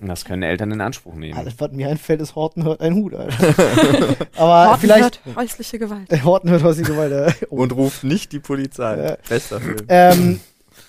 Das 0.00 0.24
können 0.24 0.44
Eltern 0.44 0.70
in 0.70 0.80
Anspruch 0.80 1.16
nehmen. 1.16 1.36
Alles, 1.36 1.54
was 1.58 1.72
mir 1.72 1.88
einfällt, 1.88 2.20
ist 2.20 2.36
Horten 2.36 2.62
hört 2.62 2.80
ein 2.80 2.94
Hut, 2.94 3.14
Alter. 3.14 3.36
aber 4.36 4.66
Horten 4.68 4.80
vielleicht. 4.80 5.24
hört 5.26 5.36
häusliche 5.36 5.78
Gewalt. 5.80 6.12
Äh, 6.12 6.20
Horten 6.22 6.50
hört 6.50 6.62
häusliche 6.62 6.92
Gewalt. 6.92 7.12
äh, 7.12 7.46
oh. 7.50 7.56
Und 7.62 7.72
ruft 7.72 8.04
nicht 8.04 8.30
die 8.30 8.38
Polizei. 8.38 8.96
Ja. 8.96 9.16
Bester 9.28 9.60
Film. 9.60 9.78
Ähm, 9.88 10.40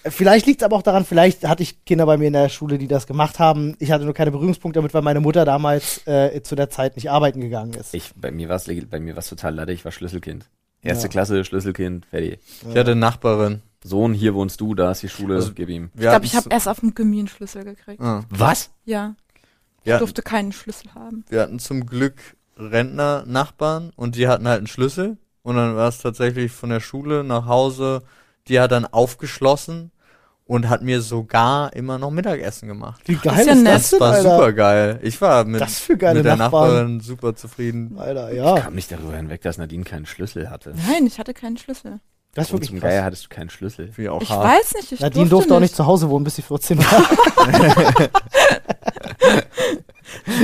vielleicht 0.06 0.45
liegt 0.45 0.62
es 0.62 0.65
aber 0.65 0.76
auch 0.76 0.84
daran, 0.84 1.06
vielleicht 1.06 1.48
hatte 1.48 1.63
ich 1.63 1.84
Kinder 1.86 2.06
bei 2.06 2.17
mir 2.17 2.28
in 2.28 2.34
der 2.34 2.50
Schule, 2.50 2.78
die 2.78 2.88
das 2.88 3.08
gemacht 3.08 3.39
haben. 3.39 3.76
Ich 3.80 3.91
hatte 3.91 4.06
nur 4.06 4.13
keine 4.13 4.30
Berührungspunkte 4.30 4.78
damit, 4.78 4.93
weil 4.93 5.02
meine 5.02 5.22
Mutter 5.22 5.43
damals 5.43 6.06
äh, 6.06 6.43
zu 6.43 6.56
der 6.56 6.69
Zeit 6.69 6.95
nicht 6.95 7.10
arbeiten 7.10 7.41
gegangen 7.41 7.74
ist. 7.74 7.95
Ich, 7.95 8.12
bei 8.15 8.30
mir 8.30 8.48
war 8.48 8.58
es 8.58 8.65
bei 8.91 9.00
mir 9.00 9.15
war's 9.15 9.28
total 9.30 9.56
lade, 9.56 9.74
ich 9.74 9.86
war 9.86 9.91
Schlüsselkind. 9.91 10.45
Erste 10.82 11.06
Ja. 11.08 11.10
Klasse, 11.10 11.44
Schlüsselkind, 11.44 12.06
fertig. 12.06 12.39
Ich 12.62 12.68
hatte 12.78 12.92
eine 12.92 12.96
Nachbarin. 13.00 13.62
Sohn, 13.84 14.13
hier 14.13 14.34
wohnst 14.34 14.60
du, 14.62 14.76
da 14.76 14.92
ist 14.92 15.04
die 15.04 15.10
Schule, 15.10 15.36
Also- 15.36 15.54
gib 15.54 15.70
ihm. 15.70 15.89
Ich 15.94 16.02
glaube, 16.02 16.26
ich 16.26 16.36
habe 16.36 16.50
erst 16.50 16.68
auf 16.68 16.80
dem 16.82 16.94
Gummi 16.94 17.20
einen 17.20 17.28
Schlüssel 17.30 17.63
gekriegt. 17.63 18.02
Ah. 18.02 18.26
Was? 18.30 18.72
Ja, 18.86 19.15
ich 19.80 19.86
Wir 19.86 19.94
hatten, 19.94 20.00
durfte 20.02 20.22
keinen 20.22 20.52
Schlüssel 20.52 20.94
haben. 20.96 21.24
wir 21.30 21.42
hatten 21.42 21.60
zum 21.60 21.86
Glück 21.86 22.15
Rentner-Nachbarn 22.58 23.92
und 23.96 24.15
die 24.15 24.28
hatten 24.28 24.48
halt 24.48 24.58
einen 24.60 24.68
Schlüssel. 24.68 25.18
Und 25.44 25.56
dann 25.56 25.76
war 25.76 25.88
es 25.88 26.00
tatsächlich 26.00 26.52
von 26.52 26.70
der 26.70 26.80
Schule 26.82 27.24
nach 27.24 27.46
Hause, 27.46 28.04
die 28.48 28.60
hat 28.60 28.72
dann 28.72 28.86
aufgeschlossen 28.86 29.92
und 30.50 30.68
hat 30.68 30.82
mir 30.82 31.00
sogar 31.02 31.72
immer 31.74 32.00
noch 32.00 32.10
Mittagessen 32.10 32.68
gemacht. 32.68 33.02
Wie 33.06 33.14
geil 33.16 33.40
Ist 33.40 33.46
ja 33.46 33.54
ist 33.54 33.62
nett. 33.62 33.74
das 33.76 33.90
denn, 33.92 34.00
war 34.00 34.14
Alter? 34.14 34.36
super 34.38 34.54
geil. 34.54 35.00
Ich 35.04 35.22
war 35.22 35.46
mit, 35.46 35.62
Das 35.62 35.80
für 35.80 35.96
geile 35.96 36.16
mit 36.20 36.26
der 36.26 36.38
Nachbarn. 36.38 36.70
Nachbarin 36.72 37.00
super 37.02 37.36
zufrieden. 37.36 37.96
Alter, 38.00 38.32
Ich 38.32 38.38
ja. 38.38 38.60
kam 38.60 38.74
nicht 38.74 38.92
darüber 38.92 39.16
hinweg, 39.16 39.42
dass 39.44 39.60
Nadine 39.60 39.84
keinen 39.84 40.08
Schlüssel 40.08 40.50
hatte. 40.50 40.74
Nein, 40.90 41.06
ich 41.06 41.20
hatte 41.20 41.36
keinen 41.36 41.58
Schlüssel. 41.58 42.00
Das 42.34 42.48
ist 42.48 42.54
wirklich 42.54 42.70
zum 42.72 42.80
krass. 42.80 42.90
Geier 42.90 43.04
hattest 43.04 43.26
du 43.26 43.30
keinen 43.30 43.50
Schlüssel. 43.52 43.92
Ich 43.96 44.10
auch 44.10 44.22
Ich 44.24 44.30
hart. 44.32 44.44
weiß 44.44 44.74
nicht, 44.76 44.92
ich 44.92 45.00
Nadine 45.00 45.30
durfte, 45.30 45.36
durfte 45.50 45.56
auch 45.56 45.60
nicht 45.60 45.76
zu 45.76 45.86
Hause 45.86 46.10
wohnen, 46.10 46.24
bis 46.24 46.36
sie 46.38 46.42
14 46.42 46.80
war. 46.84 47.04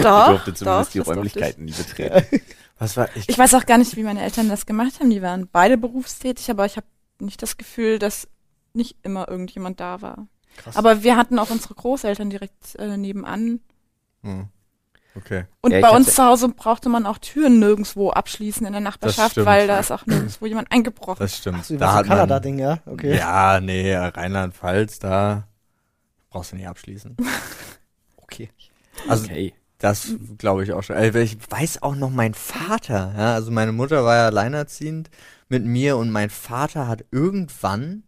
Doch, 0.04 0.30
Ich 0.34 0.44
durfte 0.46 0.54
zumindest 0.54 0.66
doch, 0.66 0.92
die 0.92 1.00
das 1.00 1.08
Räumlichkeiten 1.08 1.66
nie 1.66 1.72
betreten. 1.72 2.42
Was 2.78 2.98
war 2.98 3.08
ich? 3.16 3.24
Ich. 3.24 3.30
ich 3.30 3.38
weiß 3.40 3.54
auch 3.56 3.66
gar 3.66 3.78
nicht, 3.80 3.96
wie 3.96 4.04
meine 4.04 4.22
Eltern 4.22 4.50
das 4.50 4.66
gemacht 4.68 5.00
haben. 5.00 5.10
Die 5.10 5.22
waren 5.22 5.48
beide 5.52 5.78
berufstätig, 5.78 6.50
aber 6.52 6.66
ich 6.66 6.76
habe 6.78 6.86
nicht 7.20 7.42
das 7.42 7.58
Gefühl, 7.58 7.98
dass 8.00 8.28
nicht 8.76 8.98
immer 9.04 9.28
irgendjemand 9.28 9.80
da 9.80 10.02
war. 10.02 10.28
Krass. 10.58 10.76
Aber 10.76 11.04
wir 11.04 11.18
hatten 11.18 11.38
auch 11.40 11.50
unsere 11.50 11.74
Großeltern 11.74 12.30
direkt 12.30 12.76
äh, 12.76 12.98
nebenan. 12.98 13.60
Hm. 14.24 14.48
Okay. 15.18 15.46
Und 15.62 15.72
Ja, 15.72 15.80
bei 15.82 15.90
uns 15.96 16.14
zu 16.14 16.24
Hause 16.24 16.50
brauchte 16.50 16.90
man 16.90 17.06
auch 17.06 17.18
Türen 17.18 17.60
nirgendwo 17.60 18.10
abschließen 18.10 18.66
in 18.66 18.74
der 18.74 18.82
Nachbarschaft, 18.82 19.32
stimmt. 19.32 19.46
weil 19.46 19.66
da 19.68 19.80
ist 19.80 19.92
auch 19.92 20.06
nirgendwo 20.06 20.46
jemand 20.46 20.72
eingebrochen. 20.72 21.20
Das 21.20 21.38
stimmt. 21.38 21.60
Ach 21.62 21.64
so, 21.64 21.78
da 21.78 21.94
hat 21.94 22.06
so 22.06 22.10
man, 22.10 22.18
Kanada-Ding, 22.18 22.60
ja? 22.60 22.80
Okay. 22.86 23.16
Ja, 23.18 23.60
nee, 23.62 23.96
Rheinland-Pfalz, 23.96 25.00
da 25.00 25.48
brauchst 26.30 26.52
du 26.52 26.56
nicht 26.58 26.68
abschließen. 26.68 27.16
Okay. 28.28 28.50
Also 29.08 29.26
Okay. 29.26 29.54
das 29.78 30.10
glaube 30.40 30.64
ich 30.64 30.74
auch 30.74 30.82
schon. 30.82 30.96
Also 30.96 31.20
ich 31.20 31.38
weiß 31.48 31.84
auch 31.84 31.96
noch 31.96 32.10
mein 32.10 32.34
Vater, 32.34 33.14
ja, 33.16 33.34
also 33.36 33.52
meine 33.52 33.72
Mutter 33.72 34.04
war 34.04 34.16
ja 34.16 34.26
alleinerziehend 34.26 35.12
mit 35.48 35.64
mir 35.64 35.96
und 35.98 36.10
mein 36.12 36.32
Vater 36.32 36.88
hat 36.88 37.06
irgendwann, 37.12 38.04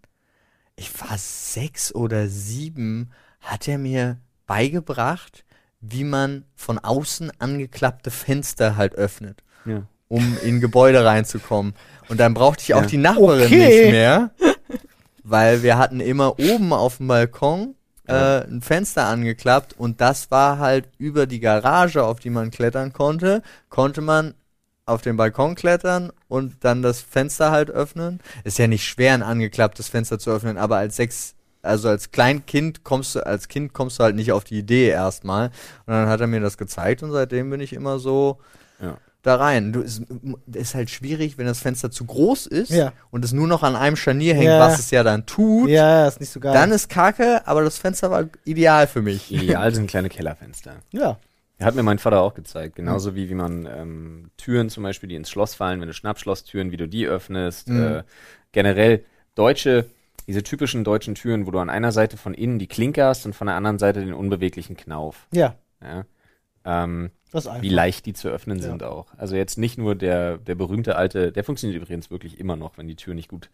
ich 0.78 0.92
war 1.02 1.18
sechs 1.18 1.94
oder 1.94 2.28
sieben, 2.28 3.10
hat 3.42 3.68
er 3.68 3.78
mir 3.78 4.18
beigebracht, 4.46 5.44
wie 5.82 6.04
man 6.06 6.46
von 6.56 6.80
außen 6.80 7.32
angeklappte 7.40 8.12
Fenster 8.12 8.78
halt 8.78 8.96
öffnet, 8.96 9.44
Ja. 9.66 9.84
um 10.08 10.38
in 10.44 10.62
Gebäude 10.62 11.04
reinzukommen. 11.04 11.74
Und 12.08 12.20
dann 12.20 12.34
brauchte 12.34 12.62
ich 12.64 12.74
auch 12.74 12.82
Ja. 12.82 12.88
die 12.88 12.98
Nachbarin 12.98 13.48
Okay. 13.48 13.82
nicht 13.82 13.92
mehr, 13.92 14.32
weil 15.24 15.64
wir 15.64 15.78
hatten 15.78 16.00
immer 16.00 16.40
oben 16.40 16.72
auf 16.72 16.98
dem 16.98 17.08
Balkon 17.08 17.74
äh, 18.08 18.46
ein 18.48 18.62
Fenster 18.62 19.08
angeklappt 19.08 19.74
und 19.74 20.00
das 20.00 20.32
war 20.32 20.60
halt 20.60 20.88
über 20.98 21.26
die 21.28 21.42
Garage, 21.42 22.06
auf 22.06 22.22
die 22.22 22.30
man 22.30 22.52
klettern 22.52 22.94
konnte, 22.94 23.42
konnte 23.68 24.00
man 24.00 24.34
auf 24.88 25.02
den 25.02 25.18
Balkon 25.18 25.54
klettern 25.56 26.12
und 26.28 26.56
dann 26.62 26.82
das 26.82 27.02
Fenster 27.02 27.52
halt 27.52 27.70
öffnen. 27.70 28.20
Ist 28.44 28.58
ja 28.58 28.68
nicht 28.68 28.86
schwer, 28.86 29.14
ein 29.14 29.22
angeklapptes 29.24 29.90
Fenster 29.90 30.18
zu 30.18 30.32
öffnen, 30.32 30.58
aber 30.58 30.78
als 30.78 30.96
sechs, 30.96 31.36
also 31.62 31.90
als 31.90 32.12
Kleinkind 32.12 32.84
kommst 32.84 33.14
du, 33.16 33.26
als 33.26 33.50
Kind 33.50 33.74
kommst 33.74 34.00
du 34.00 34.04
halt 34.04 34.16
nicht 34.16 34.32
auf 34.32 34.46
die 34.46 34.58
Idee 34.58 34.88
erstmal. 34.90 35.48
Und 35.86 35.94
dann 35.94 36.08
hat 36.08 36.22
er 36.22 36.28
mir 36.28 36.40
das 36.40 36.58
gezeigt 36.58 37.04
und 37.04 37.12
seitdem 37.12 37.50
bin 37.50 37.60
ich 37.60 37.74
immer 37.74 38.00
so 38.00 38.40
Ja. 38.82 38.98
da 39.24 39.36
rein. 39.36 39.74
Du, 39.74 39.82
es 39.82 40.02
ist 40.54 40.74
halt 40.74 40.90
schwierig, 40.90 41.38
wenn 41.38 41.48
das 41.48 41.60
Fenster 41.60 41.92
zu 41.92 42.06
groß 42.06 42.46
ist 42.48 42.70
Ja. 42.72 42.94
und 43.12 43.26
es 43.26 43.34
nur 43.34 43.48
noch 43.48 43.64
an 43.64 43.76
einem 43.76 43.98
Scharnier 43.98 44.36
hängt, 44.36 44.46
Ja. 44.46 44.60
was 44.62 44.80
es 44.80 44.90
ja 44.92 45.04
dann 45.04 45.26
tut. 45.26 45.68
Ja, 45.70 46.08
ist 46.08 46.22
nicht 46.22 46.32
so 46.32 46.40
geil. 46.40 46.54
Dann 46.54 46.72
ist 46.72 46.88
kacke, 46.88 47.46
aber 47.46 47.62
das 47.62 47.78
Fenster 47.78 48.10
war 48.10 48.24
ideal 48.46 48.88
für 48.88 49.02
mich. 49.02 49.30
Ideal 49.34 49.76
sind 49.76 49.88
kleine 49.88 50.08
Kellerfenster. 50.08 50.76
ja. 50.92 51.18
Hat 51.60 51.76
mir 51.76 51.84
mein 51.84 51.98
Vater 52.00 52.22
auch 52.22 52.34
gezeigt. 52.36 52.76
Genauso 52.76 53.16
wie, 53.16 53.30
wie 53.30 53.34
man 53.36 53.66
ähm, 53.66 54.32
Türen 54.38 54.70
zum 54.70 54.84
Beispiel, 54.84 55.10
die 55.10 55.16
ins 55.16 55.30
Schloss 55.30 55.56
fallen, 55.56 55.82
wenn 55.82 55.88
du 55.88 55.94
Schnappschlosstüren, 55.94 56.72
wie 56.72 56.78
du 56.78 56.88
die 56.88 57.08
öffnest. 57.08 57.70
Mhm. 57.70 57.82
Äh, 57.84 58.04
generell 58.52 59.04
deutsche, 59.36 59.86
diese 60.28 60.44
typischen 60.44 60.84
deutschen 60.84 61.16
Türen, 61.16 61.48
wo 61.48 61.52
du 61.52 61.60
an 61.60 61.70
einer 61.70 61.92
Seite 61.92 62.18
von 62.18 62.34
innen 62.34 62.60
die 62.60 62.68
Klinke 62.68 63.04
hast 63.04 63.26
und 63.26 63.34
von 63.34 63.48
der 63.48 63.56
anderen 63.56 63.80
Seite 63.80 64.02
den 64.02 64.14
unbeweglichen 64.14 64.78
Knauf. 64.78 65.28
Ja, 65.34 65.56
Ja. 65.82 66.06
Ähm, 66.66 67.12
wie 67.62 67.70
leicht 67.70 68.06
die 68.06 68.14
zu 68.14 68.30
öffnen 68.30 68.58
Ja. 68.60 68.66
sind 68.66 68.84
auch. 68.84 69.08
Also 69.18 69.36
jetzt 69.36 69.58
nicht 69.58 69.78
nur 69.78 69.96
der, 69.96 70.38
der 70.38 70.56
berühmte 70.56 70.96
alte, 70.96 71.32
der 71.32 71.44
funktioniert 71.44 71.82
übrigens 71.82 72.12
wirklich 72.12 72.40
immer 72.40 72.56
noch, 72.56 72.78
wenn 72.78 72.88
die 72.88 72.96
Tür 72.96 73.14
nicht 73.14 73.30
gut, 73.30 73.50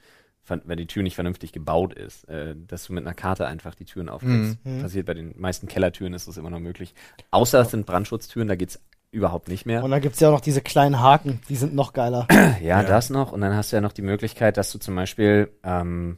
wenn 0.48 0.78
die 0.78 0.88
Tür 0.88 1.04
nicht 1.04 1.16
vernünftig 1.16 1.52
gebaut 1.54 1.94
ist, 1.94 2.28
äh, 2.30 2.56
dass 2.68 2.86
du 2.86 2.94
mit 2.94 3.06
einer 3.06 3.14
Karte 3.14 3.48
einfach 3.48 3.76
die 3.76 3.86
Türen 3.86 4.10
aufkriegst. 4.10 4.58
Mhm. 4.66 4.82
Passiert 4.82 5.06
bei 5.06 5.14
den 5.14 5.34
meisten 5.40 5.68
Kellertüren 5.68 6.14
ist 6.14 6.28
das 6.28 6.38
immer 6.38 6.50
noch 6.50 6.60
möglich. 6.60 6.94
Außer 7.32 7.62
es 7.62 7.72
sind 7.72 7.86
Brandschutztüren, 7.86 8.48
da 8.48 8.56
geht's 8.56 8.80
überhaupt 9.12 9.48
nicht 9.48 9.66
mehr. 9.66 9.84
Und 9.84 9.92
dann 9.92 10.02
gibt's 10.02 10.20
ja 10.20 10.30
auch 10.30 10.34
noch 10.34 10.42
diese 10.42 10.62
kleinen 10.62 11.00
Haken, 11.00 11.40
die 11.48 11.56
sind 11.56 11.74
noch 11.76 11.94
geiler. 11.94 12.28
Ja, 12.62 12.82
Ja. 12.82 12.84
das 12.84 13.10
noch. 13.10 13.32
Und 13.32 13.42
dann 13.42 13.56
hast 13.56 13.72
du 13.72 13.76
ja 13.78 13.82
noch 13.82 13.94
die 13.94 14.02
Möglichkeit, 14.02 14.58
dass 14.58 14.72
du 14.72 14.80
zum 14.80 14.96
Beispiel 14.96 15.50
ähm, 15.64 16.18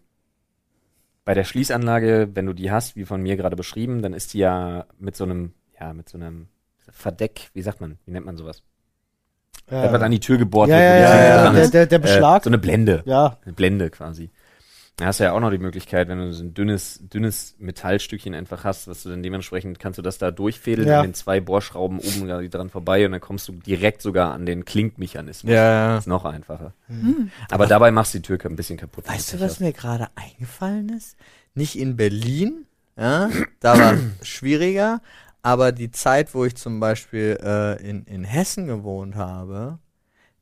bei 1.25 1.33
der 1.33 1.43
Schließanlage, 1.43 2.29
wenn 2.33 2.45
du 2.45 2.53
die 2.53 2.71
hast, 2.71 2.95
wie 2.95 3.05
von 3.05 3.21
mir 3.21 3.35
gerade 3.35 3.55
beschrieben, 3.55 4.01
dann 4.01 4.13
ist 4.13 4.33
die 4.33 4.39
ja 4.39 4.85
mit 4.97 5.15
so 5.15 5.23
einem, 5.25 5.53
ja, 5.79 5.93
mit 5.93 6.07
so 6.07 6.17
einem 6.17 6.47
Verdeck, 6.89 7.49
wie 7.53 7.61
sagt 7.61 7.81
man, 7.81 7.97
wie 8.05 8.11
nennt 8.11 8.25
man 8.25 8.37
sowas? 8.37 8.63
Wenn 9.67 9.91
man 9.91 10.03
an 10.03 10.11
die 10.11 10.19
Tür 10.19 10.37
gebohrt 10.37 10.69
ja, 10.69 10.75
wird, 10.77 10.85
ja, 10.85 11.15
ja, 11.15 11.45
ja, 11.45 11.51
der, 11.51 11.67
der, 11.69 11.85
der 11.87 11.99
Beschlag. 11.99 12.41
Äh, 12.41 12.43
so 12.43 12.49
eine 12.49 12.57
Blende. 12.59 13.03
ja, 13.05 13.37
Eine 13.45 13.53
Blende 13.53 13.89
quasi. 13.89 14.29
Da 14.97 15.07
hast 15.07 15.19
du 15.19 15.25
ja 15.25 15.33
auch 15.33 15.41
noch 15.41 15.51
die 15.51 15.57
Möglichkeit, 15.57 16.07
wenn 16.07 16.19
du 16.19 16.31
so 16.31 16.41
ein 16.41 16.53
dünnes, 16.53 17.01
dünnes 17.11 17.55
Metallstückchen 17.59 18.33
einfach 18.33 18.63
hast, 18.63 18.87
was 18.87 19.03
du 19.03 19.09
dann 19.09 19.23
dementsprechend 19.23 19.77
kannst 19.77 19.97
du 19.97 20.01
das 20.01 20.19
da 20.19 20.31
durchfädeln 20.31 20.87
Ja. 20.87 20.99
an 21.01 21.07
den 21.07 21.13
zwei 21.13 21.41
Bohrschrauben 21.41 21.99
oben 21.99 22.27
da 22.29 22.41
dran 22.41 22.69
vorbei 22.69 23.05
und 23.05 23.11
dann 23.11 23.19
kommst 23.19 23.47
du 23.49 23.53
direkt 23.53 24.01
sogar 24.01 24.33
an 24.33 24.45
den 24.45 24.63
Klinkmechanismus. 24.63 25.51
Ja. 25.51 25.95
Das 25.95 26.03
ist 26.05 26.07
noch 26.07 26.23
einfacher. 26.23 26.73
Hm. 26.87 27.29
Aber 27.51 27.67
dabei 27.67 27.91
machst 27.91 28.13
du 28.13 28.19
die 28.19 28.21
Tür 28.21 28.39
ein 28.45 28.55
bisschen 28.55 28.77
kaputt. 28.77 29.05
Weißt 29.09 29.33
du, 29.33 29.41
was 29.41 29.59
mir 29.59 29.73
gerade 29.73 30.07
eingefallen 30.15 30.87
ist? 30.89 31.17
Nicht 31.55 31.77
in 31.77 31.97
Berlin, 31.97 32.65
ja, 32.95 33.29
da 33.59 33.77
war 33.79 33.95
es 34.21 34.27
schwieriger, 34.27 35.01
aber 35.45 35.71
die 35.71 35.91
Zeit, 35.91 36.33
wo 36.33 36.43
ich 36.43 36.55
zum 36.55 36.79
Beispiel 36.79 37.37
äh, 37.43 37.79
in, 37.87 38.03
in 38.05 38.23
Hessen 38.23 38.65
gewohnt 38.65 39.15
habe, 39.15 39.77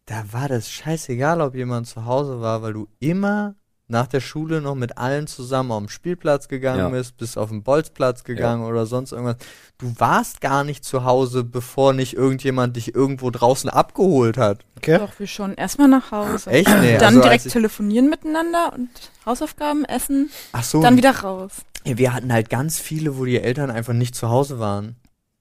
da 0.06 0.24
war 0.32 0.48
das 0.48 0.70
scheißegal, 0.70 1.42
ob 1.42 1.56
jemand 1.56 1.88
zu 1.88 2.06
Hause 2.06 2.40
war, 2.40 2.62
weil 2.62 2.72
du 2.72 2.88
immer 3.00 3.56
nach 3.90 4.08
der 4.08 4.22
Schule 4.22 4.62
noch 4.62 4.76
mit 4.76 4.98
allen 4.98 5.28
zusammen 5.28 5.72
auf 5.74 5.80
den 5.84 5.90
Spielplatz 5.90 6.48
gegangen 6.48 6.80
Ja. 6.80 6.90
bist, 6.90 7.18
bist 7.18 7.38
auf 7.38 7.50
den 7.50 7.64
Bolzplatz 7.64 8.24
gegangen 8.24 8.64
oder 8.64 8.86
sonst 8.86 9.12
irgendwas. 9.12 9.36
Du 9.78 9.94
warst 10.00 10.40
gar 10.40 10.64
nicht 10.64 10.86
zu 10.86 11.04
Hause, 11.04 11.44
bevor 11.44 11.92
nicht 11.92 12.14
irgendjemand 12.14 12.78
dich 12.78 12.96
irgendwo 12.96 13.30
draußen 13.30 13.70
abgeholt 13.70 14.38
hat. 14.38 14.64
okay. 14.78 14.98
Doch, 15.00 15.20
wir 15.20 15.28
schon. 15.28 15.54
Erstmal 15.56 15.90
nach 15.90 16.12
Hause. 16.12 16.50
Echt? 16.50 16.70
Nee, 16.80 16.98
Dann 16.98 17.18
also 17.18 17.22
als 17.24 17.44
direkt 17.44 17.50
telefonieren 17.50 18.10
miteinander 18.10 18.72
und 18.74 18.90
Hausaufgaben 19.26 19.84
essen, 19.84 20.30
Ach 20.54 20.64
so, 20.64 20.82
dann 20.82 20.96
wieder 20.96 21.12
raus. 21.18 21.52
Ja, 21.86 21.98
wir 21.98 22.14
hatten 22.14 22.32
halt 22.32 22.50
ganz 22.50 22.80
viele, 22.80 23.18
wo 23.18 23.26
die 23.26 23.40
Eltern 23.40 23.70
einfach 23.72 23.94
nicht 23.94 24.16
zu 24.16 24.30
Hause 24.30 24.60
waren. 24.60 24.96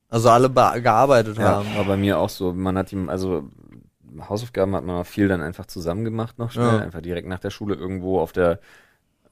Also 0.08 0.28
alle 0.28 0.50
gearbeitet 0.50 1.38
Ja, 1.38 1.44
haben. 1.56 1.68
war 1.76 1.84
bei 1.84 1.96
mir 1.96 2.18
auch 2.18 2.28
so. 2.28 2.52
Man 2.52 2.76
hat 2.76 2.92
ihm, 2.92 3.08
also 3.08 3.48
Hausaufgaben 4.28 4.74
hat 4.74 4.84
man 4.84 4.96
auch 4.96 5.06
viel 5.06 5.28
dann 5.28 5.40
einfach 5.40 5.66
zusammen 5.66 6.04
gemacht 6.04 6.38
noch 6.38 6.50
schnell. 6.50 6.66
Ja. 6.66 6.78
Einfach 6.80 7.00
direkt 7.00 7.28
nach 7.28 7.38
der 7.38 7.50
Schule 7.50 7.74
irgendwo 7.74 8.20
auf 8.20 8.32
der, 8.32 8.60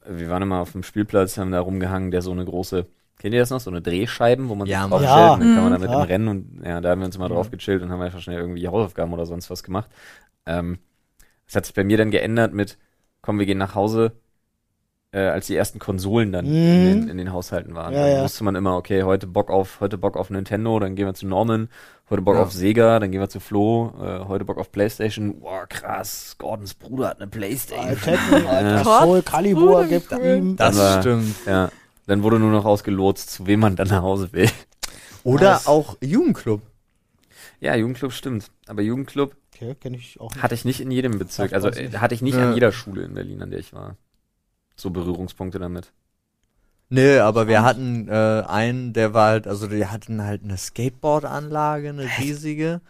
wir 0.09 0.31
waren 0.31 0.42
immer 0.42 0.61
auf 0.61 0.73
dem 0.73 0.83
Spielplatz, 0.83 1.37
haben 1.37 1.53
da 1.53 1.61
rumgehangen, 1.61 2.11
der 2.11 2.23
so 2.23 2.31
eine 2.31 2.44
große, 2.44 2.87
kennt 3.18 3.35
ihr 3.35 3.40
das 3.40 3.51
noch? 3.51 3.61
So 3.61 3.70
eine 3.70 3.83
Drehscheiben, 3.83 4.49
wo 4.49 4.55
man 4.55 4.66
Ja, 4.68 4.83
sich 4.83 4.88
draufstellt 4.90 5.14
Ja. 5.16 5.33
und 5.35 5.40
dann 5.40 5.55
kann 5.55 5.62
man 5.64 5.73
damit 5.73 5.90
Ja. 5.90 5.96
im 6.03 6.03
Rennen 6.09 6.29
und 6.29 6.62
ja, 6.64 6.81
da 6.81 6.90
haben 6.90 7.01
wir 7.01 7.07
uns 7.07 7.16
immer 7.16 7.29
drauf 7.29 7.51
gechillt 7.51 7.83
und 7.83 7.90
haben 7.90 8.01
einfach 8.01 8.20
schnell 8.20 8.38
irgendwie 8.38 8.66
Hausaufgaben 8.66 9.12
oder 9.12 9.27
sonst 9.27 9.51
was 9.51 9.62
gemacht. 9.62 9.90
Ähm, 10.46 10.79
das 11.46 11.57
hat 11.57 11.66
sich 11.66 11.75
bei 11.75 11.85
mir 11.85 11.99
dann 11.99 12.11
geändert 12.11 12.55
mit, 12.55 12.79
komm, 13.20 13.38
wir 13.38 13.44
gehen 13.44 13.59
nach 13.59 13.75
Hause, 13.75 14.12
äh, 15.12 15.18
als 15.20 15.46
die 15.49 15.57
ersten 15.57 15.79
Konsolen 15.79 16.31
dann 16.33 16.44
Mhm. 16.46 16.53
in, 16.53 16.85
den, 17.01 17.09
in 17.09 17.18
den 17.18 17.33
Haushalten 17.33 17.75
waren. 17.75 17.92
Ja, 17.94 18.03
dann 18.07 18.12
ja. 18.18 18.23
wusste 18.23 18.44
man 18.44 18.55
immer, 18.55 18.77
okay, 18.77 19.03
heute 19.03 19.27
Bock 19.27 19.51
auf, 19.51 19.81
heute 19.81 19.99
Bock 19.99 20.16
auf 20.16 20.31
Nintendo, 20.31 20.79
dann 20.79 20.94
gehen 20.94 21.07
wir 21.07 21.14
zu 21.14 21.27
Norman, 21.27 21.68
heute 22.11 22.23
Bock 22.23 22.37
Ja. 22.37 22.42
auf 22.42 22.53
Sega, 22.53 22.99
dann 23.01 23.11
gehen 23.11 23.20
wir 23.20 23.29
zu 23.29 23.40
Flo, 23.40 23.92
äh, 24.01 24.25
heute 24.29 24.44
Bock 24.44 24.59
auf 24.59 24.70
Playstation. 24.70 25.40
Boah, 25.40 25.66
krass, 25.66 26.37
Gordons 26.38 26.75
Bruder 26.75 27.09
hat 27.09 27.20
eine 27.20 27.29
Playstation. 27.29 27.96
Tekken, 27.96 28.83
Gott, 28.85 29.03
Soul 29.03 29.23
Calibur 29.23 29.85
gibt 29.87 30.12
ihm. 30.12 30.57
Das 30.57 30.79
Aber- 30.79 31.01
stimmt. 31.01 31.35
Ja, 31.46 31.70
dann 32.07 32.23
wurde 32.23 32.38
nur 32.38 32.51
noch 32.53 32.64
ausgelotst, 32.64 33.31
zu 33.31 33.46
wem 33.46 33.61
man 33.61 33.75
dann 33.77 33.88
nach 33.88 34.03
Hause 34.03 34.33
will. 34.33 34.49
Oder 35.25 35.53
Nice. 35.55 35.66
auch 35.66 35.96
Jugendclub. 36.01 36.62
Ja, 37.61 37.75
Jugendclub 37.75 38.12
stimmt. 38.12 38.46
Aber 38.68 38.81
Jugendclub 38.83 39.35
Okay, 39.62 39.77
ich 39.92 40.18
hatte 40.40 40.55
ich 40.55 40.64
nicht 40.64 40.81
in 40.81 40.90
jedem 40.90 41.18
Bezirk. 41.18 41.53
Also 41.53 41.68
hatte 41.68 42.14
ich 42.14 42.23
nicht 42.23 42.37
Ja. 42.38 42.49
an 42.49 42.55
jeder 42.55 42.73
Schule 42.73 43.03
in 43.03 43.12
Berlin, 43.12 43.42
an 43.42 43.51
der 43.51 43.59
ich 43.59 43.75
war. 43.75 43.96
So 44.80 44.90
Berührungspunkte 44.90 45.58
damit. 45.58 45.92
Nee, 46.88 47.18
aber 47.18 47.46
wir 47.46 47.62
hatten 47.62 48.08
äh, 48.08 48.42
einen, 48.46 48.92
der 48.92 49.14
war 49.14 49.28
halt, 49.28 49.46
also 49.46 49.68
die 49.68 49.86
hatten 49.86 50.24
halt 50.24 50.42
eine 50.42 50.56
Skateboard-Anlage, 50.56 51.90
eine 51.90 52.08
riesige. 52.18 52.81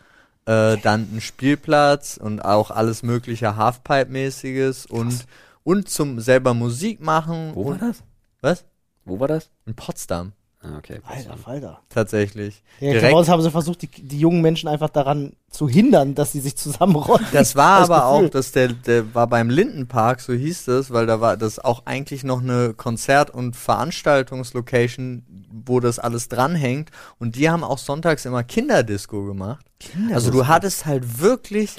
Äh, 0.47 0.79
dann 0.79 1.07
einen 1.11 1.21
Spielplatz 1.21 2.17
und 2.17 2.43
auch 2.43 2.71
alles 2.71 3.03
mögliche 3.03 3.57
Halfpipe-mäßiges 3.57 4.87
und, 4.87 5.27
und 5.65 5.89
zum 5.91 6.19
selber 6.19 6.55
Musik 6.55 7.01
machen. 7.01 7.53
Wo 7.55 7.67
war 7.67 7.73
und, 7.73 7.83
das? 7.83 8.03
Was? 8.41 8.65
Wo 9.05 9.21
war 9.21 9.29
das? 9.29 9.51
In 9.67 9.75
Potsdam. 9.75 10.33
Ah, 10.63 10.77
okay. 10.77 11.01
Alter, 11.07 11.39
Falter. 11.39 11.81
tatsächlich. 11.89 12.63
Ja, 12.81 12.93
Direkt- 12.93 13.13
bei 13.13 13.19
uns 13.19 13.31
haben 13.31 13.41
sie 13.41 13.51
versucht, 13.51 13.81
die, 13.81 13.87
die 13.89 14.19
jungen 14.21 14.43
Menschen 14.43 14.69
einfach 14.69 14.91
daran 14.91 15.33
zu 15.51 15.67
hindern, 15.71 16.15
dass 16.15 16.33
sie 16.33 16.41
sich 16.41 16.55
zusammenrollen. 16.55 17.25
Das 17.33 17.57
war 17.57 17.81
Das 17.81 17.89
aber 17.91 18.13
Gefühl. 18.13 18.27
auch, 18.27 18.31
dass 18.31 18.53
der, 18.53 18.69
der 18.69 19.15
war 19.15 19.27
beim 19.27 19.49
Lindenpark, 19.49 20.21
so 20.21 20.35
hieß 20.35 20.69
es, 20.69 20.91
weil 20.91 21.07
da 21.07 21.21
war 21.23 21.39
das 21.39 21.61
auch 21.61 21.87
eigentlich 21.87 22.25
noch 22.25 22.43
eine 22.43 22.75
Konzert- 22.75 23.31
und 23.31 23.57
Veranstaltungslocation, 23.57 25.23
wo 25.65 25.81
das 25.81 25.99
alles 25.99 26.29
dranhängt. 26.29 26.91
Und 27.19 27.37
die 27.37 27.49
haben 27.51 27.65
auch 27.65 27.79
sonntags 27.79 28.25
immer 28.27 28.43
Kinderdisco 28.45 29.25
gemacht. 29.25 29.65
Also 30.13 30.31
du 30.31 30.47
hattest 30.47 30.87
halt 30.87 31.21
wirklich, 31.21 31.75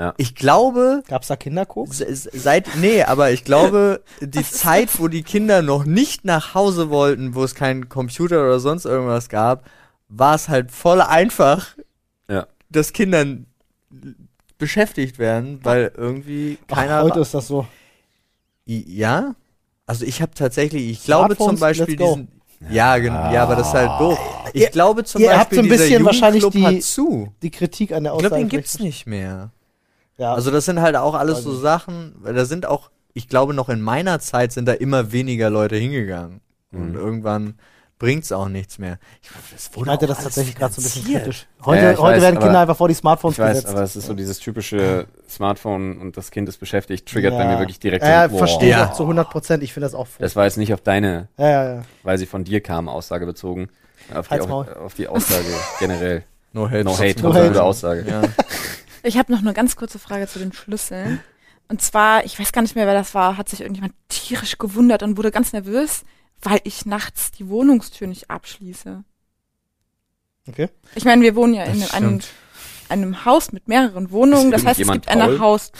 Ja. 0.00 0.14
ich 0.16 0.34
glaube, 0.34 1.02
Gab's 1.08 1.28
da 1.28 1.36
Kinderkoks? 1.36 1.98
se- 1.98 2.14
se- 2.16 2.30
seit, 2.32 2.74
nee, 2.76 3.02
aber 3.02 3.32
ich 3.32 3.44
glaube, 3.44 4.02
die 4.22 4.42
Zeit, 4.42 4.98
wo 4.98 5.08
die 5.08 5.22
Kinder 5.22 5.60
noch 5.60 5.84
nicht 5.84 6.24
nach 6.24 6.54
Hause 6.54 6.88
wollten, 6.88 7.34
wo 7.34 7.44
es 7.44 7.54
keinen 7.54 7.90
Computer 7.90 8.40
oder 8.42 8.60
sonst 8.60 8.86
irgendwas 8.86 9.28
gab, 9.28 9.64
war 10.08 10.34
es 10.34 10.48
halt 10.48 10.72
voll 10.72 11.02
einfach, 11.02 11.76
Ja. 12.28 12.46
dass 12.70 12.94
Kindern 12.94 13.44
beschäftigt 14.58 15.18
werden, 15.18 15.60
weil 15.64 15.92
irgendwie 15.96 16.58
keiner. 16.66 16.98
Ach, 17.00 17.02
heute 17.04 17.20
ist 17.20 17.34
das 17.34 17.46
so. 17.46 17.66
I- 18.66 18.84
ja? 18.96 19.34
Also 19.86 20.04
ich 20.04 20.22
habe 20.22 20.32
tatsächlich, 20.34 20.88
ich 20.90 21.04
glaube 21.04 21.36
zum 21.36 21.58
Beispiel 21.58 21.96
diesen. 21.96 22.28
Ja, 22.70 22.98
genau, 22.98 23.32
ja, 23.32 23.42
aber 23.42 23.56
das 23.56 23.68
ist 23.68 23.74
halt 23.74 23.98
doof. 24.00 24.18
Ich 24.52 24.62
Ihr- 24.62 24.68
glaube 24.70 25.04
zum 25.04 25.22
ihr 25.22 25.30
habt 25.38 25.50
Beispiel, 25.50 25.56
so 25.56 25.60
ein 25.60 25.64
dieser 25.70 25.84
bisschen 25.84 26.04
wahrscheinlich 26.04 26.44
die- 26.48 26.64
hat 26.66 26.82
zu. 26.82 27.32
Die 27.42 27.50
Kritik 27.50 27.92
an 27.92 28.04
der 28.04 28.12
Ich 28.12 28.16
Aussage. 28.16 28.28
glaube, 28.28 28.42
den 28.44 28.48
gibt's 28.50 28.78
nicht 28.78 29.06
mehr. 29.06 29.50
Ja. 30.20 30.34
Also 30.34 30.50
das 30.50 30.64
sind 30.66 30.80
halt 30.80 30.96
auch 30.96 31.14
alles 31.14 31.42
so. 31.42 31.54
Sachen, 31.54 32.14
weil 32.20 32.34
da 32.34 32.44
sind 32.44 32.66
auch, 32.66 32.90
ich 33.14 33.28
glaube 33.28 33.54
noch 33.54 33.68
in 33.68 33.80
meiner 33.80 34.20
Zeit 34.20 34.52
sind 34.52 34.66
da 34.66 34.72
immer 34.72 35.12
weniger 35.12 35.48
Leute 35.50 35.76
hingegangen. 35.76 36.40
Und 36.72 36.90
Mhm. 36.90 36.94
irgendwann 36.96 37.54
bringt's 37.98 38.30
auch 38.32 38.48
nichts 38.48 38.78
mehr. 38.78 38.98
Ich, 39.22 39.28
das 39.52 39.66
ich 39.70 39.76
wurde 39.76 39.86
meinte 39.90 40.04
auch 40.06 40.10
das 40.10 40.22
tatsächlich 40.22 40.54
gerade 40.56 40.72
so 40.72 40.80
ein 40.80 40.84
bisschen 40.84 41.04
kritisch. 41.04 41.46
Heute, 41.64 41.82
Ja, 41.82 41.92
ich 41.92 41.98
heute 41.98 42.16
weiß, 42.16 42.22
werden 42.22 42.38
Kinder 42.38 42.60
einfach 42.60 42.76
vor 42.76 42.88
die 42.88 42.94
Smartphones 42.94 43.34
Ich 43.36 43.38
weiß, 43.44 43.56
gesetzt. 43.56 43.74
aber 43.74 43.82
es 43.82 43.96
ist 43.96 44.06
so 44.06 44.14
dieses 44.14 44.38
typische 44.38 45.06
Smartphone 45.28 45.98
und 46.00 46.16
das 46.16 46.30
Kind 46.30 46.48
ist 46.48 46.58
beschäftigt, 46.58 47.08
triggert 47.08 47.34
bei 47.36 47.44
Ja. 47.44 47.52
mir 47.52 47.58
wirklich 47.58 47.80
direkt 47.80 48.04
Ja, 48.04 48.24
so, 48.24 48.32
boah. 48.32 48.38
verstehe 48.38 48.68
ich 48.70 48.76
Ja. 48.76 48.88
auch 48.88 48.92
zu 48.92 49.06
100 49.06 49.28
Prozent. 49.30 49.62
Ich 49.62 49.72
finde 49.72 49.86
das 49.86 49.94
auch 49.94 50.06
furchtbar. 50.06 50.24
Das 50.26 50.36
war 50.36 50.44
jetzt 50.44 50.56
nicht 50.58 50.72
auf 50.74 50.80
deine, 50.82 51.28
Ja, 51.38 51.48
ja, 51.48 51.74
ja. 51.76 51.82
weil 52.02 52.16
sie 52.18 52.26
von 52.26 52.44
dir 52.44 52.60
kam, 52.60 52.88
Aussage 52.88 53.26
bezogen. 53.26 53.68
Auf 54.14 54.28
die, 54.28 54.30
Halt's 54.32 54.46
auf, 54.46 54.76
auf 54.76 54.94
die 54.94 55.08
Aussage 55.08 55.44
generell. 55.78 56.24
No 56.52 56.68
hate. 56.68 56.82
No 56.84 56.98
hate, 56.98 57.22
No 57.22 57.32
hate. 57.32 57.62
Aussage. 57.62 58.04
Ich 59.02 59.16
habe 59.16 59.32
noch 59.32 59.40
eine 59.40 59.54
ganz 59.54 59.76
kurze 59.76 59.98
Frage 59.98 60.26
zu 60.26 60.38
den 60.38 60.52
Schlüsseln. 60.52 61.20
Und 61.68 61.80
zwar, 61.80 62.24
ich 62.24 62.38
weiß 62.38 62.52
gar 62.52 62.62
nicht 62.62 62.74
mehr, 62.74 62.86
wer 62.86 62.94
das 62.94 63.14
war, 63.14 63.36
hat 63.36 63.48
sich 63.48 63.60
irgendjemand 63.60 63.94
tierisch 64.08 64.58
gewundert 64.58 65.02
und 65.02 65.16
wurde 65.16 65.30
ganz 65.30 65.52
nervös, 65.52 66.02
weil 66.42 66.60
ich 66.64 66.84
nachts 66.86 67.30
die 67.30 67.48
Wohnungstür 67.48 68.08
nicht 68.08 68.28
abschließe. 68.30 69.04
Okay. 70.48 70.68
Ich 70.94 71.04
meine, 71.04 71.22
wir 71.22 71.36
wohnen 71.36 71.54
ja 71.54 71.64
in 71.64 71.80
Das 71.80 71.94
einem, 71.94 72.20
stimmt. 72.20 72.34
einem 72.88 73.24
Haus 73.24 73.52
mit 73.52 73.68
mehreren 73.68 74.10
Wohnungen. 74.10 74.50
Das 74.50 74.64
heißt, 74.64 74.80
es 74.80 74.90
gibt 74.90 75.08
eine 75.08 75.24
faul? 75.24 75.38
Haus 75.38 75.72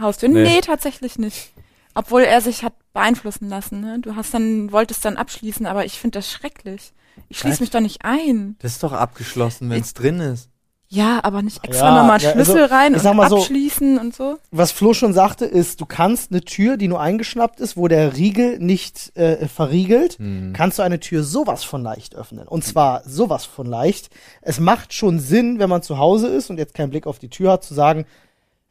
Haustür. 0.00 0.28
Nee. 0.28 0.44
Nee. 0.44 0.60
tatsächlich 0.60 1.18
nicht. 1.18 1.52
Obwohl 1.94 2.22
er 2.22 2.40
sich 2.40 2.62
hat 2.62 2.74
beeinflussen 2.92 3.48
lassen. 3.48 3.80
Ne? 3.80 3.98
Du 4.00 4.14
hast 4.16 4.32
dann, 4.32 4.70
wolltest 4.72 5.04
dann 5.04 5.16
abschließen, 5.16 5.66
aber 5.66 5.84
ich 5.84 5.98
finde 5.98 6.18
das 6.18 6.30
schrecklich. 6.30 6.92
Ich 7.28 7.38
schließe 7.38 7.60
mich 7.60 7.70
doch 7.70 7.80
nicht 7.80 8.04
ein. 8.04 8.56
Das 8.60 8.72
ist 8.72 8.82
doch 8.82 8.92
abgeschlossen, 8.92 9.68
wenn 9.70 9.80
es 9.80 9.94
drin 9.94 10.20
ist. 10.20 10.50
Ja, 10.90 11.20
aber 11.22 11.42
nicht 11.42 11.62
extra 11.64 11.90
Ja, 11.94 12.00
nochmal 12.00 12.18
ja, 12.18 12.30
Schlüssel 12.30 12.62
also, 12.62 12.74
rein 12.74 12.94
und 12.94 13.16
mal 13.16 13.28
so- 13.28 13.36
abschließen 13.36 13.98
und 13.98 14.14
so. 14.14 14.38
Was 14.50 14.72
Flo 14.72 14.94
schon 14.94 15.12
sagte, 15.12 15.44
ist, 15.44 15.82
du 15.82 15.86
kannst 15.86 16.30
eine 16.30 16.40
Tür, 16.40 16.78
die 16.78 16.88
nur 16.88 16.98
eingeschnappt 17.00 17.60
ist, 17.60 17.76
wo 17.76 17.88
der 17.88 18.16
Riegel 18.16 18.58
nicht 18.58 19.14
äh, 19.16 19.46
verriegelt, 19.48 20.18
Hm. 20.18 20.54
kannst 20.56 20.78
du 20.78 20.82
eine 20.82 20.98
Tür 20.98 21.24
sowas 21.24 21.62
von 21.62 21.82
leicht 21.82 22.14
öffnen. 22.14 22.48
Und 22.48 22.64
zwar 22.64 23.02
sowas 23.04 23.44
von 23.44 23.66
leicht. 23.66 24.08
Es 24.40 24.60
macht 24.60 24.94
schon 24.94 25.18
Sinn, 25.18 25.58
wenn 25.58 25.68
man 25.68 25.82
zu 25.82 25.98
Hause 25.98 26.28
ist 26.28 26.48
und 26.48 26.56
jetzt 26.58 26.72
keinen 26.74 26.88
Blick 26.90 27.06
auf 27.06 27.18
die 27.18 27.28
Tür 27.28 27.52
hat, 27.52 27.64
zu 27.64 27.74
sagen, 27.74 28.06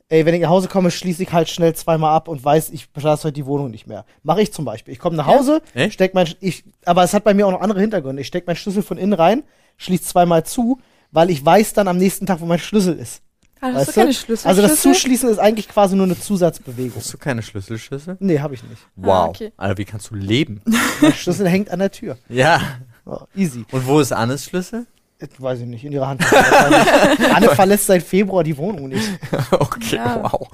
ey, 0.10 0.26
wenn 0.26 0.34
ich 0.34 0.42
nach 0.42 0.50
Hause 0.50 0.70
komme, 0.70 0.90
schließe 0.90 1.22
ich 1.22 1.32
halt 1.34 1.50
schnell 1.50 1.76
zweimal 1.76 2.16
ab 2.16 2.30
und 2.30 2.44
weiß, 2.44 2.72
ich 2.72 2.90
beschlasse 2.92 3.26
heute 3.26 3.34
die 3.34 3.46
Wohnung 3.46 3.70
nicht 3.70 3.86
mehr. 3.86 4.06
Mache 4.24 4.42
ich 4.42 4.52
zum 4.54 4.66
Beispiel. 4.66 4.92
Ich 4.94 5.00
komme 5.00 5.18
nach 5.18 5.28
Hause, 5.28 5.62
Echt? 5.76 5.94
steck 5.94 6.16
mein, 6.16 6.28
ich, 6.40 6.64
aber 6.86 7.04
es 7.04 7.14
hat 7.14 7.26
bei 7.26 7.36
mir 7.36 7.46
auch 7.46 7.52
noch 7.52 7.62
andere 7.62 7.80
Hintergründe. 7.82 8.22
Ich 8.22 8.28
stecke 8.28 8.48
meinen 8.48 8.56
Schlüssel 8.56 8.82
von 8.82 8.98
innen 8.98 9.14
rein, 9.14 9.44
schließe 9.78 10.06
zweimal 10.06 10.44
zu, 10.46 10.80
weil 11.12 11.30
ich 11.30 11.44
weiß 11.46 11.74
dann 11.74 11.88
am 11.88 11.98
nächsten 11.98 12.26
Tag, 12.26 12.40
wo 12.42 12.46
mein 12.46 12.60
Schlüssel 12.60 12.98
ist. 12.98 13.22
Ah, 13.60 13.72
hast 13.74 13.88
du 13.90 13.92
keine 13.94 14.14
Schlüssel? 14.14 14.48
Also 14.48 14.62
das 14.62 14.72
Schlüssel? 14.82 14.94
Zuschließen 14.94 15.30
ist 15.30 15.40
eigentlich 15.40 15.68
quasi 15.68 15.96
nur 15.96 16.06
eine 16.06 16.20
Zusatzbewegung. 16.20 16.98
Hast 17.00 17.12
du 17.14 17.18
keine 17.18 17.42
Schlüsselschlüssel? 17.42 18.18
Nee, 18.20 18.40
habe 18.40 18.54
ich 18.54 18.64
nicht. 18.64 18.82
Wow. 18.96 19.30
okay. 19.30 19.52
Alter, 19.58 19.78
wie 19.80 19.86
kannst 19.86 20.12
du 20.12 20.16
leben? 20.16 20.62
Der 21.02 21.12
Schlüssel 21.12 21.48
hängt 21.50 21.72
an 21.72 21.80
der 21.80 21.92
Tür. 21.92 22.18
ja. 22.30 22.62
Oh, 23.10 23.22
easy. 23.36 23.66
Und 23.72 23.88
wo 23.88 24.02
ist 24.02 24.12
Annes 24.12 24.44
Schlüssel? 24.44 24.86
Äh, 25.20 25.28
Weiß 25.40 25.62
ich 25.62 25.66
nicht, 25.66 25.86
in 25.86 25.94
ihrer 25.94 26.10
Hand. 26.10 26.22
Anne 27.34 27.50
verlässt 27.56 27.86
seit 27.88 28.04
Februar 28.04 28.44
die 28.44 28.58
Wohnung 28.58 28.90
nicht. 28.90 29.10
okay, 29.52 29.96
Ja. 29.96 30.24
wow. 30.24 30.50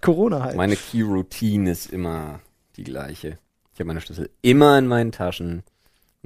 Corona 0.00 0.42
halt. 0.42 0.56
Meine 0.56 0.74
Key 0.74 1.02
Routine 1.02 1.70
ist 1.70 1.92
immer 1.92 2.40
die 2.76 2.84
gleiche. 2.84 3.38
Ich 3.74 3.78
habe 3.80 3.88
meine 3.88 4.00
Schlüssel 4.00 4.30
immer 4.40 4.78
in 4.78 4.86
meinen 4.86 5.12
Taschen. 5.12 5.62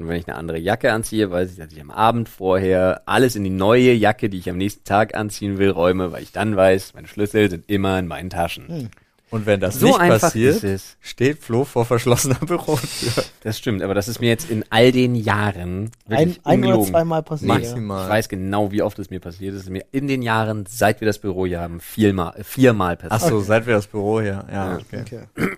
Und 0.00 0.08
wenn 0.08 0.18
ich 0.18 0.26
eine 0.26 0.38
andere 0.38 0.58
Jacke 0.58 0.92
anziehe, 0.92 1.30
weiß 1.30 1.50
ich, 1.52 1.58
dass 1.58 1.72
ich 1.72 1.80
am 1.80 1.90
Abend 1.90 2.30
vorher 2.30 3.02
alles 3.04 3.36
in 3.36 3.44
die 3.44 3.50
neue 3.50 3.92
Jacke, 3.92 4.30
die 4.30 4.38
ich 4.38 4.48
am 4.48 4.56
nächsten 4.56 4.84
Tag 4.84 5.14
anziehen 5.14 5.58
will, 5.58 5.68
räume, 5.68 6.10
weil 6.10 6.22
ich 6.22 6.32
dann 6.32 6.56
weiß, 6.56 6.94
meine 6.94 7.06
Schlüssel 7.06 7.50
sind 7.50 7.64
immer 7.68 7.98
in 7.98 8.06
meinen 8.06 8.30
Taschen. 8.30 8.66
Hm. 8.68 8.88
Und 9.30 9.46
wenn 9.46 9.60
das 9.60 9.76
So 9.78 9.86
nicht 9.86 9.98
passiert, 9.98 10.80
steht 11.00 11.38
Flo 11.38 11.64
vor 11.64 11.84
verschlossener 11.84 12.34
Bürotür. 12.46 13.12
Das 13.42 13.58
stimmt, 13.58 13.80
aber 13.82 13.94
das 13.94 14.08
ist 14.08 14.20
mir 14.20 14.28
jetzt 14.28 14.50
in 14.50 14.64
all 14.70 14.90
den 14.90 15.14
Jahren 15.14 15.92
ein, 16.08 16.18
wirklich 16.30 16.40
ein 16.44 16.64
oder 16.64 16.82
zweimal 16.82 17.22
passiert. 17.22 17.48
Maximal. 17.48 18.04
Ich 18.04 18.10
weiß 18.10 18.28
genau, 18.28 18.72
wie 18.72 18.82
oft 18.82 18.98
es 18.98 19.08
mir 19.08 19.20
passiert 19.20 19.54
ist. 19.54 19.70
Mir 19.70 19.84
in 19.92 20.08
den 20.08 20.22
Jahren, 20.22 20.66
seit 20.68 21.00
wir 21.00 21.06
das 21.06 21.18
Büro 21.20 21.46
hier 21.46 21.60
haben, 21.60 21.78
viermal, 21.80 22.42
viermal 22.42 22.98
Ach 23.04 23.08
passiert. 23.08 23.30
so, 23.30 23.40
seit 23.40 23.66
wir 23.66 23.74
das 23.74 23.86
Büro 23.86 24.20
hier. 24.20 24.44
Ja, 24.52 24.72
Ja. 24.72 24.78
okay. 24.78 25.02
Okay. 25.02 25.50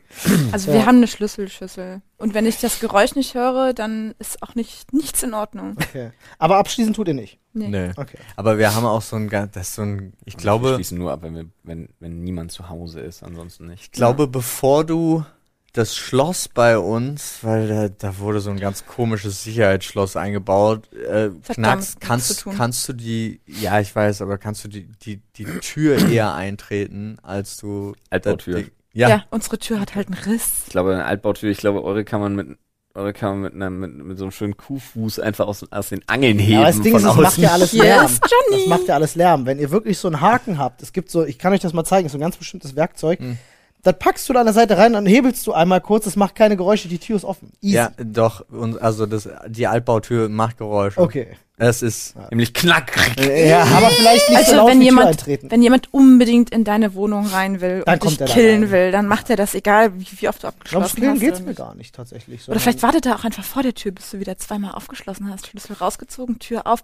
Also 0.52 0.70
Ja. 0.70 0.76
wir 0.76 0.86
haben 0.86 0.98
eine 0.98 1.06
Schlüsselschüssel. 1.08 2.02
Und 2.18 2.34
wenn 2.34 2.44
ich 2.46 2.60
das 2.60 2.78
Geräusch 2.78 3.14
nicht 3.14 3.34
höre, 3.34 3.72
dann 3.72 4.14
ist 4.18 4.42
auch 4.42 4.54
nicht 4.54 4.92
nichts 4.92 5.22
in 5.22 5.32
Ordnung. 5.34 5.76
okay. 5.80 6.10
Aber 6.38 6.58
abschließen 6.58 6.92
tut 6.92 7.08
ihr 7.08 7.14
nicht. 7.14 7.38
Nee. 7.54 7.68
Nee. 7.68 7.90
Okay. 7.96 8.18
Aber 8.36 8.58
wir 8.58 8.74
haben 8.74 8.86
auch 8.86 9.02
so 9.02 9.16
ein, 9.16 9.28
das 9.28 9.68
ist 9.68 9.74
so 9.74 9.82
ein, 9.82 10.12
ich 10.24 10.34
wir 10.34 10.40
glaube, 10.40 10.74
schließen 10.74 10.98
nur 10.98 11.12
ab, 11.12 11.20
wenn, 11.22 11.34
wir, 11.34 11.44
wenn, 11.64 11.88
wenn 12.00 12.22
niemand 12.24 12.50
zu 12.52 12.68
Hause 12.68 13.00
ist, 13.00 13.22
ansonsten 13.22 13.66
nicht. 13.66 13.82
ich 13.84 13.90
glaube, 13.92 14.26
bevor 14.26 14.84
du 14.84 15.24
das 15.74 15.96
Schloss 15.96 16.48
bei 16.48 16.76
uns, 16.78 17.38
weil 17.42 17.66
da, 17.66 17.88
da 17.88 18.18
wurde 18.18 18.40
so 18.40 18.50
ein 18.50 18.60
ganz 18.60 18.84
komisches 18.86 19.42
Sicherheitsschloss 19.42 20.16
eingebaut, 20.16 20.92
äh, 20.92 21.30
knackst, 21.54 21.98
kannst, 22.00 22.44
kannst 22.44 22.88
du 22.88 22.92
die, 22.92 23.40
ja, 23.46 23.80
ich 23.80 23.94
weiß, 23.96 24.20
aber 24.20 24.36
kannst 24.36 24.64
du 24.64 24.68
die, 24.68 24.86
die, 25.02 25.22
die 25.36 25.44
Tür 25.60 25.96
eher 26.10 26.34
eintreten, 26.34 27.16
als 27.22 27.56
du 27.56 27.94
Altbautür. 28.10 28.56
Ding- 28.56 28.70
Ja, 28.92 29.08
Ja. 29.08 29.24
unsere 29.30 29.58
Tür 29.58 29.80
hat 29.80 29.94
halt 29.94 30.08
einen 30.08 30.18
Riss. 30.22 30.64
Ich 30.66 30.72
glaube, 30.72 30.92
eine 30.92 31.06
Altbautür, 31.06 31.50
ich 31.50 31.56
glaube, 31.58 31.82
eure 31.82 32.04
kann 32.04 32.20
man 32.20 32.34
mit, 32.36 32.58
eure 32.94 33.12
kann 33.12 33.30
man 33.30 33.40
mit, 33.42 33.54
einer, 33.54 33.70
mit, 33.70 33.96
mit 34.04 34.18
so 34.18 34.24
einem 34.24 34.32
schönen 34.32 34.56
Kuhfuß 34.56 35.18
einfach 35.18 35.46
aus, 35.46 35.64
aus 35.70 35.88
den 35.88 36.02
Angeln 36.08 36.38
heben 36.38 36.58
Aber 36.58 36.66
das 36.66 36.80
Ding 36.80 36.92
von 36.92 37.00
ist, 37.00 37.04
es 37.04 37.10
außen. 37.10 37.22
macht 37.22 37.38
ja 37.38 37.52
alles 37.52 37.72
Lärm. 37.72 38.06
Johnny. 38.06 38.62
Das 38.64 38.66
macht 38.78 38.88
ja 38.88 38.94
alles 38.94 39.14
Lärm. 39.14 39.46
Wenn 39.46 39.58
ihr 39.58 39.70
wirklich 39.70 39.98
so 39.98 40.08
einen 40.08 40.20
Haken 40.20 40.58
habt, 40.58 40.82
es 40.82 40.92
gibt 40.92 41.10
so, 41.10 41.24
ich 41.24 41.38
kann 41.38 41.52
euch 41.52 41.60
das 41.60 41.72
mal 41.72 41.84
zeigen, 41.84 42.08
so 42.08 42.18
ein 42.18 42.20
ganz 42.20 42.36
bestimmtes 42.36 42.76
Werkzeug, 42.76 43.18
Hm. 43.20 43.38
Das 43.82 43.98
packst 43.98 44.28
du 44.28 44.32
da 44.32 44.40
an 44.40 44.46
der 44.46 44.54
Seite 44.54 44.78
rein, 44.78 44.92
dann 44.92 45.06
hebelst 45.06 45.44
du 45.46 45.52
einmal 45.52 45.80
kurz, 45.80 46.06
es 46.06 46.14
macht 46.14 46.36
keine 46.36 46.56
Geräusche, 46.56 46.88
die 46.88 46.98
Tür 46.98 47.16
ist 47.16 47.24
offen. 47.24 47.52
Easy. 47.60 47.76
ja, 47.76 47.90
doch, 47.98 48.44
und, 48.50 48.80
also 48.80 49.06
das, 49.06 49.28
die 49.48 49.66
Altbautür 49.66 50.28
macht 50.28 50.58
Geräusche. 50.58 51.00
Okay. 51.00 51.36
Es 51.56 51.82
ist, 51.82 52.14
Nämlich 52.30 52.54
knack. 52.54 52.92
Ja, 53.20 53.62
aber 53.62 53.88
vielleicht 53.90 54.28
nicht 54.30 54.38
so 54.40 54.52
Also 54.52 54.56
laut 54.56 54.70
wenn 54.70 54.82
jemand, 54.82 55.08
eintreten. 55.08 55.50
wenn 55.50 55.62
jemand 55.62 55.92
unbedingt 55.94 56.50
in 56.50 56.64
deine 56.64 56.94
Wohnung 56.94 57.26
rein 57.26 57.60
will 57.60 57.82
Dann 57.86 58.00
und 58.00 58.10
dich 58.10 58.18
da 58.18 58.24
killen 58.24 58.70
will, 58.70 58.90
dann 58.90 59.06
macht 59.06 59.30
er 59.30 59.36
das, 59.36 59.54
egal 59.54 59.92
wie, 59.98 60.06
wie 60.20 60.28
oft 60.28 60.42
du 60.42 60.48
abgeschlossen 60.48 60.96
Killen 60.96 61.12
hast. 61.12 61.20
geht's 61.20 61.38
oder 61.38 61.48
mir 61.48 61.54
gar 61.54 61.74
nicht 61.76 61.94
tatsächlich. 61.94 62.48
Oder 62.48 62.58
vielleicht 62.58 62.82
wartet 62.82 63.06
er 63.06 63.16
auch 63.16 63.24
einfach 63.24 63.44
vor 63.44 63.62
der 63.62 63.74
Tür, 63.74 63.92
bis 63.92 64.10
du 64.10 64.18
wieder 64.18 64.36
zweimal 64.38 64.72
aufgeschlossen 64.72 65.30
hast. 65.30 65.46
Schlüssel 65.46 65.74
rausgezogen, 65.74 66.38
Tür 66.40 66.66
auf. 66.66 66.82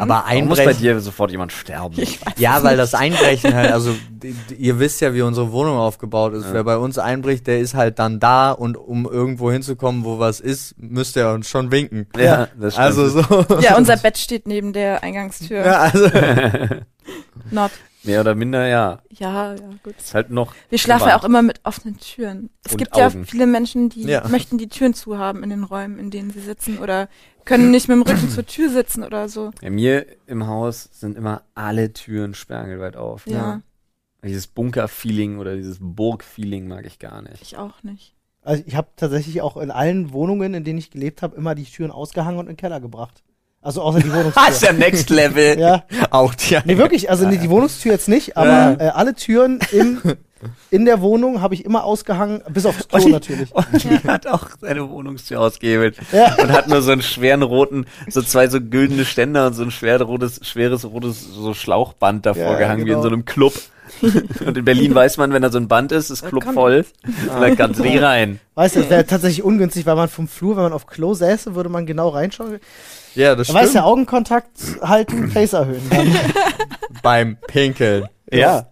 Aber 0.00 0.24
Warum 0.26 0.48
muss 0.48 0.58
bei 0.58 0.64
Einbrechen, 0.64 0.82
dir 0.82 1.00
sofort 1.00 1.30
jemand 1.30 1.52
sterben? 1.52 1.94
Ich 1.98 2.24
weiß 2.24 2.34
ja, 2.38 2.62
weil 2.62 2.76
das 2.76 2.94
Einbrechen 2.94 3.54
halt, 3.54 3.72
also 3.72 3.94
ihr 4.58 4.78
wisst 4.78 5.00
ja, 5.00 5.14
wie 5.14 5.22
unsere 5.22 5.52
Wohnung 5.52 5.76
aufgebaut 5.76 6.34
ist. 6.34 6.46
Ja. 6.46 6.54
Wer 6.54 6.64
bei 6.64 6.76
uns 6.76 6.98
einbricht, 6.98 7.46
der 7.46 7.60
ist 7.60 7.74
halt 7.74 7.98
dann 7.98 8.20
da 8.20 8.52
und 8.52 8.76
um 8.76 9.06
irgendwo 9.06 9.50
hinzukommen, 9.50 10.04
wo 10.04 10.18
was 10.18 10.40
ist, 10.40 10.74
müsste 10.78 11.20
er 11.20 11.34
uns 11.34 11.48
schon 11.48 11.70
winken. 11.70 12.06
Ja, 12.16 12.48
das 12.58 12.74
stimmt. 12.74 12.86
Also 12.86 13.08
so. 13.08 13.60
Ja, 13.60 13.76
unser 13.76 13.96
Bett 13.96 14.18
steht 14.18 14.46
neben 14.46 14.72
der 14.72 15.02
Eingangstür. 15.02 15.64
Ja, 15.64 15.78
also, 15.78 16.08
Not. 17.50 17.70
Mehr 18.04 18.20
oder 18.20 18.34
minder, 18.34 18.66
ja. 18.66 19.00
Ja, 19.10 19.54
ja, 19.54 19.60
gut. 19.82 19.94
Ist 19.98 20.14
halt 20.14 20.30
noch. 20.30 20.54
Wir 20.68 20.78
schlafen 20.78 21.08
ja 21.08 21.18
auch 21.18 21.24
immer 21.24 21.42
mit 21.42 21.60
offenen 21.64 21.98
Türen. 21.98 22.48
Es 22.64 22.72
Und 22.72 22.78
gibt 22.78 22.94
Augen. 22.94 23.20
ja 23.20 23.24
viele 23.26 23.46
Menschen, 23.46 23.88
die 23.88 24.02
Ja. 24.04 24.26
möchten 24.28 24.56
die 24.56 24.68
Türen 24.68 24.94
zu 24.94 25.18
haben 25.18 25.42
in 25.42 25.50
den 25.50 25.64
Räumen, 25.64 25.98
in 25.98 26.10
denen 26.10 26.30
sie 26.30 26.40
sitzen 26.40 26.78
oder 26.78 27.08
können 27.44 27.70
nicht 27.70 27.88
mit 27.88 27.96
dem 27.96 28.02
Rücken 28.02 28.28
zur 28.30 28.46
Tür 28.46 28.70
sitzen 28.70 29.02
oder 29.02 29.28
so. 29.28 29.50
Bei 29.60 29.70
mir 29.70 30.06
im 30.26 30.46
Haus 30.46 30.88
sind 30.92 31.16
immer 31.16 31.42
alle 31.54 31.92
Türen 31.92 32.34
sperrangelweit 32.34 32.96
auf. 32.96 33.26
Ja, 33.26 33.62
Dieses 34.22 34.46
Bunker-Feeling 34.48 35.38
oder 35.38 35.56
dieses 35.56 35.78
Burg-Feeling 35.80 36.68
mag 36.68 36.86
ich 36.86 36.98
gar 36.98 37.22
nicht. 37.22 37.40
ich 37.42 37.56
auch 37.56 37.82
nicht. 37.82 38.14
Also 38.42 38.62
ich 38.66 38.76
habe 38.76 38.88
tatsächlich 38.96 39.42
auch 39.42 39.56
in 39.56 39.70
allen 39.70 40.12
Wohnungen, 40.12 40.54
in 40.54 40.64
denen 40.64 40.78
ich 40.78 40.90
gelebt 40.90 41.22
habe, 41.22 41.36
immer 41.36 41.54
die 41.54 41.64
Türen 41.64 41.90
ausgehangen 41.90 42.38
und 42.38 42.46
in 42.46 42.52
den 42.52 42.56
Keller 42.56 42.80
gebracht. 42.80 43.22
Also 43.60 43.82
außer 43.82 44.00
die 44.00 44.08
Das 44.08 44.16
ist 44.24 44.34
Wohnungstür. 44.62 44.68
ja 44.68 44.72
Next 44.72 45.10
Level. 45.10 45.58
ja. 45.58 45.84
Auch 46.10 46.34
die. 46.34 46.58
Nee, 46.64 46.78
wirklich, 46.78 47.10
also 47.10 47.26
nee, 47.26 47.38
die 47.38 47.50
Wohnungstür 47.50 47.92
jetzt 47.92 48.08
nicht, 48.08 48.36
aber 48.36 48.76
äh, 48.80 48.88
alle 48.88 49.14
Türen 49.14 49.58
im, 49.72 50.00
in 50.70 50.84
der 50.84 51.00
Wohnung 51.00 51.42
habe 51.42 51.54
ich 51.54 51.64
immer 51.64 51.82
ausgehangen, 51.84 52.40
bis 52.48 52.64
aufs 52.66 52.86
Klo 52.88 53.08
natürlich. 53.08 53.52
Und 53.52 54.04
hat 54.04 54.26
auch 54.28 54.48
seine 54.60 54.88
Wohnungstür 54.88 55.40
ausgehebelt. 55.40 55.96
Ja. 56.12 56.36
Und 56.40 56.52
hat 56.52 56.68
nur 56.68 56.82
so 56.82 56.92
einen 56.92 57.02
schweren 57.02 57.42
roten, 57.42 57.86
so 58.08 58.22
zwei 58.22 58.48
so 58.48 58.60
güldene 58.60 59.04
Ständer 59.04 59.48
und 59.48 59.54
so 59.54 59.64
ein 59.64 59.70
schwer 59.72 60.00
rotes, 60.00 60.40
schweres 60.46 60.84
rotes 60.84 61.24
so 61.34 61.52
Schlauchband 61.52 62.26
davor 62.26 62.52
Ja, 62.52 62.58
gehangen, 62.58 62.80
wie 62.86 62.90
in 62.90 62.96
genau. 62.96 63.02
so 63.02 63.08
einem 63.08 63.24
Club. 63.24 63.54
Und 64.46 64.56
in 64.56 64.64
Berlin 64.64 64.94
weiß 64.94 65.16
man, 65.16 65.32
wenn 65.32 65.42
da 65.42 65.50
so 65.50 65.58
ein 65.58 65.68
Band 65.68 65.92
ist, 65.92 66.10
ist 66.10 66.24
Club 66.26 66.44
voll. 66.52 66.84
Und 67.04 67.40
dann 67.40 67.56
kannst 67.56 67.80
du 67.80 67.84
nicht 67.84 68.02
rein. 68.02 68.40
Weißt 68.54 68.76
du, 68.76 68.80
das 68.80 68.90
wäre 68.90 69.06
tatsächlich 69.06 69.42
ungünstig, 69.42 69.86
weil 69.86 69.96
man 69.96 70.08
vom 70.08 70.28
Flur, 70.28 70.56
wenn 70.56 70.64
man 70.64 70.72
auf 70.72 70.86
Klo 70.86 71.14
säße, 71.14 71.54
würde 71.54 71.68
man 71.68 71.86
genau 71.86 72.08
reinschauen. 72.08 72.58
Ja, 73.14 73.34
das 73.34 73.48
Da 73.48 73.54
weißt 73.54 73.66
du, 73.66 73.70
stimmt. 73.70 73.84
Augenkontakt 73.84 74.50
halten, 74.82 75.30
Pace 75.34 75.52
erhöhen. 75.54 75.82
Beim 77.02 77.36
Pinkeln. 77.46 78.06
Ja. 78.30 78.68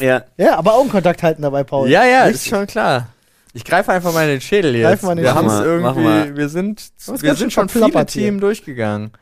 Ja. 0.00 0.22
ja, 0.36 0.56
aber 0.56 0.74
Augenkontakt 0.74 1.22
halten 1.22 1.42
dabei, 1.42 1.64
Paul. 1.64 1.88
Ja, 1.88 2.04
ja, 2.04 2.24
Richtig. 2.24 2.42
ist 2.42 2.48
schon 2.48 2.66
klar. 2.66 3.08
Ich 3.54 3.64
greife 3.64 3.92
einfach 3.92 4.12
mal 4.12 4.24
in 4.24 4.30
den 4.30 4.40
Schädel 4.40 4.74
jetzt. 4.76 4.86
Greif 4.86 5.02
mal 5.02 5.12
in 5.12 5.16
den 5.18 5.24
wir 5.24 5.34
haben 5.34 5.48
es 5.48 5.60
irgendwie, 5.60 6.36
wir 6.36 6.48
sind, 6.48 6.90
wir 7.06 7.18
ganz 7.18 7.38
sind 7.38 7.52
schon 7.52 7.68
viele. 7.68 8.06
Themen 8.06 8.40
durchgegangen. 8.40 9.12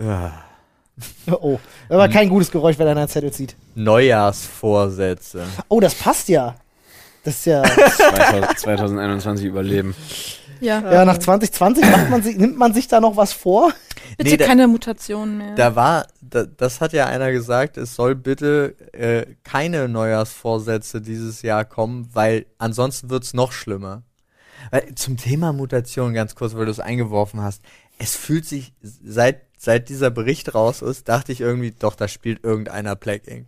Ja. 0.00 0.43
Oh, 1.30 1.58
aber 1.88 2.08
kein 2.08 2.28
gutes 2.28 2.50
Geräusch, 2.50 2.78
wenn 2.78 2.86
einer 2.86 3.00
einen 3.00 3.08
Zettel 3.08 3.32
zieht. 3.32 3.56
Neujahrsvorsätze. 3.74 5.44
Oh, 5.68 5.80
das 5.80 5.94
passt 5.94 6.28
ja. 6.28 6.54
Das 7.24 7.36
ist 7.36 7.46
ja, 7.46 7.62
2000, 7.64 8.58
2021 8.58 9.46
überleben. 9.46 9.94
Ja. 10.60 10.80
ja, 10.92 11.04
nach 11.04 11.18
2020 11.18 11.84
macht 11.90 12.10
man 12.10 12.22
sich, 12.22 12.36
nimmt 12.36 12.56
man 12.58 12.74
sich 12.74 12.86
da 12.86 13.00
noch 13.00 13.16
was 13.16 13.32
vor? 13.32 13.72
Bitte 14.18 14.30
Nee, 14.30 14.36
da- 14.36 14.46
keine 14.46 14.68
Mutationen 14.68 15.38
mehr. 15.38 15.54
Da 15.54 15.74
war, 15.74 16.06
da, 16.20 16.44
das 16.44 16.80
hat 16.80 16.92
ja 16.92 17.06
einer 17.06 17.32
gesagt, 17.32 17.76
es 17.78 17.94
soll 17.96 18.14
bitte 18.14 18.74
äh, 18.92 19.26
keine 19.42 19.88
Neujahrsvorsätze 19.88 21.00
dieses 21.00 21.42
Jahr 21.42 21.64
kommen, 21.64 22.08
weil 22.12 22.46
ansonsten 22.58 23.10
wird's 23.10 23.34
noch 23.34 23.52
schlimmer. 23.52 24.02
Weil, 24.70 24.94
zum 24.94 25.16
Thema 25.16 25.52
Mutation 25.52 26.14
ganz 26.14 26.34
kurz, 26.34 26.54
weil 26.54 26.66
du 26.66 26.70
es 26.70 26.80
eingeworfen 26.80 27.40
hast. 27.40 27.62
Es 27.98 28.14
fühlt 28.16 28.46
sich, 28.46 28.72
seit, 28.82 29.40
seit 29.64 29.88
dieser 29.88 30.10
Bericht 30.10 30.54
raus 30.54 30.82
ist, 30.82 31.08
dachte 31.08 31.32
ich 31.32 31.40
irgendwie, 31.40 31.72
doch, 31.72 31.94
da 31.94 32.08
spielt 32.08 32.44
irgendeiner 32.44 32.96
Plague 32.96 33.30
Inc. 33.30 33.46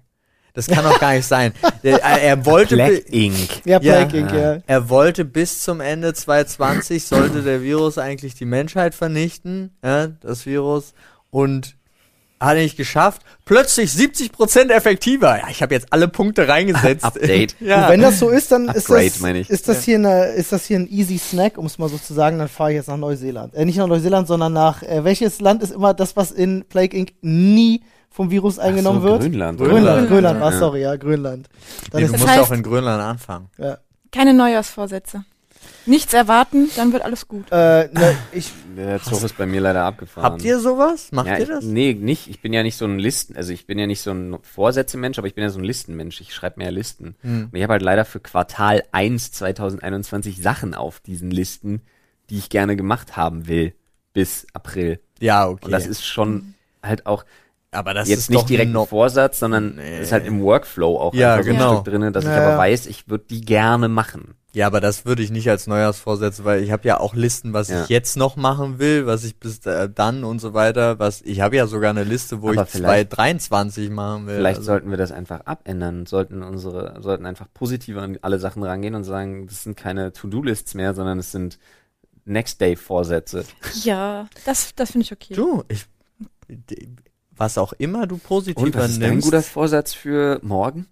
Das 0.56 0.68
kann 0.68 0.84
doch 0.84 0.98
gar 0.98 1.12
nicht 1.12 1.26
sein. 1.26 1.52
Der, 1.82 2.02
er, 2.02 2.22
er 2.22 2.46
wollte, 2.46 2.76
Black 2.76 3.12
Ink. 3.12 3.66
Ja, 3.66 3.78
Ja. 3.80 3.92
Plague 4.06 4.18
Inc, 4.18 4.32
ja. 4.32 4.58
er 4.66 4.88
wollte 4.88 5.26
bis 5.26 5.60
zum 5.60 5.80
Ende 5.80 6.14
2020 6.14 7.04
sollte 7.04 7.42
der 7.42 7.62
Virus 7.62 7.98
eigentlich 7.98 8.34
die 8.34 8.46
Menschheit 8.46 8.94
vernichten, 8.94 9.76
ja, 9.84 10.06
das 10.06 10.46
Virus, 10.46 10.94
und 11.30 11.76
hat 12.40 12.56
er 12.56 12.62
nicht 12.62 12.76
geschafft. 12.76 13.22
Plötzlich 13.44 13.90
70% 13.90 14.70
effektiver. 14.70 15.38
Ja, 15.38 15.44
ich 15.50 15.62
habe 15.62 15.74
jetzt 15.74 15.92
alle 15.92 16.08
Punkte 16.08 16.48
reingesetzt. 16.48 17.04
Update. 17.04 17.56
Und 17.60 17.66
ja. 17.66 17.88
wenn 17.88 18.00
das 18.02 18.18
so 18.18 18.28
ist, 18.28 18.52
dann 18.52 18.68
ist 18.68 18.88
Upgrade, 18.90 19.06
das, 19.10 19.20
meine 19.20 19.38
ich. 19.40 19.50
ist, 19.50 19.68
das 19.68 19.84
hier 19.84 19.96
eine, 19.96 20.26
ist 20.32 20.52
das 20.52 20.66
hier 20.66 20.78
ein 20.78 20.88
easy 20.88 21.18
Snack, 21.18 21.56
um 21.58 21.66
es 21.66 21.78
mal 21.78 21.88
so 21.88 21.96
zu 21.98 22.12
sagen, 22.14 22.38
dann 22.38 22.48
fahre 22.48 22.72
ich 22.72 22.76
jetzt 22.76 22.88
nach 22.88 22.96
Neuseeland. 22.96 23.54
Äh, 23.54 23.64
nicht 23.64 23.78
nach 23.78 23.86
Neuseeland, 23.86 24.26
sondern 24.28 24.52
nach, 24.52 24.82
äh, 24.82 25.04
welches 25.04 25.40
Land 25.40 25.62
ist 25.62 25.70
immer 25.72 25.94
das, 25.94 26.16
was 26.16 26.30
in 26.30 26.64
Plague 26.68 26.96
Inc. 26.96 27.12
nie 27.22 27.82
vom 28.10 28.30
Virus 28.30 28.58
eingenommen 28.58 29.00
so, 29.02 29.08
wird? 29.08 29.22
Grönland. 29.22 29.58
Grönland, 29.58 29.82
Grönland. 29.84 30.08
Grönland, 30.08 30.40
war 30.40 30.52
Ja. 30.52 30.58
sorry, 30.58 30.82
ja, 30.82 30.96
Grönland. 30.96 31.48
Dann 31.90 32.00
nee, 32.00 32.06
ist 32.06 32.08
du 32.08 32.12
Das 32.12 32.20
musst 32.22 32.32
heißt- 32.34 32.40
auch 32.42 32.50
in 32.52 32.62
Grönland 32.62 33.02
anfangen. 33.02 33.48
ja. 33.58 33.78
Keine 34.12 34.32
Neujahrsvorsätze. 34.34 35.24
Nichts 35.86 36.14
erwarten, 36.14 36.68
dann 36.76 36.92
wird 36.92 37.02
alles 37.04 37.28
gut. 37.28 37.46
Äh, 37.50 37.88
ne, 37.92 38.16
ich, 38.32 38.52
Der 38.76 39.02
Zug 39.02 39.22
ist 39.22 39.36
bei 39.36 39.46
mir 39.46 39.60
leider 39.60 39.84
abgefahren. 39.84 40.32
Habt 40.32 40.42
ihr 40.42 40.58
sowas? 40.58 41.12
Macht 41.12 41.26
ja, 41.28 41.34
ihr 41.36 41.42
ich, 41.42 41.48
das? 41.48 41.64
Nee, 41.64 41.94
nicht. 41.94 42.28
Ich 42.28 42.40
bin 42.40 42.52
ja 42.52 42.62
nicht 42.62 42.76
so 42.76 42.84
ein 42.84 42.98
Listen, 42.98 43.36
also 43.36 43.52
ich 43.52 43.66
bin 43.66 43.78
ja 43.78 43.86
nicht 43.86 44.00
so 44.00 44.10
ein 44.10 44.38
Vorsätze-Mensch, 44.42 45.18
aber 45.18 45.26
ich 45.28 45.34
bin 45.34 45.42
ja 45.44 45.50
so 45.50 45.58
ein 45.58 45.64
Listenmensch. 45.64 46.20
Ich 46.20 46.34
schreibe 46.34 46.58
mehr 46.58 46.70
Listen. 46.70 47.16
Hm. 47.22 47.48
Und 47.50 47.56
ich 47.56 47.62
habe 47.62 47.74
halt 47.74 47.82
leider 47.82 48.04
für 48.04 48.20
Quartal 48.20 48.82
1 48.92 49.32
2021 49.32 50.42
Sachen 50.42 50.74
auf 50.74 51.00
diesen 51.00 51.30
Listen, 51.30 51.82
die 52.30 52.38
ich 52.38 52.48
gerne 52.48 52.76
gemacht 52.76 53.16
haben 53.16 53.46
will, 53.46 53.74
bis 54.12 54.46
April. 54.52 55.00
Ja, 55.20 55.48
okay. 55.48 55.66
Und 55.66 55.70
das 55.72 55.86
ist 55.86 56.04
schon 56.04 56.54
halt 56.82 57.06
auch 57.06 57.24
aber 57.72 57.94
das 57.94 58.08
jetzt 58.08 58.20
ist 58.20 58.30
nicht 58.30 58.42
doch 58.42 58.46
direkt 58.46 58.70
ein 58.70 58.72
noch 58.72 58.88
Vorsatz, 58.88 59.38
sondern 59.38 59.76
Nee. 59.76 60.00
ist 60.00 60.12
halt 60.12 60.26
im 60.26 60.40
Workflow 60.40 60.98
auch 60.98 61.14
Ja, 61.14 61.34
einfach 61.34 61.44
so 61.44 61.50
genau. 61.52 61.70
ein 61.70 61.76
Stück 61.76 61.92
drinne, 61.92 62.12
dass 62.12 62.24
ich 62.24 62.30
Ja, 62.30 62.36
aber 62.38 62.50
ja. 62.52 62.58
weiß, 62.58 62.86
ich 62.86 63.08
würde 63.08 63.24
die 63.28 63.42
gerne 63.42 63.88
machen. 63.88 64.34
Ja, 64.56 64.66
aber 64.68 64.80
das 64.80 65.04
würde 65.04 65.22
ich 65.22 65.30
nicht 65.30 65.50
als 65.50 65.66
Neujahrsvorsätze, 65.66 66.46
weil 66.46 66.62
ich 66.62 66.70
habe 66.70 66.88
ja 66.88 66.98
auch 66.98 67.14
Listen, 67.14 67.52
was 67.52 67.68
Ja. 67.68 67.82
ich 67.82 67.90
jetzt 67.90 68.16
noch 68.16 68.36
machen 68.36 68.78
will, 68.78 69.04
was 69.04 69.22
ich 69.24 69.36
bis 69.38 69.58
äh, 69.66 69.90
dann 69.94 70.24
und 70.24 70.38
so 70.38 70.54
weiter, 70.54 70.98
was 70.98 71.20
ich 71.20 71.42
habe 71.42 71.56
ja 71.56 71.66
sogar 71.66 71.90
eine 71.90 72.04
Liste, 72.04 72.40
wo 72.40 72.48
Aber 72.48 72.62
ich 72.62 72.70
vielleicht- 72.70 73.10
2023 73.12 73.90
machen 73.90 74.26
will. 74.26 74.36
Vielleicht 74.36 74.60
also, 74.60 74.68
sollten 74.72 74.88
wir 74.88 74.96
das 74.96 75.12
einfach 75.12 75.44
abändern, 75.44 76.06
sollten 76.06 76.42
unsere, 76.42 77.02
sollten 77.02 77.26
einfach 77.26 77.48
positiver 77.52 78.00
an 78.00 78.16
alle 78.22 78.38
Sachen 78.38 78.62
rangehen 78.62 78.94
und 78.94 79.04
sagen, 79.04 79.46
das 79.46 79.62
sind 79.62 79.76
keine 79.76 80.14
To-Do-Lists 80.14 80.72
mehr, 80.72 80.94
sondern 80.94 81.18
es 81.18 81.32
sind 81.32 81.58
Next-Day-Vorsätze. 82.24 83.44
Ja, 83.82 84.26
das, 84.46 84.74
das 84.74 84.92
finde 84.92 85.04
ich 85.04 85.12
okay. 85.12 85.34
du, 85.34 85.64
ich 85.68 85.84
was 87.36 87.58
auch 87.58 87.74
immer 87.74 88.06
du 88.06 88.16
positiver 88.16 88.64
Und 88.64 88.74
was 88.74 88.92
ist 88.92 88.98
nimmst, 89.00 89.26
guter 89.26 89.42
Vorsatz 89.42 89.92
für 89.92 90.38
morgen? 90.42 90.86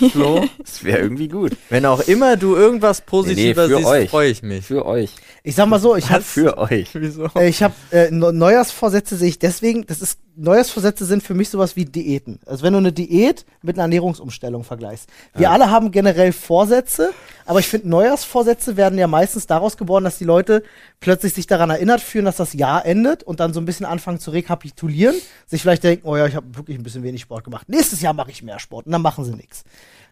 Flo, 0.12 0.44
Das 0.58 0.84
wäre 0.84 0.98
irgendwie 0.98 1.28
gut. 1.28 1.52
wenn 1.70 1.86
auch 1.86 2.00
immer 2.00 2.36
du 2.36 2.54
irgendwas 2.56 3.00
positiver 3.00 3.68
für 3.68 3.76
siehst, 3.76 3.88
euch. 3.88 4.10
freue 4.10 4.30
ich 4.30 4.42
mich. 4.42 4.66
Für 4.66 4.84
euch. 4.86 5.10
ich 5.42 5.54
sag 5.54 5.66
mal 5.68 5.80
so, 5.80 5.96
ich 5.96 6.10
habe 6.10 6.22
Für 6.22 6.58
euch. 6.58 6.88
Wieso? 6.94 7.28
Äh, 7.34 7.48
Ich 7.48 7.62
habe 7.62 7.74
äh, 7.90 8.10
Ne- 8.10 8.32
Neujahrsvorsätze 8.32 9.16
sehe 9.16 9.28
ich 9.28 9.38
deswegen, 9.38 9.86
das 9.86 10.00
ist 10.02 10.18
Neujahrsvorsätze 10.36 11.04
sind 11.04 11.22
für 11.22 11.34
mich 11.34 11.48
sowas 11.48 11.76
wie 11.76 11.84
Diäten. 11.84 12.40
Also 12.46 12.62
wenn 12.62 12.72
du 12.72 12.78
eine 12.78 12.92
Diät 12.92 13.46
mit 13.62 13.76
einer 13.76 13.84
Ernährungsumstellung 13.84 14.64
vergleichst. 14.64 15.08
Wir 15.34 15.50
alle 15.50 15.70
haben 15.70 15.90
generell 15.90 16.32
Vorsätze, 16.32 17.12
aber 17.46 17.60
ich 17.60 17.68
finde 17.68 17.88
Neujahrsvorsätze 17.88 18.76
werden 18.76 18.98
ja 18.98 19.06
meistens 19.06 19.46
daraus 19.46 19.76
geboren, 19.76 20.04
dass 20.04 20.18
die 20.18 20.24
Leute 20.24 20.62
plötzlich 21.00 21.32
sich 21.32 21.46
daran 21.46 21.70
erinnert 21.70 22.00
fühlen, 22.00 22.26
dass 22.26 22.36
das 22.36 22.52
Jahr 22.52 22.84
endet 22.84 23.22
und 23.22 23.40
dann 23.40 23.54
so 23.54 23.60
ein 23.60 23.64
bisschen 23.64 23.86
anfangen 23.86 24.20
zu 24.20 24.30
rekapitulieren, 24.30 25.16
sich 25.46 25.62
vielleicht 25.62 25.84
denken, 25.84 26.06
oh 26.06 26.16
ja, 26.16 26.26
ich 26.26 26.36
habe 26.36 26.54
wirklich 26.54 26.78
ein 26.78 26.82
bisschen 26.82 27.02
wenig 27.02 27.22
Sport 27.22 27.44
gemacht. 27.44 27.68
Nächstes 27.68 28.02
Jahr 28.02 28.12
mache 28.12 28.30
ich 28.30 28.42
mehr 28.42 28.58
Sport 28.58 28.86
und 28.86 28.92
dann 28.92 29.02
machen 29.02 29.24
sie 29.24 29.34
nichts. 29.34 29.64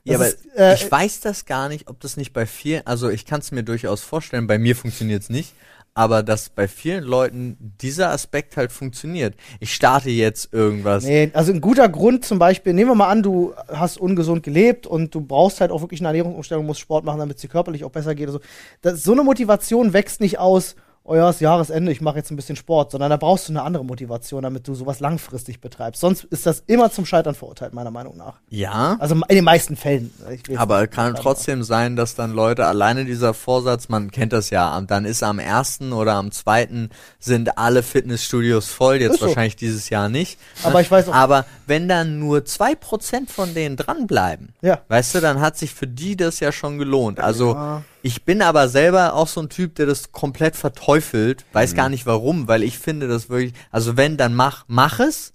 Ja, 0.04 0.16
aber 0.16 0.28
ist, 0.28 0.38
äh, 0.56 0.74
ich 0.74 0.90
weiß 0.90 1.20
das 1.20 1.46
gar 1.46 1.68
nicht, 1.68 1.88
ob 1.88 2.00
das 2.00 2.16
nicht 2.16 2.32
bei 2.32 2.46
vielen, 2.46 2.86
also 2.86 3.08
ich 3.08 3.24
kann 3.24 3.40
es 3.40 3.52
mir 3.52 3.62
durchaus 3.62 4.02
vorstellen, 4.02 4.46
bei 4.46 4.58
mir 4.58 4.76
funktioniert 4.76 5.22
es 5.22 5.30
nicht, 5.30 5.54
aber 5.94 6.24
dass 6.24 6.48
bei 6.48 6.66
vielen 6.66 7.04
Leuten 7.04 7.56
dieser 7.80 8.10
Aspekt 8.10 8.56
halt 8.56 8.72
funktioniert. 8.72 9.36
Ich 9.60 9.72
starte 9.72 10.10
jetzt 10.10 10.52
irgendwas. 10.52 11.04
Nee, 11.04 11.30
also 11.34 11.52
ein 11.52 11.60
guter 11.60 11.88
Grund 11.88 12.24
zum 12.24 12.40
Beispiel, 12.40 12.72
nehmen 12.72 12.90
wir 12.90 12.96
mal 12.96 13.08
an, 13.08 13.22
du 13.22 13.54
hast 13.68 13.98
ungesund 13.98 14.42
gelebt 14.42 14.88
und 14.88 15.14
du 15.14 15.20
brauchst 15.20 15.60
halt 15.60 15.70
auch 15.70 15.82
wirklich 15.82 16.00
eine 16.00 16.08
Ernährungsumstellung, 16.08 16.66
musst 16.66 16.80
Sport 16.80 17.04
machen, 17.04 17.20
damit 17.20 17.36
es 17.36 17.42
dir 17.42 17.48
körperlich 17.48 17.84
auch 17.84 17.90
besser 17.90 18.16
geht. 18.16 18.28
So. 18.28 18.40
Das, 18.82 19.04
so 19.04 19.12
eine 19.12 19.22
Motivation 19.22 19.92
wächst 19.92 20.20
nicht 20.20 20.38
aus, 20.38 20.74
oh 21.06 21.14
ja, 21.14 21.28
ist 21.28 21.40
Jahresende, 21.42 21.92
ich 21.92 22.00
mache 22.00 22.16
jetzt 22.16 22.30
ein 22.30 22.36
bisschen 22.36 22.56
Sport, 22.56 22.90
sondern 22.92 23.10
da 23.10 23.18
brauchst 23.18 23.48
du 23.48 23.52
eine 23.52 23.62
andere 23.62 23.84
Motivation, 23.84 24.42
damit 24.42 24.66
du 24.66 24.74
sowas 24.74 25.00
langfristig 25.00 25.60
betreibst. 25.60 26.00
Sonst 26.00 26.24
ist 26.24 26.46
das 26.46 26.62
immer 26.66 26.90
zum 26.90 27.04
Scheitern 27.04 27.34
verurteilt, 27.34 27.74
meiner 27.74 27.90
Meinung 27.90 28.16
nach. 28.16 28.34
Ja, 28.48 28.96
Also 29.00 29.14
in 29.14 29.22
den 29.36 29.44
meisten 29.44 29.76
Fällen. 29.76 30.10
Aber 30.56 30.86
kann 30.86 31.14
trotzdem 31.14 31.62
sein, 31.62 31.94
dass 31.96 32.14
dann 32.14 32.32
Leute, 32.32 32.64
alleine 32.66 33.04
dieser 33.04 33.34
Vorsatz, 33.34 33.88
man 33.90 34.10
kennt 34.10 34.32
das 34.32 34.48
ja, 34.50 34.80
dann 34.80 35.04
ist 35.04 35.22
am 35.22 35.38
ersten 35.38 35.92
oder 35.92 36.14
am 36.14 36.30
zweiten 36.32 36.88
sind 37.18 37.58
alle 37.58 37.82
Fitnessstudios 37.82 38.68
voll, 38.68 38.96
jetzt 38.96 39.18
so. 39.20 39.26
wahrscheinlich 39.26 39.56
dieses 39.56 39.90
Jahr 39.90 40.08
nicht. 40.08 40.38
Aber 40.62 40.80
ich 40.80 40.90
weiß 40.90 41.08
auch- 41.08 41.14
Aber 41.14 41.44
wenn 41.66 41.86
dann 41.86 42.18
nur 42.18 42.44
zwei 42.46 42.74
Prozent 42.74 43.30
von 43.30 43.52
denen 43.54 43.76
dranbleiben, 43.76 44.54
Ja. 44.62 44.80
weißt 44.88 45.16
du, 45.16 45.20
dann 45.20 45.40
hat 45.40 45.58
sich 45.58 45.74
für 45.74 45.86
die 45.86 46.16
das 46.16 46.40
ja 46.40 46.50
schon 46.50 46.78
gelohnt. 46.78 47.20
Also 47.20 47.52
Ja. 47.54 47.82
Ich 48.04 48.24
bin 48.24 48.42
aber 48.42 48.68
selber 48.68 49.14
auch 49.14 49.28
so 49.28 49.40
ein 49.40 49.48
Typ, 49.48 49.74
der 49.76 49.86
das 49.86 50.12
komplett 50.12 50.56
verteufelt, 50.56 51.44
weiß 51.54 51.72
Mhm. 51.72 51.76
gar 51.76 51.88
nicht 51.88 52.04
warum, 52.04 52.46
weil 52.48 52.62
ich 52.62 52.78
finde 52.78 53.08
das 53.08 53.30
wirklich, 53.30 53.54
also 53.70 53.96
wenn, 53.96 54.18
dann 54.18 54.34
mach, 54.34 54.64
mach 54.68 55.00
es, 55.00 55.32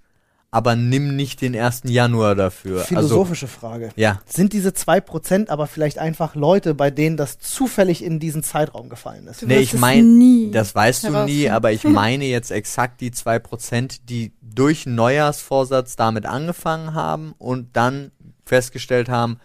aber 0.52 0.76
nimm 0.76 1.16
nicht 1.16 1.42
den 1.42 1.56
1. 1.56 1.84
Januar 1.92 2.36
dafür. 2.36 2.78
Also, 2.78 2.88
Philosophische 2.88 3.48
Frage. 3.48 3.90
ja. 3.96 4.20
Sind 4.26 4.54
diese 4.54 4.70
2% 4.70 5.50
aber 5.50 5.66
vielleicht 5.68 5.98
einfach 6.00 6.36
Leute, 6.36 6.74
bei 6.76 6.92
denen 6.92 7.18
das 7.18 7.40
zufällig 7.40 8.04
in 8.04 8.20
diesen 8.20 8.44
Zeitraum 8.44 8.90
gefallen 8.90 9.26
ist? 9.28 9.42
Du 9.42 9.48
Nee, 9.48 9.60
ich 9.60 9.74
meine, 9.74 10.04
nie 10.04 10.52
das 10.52 10.74
weißt 10.76 11.06
du 11.06 11.26
nie, 11.26 11.50
aber 11.50 11.72
ich 11.72 11.84
meine 12.04 12.26
jetzt 12.26 12.52
exakt 12.52 13.02
die 13.02 13.12
2%, 13.12 14.00
die 14.10 14.32
durch 14.42 14.86
einen 14.86 14.96
Neujahrsvorsatz 14.96 15.96
damit 15.96 16.26
angefangen 16.28 16.94
haben 16.94 17.34
und 17.38 17.70
dann 17.76 18.12
festgestellt 18.46 19.10
haben, 19.10 19.38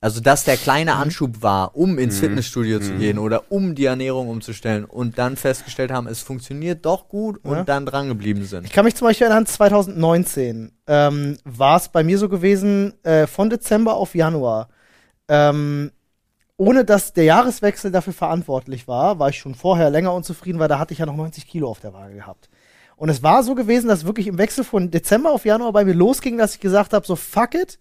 also 0.00 0.20
dass 0.20 0.44
der 0.44 0.56
kleine 0.56 0.94
Mhm. 0.94 1.00
Anschub 1.00 1.42
war, 1.42 1.76
um 1.76 1.98
ins 1.98 2.20
Fitnessstudio 2.20 2.78
zu 2.78 2.92
gehen 2.94 3.18
oder 3.18 3.50
um 3.50 3.74
die 3.74 3.86
Ernährung 3.86 4.28
umzustellen 4.28 4.84
und 4.84 5.18
dann 5.18 5.36
festgestellt 5.36 5.90
haben, 5.90 6.06
es 6.06 6.20
funktioniert 6.22 6.84
doch 6.86 7.08
gut 7.08 7.38
und 7.44 7.56
Ja. 7.56 7.64
dann 7.64 7.84
dran 7.84 8.06
geblieben 8.08 8.44
sind. 8.44 8.64
Ich 8.64 8.72
kann 8.72 8.84
mich 8.84 8.94
zum 8.94 9.08
Beispiel 9.08 9.26
erinnern, 9.26 9.46
2019 9.46 10.72
ähm, 10.86 11.36
war 11.44 11.76
es 11.76 11.88
bei 11.88 12.04
mir 12.04 12.18
so 12.18 12.28
gewesen, 12.28 12.94
äh, 13.04 13.26
von 13.26 13.50
Dezember 13.50 13.94
auf 13.94 14.14
Januar. 14.14 14.68
Ähm, 15.28 15.90
ohne 16.56 16.84
dass 16.84 17.12
der 17.12 17.24
Jahreswechsel 17.24 17.90
dafür 17.90 18.12
verantwortlich 18.12 18.88
war, 18.88 19.18
war 19.18 19.28
ich 19.28 19.38
schon 19.38 19.54
vorher 19.54 19.90
länger 19.90 20.12
unzufrieden, 20.14 20.58
weil 20.58 20.68
da 20.68 20.78
hatte 20.78 20.92
ich 20.92 20.98
ja 20.98 21.06
noch 21.06 21.16
90 21.16 21.46
Kilo 21.46 21.68
auf 21.68 21.80
der 21.80 21.92
Waage 21.92 22.14
gehabt. 22.14 22.48
Und 22.96 23.10
es 23.10 23.22
war 23.22 23.42
so 23.44 23.54
gewesen, 23.54 23.86
dass 23.88 24.04
wirklich 24.06 24.26
im 24.26 24.38
Wechsel 24.38 24.64
von 24.64 24.90
Dezember 24.90 25.30
auf 25.30 25.44
Januar 25.44 25.72
bei 25.72 25.84
mir 25.84 25.94
losging, 25.94 26.36
dass 26.38 26.54
ich 26.54 26.60
gesagt 26.60 26.92
habe, 26.92 27.06
so 27.06 27.14
fuck 27.14 27.54
it, 27.54 27.78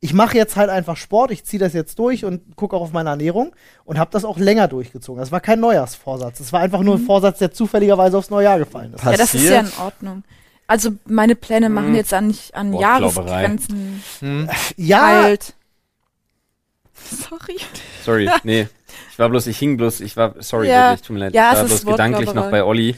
ich 0.00 0.12
mache 0.12 0.36
jetzt 0.36 0.56
halt 0.56 0.68
einfach 0.70 0.96
Sport, 0.96 1.30
ich 1.30 1.44
ziehe 1.44 1.58
das 1.60 1.72
jetzt 1.72 1.98
durch 1.98 2.24
und 2.24 2.56
gucke 2.56 2.76
auch 2.76 2.82
auf 2.82 2.92
meine 2.92 3.10
Ernährung 3.10 3.54
und 3.84 3.98
habe 3.98 4.10
das 4.10 4.24
auch 4.24 4.36
länger 4.38 4.68
durchgezogen. 4.68 5.18
Das 5.20 5.32
war 5.32 5.40
kein 5.40 5.60
Neujahrsvorsatz, 5.60 6.38
das 6.38 6.52
war 6.52 6.60
einfach 6.60 6.80
nur 6.82 6.96
ein 6.96 7.04
Vorsatz, 7.06 7.38
der 7.38 7.52
zufälligerweise 7.52 8.18
aufs 8.18 8.28
neue 8.30 8.44
Jahr 8.44 8.58
gefallen 8.58 8.92
ist. 8.94 9.02
Ja, 9.04 9.16
das 9.16 9.34
ist 9.34 9.48
ja 9.48 9.60
in 9.60 9.70
Ordnung. 9.80 10.22
Also 10.66 10.90
meine 11.06 11.36
Pläne 11.36 11.68
machen 11.68 11.88
Hm. 11.88 11.94
jetzt 11.94 12.12
an, 12.14 12.28
nicht 12.28 12.54
an. 12.54 12.72
Jahresgrenzen 12.74 14.02
Ja, 14.76 15.22
halt. 15.22 15.54
Sorry. 16.94 17.56
Sorry, 18.04 18.30
nee. 18.44 18.68
Ich 19.14 19.18
war 19.20 19.28
bloß, 19.28 19.46
ich 19.46 19.56
hing 19.58 19.76
bloß, 19.76 20.00
ich 20.00 20.16
war, 20.16 20.34
sorry, 20.40 20.68
Ja. 20.68 20.88
wirklich, 20.90 21.06
tut 21.06 21.14
mir 21.14 21.20
leid. 21.20 21.34
Ja, 21.34 21.52
ich 21.52 21.58
war 21.58 21.64
bloß 21.66 21.86
gedanklich 21.86 22.34
noch 22.34 22.50
bei 22.50 22.64
Olli. 22.64 22.96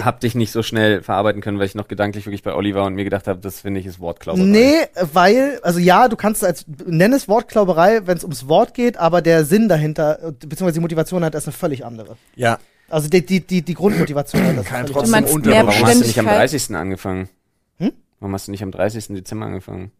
Hab 0.00 0.20
dich 0.20 0.34
nicht 0.34 0.50
so 0.52 0.62
schnell 0.62 1.02
verarbeiten 1.02 1.42
können, 1.42 1.58
weil 1.58 1.66
ich 1.66 1.74
noch 1.74 1.86
gedanklich 1.86 2.24
wirklich 2.24 2.42
bei 2.42 2.54
Olli 2.54 2.74
war 2.74 2.86
und 2.86 2.94
mir 2.94 3.04
gedacht 3.04 3.28
habe, 3.28 3.40
das 3.40 3.60
finde 3.60 3.78
ich 3.80 3.84
ist 3.84 4.00
Wortklauberei. 4.00 4.42
Nee, 4.46 4.76
weil, 5.12 5.60
also 5.62 5.78
ja, 5.80 6.08
du 6.08 6.16
kannst 6.16 6.42
es 6.42 6.48
als, 6.48 6.64
nenn 6.86 7.12
es 7.12 7.28
Wortklauberei, 7.28 8.06
wenn 8.06 8.16
es 8.16 8.22
ums 8.24 8.48
Wort 8.48 8.72
geht, 8.72 8.96
aber 8.96 9.20
der 9.20 9.44
Sinn 9.44 9.68
dahinter, 9.68 10.18
äh, 10.22 10.32
beziehungsweise 10.32 10.72
die 10.72 10.80
Motivation 10.80 11.20
dahinter 11.20 11.36
ist 11.36 11.46
eine 11.46 11.52
völlig 11.52 11.84
andere. 11.84 12.16
Ja, 12.36 12.58
Also 12.88 13.10
die, 13.10 13.24
die, 13.26 13.40
die, 13.46 13.60
die 13.60 13.74
Grundmotivation 13.74 14.40
dahinter 14.40 14.62
ist 14.62 14.68
Kann 14.68 14.86
trotzdem 14.86 15.24
unter- 15.24 15.50
Warum 15.50 15.68
hast 15.68 15.76
du 15.76 15.88
nicht 16.06 16.18
am 16.18 16.24
Beständigkeit? 16.24 16.36
30. 16.52 16.74
angefangen? 16.76 17.28
Hm? 17.76 17.92
Warum 18.20 18.32
hast 18.32 18.46
du 18.46 18.50
nicht 18.52 18.62
am 18.62 18.70
30. 18.70 19.08
Dezember 19.08 19.44
angefangen? 19.44 19.90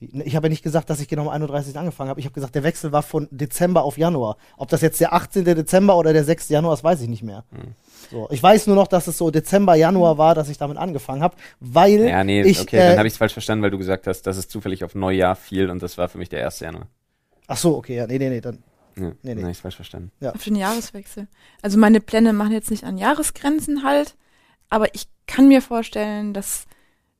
Ich 0.00 0.36
habe 0.36 0.46
ja 0.46 0.50
nicht 0.50 0.62
gesagt, 0.62 0.90
dass 0.90 1.00
ich 1.00 1.08
genau 1.08 1.22
am 1.22 1.28
31. 1.28 1.76
angefangen 1.76 2.10
habe. 2.10 2.20
Ich 2.20 2.26
habe 2.26 2.34
gesagt, 2.34 2.54
der 2.54 2.62
Wechsel 2.62 2.92
war 2.92 3.02
von 3.02 3.26
Dezember 3.32 3.82
auf 3.82 3.98
Januar. 3.98 4.36
Ob 4.56 4.68
das 4.68 4.80
jetzt 4.80 5.00
der 5.00 5.12
18. 5.12 5.44
Dezember 5.44 5.96
oder 5.96 6.12
der 6.12 6.22
6. 6.22 6.50
Januar 6.50 6.74
ist, 6.74 6.84
weiß 6.84 7.00
ich 7.00 7.08
nicht 7.08 7.24
mehr. 7.24 7.44
Hm. 7.50 7.74
So, 8.10 8.28
ich 8.30 8.40
weiß 8.40 8.68
nur 8.68 8.76
noch, 8.76 8.86
dass 8.86 9.08
es 9.08 9.18
so 9.18 9.32
Dezember, 9.32 9.74
Januar 9.74 10.16
war, 10.16 10.36
dass 10.36 10.48
ich 10.48 10.56
damit 10.56 10.76
angefangen 10.78 11.20
habe, 11.22 11.36
weil 11.58 12.08
Ja, 12.08 12.22
nee, 12.22 12.42
ich, 12.42 12.60
okay, 12.60 12.76
äh, 12.76 12.88
dann 12.90 12.98
habe 12.98 13.08
ich 13.08 13.14
es 13.14 13.18
falsch 13.18 13.32
verstanden, 13.32 13.64
weil 13.64 13.72
du 13.72 13.78
gesagt 13.78 14.06
hast, 14.06 14.22
dass 14.22 14.36
es 14.36 14.46
zufällig 14.48 14.84
auf 14.84 14.94
Neujahr 14.94 15.34
fiel 15.34 15.68
und 15.68 15.82
das 15.82 15.98
war 15.98 16.08
für 16.08 16.18
mich 16.18 16.28
der 16.28 16.44
1. 16.44 16.60
Januar. 16.60 16.86
ach 17.48 17.56
so, 17.56 17.76
okay, 17.76 17.96
ja, 17.96 18.06
nee, 18.06 18.18
nee, 18.18 18.28
nee, 18.30 18.40
dann 18.40 18.62
Ja, 18.96 19.02
Nee, 19.02 19.14
nee. 19.22 19.34
dann 19.34 19.42
habe 19.42 19.50
ich 19.52 19.58
falsch 19.58 19.76
verstanden. 19.76 20.12
Auf 20.24 20.44
den 20.44 20.54
Jahreswechsel. 20.54 21.26
Also 21.60 21.76
meine 21.76 22.00
Pläne 22.00 22.32
machen 22.32 22.52
jetzt 22.52 22.70
nicht 22.70 22.84
an 22.84 22.98
Jahresgrenzen 22.98 23.82
halt, 23.82 24.14
aber 24.70 24.94
ich 24.94 25.08
kann 25.26 25.48
mir 25.48 25.60
vorstellen, 25.60 26.34
dass 26.34 26.67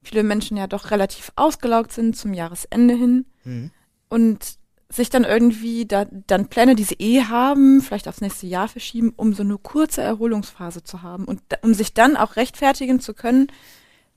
viele 0.09 0.23
Menschen 0.23 0.57
ja 0.57 0.67
doch 0.67 0.91
relativ 0.91 1.33
ausgelaugt 1.37 1.93
sind 1.93 2.17
zum 2.17 2.35
Jahresende 2.35 2.95
hin 2.95 3.27
Mhm. 3.45 3.71
und 4.09 4.59
sich 4.91 5.11
dann 5.11 5.25
irgendwie 5.25 5.85
da, 5.85 6.07
dann 6.27 6.49
Pläne, 6.49 6.75
die 6.75 6.85
sie 6.85 6.97
eh 6.99 7.23
haben, 7.25 7.83
vielleicht 7.83 8.09
aufs 8.09 8.23
nächste 8.23 8.47
Jahr 8.47 8.69
verschieben, 8.69 9.13
um 9.17 9.35
so 9.35 9.43
eine 9.43 9.59
kurze 9.59 10.01
Erholungsphase 10.01 10.83
zu 10.83 11.03
haben 11.03 11.27
und 11.27 11.43
um 11.63 11.75
sich 11.75 11.93
dann 11.93 12.17
auch 12.17 12.37
rechtfertigen 12.37 12.99
zu 13.01 13.13
können 13.13 13.49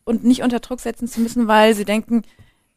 und 0.06 0.24
nicht 0.24 0.44
unter 0.44 0.60
Druck 0.62 0.80
setzen 0.80 1.10
zu 1.10 1.20
müssen, 1.20 1.48
weil 1.48 1.76
sie 1.76 1.84
denken, 1.86 2.22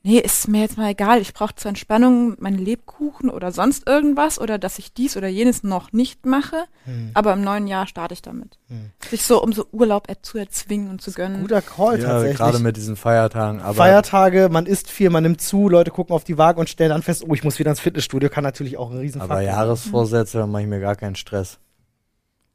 nee, 0.05 0.19
ist 0.19 0.47
mir 0.47 0.61
jetzt 0.61 0.77
mal 0.79 0.91
egal, 0.91 1.21
ich 1.21 1.35
brauche 1.35 1.55
zur 1.57 1.71
Entspannung 1.71 2.37
meine 2.39 2.59
Lebkuchen 2.59 3.31
oder 3.31 3.51
sonst 3.51 3.89
irgendwas 3.89 4.39
oder 4.39 4.59
dass 4.59 4.79
ich 4.79 4.93
dies 4.95 5.17
oder 5.17 5.27
jenes 5.27 5.63
noch 5.65 5.93
nicht 5.93 6.27
mache, 6.27 6.65
Hm. 6.85 7.11
aber 7.15 7.33
im 7.33 7.43
neuen 7.43 7.67
Jahr 7.67 7.87
starte 7.87 8.13
ich 8.15 8.23
damit. 8.23 8.59
Hm. 8.69 8.91
Sich 9.11 9.23
so 9.25 9.43
um 9.43 9.53
so 9.53 9.67
Urlaub 9.73 10.07
zu 10.23 10.39
erzwingen 10.39 10.89
und 10.91 11.01
zu 11.01 11.11
gönnen. 11.13 11.41
guter 11.41 11.63
Call 11.63 11.99
ja 12.01 12.07
tatsächlich. 12.09 12.37
gerade 12.37 12.59
mit 12.61 12.77
diesen 12.77 12.95
Feiertagen. 12.97 13.61
Aber 13.61 13.75
Feiertage, 13.75 14.49
man 14.51 14.67
isst 14.67 14.91
viel, 14.91 15.11
man 15.11 15.23
nimmt 15.25 15.41
zu, 15.41 15.69
Leute 15.69 15.91
gucken 15.91 16.15
auf 16.15 16.23
die 16.25 16.39
Waage 16.39 16.61
und 16.61 16.69
stellen 16.69 16.91
dann 16.91 17.03
fest, 17.03 17.25
oh, 17.27 17.35
ich 17.35 17.43
muss 17.43 17.59
wieder 17.59 17.71
ins 17.71 17.81
Fitnessstudio, 17.81 18.29
kann 18.29 18.45
natürlich 18.45 18.77
auch 18.77 18.91
ein 18.91 18.99
Riesenfaktor 18.99 19.37
Aber 19.37 19.45
sein. 19.45 19.53
Jahresvorsätze, 19.55 20.39
da 20.39 20.47
mache 20.47 20.63
ich 20.63 20.69
mir 20.69 20.81
gar 20.81 20.95
keinen 20.97 21.17
Stress. 21.17 21.59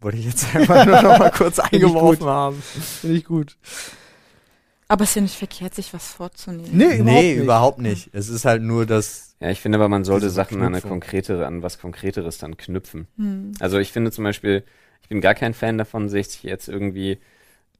Wollte 0.01 0.17
ich 0.17 0.25
jetzt 0.25 0.45
einfach 0.55 0.85
nur 0.85 1.01
noch 1.01 1.19
mal 1.19 1.31
kurz 1.31 1.59
eingeworfen 1.59 2.27
haben. 2.27 2.61
Finde 3.01 3.17
ich 3.17 3.25
gut. 3.25 3.57
Aber 4.89 5.03
es 5.03 5.11
ist 5.11 5.15
ja 5.15 5.21
nicht 5.21 5.37
verkehrt, 5.37 5.75
sich 5.75 5.93
was 5.93 6.11
vorzunehmen. 6.11 6.69
Nee, 6.73 6.97
überhaupt 6.97 7.05
Nee, 7.21 7.33
nicht. 7.35 7.43
überhaupt 7.43 7.79
nicht. 7.79 8.09
Es 8.11 8.27
ist 8.27 8.43
halt 8.43 8.61
nur 8.63 8.85
das. 8.85 9.35
Ja, 9.39 9.49
ich 9.51 9.61
finde 9.61 9.77
aber, 9.77 9.87
man 9.87 10.03
sollte 10.03 10.29
Sachen 10.31 10.61
an 10.61 10.73
eine 10.73 10.81
konkretere, 10.81 11.45
an 11.45 11.61
was 11.63 11.79
Konkreteres 11.79 12.39
dann 12.39 12.57
knüpfen. 12.57 13.07
Hm. 13.15 13.51
Also 13.59 13.77
ich 13.77 13.91
finde 13.91 14.11
zum 14.11 14.23
Beispiel, 14.25 14.63
ich 15.03 15.07
bin 15.07 15.21
gar 15.21 15.35
kein 15.35 15.53
Fan 15.53 15.77
davon, 15.77 16.09
sich 16.09 16.43
jetzt 16.43 16.67
irgendwie 16.67 17.19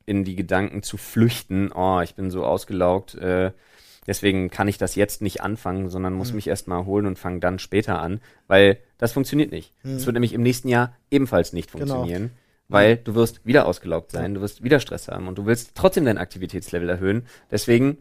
in 0.06 0.24
die 0.24 0.36
Gedanken 0.36 0.84
zu 0.84 0.98
flüchten, 0.98 1.72
oh, 1.74 2.00
ich 2.02 2.16
bin 2.16 2.32
so 2.32 2.46
ausgelaugt, 2.46 3.16
äh, 3.16 3.52
deswegen 4.08 4.50
kann 4.50 4.68
ich 4.68 4.78
das 4.78 4.96
jetzt 4.96 5.22
nicht 5.22 5.42
anfangen, 5.42 5.90
sondern 5.90 6.14
muss 6.14 6.30
Mhm. 6.30 6.36
mich 6.38 6.48
erstmal 6.48 6.80
erholen 6.80 7.06
und 7.08 7.20
fange 7.20 7.40
dann 7.40 7.60
später 7.60 8.00
an, 8.02 8.22
weil 8.48 8.78
das 9.00 9.12
funktioniert 9.14 9.52
nicht. 9.52 9.74
Es 9.84 9.90
Mhm. 10.04 10.06
wird 10.06 10.14
nämlich 10.14 10.34
im 10.34 10.42
nächsten 10.44 10.68
Jahr 10.70 10.96
ebenfalls 11.12 11.54
nicht 11.54 11.72
Genau. 11.74 12.06
Weil 12.70 12.98
du 12.98 13.16
wirst 13.16 13.46
wieder 13.46 13.66
ausgelaugt 13.66 14.12
sein, 14.12 14.34
du 14.36 14.42
wirst 14.42 14.64
wieder 14.64 14.80
Stress 14.80 15.08
haben 15.10 15.28
und 15.28 15.38
du 15.38 15.46
willst 15.46 15.72
trotzdem 15.76 16.06
dein 16.06 16.18
Aktivitätslevel 16.18 16.88
erhöhen. 16.88 17.26
Deswegen, 17.52 17.98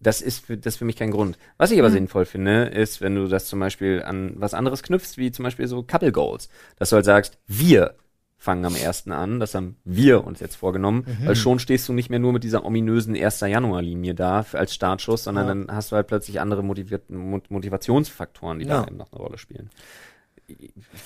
das 0.00 0.20
ist 0.20 0.46
für, 0.46 0.56
das 0.56 0.74
ist 0.74 0.78
für 0.78 0.84
mich 0.84 0.96
kein 0.96 1.10
Grund. 1.10 1.36
Was 1.56 1.70
ich 1.72 1.78
aber 1.80 1.88
Mhm. 1.88 1.94
sinnvoll 1.94 2.24
finde, 2.24 2.64
ist, 2.66 3.00
wenn 3.00 3.16
du 3.16 3.26
das 3.26 3.46
zum 3.46 3.58
Beispiel 3.58 4.02
an 4.04 4.34
was 4.36 4.54
anderes 4.54 4.82
knüpfst, 4.84 5.16
wie 5.16 5.32
zum 5.32 5.42
Beispiel 5.42 5.66
so 5.66 5.82
Couple 5.82 6.12
Goals. 6.12 6.48
Dass 6.76 6.90
du 6.90 6.96
halt 6.96 7.04
sagst, 7.04 7.38
wir 7.48 7.94
fangen 8.40 8.64
am 8.64 8.76
1. 8.76 9.10
an, 9.10 9.40
das 9.40 9.56
haben 9.56 9.74
wir 9.84 10.22
uns 10.24 10.38
jetzt 10.38 10.54
vorgenommen, 10.54 11.04
Mhm. 11.20 11.26
weil 11.26 11.34
schon 11.34 11.58
stehst 11.58 11.88
du 11.88 11.92
nicht 11.92 12.08
mehr 12.10 12.20
nur 12.20 12.32
mit 12.32 12.44
dieser 12.44 12.64
ominösen 12.64 13.16
1. 13.16 13.48
Januar-Linie 13.48 14.14
da 14.14 14.46
als 14.52 14.72
Startschuss, 14.74 15.24
sondern 15.24 15.46
Ja. 15.48 15.54
dann 15.66 15.74
hast 15.76 15.90
du 15.90 15.96
halt 15.96 16.06
plötzlich 16.06 16.40
andere 16.40 16.62
motiviert, 16.62 17.10
Mot- 17.10 17.50
Motivationsfaktoren, 17.50 18.60
die 18.60 18.66
Ja. 18.66 18.82
da 18.82 18.86
eben 18.86 18.96
noch 18.96 19.10
eine 19.10 19.20
Rolle 19.20 19.38
spielen. 19.38 19.70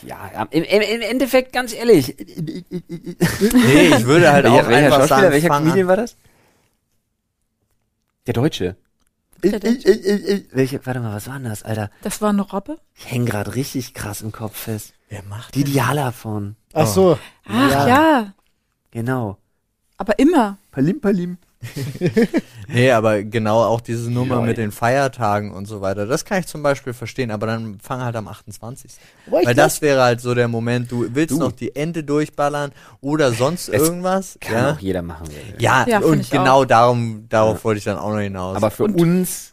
Ja, 0.07 0.31
ja, 0.33 0.43
im, 0.51 0.63
im, 0.63 0.81
im 0.83 1.01
Endeffekt, 1.01 1.53
ganz 1.53 1.73
ehrlich, 1.75 2.17
Nee, 2.19 3.89
ich 3.89 4.05
würde 4.05 4.33
halt 4.33 4.47
auch 4.47 4.53
welcher, 4.55 4.69
welcher 4.69 4.85
einfach 4.87 4.99
Schauspieler, 5.01 5.21
sagen, 5.21 5.33
welcher. 5.33 5.49
Comedian 5.49 5.89
war 5.89 5.97
das? 5.97 6.17
Der 8.27 8.35
Deutsche. 8.35 8.77
Der 9.43 9.59
Deutsche. 9.59 10.45
Welche, 10.53 10.87
warte 10.87 11.01
mal, 11.01 11.15
was 11.15 11.27
war 11.27 11.35
denn 11.35 11.49
das, 11.49 11.65
Alter? 11.65 11.91
Das 12.03 12.21
war 12.23 12.31
eine 12.31 12.43
Robbe? 12.43 12.79
Ich 12.95 13.11
häng 13.11 13.27
grad 13.27 13.55
richtig 13.57 13.95
krass 13.95 14.23
im 14.23 14.31
Kopf 14.31 14.57
fest. 14.57 14.95
Wer 15.09 15.25
macht 15.25 15.55
Die 15.57 15.65
Diala 15.65 16.13
von. 16.13 16.55
Ach 16.73 16.87
so. 16.87 17.19
Ach 17.47 17.71
Ja. 17.71 17.89
ja. 17.89 18.35
Genau. 18.93 19.39
aber 19.97 20.19
immer. 20.19 20.59
Palim, 20.71 21.01
palim. 21.01 21.39
Nee, 22.69 22.91
aber 22.93 23.23
genau 23.23 23.63
auch 23.65 23.81
diese 23.81 24.11
Nummer 24.11 24.37
Lol. 24.37 24.47
mit 24.47 24.57
den 24.57 24.73
Feiertagen 24.73 25.51
und 25.53 25.67
so 25.67 25.81
weiter, 25.81 26.07
das 26.07 26.25
kann 26.25 26.41
ich 26.41 26.47
zum 26.47 26.63
Beispiel 26.63 26.93
verstehen, 26.93 27.31
aber 27.31 27.47
dann 27.47 27.79
fang 27.83 28.01
halt 28.03 28.17
am 28.17 28.29
28. 28.29 28.93
Wobei 29.27 29.41
ich 29.41 29.47
Weil 29.47 29.55
glaub- 29.55 29.67
das 29.67 29.83
wäre 29.83 30.03
halt 30.03 30.21
so 30.21 30.35
der 30.35 30.49
Moment, 30.49 30.91
du 30.91 31.07
willst 31.13 31.33
Du. 31.35 31.39
noch 31.39 31.53
die 31.53 31.75
Ende 31.77 32.03
durchballern 32.05 32.73
oder 33.01 33.33
sonst 33.33 33.69
Es 33.69 33.83
irgendwas. 33.83 34.39
Kann 34.41 34.55
Ja, 34.55 34.73
auch 34.73 34.79
jeder 34.79 35.03
machen. 35.03 35.29
ja, 35.59 35.85
Ja, 35.87 35.99
und 36.01 36.31
genau 36.31 36.65
darum, 36.65 37.27
darauf 37.29 37.59
Ja. 37.59 37.65
wollte 37.65 37.79
ich 37.79 37.85
dann 37.85 37.99
auch 37.99 38.11
noch 38.13 38.21
hinaus. 38.21 38.57
Aber 38.57 38.71
für 38.71 38.85
Und- 38.85 39.01
uns 39.01 39.52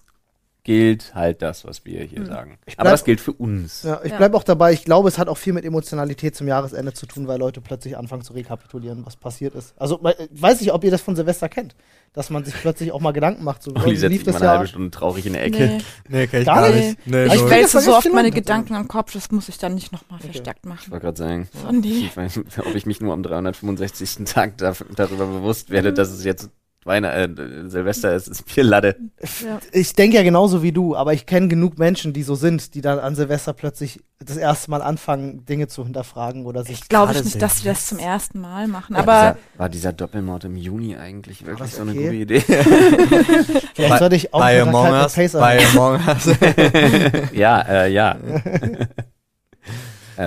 gilt 0.63 1.15
halt 1.15 1.41
das, 1.41 1.65
was 1.65 1.85
wir 1.85 2.03
hier 2.03 2.19
Hm. 2.19 2.25
sagen. 2.25 2.57
Ich 2.65 2.77
Aber 2.77 2.83
bleib- 2.89 2.93
das 2.95 3.03
gilt 3.05 3.21
für 3.21 3.31
uns. 3.31 3.83
Ja, 3.83 4.01
ich 4.03 4.11
Ja. 4.11 4.17
bleibe 4.17 4.35
auch 4.37 4.43
dabei. 4.43 4.73
Ich 4.73 4.83
glaube, 4.83 5.07
es 5.07 5.17
hat 5.17 5.27
auch 5.29 5.37
viel 5.37 5.53
mit 5.53 5.63
Emotionalität 5.65 6.35
zum 6.35 6.47
Jahresende 6.47 6.93
zu 6.93 7.05
tun, 7.05 7.27
weil 7.27 7.39
Leute 7.39 7.61
plötzlich 7.61 7.97
anfangen 7.97 8.21
zu 8.23 8.33
rekapitulieren, 8.33 9.05
was 9.05 9.15
passiert 9.15 9.55
ist. 9.55 9.73
Also, 9.77 9.99
ich 10.31 10.41
weiß 10.41 10.59
nicht, 10.61 10.73
ob 10.73 10.83
ihr 10.83 10.91
das 10.91 11.01
von 11.01 11.15
Silvester 11.15 11.47
kennt, 11.49 11.75
dass 12.13 12.29
man 12.29 12.43
sich 12.43 12.53
plötzlich 12.55 12.91
auch 12.91 12.99
mal 12.99 13.11
Gedanken 13.13 13.43
macht. 13.43 13.63
So, 13.63 13.71
Olli 13.73 13.91
wie 13.91 13.95
setzt 13.95 14.11
lief 14.11 14.19
sich 14.19 14.25
das 14.25 14.33
mal 14.33 14.39
eine 14.41 14.45
Jahr? 14.47 14.57
halbe 14.57 14.67
Stunde 14.67 14.91
traurig 14.91 15.25
in 15.25 15.33
der 15.33 15.45
Ecke. 15.45 15.57
Nee. 15.67 15.77
nee, 16.09 16.27
kann 16.27 16.39
ich 16.41 16.45
Gar 16.45 16.61
gar, 16.61 16.69
nicht. 16.75 17.07
Nee, 17.07 17.25
Ich 17.25 17.33
Ich 17.35 17.49
wälze 17.49 17.79
so 17.79 17.95
oft 17.95 18.11
meine? 18.13 18.29
Gedanken 18.31 18.75
am 18.75 18.87
Kopf, 18.87 19.13
das 19.13 19.31
muss 19.31 19.47
ich 19.49 19.57
dann 19.57 19.75
nicht 19.75 19.91
nochmal 19.93 20.19
Okay. 20.19 20.31
verstärkt 20.31 20.59
Ich 20.63 20.69
machen. 20.69 20.91
wollte 20.91 21.05
gerade 21.05 21.17
sagen, 21.17 21.47
Oh 21.67 21.71
nee. 21.71 21.87
ich 22.07 22.17
weiß, 22.17 22.39
ob 22.59 22.75
ich 22.75 22.85
mich 22.85 22.99
nur 22.99 23.13
am 23.13 23.23
365. 23.23 24.25
Tag 24.25 24.57
da, 24.57 24.73
darüber 24.95 25.25
bewusst 25.25 25.69
werde, 25.69 25.93
dass 25.93 26.11
es 26.11 26.23
jetzt 26.25 26.49
Weihnachten, 26.85 27.67
äh, 27.67 27.69
Silvester 27.69 28.15
ist, 28.15 28.27
ist 28.27 28.45
Bierlatte. 28.45 28.95
Ja. 29.43 29.59
Ich 29.73 29.93
denke 29.93 30.15
ja 30.17 30.23
genauso 30.23 30.63
wie 30.63 30.71
du, 30.71 30.95
aber 30.95 31.13
ich 31.13 31.25
kenne 31.25 31.49
genug 31.49 31.77
Menschen, 31.77 32.13
die 32.13 32.23
so 32.23 32.35
sind, 32.35 32.73
die 32.73 32.81
dann 32.81 32.99
an 32.99 33.15
Silvester 33.15 33.53
plötzlich 33.53 33.99
das 34.19 34.37
erste 34.37 34.71
Mal 34.71 34.81
anfangen, 34.81 35.45
Dinge 35.45 35.67
zu 35.67 35.83
hinterfragen 35.83 36.45
oder 36.45 36.63
sich. 36.63 36.87
Glaube 36.87 37.13
ich 37.13 37.23
nicht, 37.23 37.41
dass 37.41 37.59
sie 37.59 37.65
das 37.65 37.87
zum 37.87 37.99
ersten 37.99 38.39
Mal 38.39 38.67
machen. 38.67 38.95
War 38.95 39.03
Aber 39.03 39.37
dieser, 39.37 39.59
war 39.59 39.69
dieser 39.69 39.93
Doppelmord 39.93 40.45
im 40.45 40.55
Juni 40.55 40.95
eigentlich 40.95 41.45
wirklich 41.45 41.71
so 41.71 41.81
eine 41.81 41.91
okay? 41.91 42.03
gute 42.03 42.15
Idee? 42.15 42.39
Vielleicht 43.73 43.99
sollte 43.99 44.15
ich 44.15 44.33
auch 44.33 44.39
bei 44.39 44.61
Among 44.61 44.91
Us, 44.91 45.13
Pacer. 45.13 45.39
bei 45.39 45.65
Among 45.67 45.99
Us. 46.07 46.29
ja, 47.33 47.61
äh, 47.61 47.91
ja. 47.91 48.17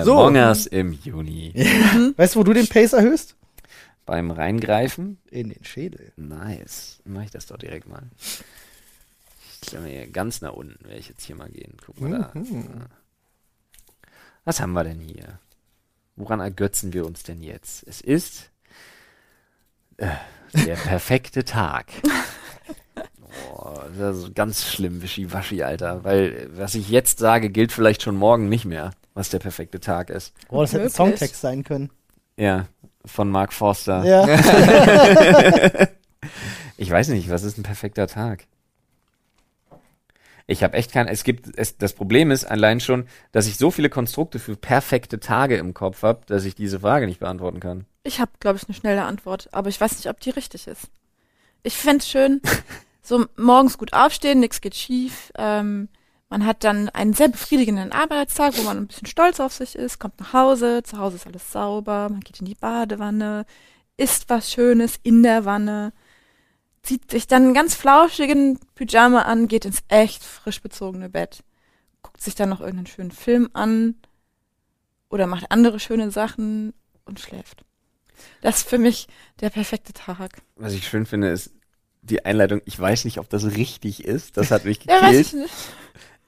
So. 0.03 0.13
Among 0.13 0.37
Us 0.37 0.65
im 0.65 0.97
Juni. 1.03 1.53
Weißt 2.17 2.33
du, 2.33 2.39
wo 2.39 2.43
du 2.43 2.53
den 2.53 2.67
Pace 2.67 2.93
erhöhst? 2.93 3.35
Beim 4.05 4.31
Reingreifen 4.31 5.17
In 5.29 5.49
den 5.49 5.63
Schädel. 5.63 6.11
Nice. 6.17 7.01
Mach 7.05 7.23
ich 7.23 7.31
das 7.31 7.45
doch 7.45 7.57
direkt 7.57 7.87
mal. 7.87 8.03
Ich 9.65 9.71
mir 9.73 9.87
hier 9.87 10.07
ganz 10.07 10.41
nach 10.41 10.53
unten, 10.53 10.83
werde 10.83 10.99
ich 10.99 11.07
jetzt 11.07 11.23
hier 11.23 11.35
mal 11.37 11.49
gehen. 11.49 11.77
Guck 11.85 12.01
mal 12.01 12.11
da. 12.11 12.33
Was 14.43 14.59
haben 14.59 14.73
wir 14.73 14.83
denn 14.83 14.99
hier? 14.99 15.39
Woran 16.17 16.41
ergötzen 16.41 16.91
wir 16.93 17.05
uns 17.05 17.23
denn 17.23 17.41
jetzt? 17.41 17.87
Es 17.87 18.01
ist 18.01 18.51
äh, 19.97 20.09
der 20.53 20.75
perfekte 20.83 21.45
Tag. 21.45 21.85
Oh, 23.55 23.79
das 23.97 24.17
ist 24.17 24.35
ganz 24.35 24.65
schlimm, 24.67 25.01
Wischiwaschi, 25.01 25.63
Alter. 25.63 26.03
Weil, 26.03 26.49
was 26.55 26.75
ich 26.75 26.89
jetzt 26.89 27.19
sage, 27.19 27.49
gilt 27.49 27.71
vielleicht 27.71 28.03
schon 28.03 28.15
morgen 28.15 28.49
nicht 28.49 28.65
mehr. 28.65 28.91
was 29.13 29.29
der 29.29 29.39
perfekte 29.39 29.79
Tag 29.79 30.09
ist. 30.09 30.33
Boah, 30.49 30.63
das 30.63 30.73
hätte 30.73 30.83
ein. 30.85 30.89
Songtext 30.89 31.39
sein 31.41 31.63
können. 31.63 31.89
Ja, 32.35 32.67
von 33.05 33.29
Mark 33.29 33.53
Forster. 33.53 34.03
Ja. 34.03 35.87
Ich 36.77 36.89
weiß 36.89 37.09
nicht, 37.09 37.29
was 37.29 37.43
ist 37.43 37.57
ein 37.57 37.63
perfekter 37.63 38.07
Tag? 38.07 38.45
Ich 40.47 40.63
habe 40.63 40.75
echt 40.75 40.91
kein. 40.91 41.07
Es 41.07 41.23
gibt. 41.23 41.57
Es, 41.57 41.77
das 41.77 41.93
Problem 41.93 42.31
ist 42.31 42.43
allein 42.45 42.79
schon, 42.79 43.07
dass 43.31 43.47
ich 43.47 43.57
so 43.57 43.71
viele 43.71 43.89
Konstrukte 43.89 44.39
für 44.39 44.57
perfekte 44.57 45.19
Tage 45.19 45.55
im 45.55 45.73
Kopf 45.73 46.03
habe, 46.03 46.21
dass 46.25 46.43
ich 46.43 46.55
diese 46.55 46.81
Frage 46.81 47.05
nicht 47.05 47.19
beantworten 47.19 47.59
kann. 47.59 47.85
Ich 48.03 48.19
habe, 48.19 48.31
glaube 48.39 48.57
ich, 48.57 48.67
eine 48.67 48.75
schnelle 48.75 49.03
Antwort, 49.03 49.47
aber 49.53 49.69
ich 49.69 49.79
weiß 49.79 49.95
nicht, 49.95 50.09
ob 50.09 50.19
die 50.19 50.31
richtig 50.31 50.67
ist. 50.67 50.89
Ich 51.61 51.77
fänd's 51.77 52.09
schön, 52.09 52.41
so 53.01 53.25
morgens 53.37 53.77
gut 53.77 53.93
aufstehen, 53.93 54.41
nichts 54.41 54.59
geht 54.59 54.75
schief. 54.75 55.31
Ähm, 55.37 55.87
man 56.33 56.47
hat 56.47 56.63
dann 56.63 56.89
einen 56.89 57.13
sehr 57.13 57.27
befriedigenden 57.29 57.91
Arbeitstag, 57.91 58.57
wo 58.57 58.63
man 58.63 58.77
ein 58.77 58.87
bisschen 58.87 59.05
stolz 59.05 59.39
auf 59.39 59.53
sich 59.53 59.75
ist, 59.75 59.99
kommt 59.99 60.19
nach 60.19 60.33
Hause, 60.33 60.81
zu 60.81 60.97
Hause 60.97 61.17
ist 61.17 61.27
alles 61.27 61.51
sauber, 61.51 62.09
man 62.09 62.21
geht 62.21 62.39
in 62.39 62.47
die 62.47 62.55
Badewanne, 62.55 63.45
isst 63.97 64.31
was 64.31 64.51
Schönes 64.51 64.95
in 65.03 65.21
der 65.21 65.45
Wanne, 65.45 65.93
zieht 66.81 67.11
sich 67.11 67.27
dann 67.27 67.43
einen 67.43 67.53
ganz 67.53 67.75
flauschigen 67.75 68.57
Pyjama 68.73 69.21
an, 69.21 69.47
geht 69.47 69.65
ins 69.65 69.83
echt 69.89 70.23
frisch 70.23 70.59
bezogene 70.59 71.07
Bett, 71.07 71.43
guckt 72.01 72.19
sich 72.19 72.33
dann 72.33 72.49
noch 72.49 72.61
irgendeinen 72.61 72.87
schönen 72.87 73.11
Film 73.11 73.51
an 73.53 73.93
oder 75.09 75.27
macht 75.27 75.51
andere 75.51 75.79
schöne 75.79 76.09
Sachen 76.09 76.73
und 77.05 77.19
schläft. 77.19 77.63
Das 78.41 78.57
ist 78.57 78.69
für 78.69 78.79
mich 78.79 79.07
der 79.39 79.51
perfekte 79.51 79.93
Tag. 79.93 80.41
Was 80.55 80.73
ich 80.73 80.87
schön 80.87 81.05
finde, 81.05 81.29
ist 81.29 81.51
die 82.01 82.25
Einleitung. 82.25 82.61
Ich 82.65 82.79
weiß 82.79 83.05
nicht, 83.05 83.19
ob 83.19 83.29
das 83.29 83.45
richtig 83.55 84.03
ist. 84.03 84.35
Das 84.37 84.49
hat 84.49 84.65
mich 84.65 84.83
Ja, 84.85 84.99
weiß 84.99 85.15
ich 85.17 85.31
gekillt. 85.31 85.43
nicht. 85.43 85.53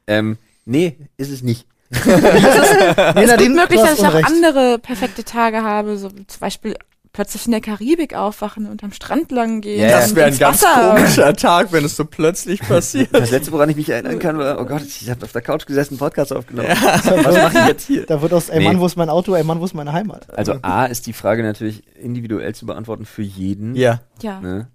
Ähm, 0.08 0.38
nee, 0.66 0.98
ist 1.18 1.32
es 1.32 1.42
nicht. 1.44 1.66
Es 1.92 2.06
ist 2.06 3.38
gut 3.38 3.56
möglich, 3.56 3.80
dass 3.82 4.00
ich 4.00 4.06
auch 4.06 4.24
andere 4.24 4.80
perfekte 4.80 5.24
Tage 5.24 5.62
habe, 5.64 5.98
so 5.98 6.10
zum 6.10 6.40
Beispiel 6.40 6.76
plötzlich 7.14 7.46
in 7.46 7.52
der 7.54 7.62
Karibik 7.62 8.14
aufwachen 8.14 8.66
und 8.66 8.84
am 8.84 8.92
Strand 8.92 9.32
lang 9.32 9.62
gehen. 9.62 9.80
Ja, 9.82 10.00
Das 10.02 10.14
wäre 10.16 10.28
ein 10.28 10.38
ganz 10.38 10.62
Wasser. 10.64 10.96
komischer 10.96 11.34
Tag, 11.34 11.72
wenn 11.72 11.86
es 11.86 11.96
so 11.96 12.04
plötzlich 12.04 12.60
passiert. 12.60 13.08
Das 13.14 13.32
letzte, 13.32 13.54
woran 13.54 13.70
ich 13.70 13.78
mich 13.78 13.88
erinnern 13.90 14.20
kann, 14.20 14.38
war, 14.38 14.60
oh 14.60 14.66
Gott, 14.66 14.82
ich 14.82 15.10
habe 15.10 15.24
auf 15.24 15.32
der 15.32 15.42
Couch 15.42 15.66
gesessen, 15.66 15.94
einen 15.94 16.00
Podcast 16.00 16.34
aufgenommen. 16.34 16.68
Was 16.70 17.06
mache 17.38 17.58
ich 17.60 17.68
jetzt 17.68 17.88
hier? 17.88 18.06
Da 18.06 18.22
wird 18.22 18.34
aus, 18.34 18.50
ey 18.50 18.60
Nee. 18.60 18.66
Mann, 18.66 18.80
wo 18.82 18.86
ist 18.86 18.98
mein 18.98 19.10
Auto, 19.10 19.34
ey 19.34 19.46
Mann, 19.46 19.62
wo 19.62 19.66
ist 19.66 19.74
meine 19.74 19.94
Heimat? 19.94 20.28
Also 20.38 20.56
A 20.62 20.86
ist 20.88 21.08
die 21.08 21.14
Frage 21.14 21.42
natürlich 21.44 21.84
individuell 21.96 22.54
zu 22.54 22.66
beantworten 22.66 23.06
für 23.06 23.22
jeden. 23.22 23.76
Ja. 23.76 24.02
Ja, 24.22 24.42
Ne? 24.42 24.68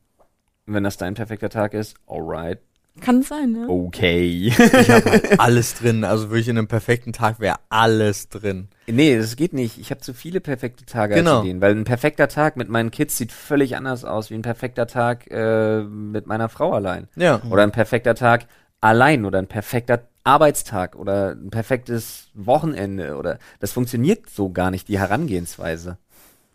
Wenn 0.65 0.85
das 0.85 0.97
dein 0.97 1.15
perfekter 1.15 1.51
Tag 1.51 1.75
ist, 1.75 1.97
alright, 2.07 2.61
kann 3.01 3.23
sein, 3.23 3.53
ne? 3.53 3.67
okay. 3.69 4.49
Ich 4.49 4.59
habe 4.91 5.11
halt 5.11 5.41
alles 5.41 5.75
drin. 5.75 6.05
Also 6.05 6.31
wirklich 6.31 6.49
in 6.49 6.59
einem 6.59 6.69
perfekten 6.69 7.13
Tag 7.13 7.41
wäre 7.41 7.57
alles 7.69 8.29
drin. 8.29 8.69
nee, 8.87 9.17
das 9.17 9.37
geht 9.37 9.53
nicht. 9.53 9.79
Ich 9.79 9.91
habe 9.91 10.01
zu 10.01 10.15
viele 10.15 10.41
perfekte 10.41 10.85
Tage 10.85 11.15
Genau. 11.15 11.37
als 11.39 11.45
Ideen, 11.45 11.61
weil 11.61 11.73
ein 11.73 11.85
perfekter 11.85 12.29
Tag 12.29 12.57
mit 12.57 12.69
meinen 12.69 12.91
Kids 12.91 13.17
sieht 13.17 13.33
völlig 13.33 13.77
anders 13.77 14.05
aus 14.05 14.31
wie 14.31 14.35
ein 14.35 14.43
perfekter 14.43 14.87
Tag 14.87 15.31
äh, 15.31 15.83
mit 15.83 16.27
meiner 16.27 16.49
Frau 16.49 16.73
allein. 16.73 17.09
Ja. 17.17 17.41
Oder 17.51 17.63
ein 17.63 17.73
perfekter 17.73 18.15
Tag 18.15 18.47
allein 18.81 19.25
oder 19.25 19.39
ein 19.39 19.47
perfekter 19.49 20.07
Arbeitstag 20.25 20.97
oder 20.97 21.31
ein 21.31 21.51
perfektes 21.51 22.29
Wochenende 22.35 23.17
oder 23.17 23.39
das 23.59 23.73
funktioniert 23.73 24.29
so 24.29 24.51
gar 24.51 24.71
nicht, 24.71 24.89
die 24.89 24.99
Herangehensweise. 24.99 25.97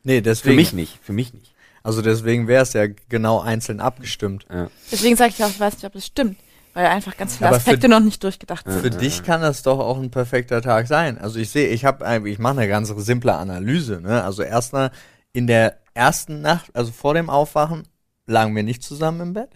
Nee, 0.03 0.17
Für 0.17 0.21
deswegen. 0.21 0.55
mich 0.55 0.71
nicht, 0.73 0.99
für 1.01 1.13
mich 1.13 1.33
nicht. 1.33 1.54
Also 1.85 2.01
deswegen 2.01 2.47
wäre 2.47 2.63
es 2.63 2.73
ja 2.73 2.87
genau 3.09 3.39
einzeln 3.41 3.79
abgestimmt. 3.79 4.45
Ja. 4.51 4.69
Deswegen 4.91 5.15
sage 5.15 5.33
ich 5.37 5.43
auch, 5.43 5.49
ich 5.49 5.59
weiß 5.59 5.75
nicht, 5.75 5.85
ob 5.85 5.93
es 5.93 6.07
stimmt, 6.07 6.35
weil 6.73 6.87
einfach 6.87 7.15
ganz 7.15 7.35
viele 7.37 7.47
Aber 7.49 7.57
Aspekte 7.57 7.87
noch 7.87 7.99
nicht 7.99 8.23
durchgedacht 8.23 8.65
sind. 8.67 8.81
Für 8.81 8.89
dich 8.89 9.21
kann 9.23 9.41
das 9.41 9.61
doch 9.61 9.77
auch 9.79 9.99
ein 9.99 10.09
perfekter 10.09 10.63
Tag 10.63 10.87
sein. 10.87 11.19
Also 11.19 11.37
ich 11.37 11.51
sehe, 11.51 11.67
ich 11.67 11.85
habe, 11.85 12.27
ich 12.27 12.39
mache 12.39 12.57
eine 12.57 12.67
ganz 12.67 12.89
simple 12.89 13.33
Analyse. 13.35 14.01
Ne? 14.01 14.23
Also 14.23 14.41
erstmal 14.41 14.89
in 15.31 15.45
der 15.45 15.77
ersten 15.93 16.41
Nacht, 16.41 16.71
also 16.75 16.91
vor 16.91 17.13
dem 17.13 17.29
Aufwachen, 17.29 17.83
lagen 18.25 18.55
wir 18.55 18.63
nicht 18.63 18.81
zusammen 18.81 19.21
im 19.21 19.33
Bett, 19.33 19.51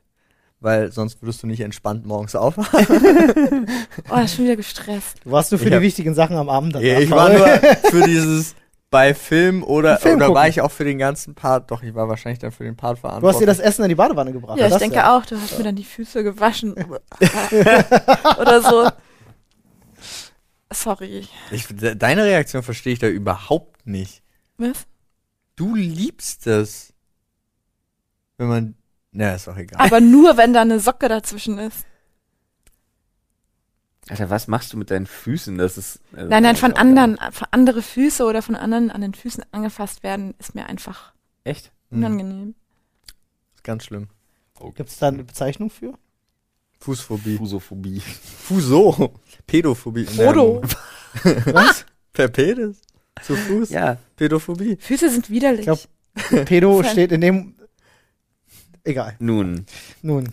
weil 0.59 0.91
sonst 0.91 1.23
würdest 1.23 1.41
du 1.41 1.47
nicht 1.47 1.61
entspannt 1.61 2.05
morgens 2.05 2.35
aufwachen. 2.35 2.85
Oh, 4.11 4.19
ist 4.19 4.35
schon 4.35 4.45
wieder 4.45 4.55
gestresst. 4.55 5.17
Du 5.23 5.31
warst 5.31 5.51
nur 5.51 5.57
für 5.59 5.65
Ich 5.65 5.69
die 5.71 5.75
hab- 5.75 5.81
wichtigen 5.81 6.13
Sachen 6.13 6.35
am 6.37 6.49
Abend. 6.49 6.75
Ja, 6.75 6.99
ich 6.99 7.09
war 7.11 7.29
nur 7.33 7.47
für 7.91 8.01
dieses 8.03 8.55
bei 8.91 9.13
Film 9.13 9.63
oder 9.63 9.97
Film 9.99 10.15
oder 10.17 10.33
war 10.33 10.47
ich 10.47 10.61
auch 10.61 10.71
für 10.71 10.83
den 10.83 10.97
ganzen 10.97 11.35
Part. 11.35 11.69
Doch, 11.69 11.83
ich 11.83 11.93
war 11.93 12.07
wahrscheinlich 12.09 12.39
dann 12.39 12.51
für 12.51 12.63
den 12.63 12.75
Part 12.75 12.97
Du 12.97 13.01
verantwortlich. 13.01 13.35
hast 13.35 13.41
dir 13.41 13.45
das 13.45 13.59
Essen 13.59 13.83
in 13.83 13.89
die 13.89 13.95
Badewanne 13.95 14.31
gebracht. 14.31 14.57
Ja, 14.57 14.65
ich 14.65 14.71
das 14.71 14.79
denke 14.79 15.07
auch, 15.09 15.25
du 15.25 15.39
hast 15.39 15.57
mir 15.57 15.63
dann 15.63 15.75
die 15.75 15.83
Füße 15.83 16.23
gewaschen. 16.23 16.73
Oder 18.39 18.61
so. 18.61 18.89
Sorry. 20.71 21.27
Ich, 21.51 21.67
de- 21.67 21.95
deine 21.95 22.23
Reaktion 22.23 22.63
verstehe 22.63 22.93
ich 22.93 22.99
da 22.99 23.07
überhaupt 23.07 23.85
nicht. 23.87 24.21
Was? 24.57 24.85
Du 25.55 25.75
liebst 25.75 26.47
es, 26.47 26.93
wenn 28.37 28.47
man. 28.47 28.75
Na, 29.11 29.33
ist 29.33 29.47
doch 29.47 29.57
egal. 29.57 29.79
Aber 29.85 29.99
nur, 29.99 30.37
wenn 30.37 30.53
da 30.53 30.61
eine 30.61 30.79
Socke 30.79 31.09
dazwischen 31.09 31.57
ist. 31.57 31.85
Alter, 34.09 34.29
was 34.29 34.47
machst 34.47 34.73
du 34.73 34.77
mit 34.77 34.89
deinen 34.91 35.05
Füßen? 35.05 35.57
Das 35.57 35.77
ist 35.77 35.99
also, 36.13 36.27
Nein, 36.29 36.43
nein, 36.43 36.55
von 36.55 36.73
anderen, 36.73 37.17
von 37.31 37.47
andere 37.51 37.81
Füße 37.81 38.23
oder 38.25 38.41
von 38.41 38.55
anderen 38.55 38.89
an 38.91 39.01
den 39.01 39.13
Füßen 39.13 39.43
angefasst 39.51 40.01
werden, 40.03 40.33
ist 40.39 40.55
mir 40.55 40.65
einfach 40.65 41.13
Echt? 41.43 41.71
Hm, 41.91 41.99
unangenehm. 41.99 42.55
ist 43.55 43.63
ganz 43.63 43.85
schlimm. 43.85 44.07
Gibt 44.75 44.89
es 44.89 44.97
da 44.97 45.07
eine 45.09 45.23
Bezeichnung 45.23 45.69
für? 45.69 45.93
Fußphobie. 46.79 47.37
Fusophobie. 47.37 47.99
Fuso. 48.01 49.13
Pädophobie. 49.47 50.05
Frodo. 50.05 50.61
Was? 51.45 51.85
Per 52.13 52.27
Penis? 52.29 52.81
Zu 53.21 53.35
Fuß? 53.35 53.69
Ja. 53.69 53.97
Pädophobie. 54.15 54.77
Füße 54.79 55.09
sind 55.09 55.29
widerlich. 55.29 55.61
Ich 55.61 55.65
glaub- 55.65 56.45
Pedo 56.45 56.83
steht 56.89 57.11
in 57.11 57.21
dem. 57.21 57.55
Egal. 58.83 59.15
Nun. 59.19 59.65
Nun. 60.01 60.29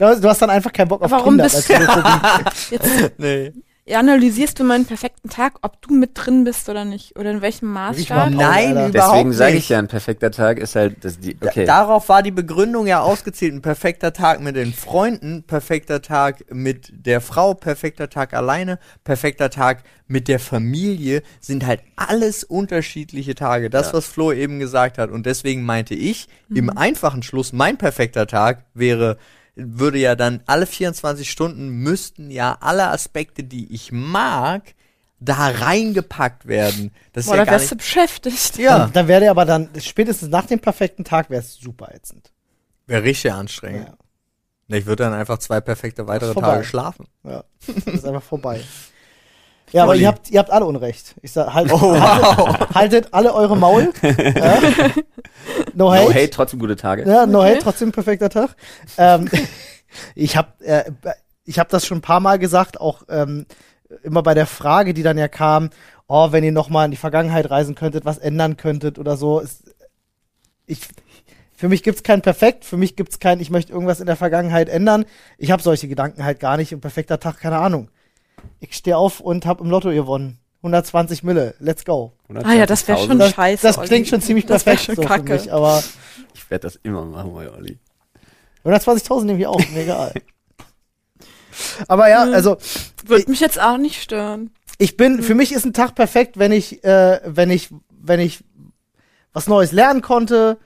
Du 0.00 0.20
du 0.20 0.28
hast 0.28 0.40
dann 0.42 0.50
einfach 0.50 0.72
keinen 0.72 0.88
Bock 0.88 1.02
auf 1.02 1.10
Warum 1.10 1.36
Kinder. 1.36 1.44
bist 1.44 1.68
Pädophobie. 1.68 2.50
Jetzt 2.70 3.12
Nee. 3.18 3.52
analysierst 3.94 4.58
du 4.58 4.64
meinen 4.64 4.86
perfekten 4.86 5.28
Tag, 5.28 5.54
ob 5.62 5.82
du 5.82 5.92
mit 5.92 6.12
drin 6.14 6.44
bist 6.44 6.68
oder 6.68 6.84
nicht. 6.84 7.18
Oder 7.18 7.32
in 7.32 7.42
welchem 7.42 7.72
Maßstab. 7.72 8.30
Nein, 8.30 8.76
Alter. 8.76 8.88
überhaupt 8.88 9.14
Deswegen 9.14 9.32
sage 9.32 9.56
ich 9.56 9.68
ja, 9.68 9.78
ein 9.78 9.88
perfekter 9.88 10.30
Tag 10.30 10.58
ist 10.58 10.76
halt, 10.76 11.04
das 11.04 11.18
die, 11.18 11.36
okay. 11.40 11.64
Da, 11.66 11.80
darauf 11.80 12.08
war 12.08 12.22
die 12.22 12.30
Begründung 12.30 12.86
ja 12.86 13.00
ausgezielt. 13.00 13.52
Ein 13.52 13.62
perfekter 13.62 14.12
Tag 14.12 14.40
mit 14.40 14.54
den 14.56 14.72
Freunden, 14.72 15.42
perfekter 15.42 16.00
Tag 16.00 16.44
mit 16.50 16.92
der 16.94 17.20
Frau, 17.20 17.52
perfekter 17.54 18.08
Tag 18.08 18.32
alleine, 18.32 18.78
perfekter 19.04 19.50
Tag 19.50 19.82
mit 20.06 20.28
der 20.28 20.38
Familie 20.38 21.22
sind 21.40 21.66
halt 21.66 21.80
alles 21.96 22.44
unterschiedliche 22.44 23.34
Tage. 23.34 23.70
Das, 23.70 23.88
Ja. 23.88 23.94
was 23.94 24.06
Flo 24.06 24.32
eben 24.32 24.60
gesagt 24.60 24.96
hat. 24.98 25.10
Und 25.10 25.26
deswegen 25.26 25.62
meinte 25.64 25.94
ich, 25.94 26.28
im 26.48 26.70
einfachen 26.70 27.22
Schluss, 27.22 27.52
mein 27.52 27.76
perfekter 27.76 28.26
Tag 28.26 28.64
wäre, 28.72 29.18
würde 29.64 29.98
ja 29.98 30.14
dann 30.16 30.42
alle 30.46 30.66
24 30.66 31.30
Stunden 31.30 31.68
müssten 31.70 32.30
ja 32.30 32.56
alle 32.60 32.88
Aspekte, 32.88 33.44
die 33.44 33.72
ich 33.72 33.92
mag, 33.92 34.74
da 35.18 35.34
reingepackt 35.48 36.46
werden. 36.46 36.92
Das 37.12 37.24
ist 37.24 37.30
Boah, 37.30 37.36
ja 37.36 37.44
da 37.44 37.44
gar 37.44 37.52
wärst 37.52 37.64
nicht, 37.64 37.72
du 37.72 37.76
beschäftigt. 37.76 38.58
ja, 38.58 38.78
Dann, 38.78 38.92
dann 38.92 39.08
wäre 39.08 39.20
der 39.20 39.30
aber 39.32 39.44
dann, 39.44 39.68
spätestens 39.78 40.28
nach 40.30 40.46
dem 40.46 40.60
perfekten 40.60 41.04
Tag 41.04 41.28
wäre 41.30 41.42
es 41.42 41.56
super 41.56 41.94
ätzend. 41.94 42.32
wäre 42.86 43.02
richtig 43.02 43.32
anstrengend. 43.32 43.88
Ja. 43.88 43.94
Ne, 44.68 44.78
Ich 44.78 44.86
würde 44.86 45.04
dann 45.04 45.12
einfach 45.12 45.38
zwei 45.38 45.60
perfekte 45.60 46.06
weitere. 46.06 46.32
Tage 46.34 46.64
schlafen. 46.64 47.06
Ja, 47.24 47.44
das 47.66 47.94
ist 47.94 48.04
einfach 48.06 48.22
vorbei. 48.22 48.60
Ja, 49.72 49.82
aber 49.84 49.92
Olli. 49.92 50.02
ihr 50.02 50.08
habt, 50.08 50.30
ihr 50.30 50.38
habt 50.38 50.50
alle 50.50 50.64
Unrecht. 50.66 51.14
Ich 51.22 51.32
sag, 51.32 51.54
halt, 51.54 51.72
Oh, 51.72 51.98
haltet, 52.00 52.74
haltet 52.74 53.08
alle 53.12 53.34
eure 53.34 53.56
Maul. 53.56 53.92
ja? 54.02 54.58
No 55.74 55.92
hate. 55.92 56.04
no 56.04 56.10
hate, 56.12 56.30
trotzdem 56.30 56.58
gute 56.58 56.76
Tage. 56.76 57.08
Ja, 57.08 57.26
no 57.26 57.40
Okay. 57.40 57.52
hate, 57.52 57.62
trotzdem 57.62 57.92
perfekter 57.92 58.28
Tag. 58.30 58.56
Ähm, 58.98 59.28
ich 60.14 60.36
habe 60.36 60.64
äh, 60.64 60.84
ich 61.44 61.58
hab 61.58 61.68
das 61.68 61.86
schon 61.86 61.98
ein 61.98 62.02
paar 62.02 62.20
Mal 62.20 62.38
gesagt, 62.38 62.80
auch 62.80 63.02
ähm, 63.08 63.46
immer 64.02 64.22
bei 64.22 64.34
der 64.34 64.46
Frage, 64.46 64.94
die 64.94 65.02
dann 65.02 65.18
ja 65.18 65.28
kam, 65.28 65.70
oh, 66.06 66.32
wenn 66.32 66.44
ihr 66.44 66.52
noch 66.52 66.68
mal 66.68 66.84
in 66.84 66.90
die 66.90 66.96
Vergangenheit 66.96 67.50
reisen 67.50 67.74
könntet, 67.74 68.04
was 68.04 68.18
ändern 68.18 68.56
könntet 68.56 68.98
oder 68.98 69.16
so. 69.16 69.40
Ist, 69.40 69.74
ich, 70.66 70.80
für 71.56 71.68
mich 71.68 71.82
gibt's 71.82 72.02
kein 72.02 72.22
Perfekt, 72.22 72.64
für 72.64 72.76
mich 72.76 72.96
gibt's 72.96 73.18
kein, 73.20 73.40
ich 73.40 73.50
möchte 73.50 73.72
irgendwas 73.72 74.00
in 74.00 74.06
der 74.06 74.16
Vergangenheit 74.16 74.68
ändern. 74.68 75.04
Ich 75.38 75.50
habe 75.50 75.62
solche 75.62 75.88
Gedanken 75.88 76.24
halt 76.24 76.40
gar 76.40 76.56
nicht. 76.56 76.72
Ein 76.72 76.80
perfekter 76.80 77.20
Tag, 77.20 77.38
keine 77.40 77.58
Ahnung. 77.58 77.88
Ich 78.60 78.74
stehe 78.74 78.96
auf 78.96 79.20
und 79.20 79.46
habe 79.46 79.62
im 79.64 79.70
Lotto 79.70 79.90
gewonnen. 79.90 80.38
120 80.62 81.22
Mille, 81.22 81.54
let's 81.58 81.84
go. 81.84 82.12
Ah 82.44 82.52
ja, 82.52 82.66
das 82.66 82.86
wäre 82.86 82.98
schon 82.98 83.12
120.000. 83.12 83.18
Das, 83.18 83.30
scheiße. 83.34 83.66
das 83.66 83.78
Olli. 83.78 83.88
klingt 83.88 84.08
schon 84.08 84.20
ziemlich 84.20 84.46
Das 84.46 84.64
perfekt 84.64 84.84
schon 84.86 84.96
so 84.96 85.02
für 85.02 85.08
kacke. 85.08 85.32
mich, 85.32 85.52
aber 85.52 85.82
Ich 86.34 86.50
werde 86.50 86.62
das 86.68 86.76
immer 86.82 87.04
machen, 87.06 87.32
bei 87.34 87.50
Olli. 87.50 87.78
120.000 88.64 89.24
nehme 89.24 89.38
ich 89.40 89.46
auch, 89.46 89.58
mir 89.70 89.80
egal. 89.82 90.12
Aber 91.88 92.08
ja, 92.08 92.24
Hm. 92.24 92.34
also 92.34 92.56
Würde 93.06 93.30
mich 93.30 93.40
jetzt 93.40 93.60
auch 93.60 93.78
nicht 93.78 94.02
stören. 94.02 94.50
ich 94.78 94.96
bin, 94.96 95.22
für 95.22 95.34
mich 95.34 95.52
ist 95.52 95.64
ein 95.64 95.72
Tag 95.72 95.94
perfekt, 95.94 96.38
wenn 96.38 96.52
ich, 96.52 96.84
äh, 96.84 97.20
wenn 97.24 97.50
ich, 97.50 97.70
wenn 97.90 98.20
ich 98.20 98.44
was 99.32 99.46
Neues 99.46 99.72
lernen 99.72 100.02
konnte, 100.02 100.58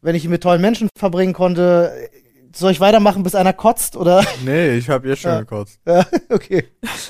wenn 0.00 0.14
ich 0.14 0.24
ihn 0.24 0.30
mit 0.30 0.42
tollen 0.42 0.60
Menschen 0.62 0.88
verbringen 0.96 1.32
konnte, 1.34 2.08
soll 2.54 2.72
ich 2.72 2.80
weitermachen, 2.80 3.22
bis 3.22 3.34
einer 3.34 3.52
kotzt? 3.52 3.96
Oder? 3.96 4.24
Nee, 4.44 4.76
ich 4.76 4.88
habe 4.88 5.08
jetzt 5.08 5.22
schon 5.22 5.30
Ja. 5.32 5.40
gekotzt. 5.40 5.78
Ja, 5.86 6.06
okay. 6.30 6.64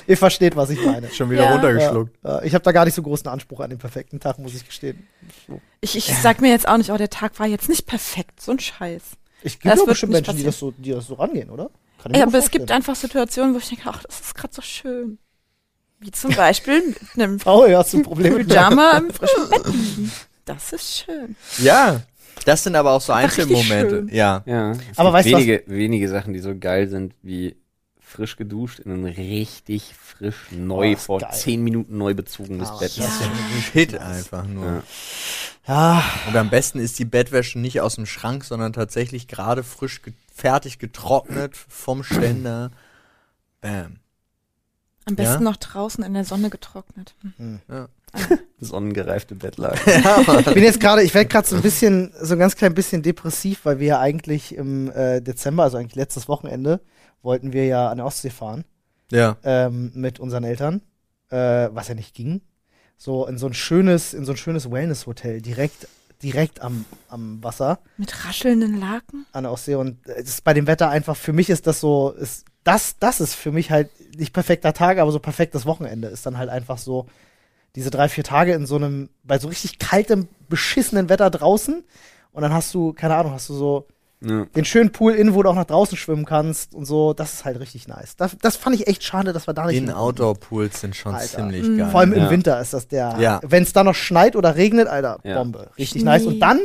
Ihr 0.07 0.17
versteht, 0.17 0.55
was 0.55 0.69
ich 0.69 0.83
meine. 0.85 1.09
Schon 1.11 1.29
wieder 1.29 1.43
Ja. 1.43 1.51
runtergeschluckt. 1.53 2.15
Ja, 2.23 2.41
ich 2.43 2.53
habe 2.53 2.63
da 2.63 2.71
gar 2.71 2.85
nicht 2.85 2.93
so 2.95 3.01
großen 3.01 3.27
Anspruch 3.27 3.59
an 3.61 3.69
den 3.69 3.79
perfekten 3.79 4.19
Tag, 4.19 4.39
muss 4.39 4.53
ich 4.55 4.65
gestehen. 4.65 5.07
Ich, 5.81 5.95
ich 5.95 6.05
sag 6.21 6.41
mir 6.41 6.49
jetzt 6.49 6.67
auch 6.67 6.77
nicht, 6.77 6.91
oh, 6.91 6.97
der 6.97 7.09
Tag 7.09 7.39
war 7.39 7.47
jetzt 7.47 7.69
nicht 7.69 7.85
perfekt. 7.85 8.41
So 8.41 8.51
ein 8.51 8.59
Scheiß. 8.59 9.03
Ich 9.43 9.59
gibt 9.59 9.75
wird 9.75 9.87
bestimmt 9.87 10.11
Menschen, 10.13 10.35
die 10.35 10.43
das, 10.43 10.59
so, 10.59 10.71
die 10.71 10.91
das 10.91 11.07
so 11.07 11.13
rangehen, 11.15 11.49
oder? 11.49 11.69
Kann 12.01 12.11
ich 12.13 12.17
Ja, 12.17 12.25
aber 12.25 12.37
es 12.37 12.51
gibt 12.51 12.71
einfach 12.71 12.95
Situationen, 12.95 13.53
wo 13.53 13.59
ich 13.59 13.69
denke, 13.69 13.83
ach, 13.87 14.03
das 14.03 14.19
ist 14.19 14.35
gerade 14.35 14.53
so 14.53 14.61
schön. 14.61 15.17
Wie 15.99 16.11
zum 16.11 16.33
Beispiel 16.35 16.81
mit 16.87 16.97
einem 17.15 17.39
Oh, 17.45 17.65
ja, 17.65 17.79
hast 17.79 17.93
du 17.93 17.97
ein 17.97 18.03
Problem 18.03 18.45
Pyjama 18.47 18.97
im 18.97 19.11
frischen 19.11 19.49
Bett 19.49 19.65
liegen. 19.67 20.11
Das 20.45 20.73
ist 20.73 21.03
schön. 21.05 21.35
Ja. 21.59 22.01
Das 22.45 22.63
sind 22.63 22.75
aber 22.75 22.91
auch 22.91 23.01
so 23.01 23.13
Einzelmomente. 23.13 24.07
Ja. 24.11 24.43
Ja. 24.45 24.73
Aber 24.95 25.13
weißt 25.13 25.27
du 25.29 25.33
was- 25.33 25.39
wenige, 25.41 25.63
wenige 25.67 26.09
Sachen, 26.09 26.33
die 26.33 26.39
so 26.39 26.57
geil 26.57 26.87
sind 26.87 27.13
wie 27.21 27.55
frisch 27.99 28.37
geduscht 28.37 28.79
in 28.79 28.91
ein 28.91 29.05
richtig 29.05 29.93
frisch 30.03 30.47
neu 30.51 30.89
Oh, 30.89 30.93
ist 30.93 31.05
vor 31.05 31.19
geil. 31.19 31.29
zehn 31.31 31.63
Minuten 31.63 31.97
neu 31.97 32.13
bezogenes 32.15 32.69
Oh, 32.73 32.79
Bett. 32.79 32.97
ja. 32.97 33.05
Ein 33.05 33.61
Hit 33.73 33.97
einfach 33.97 34.45
nur. 34.47 34.65
Ja. 34.65 34.83
Ja, 35.67 36.03
Und 36.27 36.35
am 36.35 36.49
besten 36.49 36.79
ist 36.79 36.97
die 36.97 37.05
Bettwäsche 37.05 37.59
nicht 37.59 37.81
aus 37.81 37.95
dem 37.95 38.07
Schrank, 38.07 38.43
sondern 38.43 38.73
tatsächlich 38.73 39.27
gerade 39.27 39.61
frisch 39.61 40.01
ge 40.01 40.13
fertig 40.33 40.79
getrocknet 40.79 41.55
vom 41.55 42.01
Ständer. 42.03 42.71
Bam. 43.61 43.97
Am 45.09 45.15
Ja? 45.15 45.23
besten 45.29 45.43
noch 45.43 45.57
draußen 45.57 46.03
in 46.03 46.13
der 46.13 46.23
Sonne 46.25 46.49
getrocknet. 46.49 47.15
Hm. 47.37 47.59
Sonnengereifte 48.59 49.35
Bettlage. 49.35 49.79
ich 50.39 50.53
bin 50.53 50.63
jetzt 50.63 50.79
gerade, 50.79 51.03
ich 51.03 51.13
werde 51.13 51.27
gerade 51.29 51.47
so 51.47 51.55
ein 51.55 51.61
bisschen, 51.61 52.11
so 52.21 52.33
ein 52.33 52.39
ganz 52.39 52.55
klein 52.55 52.73
bisschen 52.73 53.01
depressiv, 53.03 53.61
weil 53.63 53.79
wir 53.79 53.87
ja 53.87 53.99
eigentlich 53.99 54.55
im 54.55 54.89
äh, 54.91 55.21
Dezember, 55.21 55.63
also 55.63 55.77
eigentlich 55.77 55.95
letztes 55.95 56.27
Wochenende, 56.27 56.81
wollten 57.21 57.53
wir 57.53 57.65
ja 57.65 57.89
an 57.89 57.97
der 57.97 58.05
Ostsee 58.05 58.29
fahren 58.29 58.65
Ja. 59.11 59.37
ähm, 59.43 59.91
mit 59.93 60.19
unseren 60.19 60.43
Eltern, 60.43 60.81
äh, 61.29 61.69
was 61.71 61.87
ja 61.87 61.95
nicht 61.95 62.15
ging. 62.15 62.41
So 62.97 63.25
in 63.27 63.37
so 63.37 63.47
ein 63.47 63.53
schönes, 63.53 64.13
in 64.13 64.25
so 64.25 64.33
ein 64.33 64.37
schönes 64.37 64.69
Wellness-Hotel, 64.71 65.41
direkt, 65.41 65.87
direkt 66.23 66.61
am, 66.61 66.85
am 67.09 67.41
Wasser. 67.43 67.79
Mit 67.97 68.25
raschelnden 68.25 68.79
Laken? 68.79 69.25
an 69.31 69.43
der 69.43 69.51
Ostsee 69.53 69.75
und 69.75 69.99
es 70.07 70.27
ist 70.29 70.43
bei 70.43 70.53
dem 70.53 70.67
Wetter 70.67 70.89
einfach, 70.89 71.15
für 71.15 71.31
mich 71.31 71.49
ist 71.49 71.67
das 71.67 71.79
so, 71.79 72.11
ist, 72.11 72.45
das, 72.63 72.97
das 72.99 73.21
ist 73.21 73.35
für 73.35 73.51
mich 73.51 73.71
halt 73.71 73.89
nicht 74.17 74.33
perfekter 74.33 74.73
Tag, 74.73 74.97
aber 74.97 75.11
so 75.11 75.19
perfektes 75.19 75.65
Wochenende 75.65 76.07
ist 76.07 76.25
dann 76.25 76.37
halt 76.37 76.49
einfach 76.49 76.77
so 76.77 77.05
diese 77.75 77.91
drei, 77.91 78.09
vier 78.09 78.23
Tage 78.23 78.53
in 78.53 78.65
so 78.65 78.75
einem, 78.75 79.09
bei 79.23 79.37
so 79.39 79.47
richtig 79.47 79.79
kaltem, 79.79 80.27
beschissenen 80.49 81.09
Wetter 81.09 81.29
draußen 81.29 81.83
und 82.31 82.41
dann 82.41 82.53
hast 82.53 82.73
du, 82.73 82.93
keine 82.93 83.15
Ahnung, 83.15 83.31
hast 83.33 83.47
du 83.49 83.53
so 83.53 83.87
Ja. 84.21 84.45
den 84.45 84.65
schönen 84.65 84.91
Pool 84.91 85.13
innen, 85.13 85.33
wo 85.33 85.43
du 85.43 85.49
auch 85.49 85.55
nach 85.55 85.65
draußen 85.65 85.95
schwimmen 85.97 86.25
kannst 86.25 86.73
und 86.75 86.85
so, 86.85 87.13
das 87.13 87.33
ist 87.35 87.45
halt 87.45 87.59
richtig 87.59 87.87
nice. 87.87 88.15
Das, 88.17 88.35
das 88.41 88.55
fand 88.57 88.75
ich 88.75 88.87
echt 88.87 89.03
schade, 89.03 89.31
dass 89.33 89.47
wir 89.47 89.53
da 89.53 89.65
nicht 89.67 89.75
hin 89.75 89.85
konnten. 89.85 89.97
In-Outdoor-Pools 89.99 90.81
sind 90.81 90.95
schon 90.95 91.13
Alter. 91.15 91.37
ziemlich 91.37 91.63
Mhm. 91.67 91.77
geil. 91.77 91.89
Vor 91.91 91.99
allem 92.01 92.13
im 92.13 92.23
Ja. 92.23 92.29
Winter 92.29 92.59
ist 92.59 92.73
das 92.73 92.87
der. 92.87 93.15
Ja. 93.19 93.39
Wenn 93.43 93.63
es 93.63 93.71
dann 93.71 93.85
noch 93.85 93.95
schneit 93.95 94.35
oder 94.35 94.55
regnet, 94.55 94.87
Alter, 94.87 95.19
Ja. 95.23 95.37
Bombe. 95.37 95.69
Richtig 95.77 96.01
Schnee. 96.01 96.09
nice. 96.11 96.25
Und 96.25 96.39
dann 96.39 96.59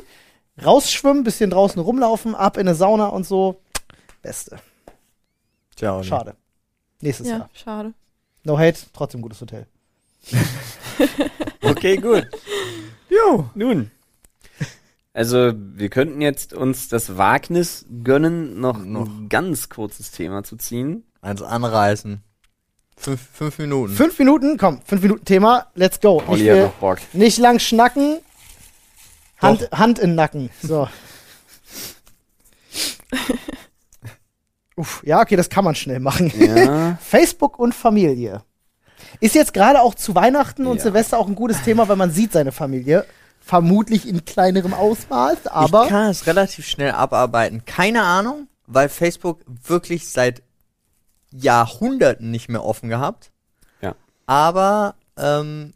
rausschwimmen, 0.65 1.23
bisschen 1.23 1.51
draußen 1.51 1.81
rumlaufen, 1.81 2.35
ab 2.35 2.57
in 2.57 2.67
eine 2.67 2.75
Sauna 2.75 3.07
und 3.09 3.25
so. 3.27 3.61
Beste. 4.23 4.57
Tja, 5.77 6.03
Schade. 6.03 6.35
Nächstes 7.05 7.29
Ja, 7.29 7.39
Jahr. 7.39 7.51
schade. 7.53 7.95
No 8.45 8.59
hate, 8.59 8.79
trotzdem 8.93 9.23
gutes 9.23 9.41
Hotel. 9.41 9.67
Okay, 11.61 11.97
gut. 11.97 12.29
Jo. 13.09 13.49
Nun. 13.55 13.91
Also, 15.15 15.53
wir 15.57 15.89
könnten 15.89 16.21
jetzt 16.21 16.53
uns 16.53 16.89
das 16.89 17.17
Wagnis 17.17 17.87
gönnen, 18.05 18.61
noch, 18.61 18.79
Noch. 18.79 19.07
ein 19.09 19.29
ganz 19.31 19.71
kurzes 19.71 20.11
Thema 20.11 20.45
zu 20.45 20.57
ziehen. 20.57 21.05
Eins 21.23 21.41
anreißen. 21.43 22.23
Fünf, 22.97 23.21
fünf 23.33 23.59
Minuten. 23.59 23.95
Fünf 23.95 24.19
Minuten, 24.19 24.57
komm, 24.59 24.81
fünf 24.85 25.03
Minuten 25.03 25.25
Thema, 25.25 25.67
let's 25.75 26.01
go. 26.01 26.21
Ich 26.23 26.29
Olli 26.29 26.47
hat 26.47 26.55
will 26.55 26.63
noch 26.65 26.73
Bock. 26.75 26.99
nicht 27.13 27.39
lang 27.39 27.59
schnacken. 27.59 28.19
Hand, 29.39 29.69
Hand 29.73 29.99
in 29.99 30.11
den 30.11 30.17
Nacken. 30.17 30.51
So. 30.63 30.87
Uff, 34.77 35.03
ja, 35.05 35.21
okay, 35.21 35.37
das 35.37 35.49
kann 35.49 35.65
man 35.65 35.75
schnell 35.75 36.01
machen. 36.01 36.33
Ja. 36.39 36.97
Facebook 37.03 37.59
und 37.59 37.75
Familie. 37.75 38.43
Ist 39.21 39.35
jetzt 39.35 39.55
gerade 39.55 39.81
auch 39.83 39.95
zu 39.95 40.15
Weihnachten 40.15 40.67
und 40.67 40.79
Ja. 40.79 40.83
Silvester 40.85 41.19
auch 41.19 41.29
ein 41.29 41.35
gutes 41.35 41.63
Thema, 41.63 41.89
weil 41.89 41.97
man 41.97 42.11
sieht 42.11 42.33
seine 42.33 42.53
Familie. 42.53 43.05
Vermutlich 43.41 44.09
in 44.09 44.25
kleinerem 44.25 44.73
Ausmaß, 44.73 45.49
aber 45.49 45.85
ich 45.85 45.91
kann 45.91 46.11
es 46.11 46.27
relativ 46.27 46.67
schnell 46.67 46.93
abarbeiten. 46.93 47.65
Keine 47.67 48.03
Ahnung, 48.03 48.49
weil 48.67 48.89
Facebook 48.89 49.41
wirklich 49.47 50.09
seit 50.09 50.43
Jahrhunderten 51.31 52.31
nicht 52.31 52.49
mehr 52.49 52.65
offen 52.65 52.89
gehabt. 52.89 53.31
Ja. 53.83 53.95
Aber 54.27 54.95
ähm, 55.19 55.74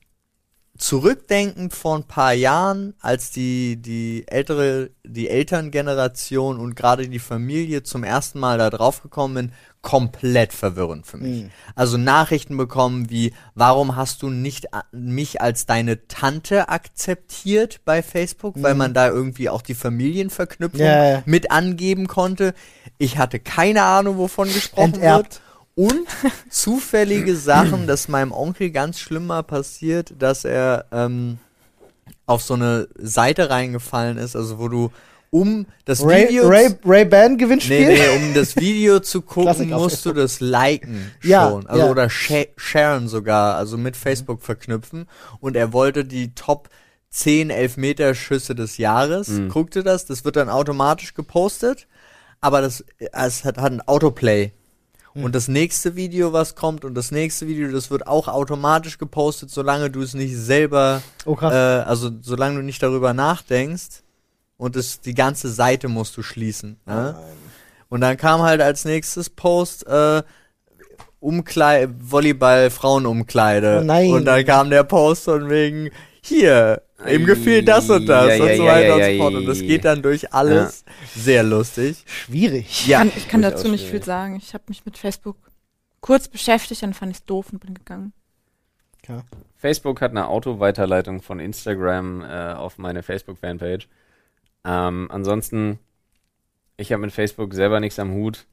zurückdenkend 0.78 1.74
vor 1.74 1.96
ein 1.96 2.04
paar 2.04 2.32
Jahren, 2.32 2.94
als 3.00 3.30
die, 3.30 3.76
die 3.82 4.24
ältere, 4.28 4.90
die 5.04 5.28
Elterngeneration 5.28 6.58
und 6.58 6.76
gerade 6.76 7.08
die 7.08 7.18
Familie 7.18 7.82
zum 7.82 8.04
ersten 8.04 8.38
Mal 8.38 8.58
da 8.58 8.70
drauf 8.70 9.02
gekommen 9.02 9.36
sind, 9.36 9.52
komplett 9.82 10.52
verwirrend 10.52 11.06
für 11.06 11.16
mich. 11.18 11.44
Mhm. 11.44 11.50
Also 11.74 11.96
Nachrichten 11.98 12.56
bekommen 12.56 13.10
wie, 13.10 13.32
warum 13.54 13.96
hast 13.96 14.22
du 14.22 14.30
nicht 14.30 14.66
mich 14.92 15.40
als 15.40 15.66
deine 15.66 16.06
Tante 16.08 16.68
akzeptiert 16.68 17.80
bei 17.84 18.02
Facebook, 18.02 18.54
weil 18.58 18.74
man 18.74 18.94
da 18.94 19.08
irgendwie 19.08 19.48
auch 19.48 19.62
die 19.62 19.74
Familienverknüpfung 19.74 20.80
Mhm. 20.80 20.86
Ja, 20.86 21.10
ja. 21.10 21.22
mit 21.26 21.50
angeben 21.50 22.06
konnte. 22.08 22.54
Ich 22.98 23.18
hatte 23.18 23.38
keine 23.40 23.82
Ahnung, 23.82 24.18
wovon 24.18 24.48
gesprochen 24.52 24.94
Enterbt. 24.94 25.34
wird. 25.34 25.40
Und 25.78 26.08
zufällige 26.50 27.36
Sachen, 27.36 27.86
dass 27.86 28.08
meinem 28.08 28.32
Onkel 28.32 28.70
ganz 28.70 28.98
schlimm 28.98 29.28
mal 29.28 29.44
passiert, 29.44 30.12
dass 30.18 30.44
er 30.44 30.86
ähm, 30.90 31.38
auf 32.26 32.42
so 32.42 32.54
eine 32.54 32.88
Seite 32.96 33.48
reingefallen 33.48 34.18
ist, 34.18 34.34
also 34.34 34.58
wo 34.58 34.66
du 34.66 34.90
um 35.30 35.66
das 35.84 36.04
Ray, 36.04 36.30
Video 36.30 36.48
Ray, 36.48 36.74
Ray 36.84 37.04
Ban 37.04 37.38
Gewinnspiel. 37.38 37.86
Nee, 37.86 37.94
nee, 37.94 38.16
um 38.16 38.34
das 38.34 38.56
Video 38.56 38.98
zu 38.98 39.22
gucken, 39.22 39.70
musst 39.70 40.04
du 40.04 40.12
das 40.12 40.40
liken 40.40 41.12
Ja, 41.22 41.48
schon. 41.48 41.66
Also 41.68 41.84
ja. 41.84 41.90
oder 41.92 42.10
sha 42.10 42.42
sharen 42.56 43.06
sogar, 43.06 43.54
also 43.54 43.78
mit 43.78 43.96
Facebook 43.96 44.42
verknüpfen. 44.42 45.06
Und 45.38 45.54
er 45.54 45.72
wollte 45.72 46.04
die 46.04 46.34
Top 46.34 46.70
10 47.10 47.50
Elfmeterschüsse 47.50 48.56
des 48.56 48.78
Jahres. 48.78 49.28
Mhm. 49.28 49.48
Guckte 49.50 49.84
das, 49.84 50.06
das 50.06 50.24
wird 50.24 50.34
dann 50.34 50.48
automatisch 50.48 51.14
gepostet. 51.14 51.86
Aber 52.40 52.62
das 52.62 52.84
es 53.12 53.44
hat, 53.44 53.58
hat 53.58 53.70
ein 53.70 53.86
Autoplay. 53.86 54.52
Hm. 55.18 55.24
Und 55.24 55.34
das 55.34 55.48
nächste 55.48 55.96
Video, 55.96 56.32
was 56.32 56.54
kommt, 56.54 56.84
und 56.84 56.94
das 56.94 57.10
nächste 57.10 57.46
Video, 57.46 57.70
das 57.70 57.90
wird 57.90 58.06
auch 58.06 58.28
automatisch 58.28 58.98
gepostet, 58.98 59.50
solange 59.50 59.90
du 59.90 60.00
es 60.02 60.14
nicht 60.14 60.36
selber 60.36 61.02
Oh 61.26 61.34
krass. 61.34 61.52
äh, 61.52 61.88
also 61.88 62.10
solange 62.22 62.56
du 62.56 62.62
nicht 62.62 62.82
darüber 62.82 63.12
nachdenkst 63.12 64.02
und 64.56 64.76
es 64.76 65.00
die 65.00 65.14
ganze 65.14 65.48
Seite 65.50 65.88
musst 65.88 66.16
du 66.16 66.22
schließen. 66.22 66.78
Ne? 66.86 67.16
Und 67.88 68.00
dann 68.00 68.16
kam 68.16 68.42
halt 68.42 68.60
als 68.60 68.84
nächstes 68.84 69.30
Post 69.30 69.86
äh, 69.86 70.22
Umkleid 71.20 71.90
Volleyball 72.00 72.70
Frauenumkleide 72.70 73.78
Oh 73.80 73.84
nein. 73.84 74.10
und 74.12 74.24
dann 74.24 74.44
kam 74.44 74.70
der 74.70 74.84
Post 74.84 75.24
von 75.24 75.50
wegen 75.50 75.90
hier 76.22 76.82
ihm 77.06 77.26
gefiel 77.26 77.62
das 77.62 77.88
und 77.90 78.06
das 78.06 78.36
Ja, 78.36 78.42
und 78.42 78.48
ja, 78.50 78.56
so 78.56 78.64
ja, 78.64 78.72
weiter 78.72 78.86
ja, 78.86 78.94
und 78.94 79.00
ja, 79.00 79.12
so 79.12 79.18
fort 79.18 79.34
und 79.34 79.46
das 79.46 79.60
ja. 79.60 79.66
geht 79.66 79.84
dann 79.84 80.02
durch 80.02 80.32
alles 80.32 80.84
sehr 81.14 81.42
lustig. 81.42 82.04
Schwierig. 82.06 82.86
Ja, 82.86 82.98
kann, 82.98 83.12
ich 83.16 83.28
kann 83.28 83.42
dazu 83.42 83.68
nicht 83.68 83.88
viel 83.88 84.02
sagen. 84.02 84.36
Ich 84.36 84.54
habe 84.54 84.64
mich 84.68 84.84
mit 84.84 84.98
Facebook 84.98 85.36
kurz 86.00 86.28
beschäftigt, 86.28 86.82
dann 86.82 86.94
fand 86.94 87.12
ich 87.12 87.18
es 87.18 87.24
doof 87.24 87.52
und 87.52 87.60
bin 87.60 87.74
gegangen. 87.74 88.12
Facebook 89.56 90.00
hat 90.00 90.10
eine 90.10 90.28
Autoweiterleitung 90.28 91.22
von 91.22 91.40
Instagram 91.40 92.22
äh, 92.22 92.52
auf 92.52 92.78
meine 92.78 93.02
Facebook-Fanpage. 93.02 93.88
Ähm, 94.64 95.08
ansonsten, 95.10 95.78
ich 96.76 96.92
habe 96.92 97.00
mit 97.00 97.12
Facebook 97.12 97.54
selber 97.54 97.80
nichts 97.80 97.98
am 97.98 98.12
Hut. 98.12 98.46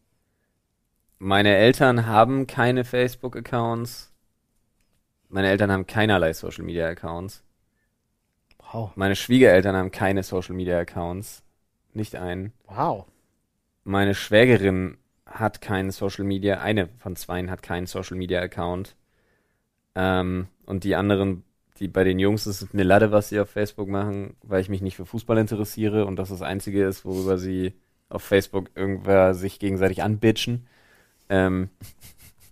Meine 1.20 1.56
Eltern 1.56 2.08
haben 2.08 2.48
keine 2.48 2.86
Facebook-Accounts. 2.86 4.12
Meine 5.30 5.50
Eltern 5.50 5.72
haben 5.72 5.88
keinerlei 5.88 6.34
Social-Media-Accounts. 6.34 7.45
Wow. 8.76 8.92
Meine 8.96 9.16
Schwiegereltern 9.16 9.74
haben 9.74 9.92
keine 9.92 10.22
Social-Media-Accounts. 10.22 11.44
Nicht 11.94 12.18
einen. 12.18 12.52
Wow. 12.68 13.06
Meine 13.86 14.14
Schwägerin 14.14 14.98
hat 15.26 15.62
keinen 15.62 15.92
Social 15.92 16.26
Media, 16.26 16.60
eine 16.60 16.90
von 17.00 17.16
zweien 17.16 17.50
hat 17.50 17.64
keinen 17.64 17.88
Social 17.88 18.18
Media 18.18 18.42
Account. 18.42 18.98
Ähm, 19.96 20.48
und 20.66 20.84
die 20.84 20.96
anderen, 20.96 21.44
die 21.80 21.88
bei 21.88 22.04
den 22.04 22.20
Jungs 22.20 22.48
ist 22.48 22.62
es 22.62 22.74
mir 22.74 22.84
Latte, 22.84 23.14
was 23.14 23.30
sie 23.30 23.40
auf 23.40 23.50
Facebook 23.50 23.88
machen, 23.88 24.36
weil 24.44 24.60
ich 24.60 24.68
mich 24.68 24.82
nicht 24.82 24.98
für 24.98 25.06
Fußball 25.06 25.38
interessiere 25.38 26.06
und 26.06 26.18
das 26.18 26.28
das 26.28 26.42
Einzige 26.42 26.86
ist, 26.86 27.06
worüber 27.06 27.38
sie 27.38 27.76
auf 28.10 28.24
Facebook 28.24 28.72
irgendwer 28.76 29.36
sich 29.36 29.58
gegenseitig 29.58 30.04
anbitchen. 30.04 30.68
Ähm, 31.30 31.70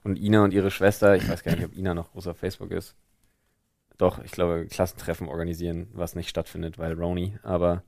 und 0.06 0.18
Ina 0.18 0.46
und 0.46 0.54
ihre 0.54 0.72
Schwester, 0.72 1.18
ich 1.18 1.28
weiß 1.28 1.44
gar 1.44 1.58
nicht, 1.58 1.66
ob 1.66 1.76
Ina 1.76 1.94
noch 1.94 2.14
groß 2.14 2.28
auf 2.28 2.38
Facebook 2.38 2.72
ist. 2.72 2.96
Doch, 4.04 4.20
ich 4.24 4.32
glaube, 4.32 4.68
Klassentreffen 4.70 5.30
organisieren, 5.30 5.88
was 5.94 6.14
nicht 6.16 6.28
stattfindet, 6.30 6.78
weil 6.78 6.94
Roni, 6.94 7.38
aber 7.44 7.84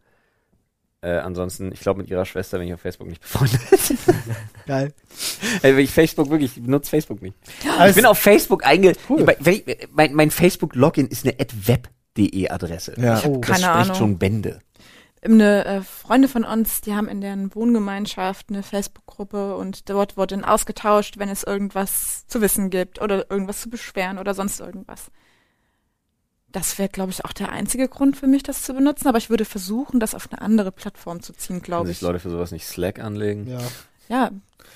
Äh, 1.02 1.18
ansonsten, 1.20 1.72
ich 1.72 1.82
glaube, 1.82 2.00
mit 2.02 2.10
ihrer 2.10 2.26
Schwester 2.26 2.58
bin 2.58 2.68
ich 2.68 2.74
auf 2.74 2.80
Facebook 2.82 3.08
nicht 3.08 3.22
befreundet. 3.22 3.60
Geil. 4.66 4.92
Ey, 5.62 5.78
ich 5.80 5.92
Facebook 5.92 6.30
wirklich, 6.32 6.58
ich 6.58 6.64
benutze 6.64 6.90
Facebook 6.90 7.22
nicht. 7.22 7.38
Aber 7.78 7.90
ich 7.90 7.96
bin 7.96 8.06
auf 8.08 8.18
Facebook 8.18 8.66
einge... 8.66 8.94
Cool. 9.08 9.24
Ich- 9.46 9.88
Mein, 9.94 10.14
mein 10.16 10.32
Facebook-Login 10.32 11.08
ist 11.08 11.26
eine 11.28 11.36
web.de 11.38 12.50
Adresse. 12.50 12.94
Ja. 12.98 13.22
Oh. 13.26 13.38
Das 13.38 13.42
Keine 13.42 13.60
spricht 13.60 13.66
Ahnung. 13.68 13.96
schon 13.96 14.18
Bände. 14.18 14.60
Eine 15.22 15.66
äh, 15.66 15.82
Freunde 15.82 16.28
von 16.28 16.44
uns, 16.44 16.82
die 16.82 16.96
haben 16.96 17.08
in 17.08 17.22
deren 17.22 17.54
Wohngemeinschaft 17.54 18.48
eine 18.50 18.64
Facebook-Gruppe 18.64 19.56
und 19.58 19.90
dort 19.92 20.18
wurde 20.18 20.36
dann 20.38 20.46
ausgetauscht, 20.46 21.20
wenn 21.20 21.30
es 21.30 21.44
irgendwas 21.44 22.26
zu 22.28 22.42
wissen 22.42 22.72
gibt 22.72 23.00
oder 23.02 23.30
irgendwas 23.30 23.62
zu 23.62 23.70
beschweren 23.70 24.18
oder 24.18 24.34
sonst 24.34 24.60
irgendwas. 24.60 25.12
Das 26.56 26.80
wäre, 26.80 26.88
glaube 26.88 27.12
ich, 27.12 27.26
auch 27.26 27.34
der 27.34 27.52
einzige 27.52 27.90
Grund 27.90 28.16
für 28.16 28.28
mich, 28.28 28.42
das 28.42 28.64
zu 28.64 28.74
benutzen, 28.74 29.10
aber 29.10 29.18
ich 29.18 29.30
würde 29.30 29.44
versuchen, 29.44 30.00
das 30.00 30.16
auf 30.16 30.30
eine 30.32 30.42
andere 30.42 30.72
Plattform 30.72 31.22
zu 31.22 31.34
ziehen, 31.34 31.62
glaube 31.62 31.88
sich 31.88 31.98
ich. 31.98 32.02
Leute 32.02 32.20
für 32.20 32.30
sowas 32.30 32.52
nicht 32.52 32.66
Slack 32.66 33.00
anlegen, 33.00 33.46
Ja. 33.50 33.60
Ja, 34.08 34.32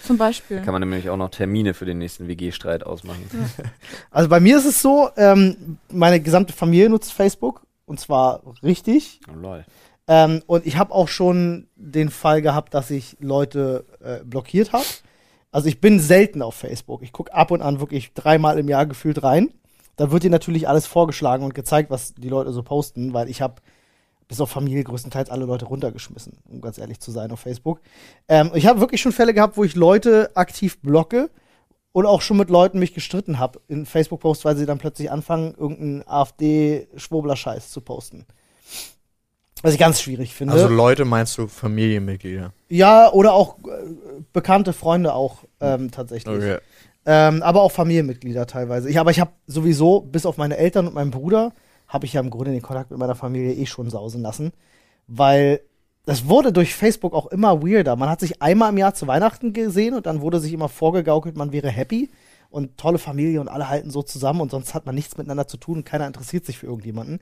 zum 0.06 0.18
Beispiel. 0.18 0.60
kann 0.62 0.74
man 0.74 0.82
nämlich 0.82 1.10
auch 1.10 1.16
noch 1.16 1.30
Termine 1.30 1.74
für 1.74 1.86
den 1.86 2.00
nächsten 2.00 2.28
WG-Streit 2.28 2.86
ausmachen. 2.86 3.24
Also 4.12 4.28
bei 4.28 4.42
mir 4.42 4.58
ist 4.58 4.66
es 4.66 4.82
so, 4.82 5.10
ähm, 5.16 5.78
meine 5.90 6.20
gesamte 6.20 6.52
Familie 6.52 6.90
nutzt 6.90 7.14
Facebook 7.14 7.62
und 7.86 7.98
zwar 7.98 8.42
richtig. 8.62 9.22
Oh, 9.32 9.40
lol. 9.40 9.66
Ähm, 10.08 10.42
und 10.48 10.66
ich 10.66 10.76
habe 10.76 10.94
auch 10.94 11.08
schon 11.08 11.68
den 11.78 12.10
Fall 12.10 12.42
gehabt, 12.42 12.74
dass 12.74 12.92
ich 12.92 13.16
Leute 13.22 13.86
äh, 14.04 14.18
blockiert 14.26 14.74
habe. 14.74 14.84
Also 15.52 15.70
ich 15.70 15.80
bin 15.80 16.02
selten 16.02 16.42
auf 16.42 16.56
Facebook. 16.56 17.04
Ich 17.04 17.14
gucke 17.14 17.34
ab 17.34 17.52
und 17.52 17.62
an 17.62 17.80
wirklich 17.80 18.14
dreimal 18.14 18.60
im 18.60 18.68
Jahr 18.68 18.86
gefühlt 18.86 19.24
rein. 19.24 19.50
Da 20.00 20.12
wird 20.12 20.24
dir 20.24 20.30
natürlich 20.30 20.66
alles 20.70 20.88
vorgeschlagen 20.88 21.44
und 21.44 21.54
gezeigt, 21.54 21.90
was 21.90 22.14
die 22.14 22.30
Leute 22.30 22.54
so 22.54 22.64
posten, 22.64 23.14
weil 23.14 23.30
ich 23.30 23.42
habe 23.42 23.56
bis 24.30 24.40
auf 24.40 24.50
Familie 24.50 24.86
größtenteils 24.86 25.30
alle 25.30 25.44
Leute 25.44 25.66
runtergeschmissen, 25.66 26.38
um 26.50 26.62
ganz 26.62 26.78
ehrlich 26.78 27.02
zu 27.02 27.12
sein 27.12 27.32
auf 27.32 27.42
Facebook. 27.42 27.82
Ähm, 28.30 28.52
ich 28.54 28.66
habe 28.66 28.80
wirklich 28.80 29.02
schon 29.02 29.12
Fälle 29.12 29.34
gehabt, 29.34 29.58
wo 29.58 29.66
ich 29.66 29.76
Leute 29.76 30.32
aktiv 30.36 30.80
blocke 30.80 31.30
und 31.92 32.06
auch 32.06 32.22
schon 32.22 32.38
mit 32.38 32.50
Leuten 32.50 32.80
mich 32.80 32.94
gestritten 32.94 33.40
habe 33.40 33.60
in 33.68 33.86
Facebook-Posts, 33.86 34.46
weil 34.46 34.56
sie 34.56 34.66
dann 34.66 34.78
plötzlich 34.78 35.12
anfangen, 35.12 35.54
irgendeinen 35.60 36.08
AfD-Schwobler-Scheiß 36.08 37.70
zu 37.70 37.82
posten. 37.82 38.26
Was 39.62 39.74
ich 39.74 39.80
ganz 39.80 40.00
schwierig 40.00 40.34
finde. 40.34 40.54
Also 40.54 40.70
Leute 40.70 41.04
meinst 41.04 41.38
du 41.38 41.48
Familienmitglieder? 41.50 42.54
Ja, 42.70 43.12
oder 43.12 43.34
auch 43.34 43.58
äh, 43.58 44.22
bekannte 44.32 44.72
Freunde 44.72 45.14
auch 45.14 45.44
ähm, 45.60 45.92
tatsächlich. 45.92 46.34
Okay. 46.34 46.60
Ähm, 47.12 47.42
aber 47.42 47.64
auch 47.64 47.72
Familienmitglieder 47.72 48.46
teilweise. 48.46 48.88
Ich, 48.88 49.00
aber 49.00 49.10
ich 49.10 49.20
habe 49.20 49.32
sowieso, 49.48 50.02
bis 50.02 50.28
auf 50.28 50.38
meine 50.38 50.58
Eltern 50.58 50.86
und 50.86 50.94
meinen 50.94 51.10
Bruder, 51.10 51.54
habe 51.88 52.06
ich 52.06 52.14
ja 52.14 52.22
im 52.22 52.30
Grunde 52.30 52.52
den 52.52 52.62
Kontakt 52.62 52.92
mit 52.92 53.00
meiner 53.00 53.16
Familie 53.16 53.52
eh 53.54 53.66
schon 53.66 53.90
sausen 53.90 54.22
lassen. 54.22 54.52
Weil 55.08 55.62
das 56.06 56.28
wurde 56.28 56.54
durch 56.54 56.76
Facebook 56.76 57.16
auch 57.16 57.26
immer 57.26 57.64
weirder. 57.64 57.96
Man 57.96 58.10
hat 58.10 58.20
sich 58.20 58.44
einmal 58.44 58.70
im 58.70 58.78
Jahr 58.78 58.94
zu 58.94 59.08
Weihnachten 59.08 59.54
gesehen 59.54 59.96
und 59.96 60.06
dann 60.06 60.22
wurde 60.22 60.40
sich 60.40 60.54
immer 60.54 60.70
vorgegaukelt, 60.70 61.36
man 61.36 61.52
wäre 61.52 61.70
happy 61.70 62.12
und 62.50 62.78
tolle 62.78 62.98
Familie 62.98 63.42
und 63.42 63.48
alle 63.48 63.70
halten 63.70 63.92
so 63.92 64.02
zusammen 64.02 64.42
und 64.42 64.50
sonst 64.52 64.74
hat 64.74 64.86
man 64.86 64.96
nichts 64.96 65.18
miteinander 65.18 65.48
zu 65.48 65.58
tun 65.58 65.78
und 65.78 65.86
keiner 65.86 66.08
interessiert 66.08 66.46
sich 66.46 66.58
für 66.58 66.66
irgendjemanden. 66.66 67.20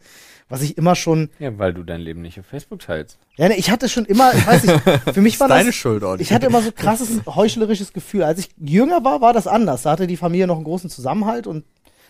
Was 0.47 0.61
ich 0.61 0.77
immer 0.77 0.95
schon, 0.95 1.29
Ja, 1.39 1.57
weil 1.57 1.73
du 1.73 1.83
dein 1.83 1.99
Leben 1.99 2.21
nicht 2.21 2.39
auf 2.39 2.45
Facebook 2.45 2.79
teilst. 2.79 3.17
ja, 3.35 3.49
ne, 3.49 3.55
ich 3.57 3.69
hatte 3.69 3.89
schon 3.89 4.05
immer, 4.05 4.33
ich 4.33 4.47
weiß 4.47 4.63
nicht, 4.63 4.79
für 5.13 5.21
mich 5.21 5.37
war 5.39 5.47
das, 5.49 5.57
Deine 5.59 5.73
Schuld, 5.73 6.03
Olli. 6.03 6.21
ich 6.21 6.31
hatte 6.31 6.45
immer 6.45 6.61
so 6.61 6.71
krasses 6.71 7.09
heuchlerisches 7.25 7.91
Gefühl. 7.91 8.23
Als 8.23 8.39
ich 8.39 8.49
jünger 8.57 9.03
war, 9.03 9.19
war 9.21 9.33
das 9.33 9.47
anders. 9.47 9.81
Da 9.83 9.91
hatte 9.91 10.07
die 10.07 10.17
Familie 10.17 10.47
noch 10.47 10.55
einen 10.55 10.63
großen 10.65 10.89
Zusammenhalt 10.89 11.45
und 11.47 11.65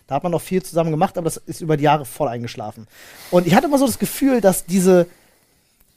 da 0.06 0.16
hat 0.16 0.24
man 0.24 0.32
noch 0.32 0.42
viel 0.42 0.62
zusammen 0.64 0.92
gemacht, 0.92 1.18
aber 1.18 1.26
das 1.26 1.38
ist 1.38 1.60
über 1.62 1.76
die 1.76 1.84
Jahre 1.84 2.06
voll 2.06 2.28
eingeschlafen. 2.30 2.88
Und 3.32 3.46
ich 3.48 3.56
hatte 3.56 3.66
immer 3.68 3.78
so 3.80 3.86
das 3.88 4.00
Gefühl, 4.00 4.40
dass 4.42 4.66
diese, 4.66 5.08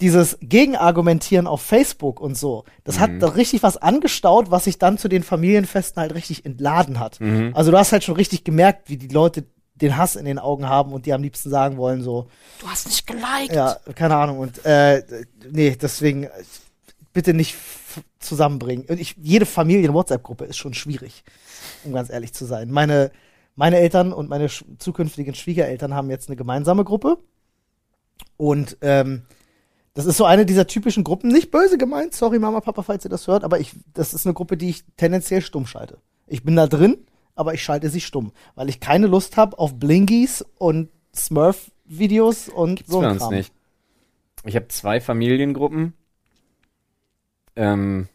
dieses 0.01 0.39
Gegenargumentieren 0.41 1.47
auf 1.47 1.61
Facebook 1.63 2.21
und 2.21 2.37
so, 2.37 2.65
das 2.85 2.99
hat 2.99 3.11
da 3.21 3.29
richtig 3.29 3.63
was 3.63 3.77
angestaut, 3.77 4.51
was 4.51 4.65
sich 4.65 4.79
dann 4.79 4.99
zu 4.99 5.09
den 5.09 5.23
Familienfesten 5.23 6.01
halt 6.01 6.15
richtig 6.15 6.45
entladen 6.47 6.99
hat. 6.99 7.21
Mhm. 7.21 7.53
Also 7.55 7.71
du 7.71 7.79
hast 7.79 7.93
halt 7.93 8.05
schon 8.05 8.17
richtig 8.17 8.45
gemerkt, 8.45 8.89
wie 8.89 8.97
die 8.97 9.09
Leute 9.09 9.45
den 9.75 9.97
Hass 9.97 10.17
in 10.17 10.25
den 10.25 10.39
Augen 10.39 10.69
haben 10.69 10.93
und 10.93 11.07
die 11.07 11.13
am 11.13 11.23
liebsten 11.23 11.51
sagen 11.51 11.77
wollen, 11.77 12.03
so, 12.03 12.29
Du 12.61 12.69
hast 12.69 12.87
nicht 12.87 13.07
geliked. 13.07 13.55
ja, 13.55 13.77
keine 13.95 14.17
Ahnung. 14.17 14.39
Und 14.39 14.65
äh, 14.65 15.03
nee, 15.51 15.77
deswegen 15.81 16.29
bitte 17.13 17.35
nicht 17.35 17.57
zusammenbringen. 18.19 18.85
Und 18.89 19.01
ich, 19.01 19.17
jede 19.21 19.47
Familien-WhatsApp-Gruppe 19.47 20.45
ist 20.45 20.59
schon 20.59 20.75
schwierig, 20.75 21.25
um 21.85 21.93
ganz 21.93 22.11
ehrlich 22.11 22.33
zu 22.35 22.45
sein. 22.45 22.71
Meine, 22.71 23.11
meine 23.57 23.79
Eltern 23.79 24.13
und 24.13 24.29
meine 24.29 24.49
sch 24.49 24.65
zukünftigen 24.79 25.35
Schwiegereltern 25.35 25.95
haben 25.95 26.11
jetzt 26.11 26.29
eine 26.29 26.37
gemeinsame 26.37 26.85
Gruppe. 26.85 27.19
Und 28.37 28.77
ähm, 28.83 29.23
das 29.95 30.07
ist 30.07 30.17
so 30.17 30.25
eine 30.25 30.47
dieser 30.47 30.67
typischen 30.67 31.05
Gruppen, 31.05 31.31
nicht 31.31 31.51
böse 31.51 31.79
gemeint, 31.79 32.15
sorry 32.15 32.39
Mama, 32.39 32.61
Papa, 32.61 32.83
falls 32.83 33.05
ihr 33.05 33.11
das 33.11 33.27
hört, 33.27 33.45
aber 33.45 33.59
ich, 33.61 33.73
das 33.93 34.15
ist 34.15 34.27
eine 34.27 34.35
Gruppe, 34.35 34.57
die 34.57 34.71
ich 34.71 34.85
tendenziell 34.97 35.43
stumm 35.43 35.67
schalte. 35.67 35.99
Ich 36.27 36.45
bin 36.45 36.57
da 36.57 36.67
drin, 36.67 36.99
aber 37.35 37.55
ich 37.55 37.63
schalte 37.63 37.91
sie 37.91 38.01
stumm, 38.01 38.33
weil 38.55 38.69
ich 38.69 38.81
keine 38.81 39.07
Lust 39.07 39.37
habe 39.37 39.59
auf 39.59 39.75
Blingies 39.79 40.45
und 40.59 40.91
Smurf-Videos 41.15 42.49
und 42.49 42.77
Gibt's 42.77 42.93
so 42.93 43.01
ein 43.01 43.19
Kram. 43.19 43.35
nicht. 43.35 43.53
Ich 44.45 44.57
habe 44.57 44.69
zwei 44.69 45.01
Familiengruppen. 45.01 45.93
Ähm, 47.57 48.09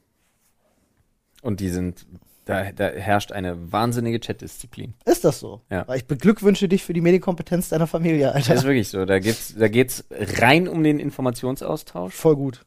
und 1.41 1.59
die 1.59 1.69
sind, 1.69 2.05
da, 2.45 2.71
da 2.71 2.89
herrscht 2.89 3.31
eine 3.31 3.71
wahnsinnige 3.71 4.19
Chatdisziplin. 4.19 4.93
Ist 5.05 5.25
das 5.25 5.39
so? 5.39 5.61
Ja. 5.69 5.87
Weil 5.87 5.97
ich 5.97 6.05
beglückwünsche 6.05 6.67
dich 6.67 6.83
für 6.83 6.93
die 6.93 7.01
Medienkompetenz 7.01 7.69
deiner 7.69 7.87
Familie, 7.87 8.27
Das 8.27 8.35
Alter. 8.35 8.53
ist 8.55 8.63
wirklich 8.63 8.87
so. 8.89 9.05
Da 9.05 9.19
geht's, 9.19 9.55
da 9.57 9.67
geht's 9.67 10.03
rein 10.39 10.67
um 10.67 10.83
den 10.83 10.99
Informationsaustausch. 10.99 12.13
Voll 12.13 12.35
gut. 12.35 12.65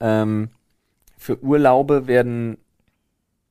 Ähm, 0.00 0.48
für 1.18 1.42
Urlaube 1.42 2.06
werden 2.06 2.58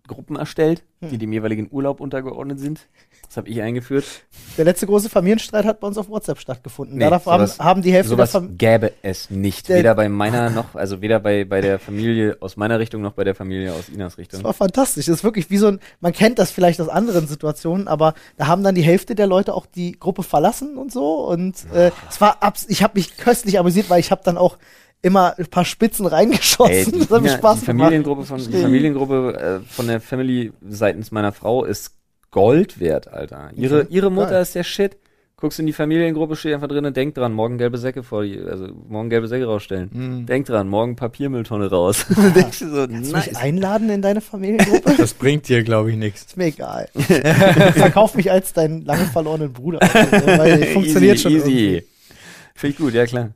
Gruppen 0.07 0.35
erstellt, 0.35 0.83
Hm. 1.01 1.09
die 1.09 1.17
dem 1.17 1.31
jeweiligen 1.31 1.69
Urlaub 1.71 1.99
untergeordnet 2.01 2.59
sind. 2.59 2.87
Das 3.27 3.37
habe 3.37 3.49
ich 3.49 3.61
eingeführt. 3.61 4.03
Der 4.57 4.65
letzte 4.65 4.85
große 4.85 5.09
Familienstreit 5.09 5.65
hat 5.65 5.79
bei 5.79 5.87
uns 5.87 5.97
auf 5.97 6.07
WhatsApp 6.07 6.37
stattgefunden. 6.39 6.97
Nee, 6.99 7.05
Darauf 7.09 7.25
haben, 7.25 7.47
haben 7.57 7.81
die 7.81 7.91
Hälfte 7.91 8.09
der 8.09 8.17
Sowas 8.17 8.31
Familie. 8.31 8.57
gäbe 8.57 8.91
es 9.01 9.31
nicht. 9.31 9.69
Der- 9.69 9.77
Weder 9.77 9.95
bei 9.95 10.07
meiner 10.07 10.51
noch, 10.51 10.75
also 10.75 11.01
weder 11.01 11.19
bei, 11.19 11.43
bei 11.43 11.59
der 11.61 11.79
Familie 11.79 12.37
aus 12.41 12.57
meiner 12.57 12.77
Richtung 12.77 13.01
noch 13.01 13.13
bei 13.13 13.23
der 13.23 13.33
Familie 13.33 13.73
aus 13.73 13.89
Inas 13.89 14.11
Das 14.13 14.17
Richtung. 14.19 14.43
war 14.43 14.53
fantastisch. 14.53 15.07
Das 15.07 15.15
ist 15.17 15.23
wirklich 15.23 15.49
wie 15.49 15.57
so 15.57 15.67
ein, 15.67 15.79
man 15.99 16.13
kennt 16.13 16.37
das 16.37 16.51
vielleicht 16.51 16.79
aus 16.79 16.89
anderen 16.89 17.27
Situationen, 17.27 17.87
aber 17.87 18.13
da 18.37 18.45
haben 18.47 18.63
dann 18.63 18.75
die 18.75 18.83
Hälfte 18.83 19.15
der 19.15 19.25
Leute 19.25 19.55
auch 19.55 19.65
die 19.65 19.93
Gruppe 19.93 20.21
verlassen 20.21 20.77
und 20.77 20.91
so. 20.91 21.27
Und 21.27 21.55
äh, 21.73 21.89
es 22.09 22.21
war 22.21 22.43
abs 22.43 22.65
ich 22.69 22.83
habe 22.83 22.93
mich 22.99 23.17
köstlich 23.17 23.57
amüsiert, 23.57 23.89
weil 23.89 23.99
ich 23.99 24.11
habe 24.11 24.21
dann 24.23 24.37
auch 24.37 24.57
immer 25.01 25.33
ein 25.39 25.47
paar 25.47 25.65
Spitzen 25.65 26.05
reingeschossen. 26.05 26.71
Ey, 26.73 26.85
die, 26.85 26.99
das 26.99 27.09
hat 27.09 27.21
mir 27.23 27.29
Spaß 27.29 27.59
die 27.61 27.65
gemacht. 27.65 27.85
Familiengruppe 27.87 28.23
von, 28.25 28.37
die 28.37 28.61
Familiengruppe 28.61 29.61
äh, 29.65 29.73
von 29.73 29.87
der 29.87 29.99
Family 29.99 30.53
seitens 30.69 31.11
meiner 31.11 31.31
Frau 31.31 31.65
ist 31.65 31.91
Gold 32.33 32.79
wert, 32.81 33.07
Alter. 33.07 33.51
Ihre, 33.55 33.81
Okay, 33.83 33.87
ihre 33.91 34.11
Mutter 34.11 34.31
geil. 34.31 34.41
ist 34.41 34.55
der 34.55 34.63
Shit. 34.63 34.97
Guckst 35.37 35.59
in 35.59 35.65
die 35.65 35.73
Familiengruppe, 35.73 36.35
steht 36.37 36.53
einfach 36.53 36.69
drin, 36.69 36.93
denk 36.93 37.15
dran, 37.15 37.33
morgen 37.33 37.57
gelbe 37.57 37.77
Säcke 37.77 38.01
vor 38.01 38.23
die, 38.23 38.39
also 38.39 38.67
morgen 38.87 39.09
gelbe 39.09 39.27
Säcke 39.27 39.45
rausstellen. 39.45 39.89
Mhm. 39.91 40.25
Denk 40.25 40.45
dran, 40.45 40.69
morgen 40.69 40.95
Papiermülltonne 40.95 41.69
raus. 41.69 42.05
Denkst 42.35 42.59
du 42.59 42.69
so, 42.69 42.87
Kannst 42.87 43.11
du 43.11 43.15
nice. 43.15 43.27
mich 43.27 43.37
einladen 43.37 43.89
in 43.89 44.01
deine 44.01 44.21
Familiengruppe? 44.21 44.95
Das 44.97 45.13
bringt 45.13 45.47
dir, 45.49 45.61
glaube 45.63 45.91
ich, 45.91 45.97
nichts. 45.97 46.21
ist 46.27 46.37
mir 46.37 46.45
egal. 46.45 46.87
Verkauf 46.93 48.15
mich 48.15 48.31
als 48.31 48.53
deinen 48.53 48.85
lange 48.85 49.05
verlorenen 49.05 49.51
Bruder. 49.53 49.79
Also, 49.81 50.25
weil 50.27 50.63
funktioniert 50.73 51.19
schon 51.19 51.33
irgendwie. 51.33 51.75
easy. 51.75 51.87
Finde 52.55 52.71
ich 52.73 52.77
gut, 52.79 52.93
ja 52.93 53.05
klar. 53.05 53.31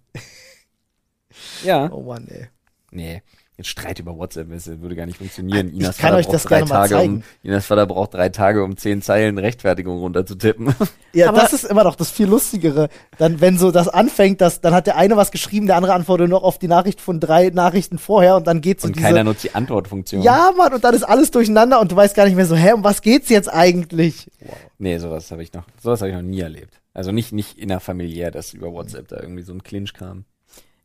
Ja. 1.64 1.92
Oh 1.92 2.02
Mann, 2.04 2.26
ey. 2.30 2.48
Nee. 2.92 3.22
Jetzt 3.58 3.70
Streit 3.70 3.98
über 3.98 4.16
WhatsApp 4.16 4.52
das 4.52 4.68
würde 4.68 4.96
gar 4.96 5.08
nicht 5.08 5.18
funktionieren. 5.18 5.70
Ich 5.70 5.80
Inas 5.80 5.98
kann 5.98 6.10
Vater 6.12 6.18
euch 6.20 6.26
braucht 6.26 6.36
das 6.36 6.44
drei 6.44 6.58
gerne 6.60 6.70
mal 6.70 6.76
Tage, 6.76 6.94
um, 6.96 7.00
zeigen. 7.00 7.24
Inas 7.42 7.66
Vater 7.66 7.88
braucht 7.88 8.14
drei 8.14 8.30
Tage, 8.30 8.64
um 8.64 8.78
zehn 8.78 9.02
Zeilen 9.02 9.40
Rechtfertigung 9.40 9.98
runterzutippen. 9.98 10.76
Ja, 11.14 11.30
Aber- 11.30 11.40
das 11.42 11.54
ist 11.54 11.64
immer 11.64 11.84
noch 11.84 11.96
das 11.96 12.12
viel 12.12 12.28
lustigere. 12.28 12.90
Dann, 13.18 13.42
wenn 13.42 13.58
so 13.58 13.72
das 13.72 13.88
anfängt, 13.88 14.40
dass, 14.42 14.62
dann 14.62 14.76
hat 14.76 14.86
der 14.86 14.98
eine 14.98 15.18
was 15.18 15.32
geschrieben, 15.32 15.66
der 15.66 15.76
andere 15.78 15.94
antwortet 15.96 16.30
noch 16.30 16.44
auf 16.44 16.60
die 16.60 16.68
Nachricht 16.68 17.02
von 17.02 17.20
drei 17.20 17.50
Nachrichten 17.50 17.98
vorher 17.98 18.36
und 18.36 18.46
dann 18.46 18.62
geht 18.62 18.82
so 18.82 18.88
Und 18.88 18.96
diese. 18.98 19.08
keiner 19.08 19.24
nutzt 19.24 19.44
die 19.44 19.56
Antwortfunktion. 19.56 20.22
ja, 20.22 20.52
Mann, 20.56 20.74
und 20.76 20.84
dann 20.84 20.94
ist 20.94 21.02
alles 21.02 21.32
durcheinander 21.32 21.80
und 21.82 21.92
du 21.92 21.96
weißt 21.96 22.14
gar 22.16 22.26
nicht 22.26 22.36
mehr 22.36 22.46
so, 22.46 22.56
hä, 22.56 22.74
um 22.74 22.84
was 22.84 23.02
geht's 23.02 23.30
jetzt 23.30 23.52
eigentlich? 23.52 24.30
Nee, 24.78 25.00
sowas 25.00 25.32
habe 25.32 25.42
ich 25.42 25.52
noch, 25.54 25.64
sowas 25.82 26.02
habe 26.02 26.12
ich 26.12 26.16
noch 26.16 26.22
nie 26.22 26.42
erlebt. 26.42 26.80
Also 26.94 27.12
nicht, 27.12 27.32
nicht 27.34 27.58
innerfamiliär, 27.58 28.30
dass 28.30 28.54
über 28.54 28.72
WhatsApp 28.72 29.08
da 29.08 29.20
irgendwie 29.20 29.42
so 29.42 29.54
ein 29.54 29.64
Clinch 29.64 29.94
kam. 29.96 30.26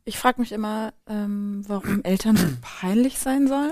Ich 0.05 0.17
frage 0.17 0.41
mich 0.41 0.51
immer, 0.51 0.93
ähm, 1.07 1.63
warum 1.67 2.03
Eltern 2.03 2.35
so 2.35 2.47
peinlich 2.61 3.19
sein 3.19 3.47
sollen. 3.47 3.71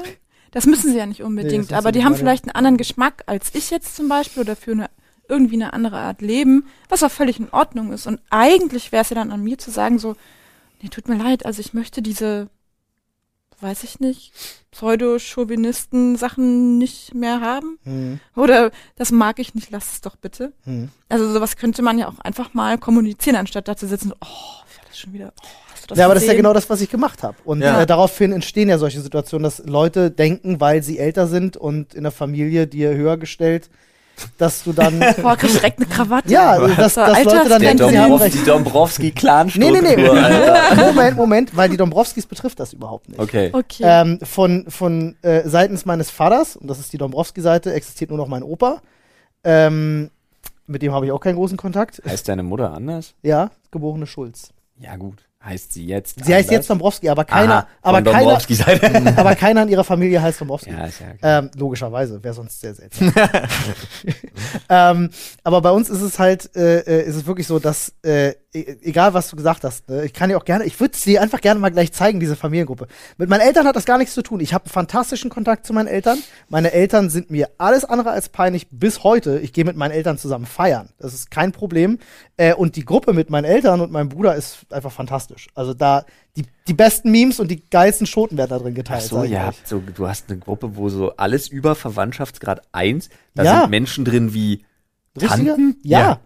Das 0.51 0.65
müssen 0.65 0.91
sie 0.91 0.97
ja 0.97 1.05
nicht 1.05 1.19
Nee, 1.19 1.25
unbedingt, 1.25 1.71
das 1.71 1.77
aber 1.77 1.91
die 1.91 2.03
haben 2.03 2.15
vielleicht 2.15 2.43
einen 2.45 2.55
anderen 2.55 2.77
Geschmack 2.77 3.23
als 3.25 3.53
ich 3.55 3.69
jetzt 3.69 3.95
zum 3.95 4.07
Beispiel 4.09 4.43
oder 4.43 4.55
für 4.55 4.71
eine, 4.71 4.89
irgendwie 5.27 5.55
eine 5.55 5.73
andere 5.73 5.97
Art 5.97 6.21
Leben, 6.21 6.65
was 6.89 7.03
auch 7.03 7.11
völlig 7.11 7.39
in 7.39 7.49
Ordnung 7.51 7.93
ist. 7.93 8.05
Und 8.05 8.21
eigentlich 8.29 8.91
wäre 8.91 9.01
es 9.01 9.09
ja 9.09 9.15
dann 9.15 9.31
an 9.31 9.43
mir 9.43 9.57
zu 9.57 9.71
sagen 9.71 9.97
so, 9.97 10.15
nee, 10.81 10.89
tut 10.89 11.07
mir 11.07 11.17
leid, 11.17 11.45
also 11.45 11.61
ich 11.61 11.73
möchte 11.73 12.01
diese 12.01 12.49
weiß 13.61 13.83
ich 13.83 13.99
nicht, 13.99 14.31
Pseudo-Chauvinisten-Sachen 14.71 16.77
nicht 16.77 17.13
mehr 17.13 17.41
haben. 17.41 17.77
Hm, 17.83 18.19
Oder 18.35 18.71
das 18.95 19.11
mag 19.11 19.39
ich 19.39 19.53
nicht, 19.55 19.71
lass 19.71 19.93
es 19.93 20.01
doch 20.01 20.15
bitte. 20.15 20.53
hm. 20.63 20.89
Also 21.09 21.31
sowas 21.31 21.57
könnte 21.57 21.81
man 21.81 21.97
ja 21.97 22.07
auch 22.07 22.19
einfach 22.19 22.53
mal 22.53 22.77
kommunizieren, 22.77 23.35
anstatt 23.35 23.67
da 23.67 23.75
zu 23.75 23.87
sitzen, 23.87 24.13
oh, 24.21 24.25
ich 24.69 24.87
das 24.87 24.99
schon 24.99 25.13
wieder, 25.13 25.33
oh, 25.41 25.45
hast 25.73 25.83
du 25.83 25.87
das 25.87 25.97
Ja, 25.97 26.05
aber 26.05 26.13
das 26.15 26.23
ist 26.23 26.29
ja 26.29 26.35
genau 26.35 26.53
das, 26.53 26.69
was 26.69 26.81
ich 26.81 26.89
gemacht 26.89 27.23
habe. 27.23 27.37
Und 27.43 27.61
Ja. 27.61 27.81
äh, 27.81 27.85
daraufhin 27.85 28.31
entstehen 28.31 28.69
ja 28.69 28.77
solche 28.77 29.01
Situationen, 29.01 29.43
dass 29.43 29.59
Leute 29.65 30.11
denken, 30.11 30.59
weil 30.59 30.83
sie 30.83 30.99
älter 30.99 31.27
sind 31.27 31.57
und 31.57 31.93
in 31.93 32.03
der 32.03 32.11
Familie 32.11 32.67
dir 32.67 32.93
höher 32.95 33.17
gestellt, 33.17 33.69
dass 34.37 34.63
du 34.63 34.73
dann. 34.73 34.99
Boah, 35.21 35.35
direkt 35.35 35.79
eine 35.79 35.87
Krawatte. 35.87 36.29
ja, 36.31 36.57
dass, 36.59 36.93
So, 36.95 37.01
dass 37.01 37.17
Alter, 37.17 37.35
Leute 37.37 37.49
dann 37.49 37.61
denken, 37.61 38.13
recht. 38.15 38.33
die 38.35 38.43
Dombrowski-Clan-Struktur, 38.43 39.71
Nee, 39.81 39.81
nee, 39.81 39.95
nee. 39.95 40.07
Alter. 40.07 40.75
Moment, 40.85 41.17
Moment, 41.17 41.57
weil 41.57 41.69
die 41.69 41.77
Dombrowskis 41.77 42.25
betrifft 42.25 42.59
das 42.59 42.73
überhaupt 42.73 43.09
nicht. 43.09 43.19
Okay. 43.19 43.49
Okay. 43.53 43.83
Ähm, 43.85 44.19
von 44.23 44.65
von 44.69 45.15
äh, 45.21 45.41
seitens 45.47 45.85
meines 45.85 46.09
Vaters, 46.11 46.55
und 46.55 46.67
das 46.67 46.79
ist 46.79 46.91
die 46.93 46.97
Dombrowski-Seite, 46.97 47.73
existiert 47.73 48.09
nur 48.09 48.17
noch 48.17 48.27
mein 48.27 48.43
Opa. 48.43 48.81
Ähm, 49.43 50.11
mit 50.67 50.81
dem 50.81 50.93
habe 50.93 51.05
ich 51.05 51.11
auch 51.11 51.19
keinen 51.19 51.35
großen 51.35 51.57
Kontakt. 51.57 52.01
Heißt 52.05 52.27
deine 52.29 52.43
Mutter 52.43 52.73
anders? 52.73 53.13
Ja, 53.23 53.51
geborene 53.71 54.05
Schulz. 54.07 54.49
Ja, 54.79 54.95
gut. 54.95 55.23
Heißt 55.43 55.73
sie 55.73 55.87
jetzt 55.87 56.23
Sie 56.23 56.33
heißt 56.33 56.49
anders? 56.49 56.51
jetzt 56.51 56.69
Dombrowski, 56.69 57.09
aber 57.09 57.25
keiner, 57.25 57.53
Aha, 57.53 57.67
aber 57.81 57.97
keiner, 58.03 59.17
aber 59.17 59.35
keiner 59.35 59.63
in 59.63 59.69
ihrer 59.69 59.83
Familie 59.83 60.21
heißt 60.21 60.39
Dombrowski. 60.39 60.69
ja, 60.69 60.85
ist 60.85 60.99
ja 60.99 61.07
okay. 61.07 61.17
Ähm, 61.23 61.49
logischerweise, 61.57 62.23
wäre 62.23 62.35
sonst 62.35 62.61
sehr 62.61 62.75
seltsam. 62.75 63.11
ähm, 64.69 65.09
aber 65.43 65.61
bei 65.61 65.71
uns 65.71 65.89
ist 65.89 66.01
es 66.01 66.19
halt, 66.19 66.55
äh, 66.55 66.79
äh, 66.81 67.03
ist 67.07 67.15
es 67.15 67.25
wirklich 67.25 67.47
so, 67.47 67.59
dass, 67.59 67.93
äh, 68.05 68.29
e- 68.53 68.77
egal 68.81 69.13
was 69.13 69.29
du 69.29 69.35
gesagt 69.35 69.63
hast, 69.63 69.89
ne, 69.89 70.05
ich 70.05 70.13
kann 70.13 70.29
dir 70.29 70.37
auch 70.37 70.45
gerne, 70.45 70.63
ich 70.65 70.79
würde 70.79 70.93
es 70.93 71.01
dir 71.01 71.21
einfach 71.21 71.41
gerne 71.41 71.59
mal 71.59 71.71
gleich 71.71 71.91
zeigen, 71.91 72.19
diese 72.19 72.35
Familiengruppe. 72.35 72.87
Mit 73.17 73.29
meinen 73.29 73.41
Eltern 73.41 73.65
hat 73.67 73.75
das 73.75 73.85
gar 73.85 73.97
nichts 73.97 74.13
zu 74.13 74.21
tun. 74.21 74.39
Ich 74.41 74.53
habe 74.53 74.65
einen 74.65 74.71
fantastischen 74.71 75.29
Kontakt 75.29 75.65
zu 75.65 75.73
meinen 75.73 75.87
Eltern. 75.87 76.19
Meine 76.49 76.71
Eltern 76.71 77.09
sind 77.09 77.31
mir 77.31 77.49
alles 77.57 77.83
andere 77.85 78.11
als 78.11 78.29
peinlich 78.29 78.67
bis 78.69 79.03
heute. 79.03 79.39
Ich 79.39 79.53
gehe 79.53 79.65
mit 79.65 79.75
meinen 79.75 79.91
Eltern 79.91 80.17
zusammen 80.17 80.45
feiern. 80.45 80.89
Das 80.99 81.13
ist 81.13 81.31
kein 81.31 81.51
Problem. 81.51 81.99
Äh, 82.37 82.53
und 82.53 82.75
die 82.75 82.85
Gruppe 82.85 83.13
mit 83.13 83.29
meinen 83.29 83.45
Eltern 83.45 83.81
und 83.81 83.91
meinem 83.91 84.09
Bruder 84.09 84.35
ist 84.35 84.59
einfach 84.71 84.91
fantastisch. 84.91 85.30
Also 85.55 85.73
da, 85.73 86.05
die, 86.37 86.45
die 86.67 86.73
besten 86.73 87.11
Memes 87.11 87.39
und 87.39 87.49
die 87.49 87.61
geilsten 87.69 88.07
Schoten 88.07 88.37
werden 88.37 88.49
da 88.49 88.59
drin 88.59 88.73
Ach 88.73 88.75
geteilt. 88.75 89.03
so, 89.03 89.23
ihr 89.23 89.37
euch. 89.39 89.43
habt 89.45 89.67
so, 89.67 89.79
du 89.79 90.07
hast 90.07 90.29
eine 90.29 90.39
Gruppe, 90.39 90.75
wo 90.75 90.89
so 90.89 91.15
alles 91.17 91.47
über 91.47 91.75
Verwandtschaftsgrad 91.75 92.61
1, 92.71 93.09
da 93.35 93.43
Ja. 93.43 93.61
sind 93.61 93.69
Menschen 93.71 94.05
drin 94.05 94.33
wie? 94.33 94.63
Tanten? 95.19 95.77
Ja. 95.83 95.99
Ja. 95.99 96.19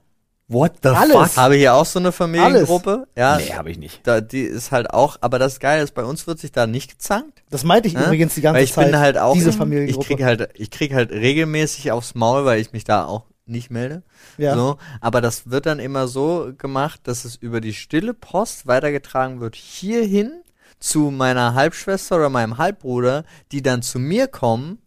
What 0.47 0.73
the 0.83 0.89
Alles. 0.89 1.11
fuck? 1.15 1.37
Habe 1.37 1.55
hier 1.55 1.73
auch 1.73 1.87
so 1.87 1.97
eine 1.97 2.11
Familiengruppe. 2.11 3.07
Ja, 3.17 3.37
Nee, 3.37 3.53
habe 3.53 3.71
ich 3.71 3.79
nicht. 3.79 4.05
da, 4.05 4.21
die 4.21 4.41
ist 4.41 4.71
halt 4.71 4.91
auch, 4.91 5.17
aber 5.21 5.39
das 5.39 5.59
Geile 5.59 5.81
ist, 5.81 5.95
bei 5.95 6.03
uns 6.03 6.27
wird 6.27 6.37
sich 6.37 6.51
da 6.51 6.67
nicht 6.67 6.91
gezankt. 6.91 7.41
Das 7.49 7.63
meinte 7.63 7.87
ich 7.87 7.95
ne? 7.95 8.03
übrigens 8.05 8.35
die 8.35 8.41
ganze 8.41 8.57
weil 8.57 8.63
ich 8.63 8.73
Zeit. 8.73 8.91
bin 8.91 8.99
halt 8.99 9.17
auch, 9.17 9.33
diese 9.33 9.49
ich 9.49 9.55
Familiengruppe. 9.55 10.05
krieg 10.05 10.23
halt, 10.23 10.49
ich 10.53 10.69
krieg 10.69 10.93
halt 10.93 11.09
regelmäßig 11.11 11.91
aufs 11.91 12.13
Maul, 12.13 12.45
weil 12.45 12.59
ich 12.59 12.73
mich 12.73 12.83
da 12.83 13.05
auch 13.05 13.23
nicht 13.45 13.69
melde. 13.69 14.03
ja. 14.37 14.55
So, 14.55 14.77
aber 15.01 15.21
das 15.21 15.49
wird 15.49 15.65
dann 15.65 15.79
immer 15.79 16.07
so 16.07 16.51
gemacht, 16.57 17.01
dass 17.03 17.25
es 17.25 17.35
über 17.35 17.61
die 17.61 17.73
stille 17.73 18.13
Post 18.13 18.67
weitergetragen 18.67 19.39
wird 19.39 19.55
hierhin 19.55 20.41
zu 20.79 21.11
meiner 21.11 21.53
Halbschwester 21.53 22.17
oder 22.17 22.29
meinem 22.29 22.57
Halbbruder, 22.57 23.23
die 23.51 23.61
dann 23.61 23.81
zu 23.81 23.99
mir 23.99 24.27
kommen 24.27 24.79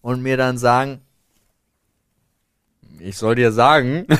und 0.00 0.22
mir 0.22 0.36
dann 0.36 0.58
sagen, 0.58 1.00
ich 3.00 3.16
soll 3.16 3.34
dir 3.34 3.52
sagen, 3.52 4.06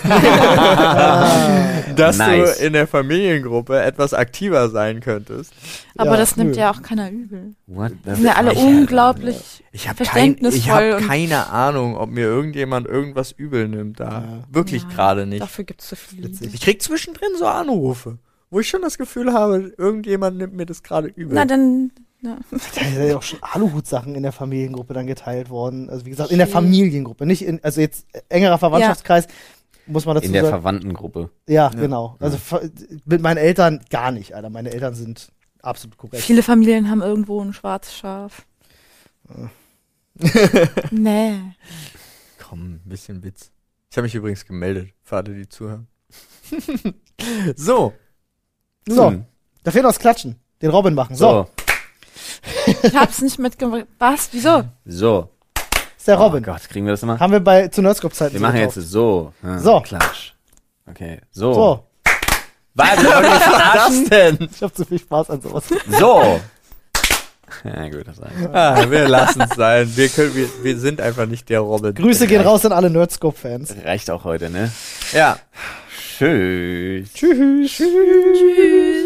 dass 1.97 2.18
Nice. 2.18 2.59
du 2.59 2.64
in 2.66 2.72
der 2.72 2.87
Familiengruppe 2.87 3.81
etwas 3.81 4.14
aktiver 4.14 4.68
sein 4.68 5.01
könntest. 5.01 5.53
aber 5.97 6.12
ja, 6.12 6.16
das 6.18 6.37
nimmt 6.37 6.53
nö. 6.55 6.61
ja 6.61 6.70
auch 6.70 6.83
keiner 6.83 7.11
übel. 7.11 7.55
What 7.66 7.93
the 8.05 8.14
sind 8.14 8.24
ja 8.24 8.35
alle 8.35 8.53
unglaublich 8.55 9.64
Ich 9.72 9.89
habe 9.89 10.05
kein, 10.05 10.33
ich 10.35 10.41
verständnisvoll 10.41 10.93
hab 10.93 11.01
und 11.01 11.07
keine 11.09 11.51
Ahnung, 11.51 11.97
ob 11.97 12.11
mir 12.11 12.24
irgendjemand 12.24 12.87
irgendwas 12.87 13.33
übel 13.33 13.68
nimmt 13.68 14.01
da. 14.01 14.05
Ja. 14.11 14.24
Wirklich 14.51 14.83
Ja, 14.83 14.89
gerade 14.91 15.27
nicht. 15.27 15.43
dafür 15.43 15.64
gibt's 15.64 15.89
so 15.89 15.97
viele. 15.97 16.29
Ich 16.29 16.61
krieg 16.61 16.83
zwischendrin 16.83 17.31
so 17.39 17.47
Anrufe, 17.47 18.18
wo 18.51 18.61
ich 18.61 18.68
schon 18.68 18.83
das 18.83 18.99
Gefühl 18.99 19.33
habe, 19.33 19.72
irgendjemand 19.77 20.37
nimmt 20.39 20.55
mir 20.55 20.66
das 20.66 20.83
gerade 20.83 21.09
übel. 21.09 21.35
Na 21.35 21.45
dann, 21.45 21.93
ja. 22.27 22.39
Da 22.51 22.59
sind 22.85 23.09
ja 23.09 23.16
auch 23.16 23.22
schon 23.22 23.39
Aluhut-Sachen 23.43 24.14
in 24.14 24.22
der 24.22 24.33
Familiengruppe 24.33 24.93
dann 24.95 25.07
geteilt 25.07 25.49
worden. 25.51 25.89
Also 25.91 26.05
wie 26.07 26.11
gesagt, 26.11 26.31
in 26.31 26.39
der. 26.39 26.47
Familiengruppe, 26.47 27.24
nicht 27.27 27.43
in, 27.43 27.62
also 27.64 27.81
jetzt 27.81 28.07
engerer 28.29 28.59
Verwandtschaftskreis, 28.59 29.27
muss 29.87 30.05
man 30.05 30.16
dazu 30.16 30.27
In 30.27 30.33
der 30.33 30.43
sagen. 30.43 30.53
Verwandtengruppe. 30.55 31.31
Ja, 31.49 31.68
genau. 31.68 32.16
Also 32.20 32.39
mit 33.05 33.22
meinen 33.22 33.39
Eltern 33.39 33.81
gar 33.91 34.11
nicht, 34.11 34.35
Alter. 34.35 34.51
Meine 34.51 34.70
Eltern 34.72 34.95
sind 34.95 35.29
absolut 35.62 35.97
korrekt. 35.97 36.22
viele 36.22 36.43
Familien 36.43 36.91
haben 36.91 37.03
irgendwo 37.03 37.41
ein 37.43 37.53
schwarzes 37.53 37.95
Schaf. 37.97 38.47
nee. 40.91 41.35
Komm, 42.49 42.74
ein 42.74 42.83
bisschen 42.85 43.22
Witz. 43.24 43.51
Ich 43.91 43.97
habe 43.97 44.05
mich 44.05 44.14
übrigens 44.14 44.45
gemeldet, 44.45 44.91
für 45.03 45.16
alle, 45.16 45.35
die 45.35 45.49
zuhören. 45.49 45.87
so, 47.57 47.93
So, 48.89 49.11
Hm. 49.11 49.24
da 49.62 49.70
fehlt 49.70 49.83
noch 49.85 49.91
das 49.91 49.99
Klatschen. 49.99 50.37
Den 50.62 50.70
Robin 50.70 50.95
machen. 50.95 51.16
So, 51.16 51.47
So. 51.56 51.56
Ich 52.82 52.95
hab's 52.95 53.20
nicht 53.22 53.39
mitgebracht. 53.39 53.87
Was? 53.99 54.28
Wieso? 54.32 54.64
So. 54.84 55.30
ist 55.97 56.07
der 56.09 56.16
Robin. 56.16 56.43
Oh 56.47 56.53
Gott, 56.53 56.68
kriegen 56.68 56.87
wir 56.87 56.93
das 56.93 57.03
immer? 57.03 57.18
Haben 57.18 57.32
wir 57.32 57.41
bei 57.41 57.68
zu 57.68 57.82
Nerdscope-Zeiten 57.82 58.34
Wir 58.34 58.41
so 58.41 58.47
machen 58.47 58.57
jetzt 58.61 58.74
so. 58.74 59.32
Ja, 59.43 59.59
So. 59.59 59.80
Klatsch. 59.80 60.32
Okay. 60.89 61.20
So. 61.32 61.53
So, 61.55 61.84
Warte, 62.74 63.05
wollt 63.05 63.24
ihr 63.24 63.30
mich 63.30 63.39
verarschen? 63.43 64.09
denn? 64.11 64.49
ich 64.55 64.62
habe 64.62 64.72
zu 64.74 64.84
viel 64.84 64.99
Spaß 64.99 65.30
an 65.30 65.41
sowas. 65.43 65.64
So. 65.99 66.41
Ja, 67.64 67.89
gut, 67.89 68.07
das 68.07 68.20
reicht. 68.20 68.55
Ah, 68.55 68.91
wir 68.91 69.09
lassen 69.09 69.41
es 69.41 69.57
sein. 69.57 69.91
Wir, 69.97 70.09
können, 70.09 70.34
wir, 70.34 70.49
wir 70.62 70.78
sind 70.78 71.01
einfach 71.01 71.26
nicht 71.26 71.49
der 71.49 71.61
Robin. 71.61 71.95
Grüße 71.95 72.26
gehen 72.26 72.43
raus 72.43 72.64
an 72.66 72.72
alle 72.72 72.91
Nerdscope-Fans. 72.91 73.74
Reicht 73.84 74.11
auch 74.11 74.24
heute, 74.24 74.51
ne? 74.51 74.70
Ja. 75.12 75.39
Tschüss. 76.18 77.12
Tschüss. 77.14 77.70
Tschüss. 77.72 79.06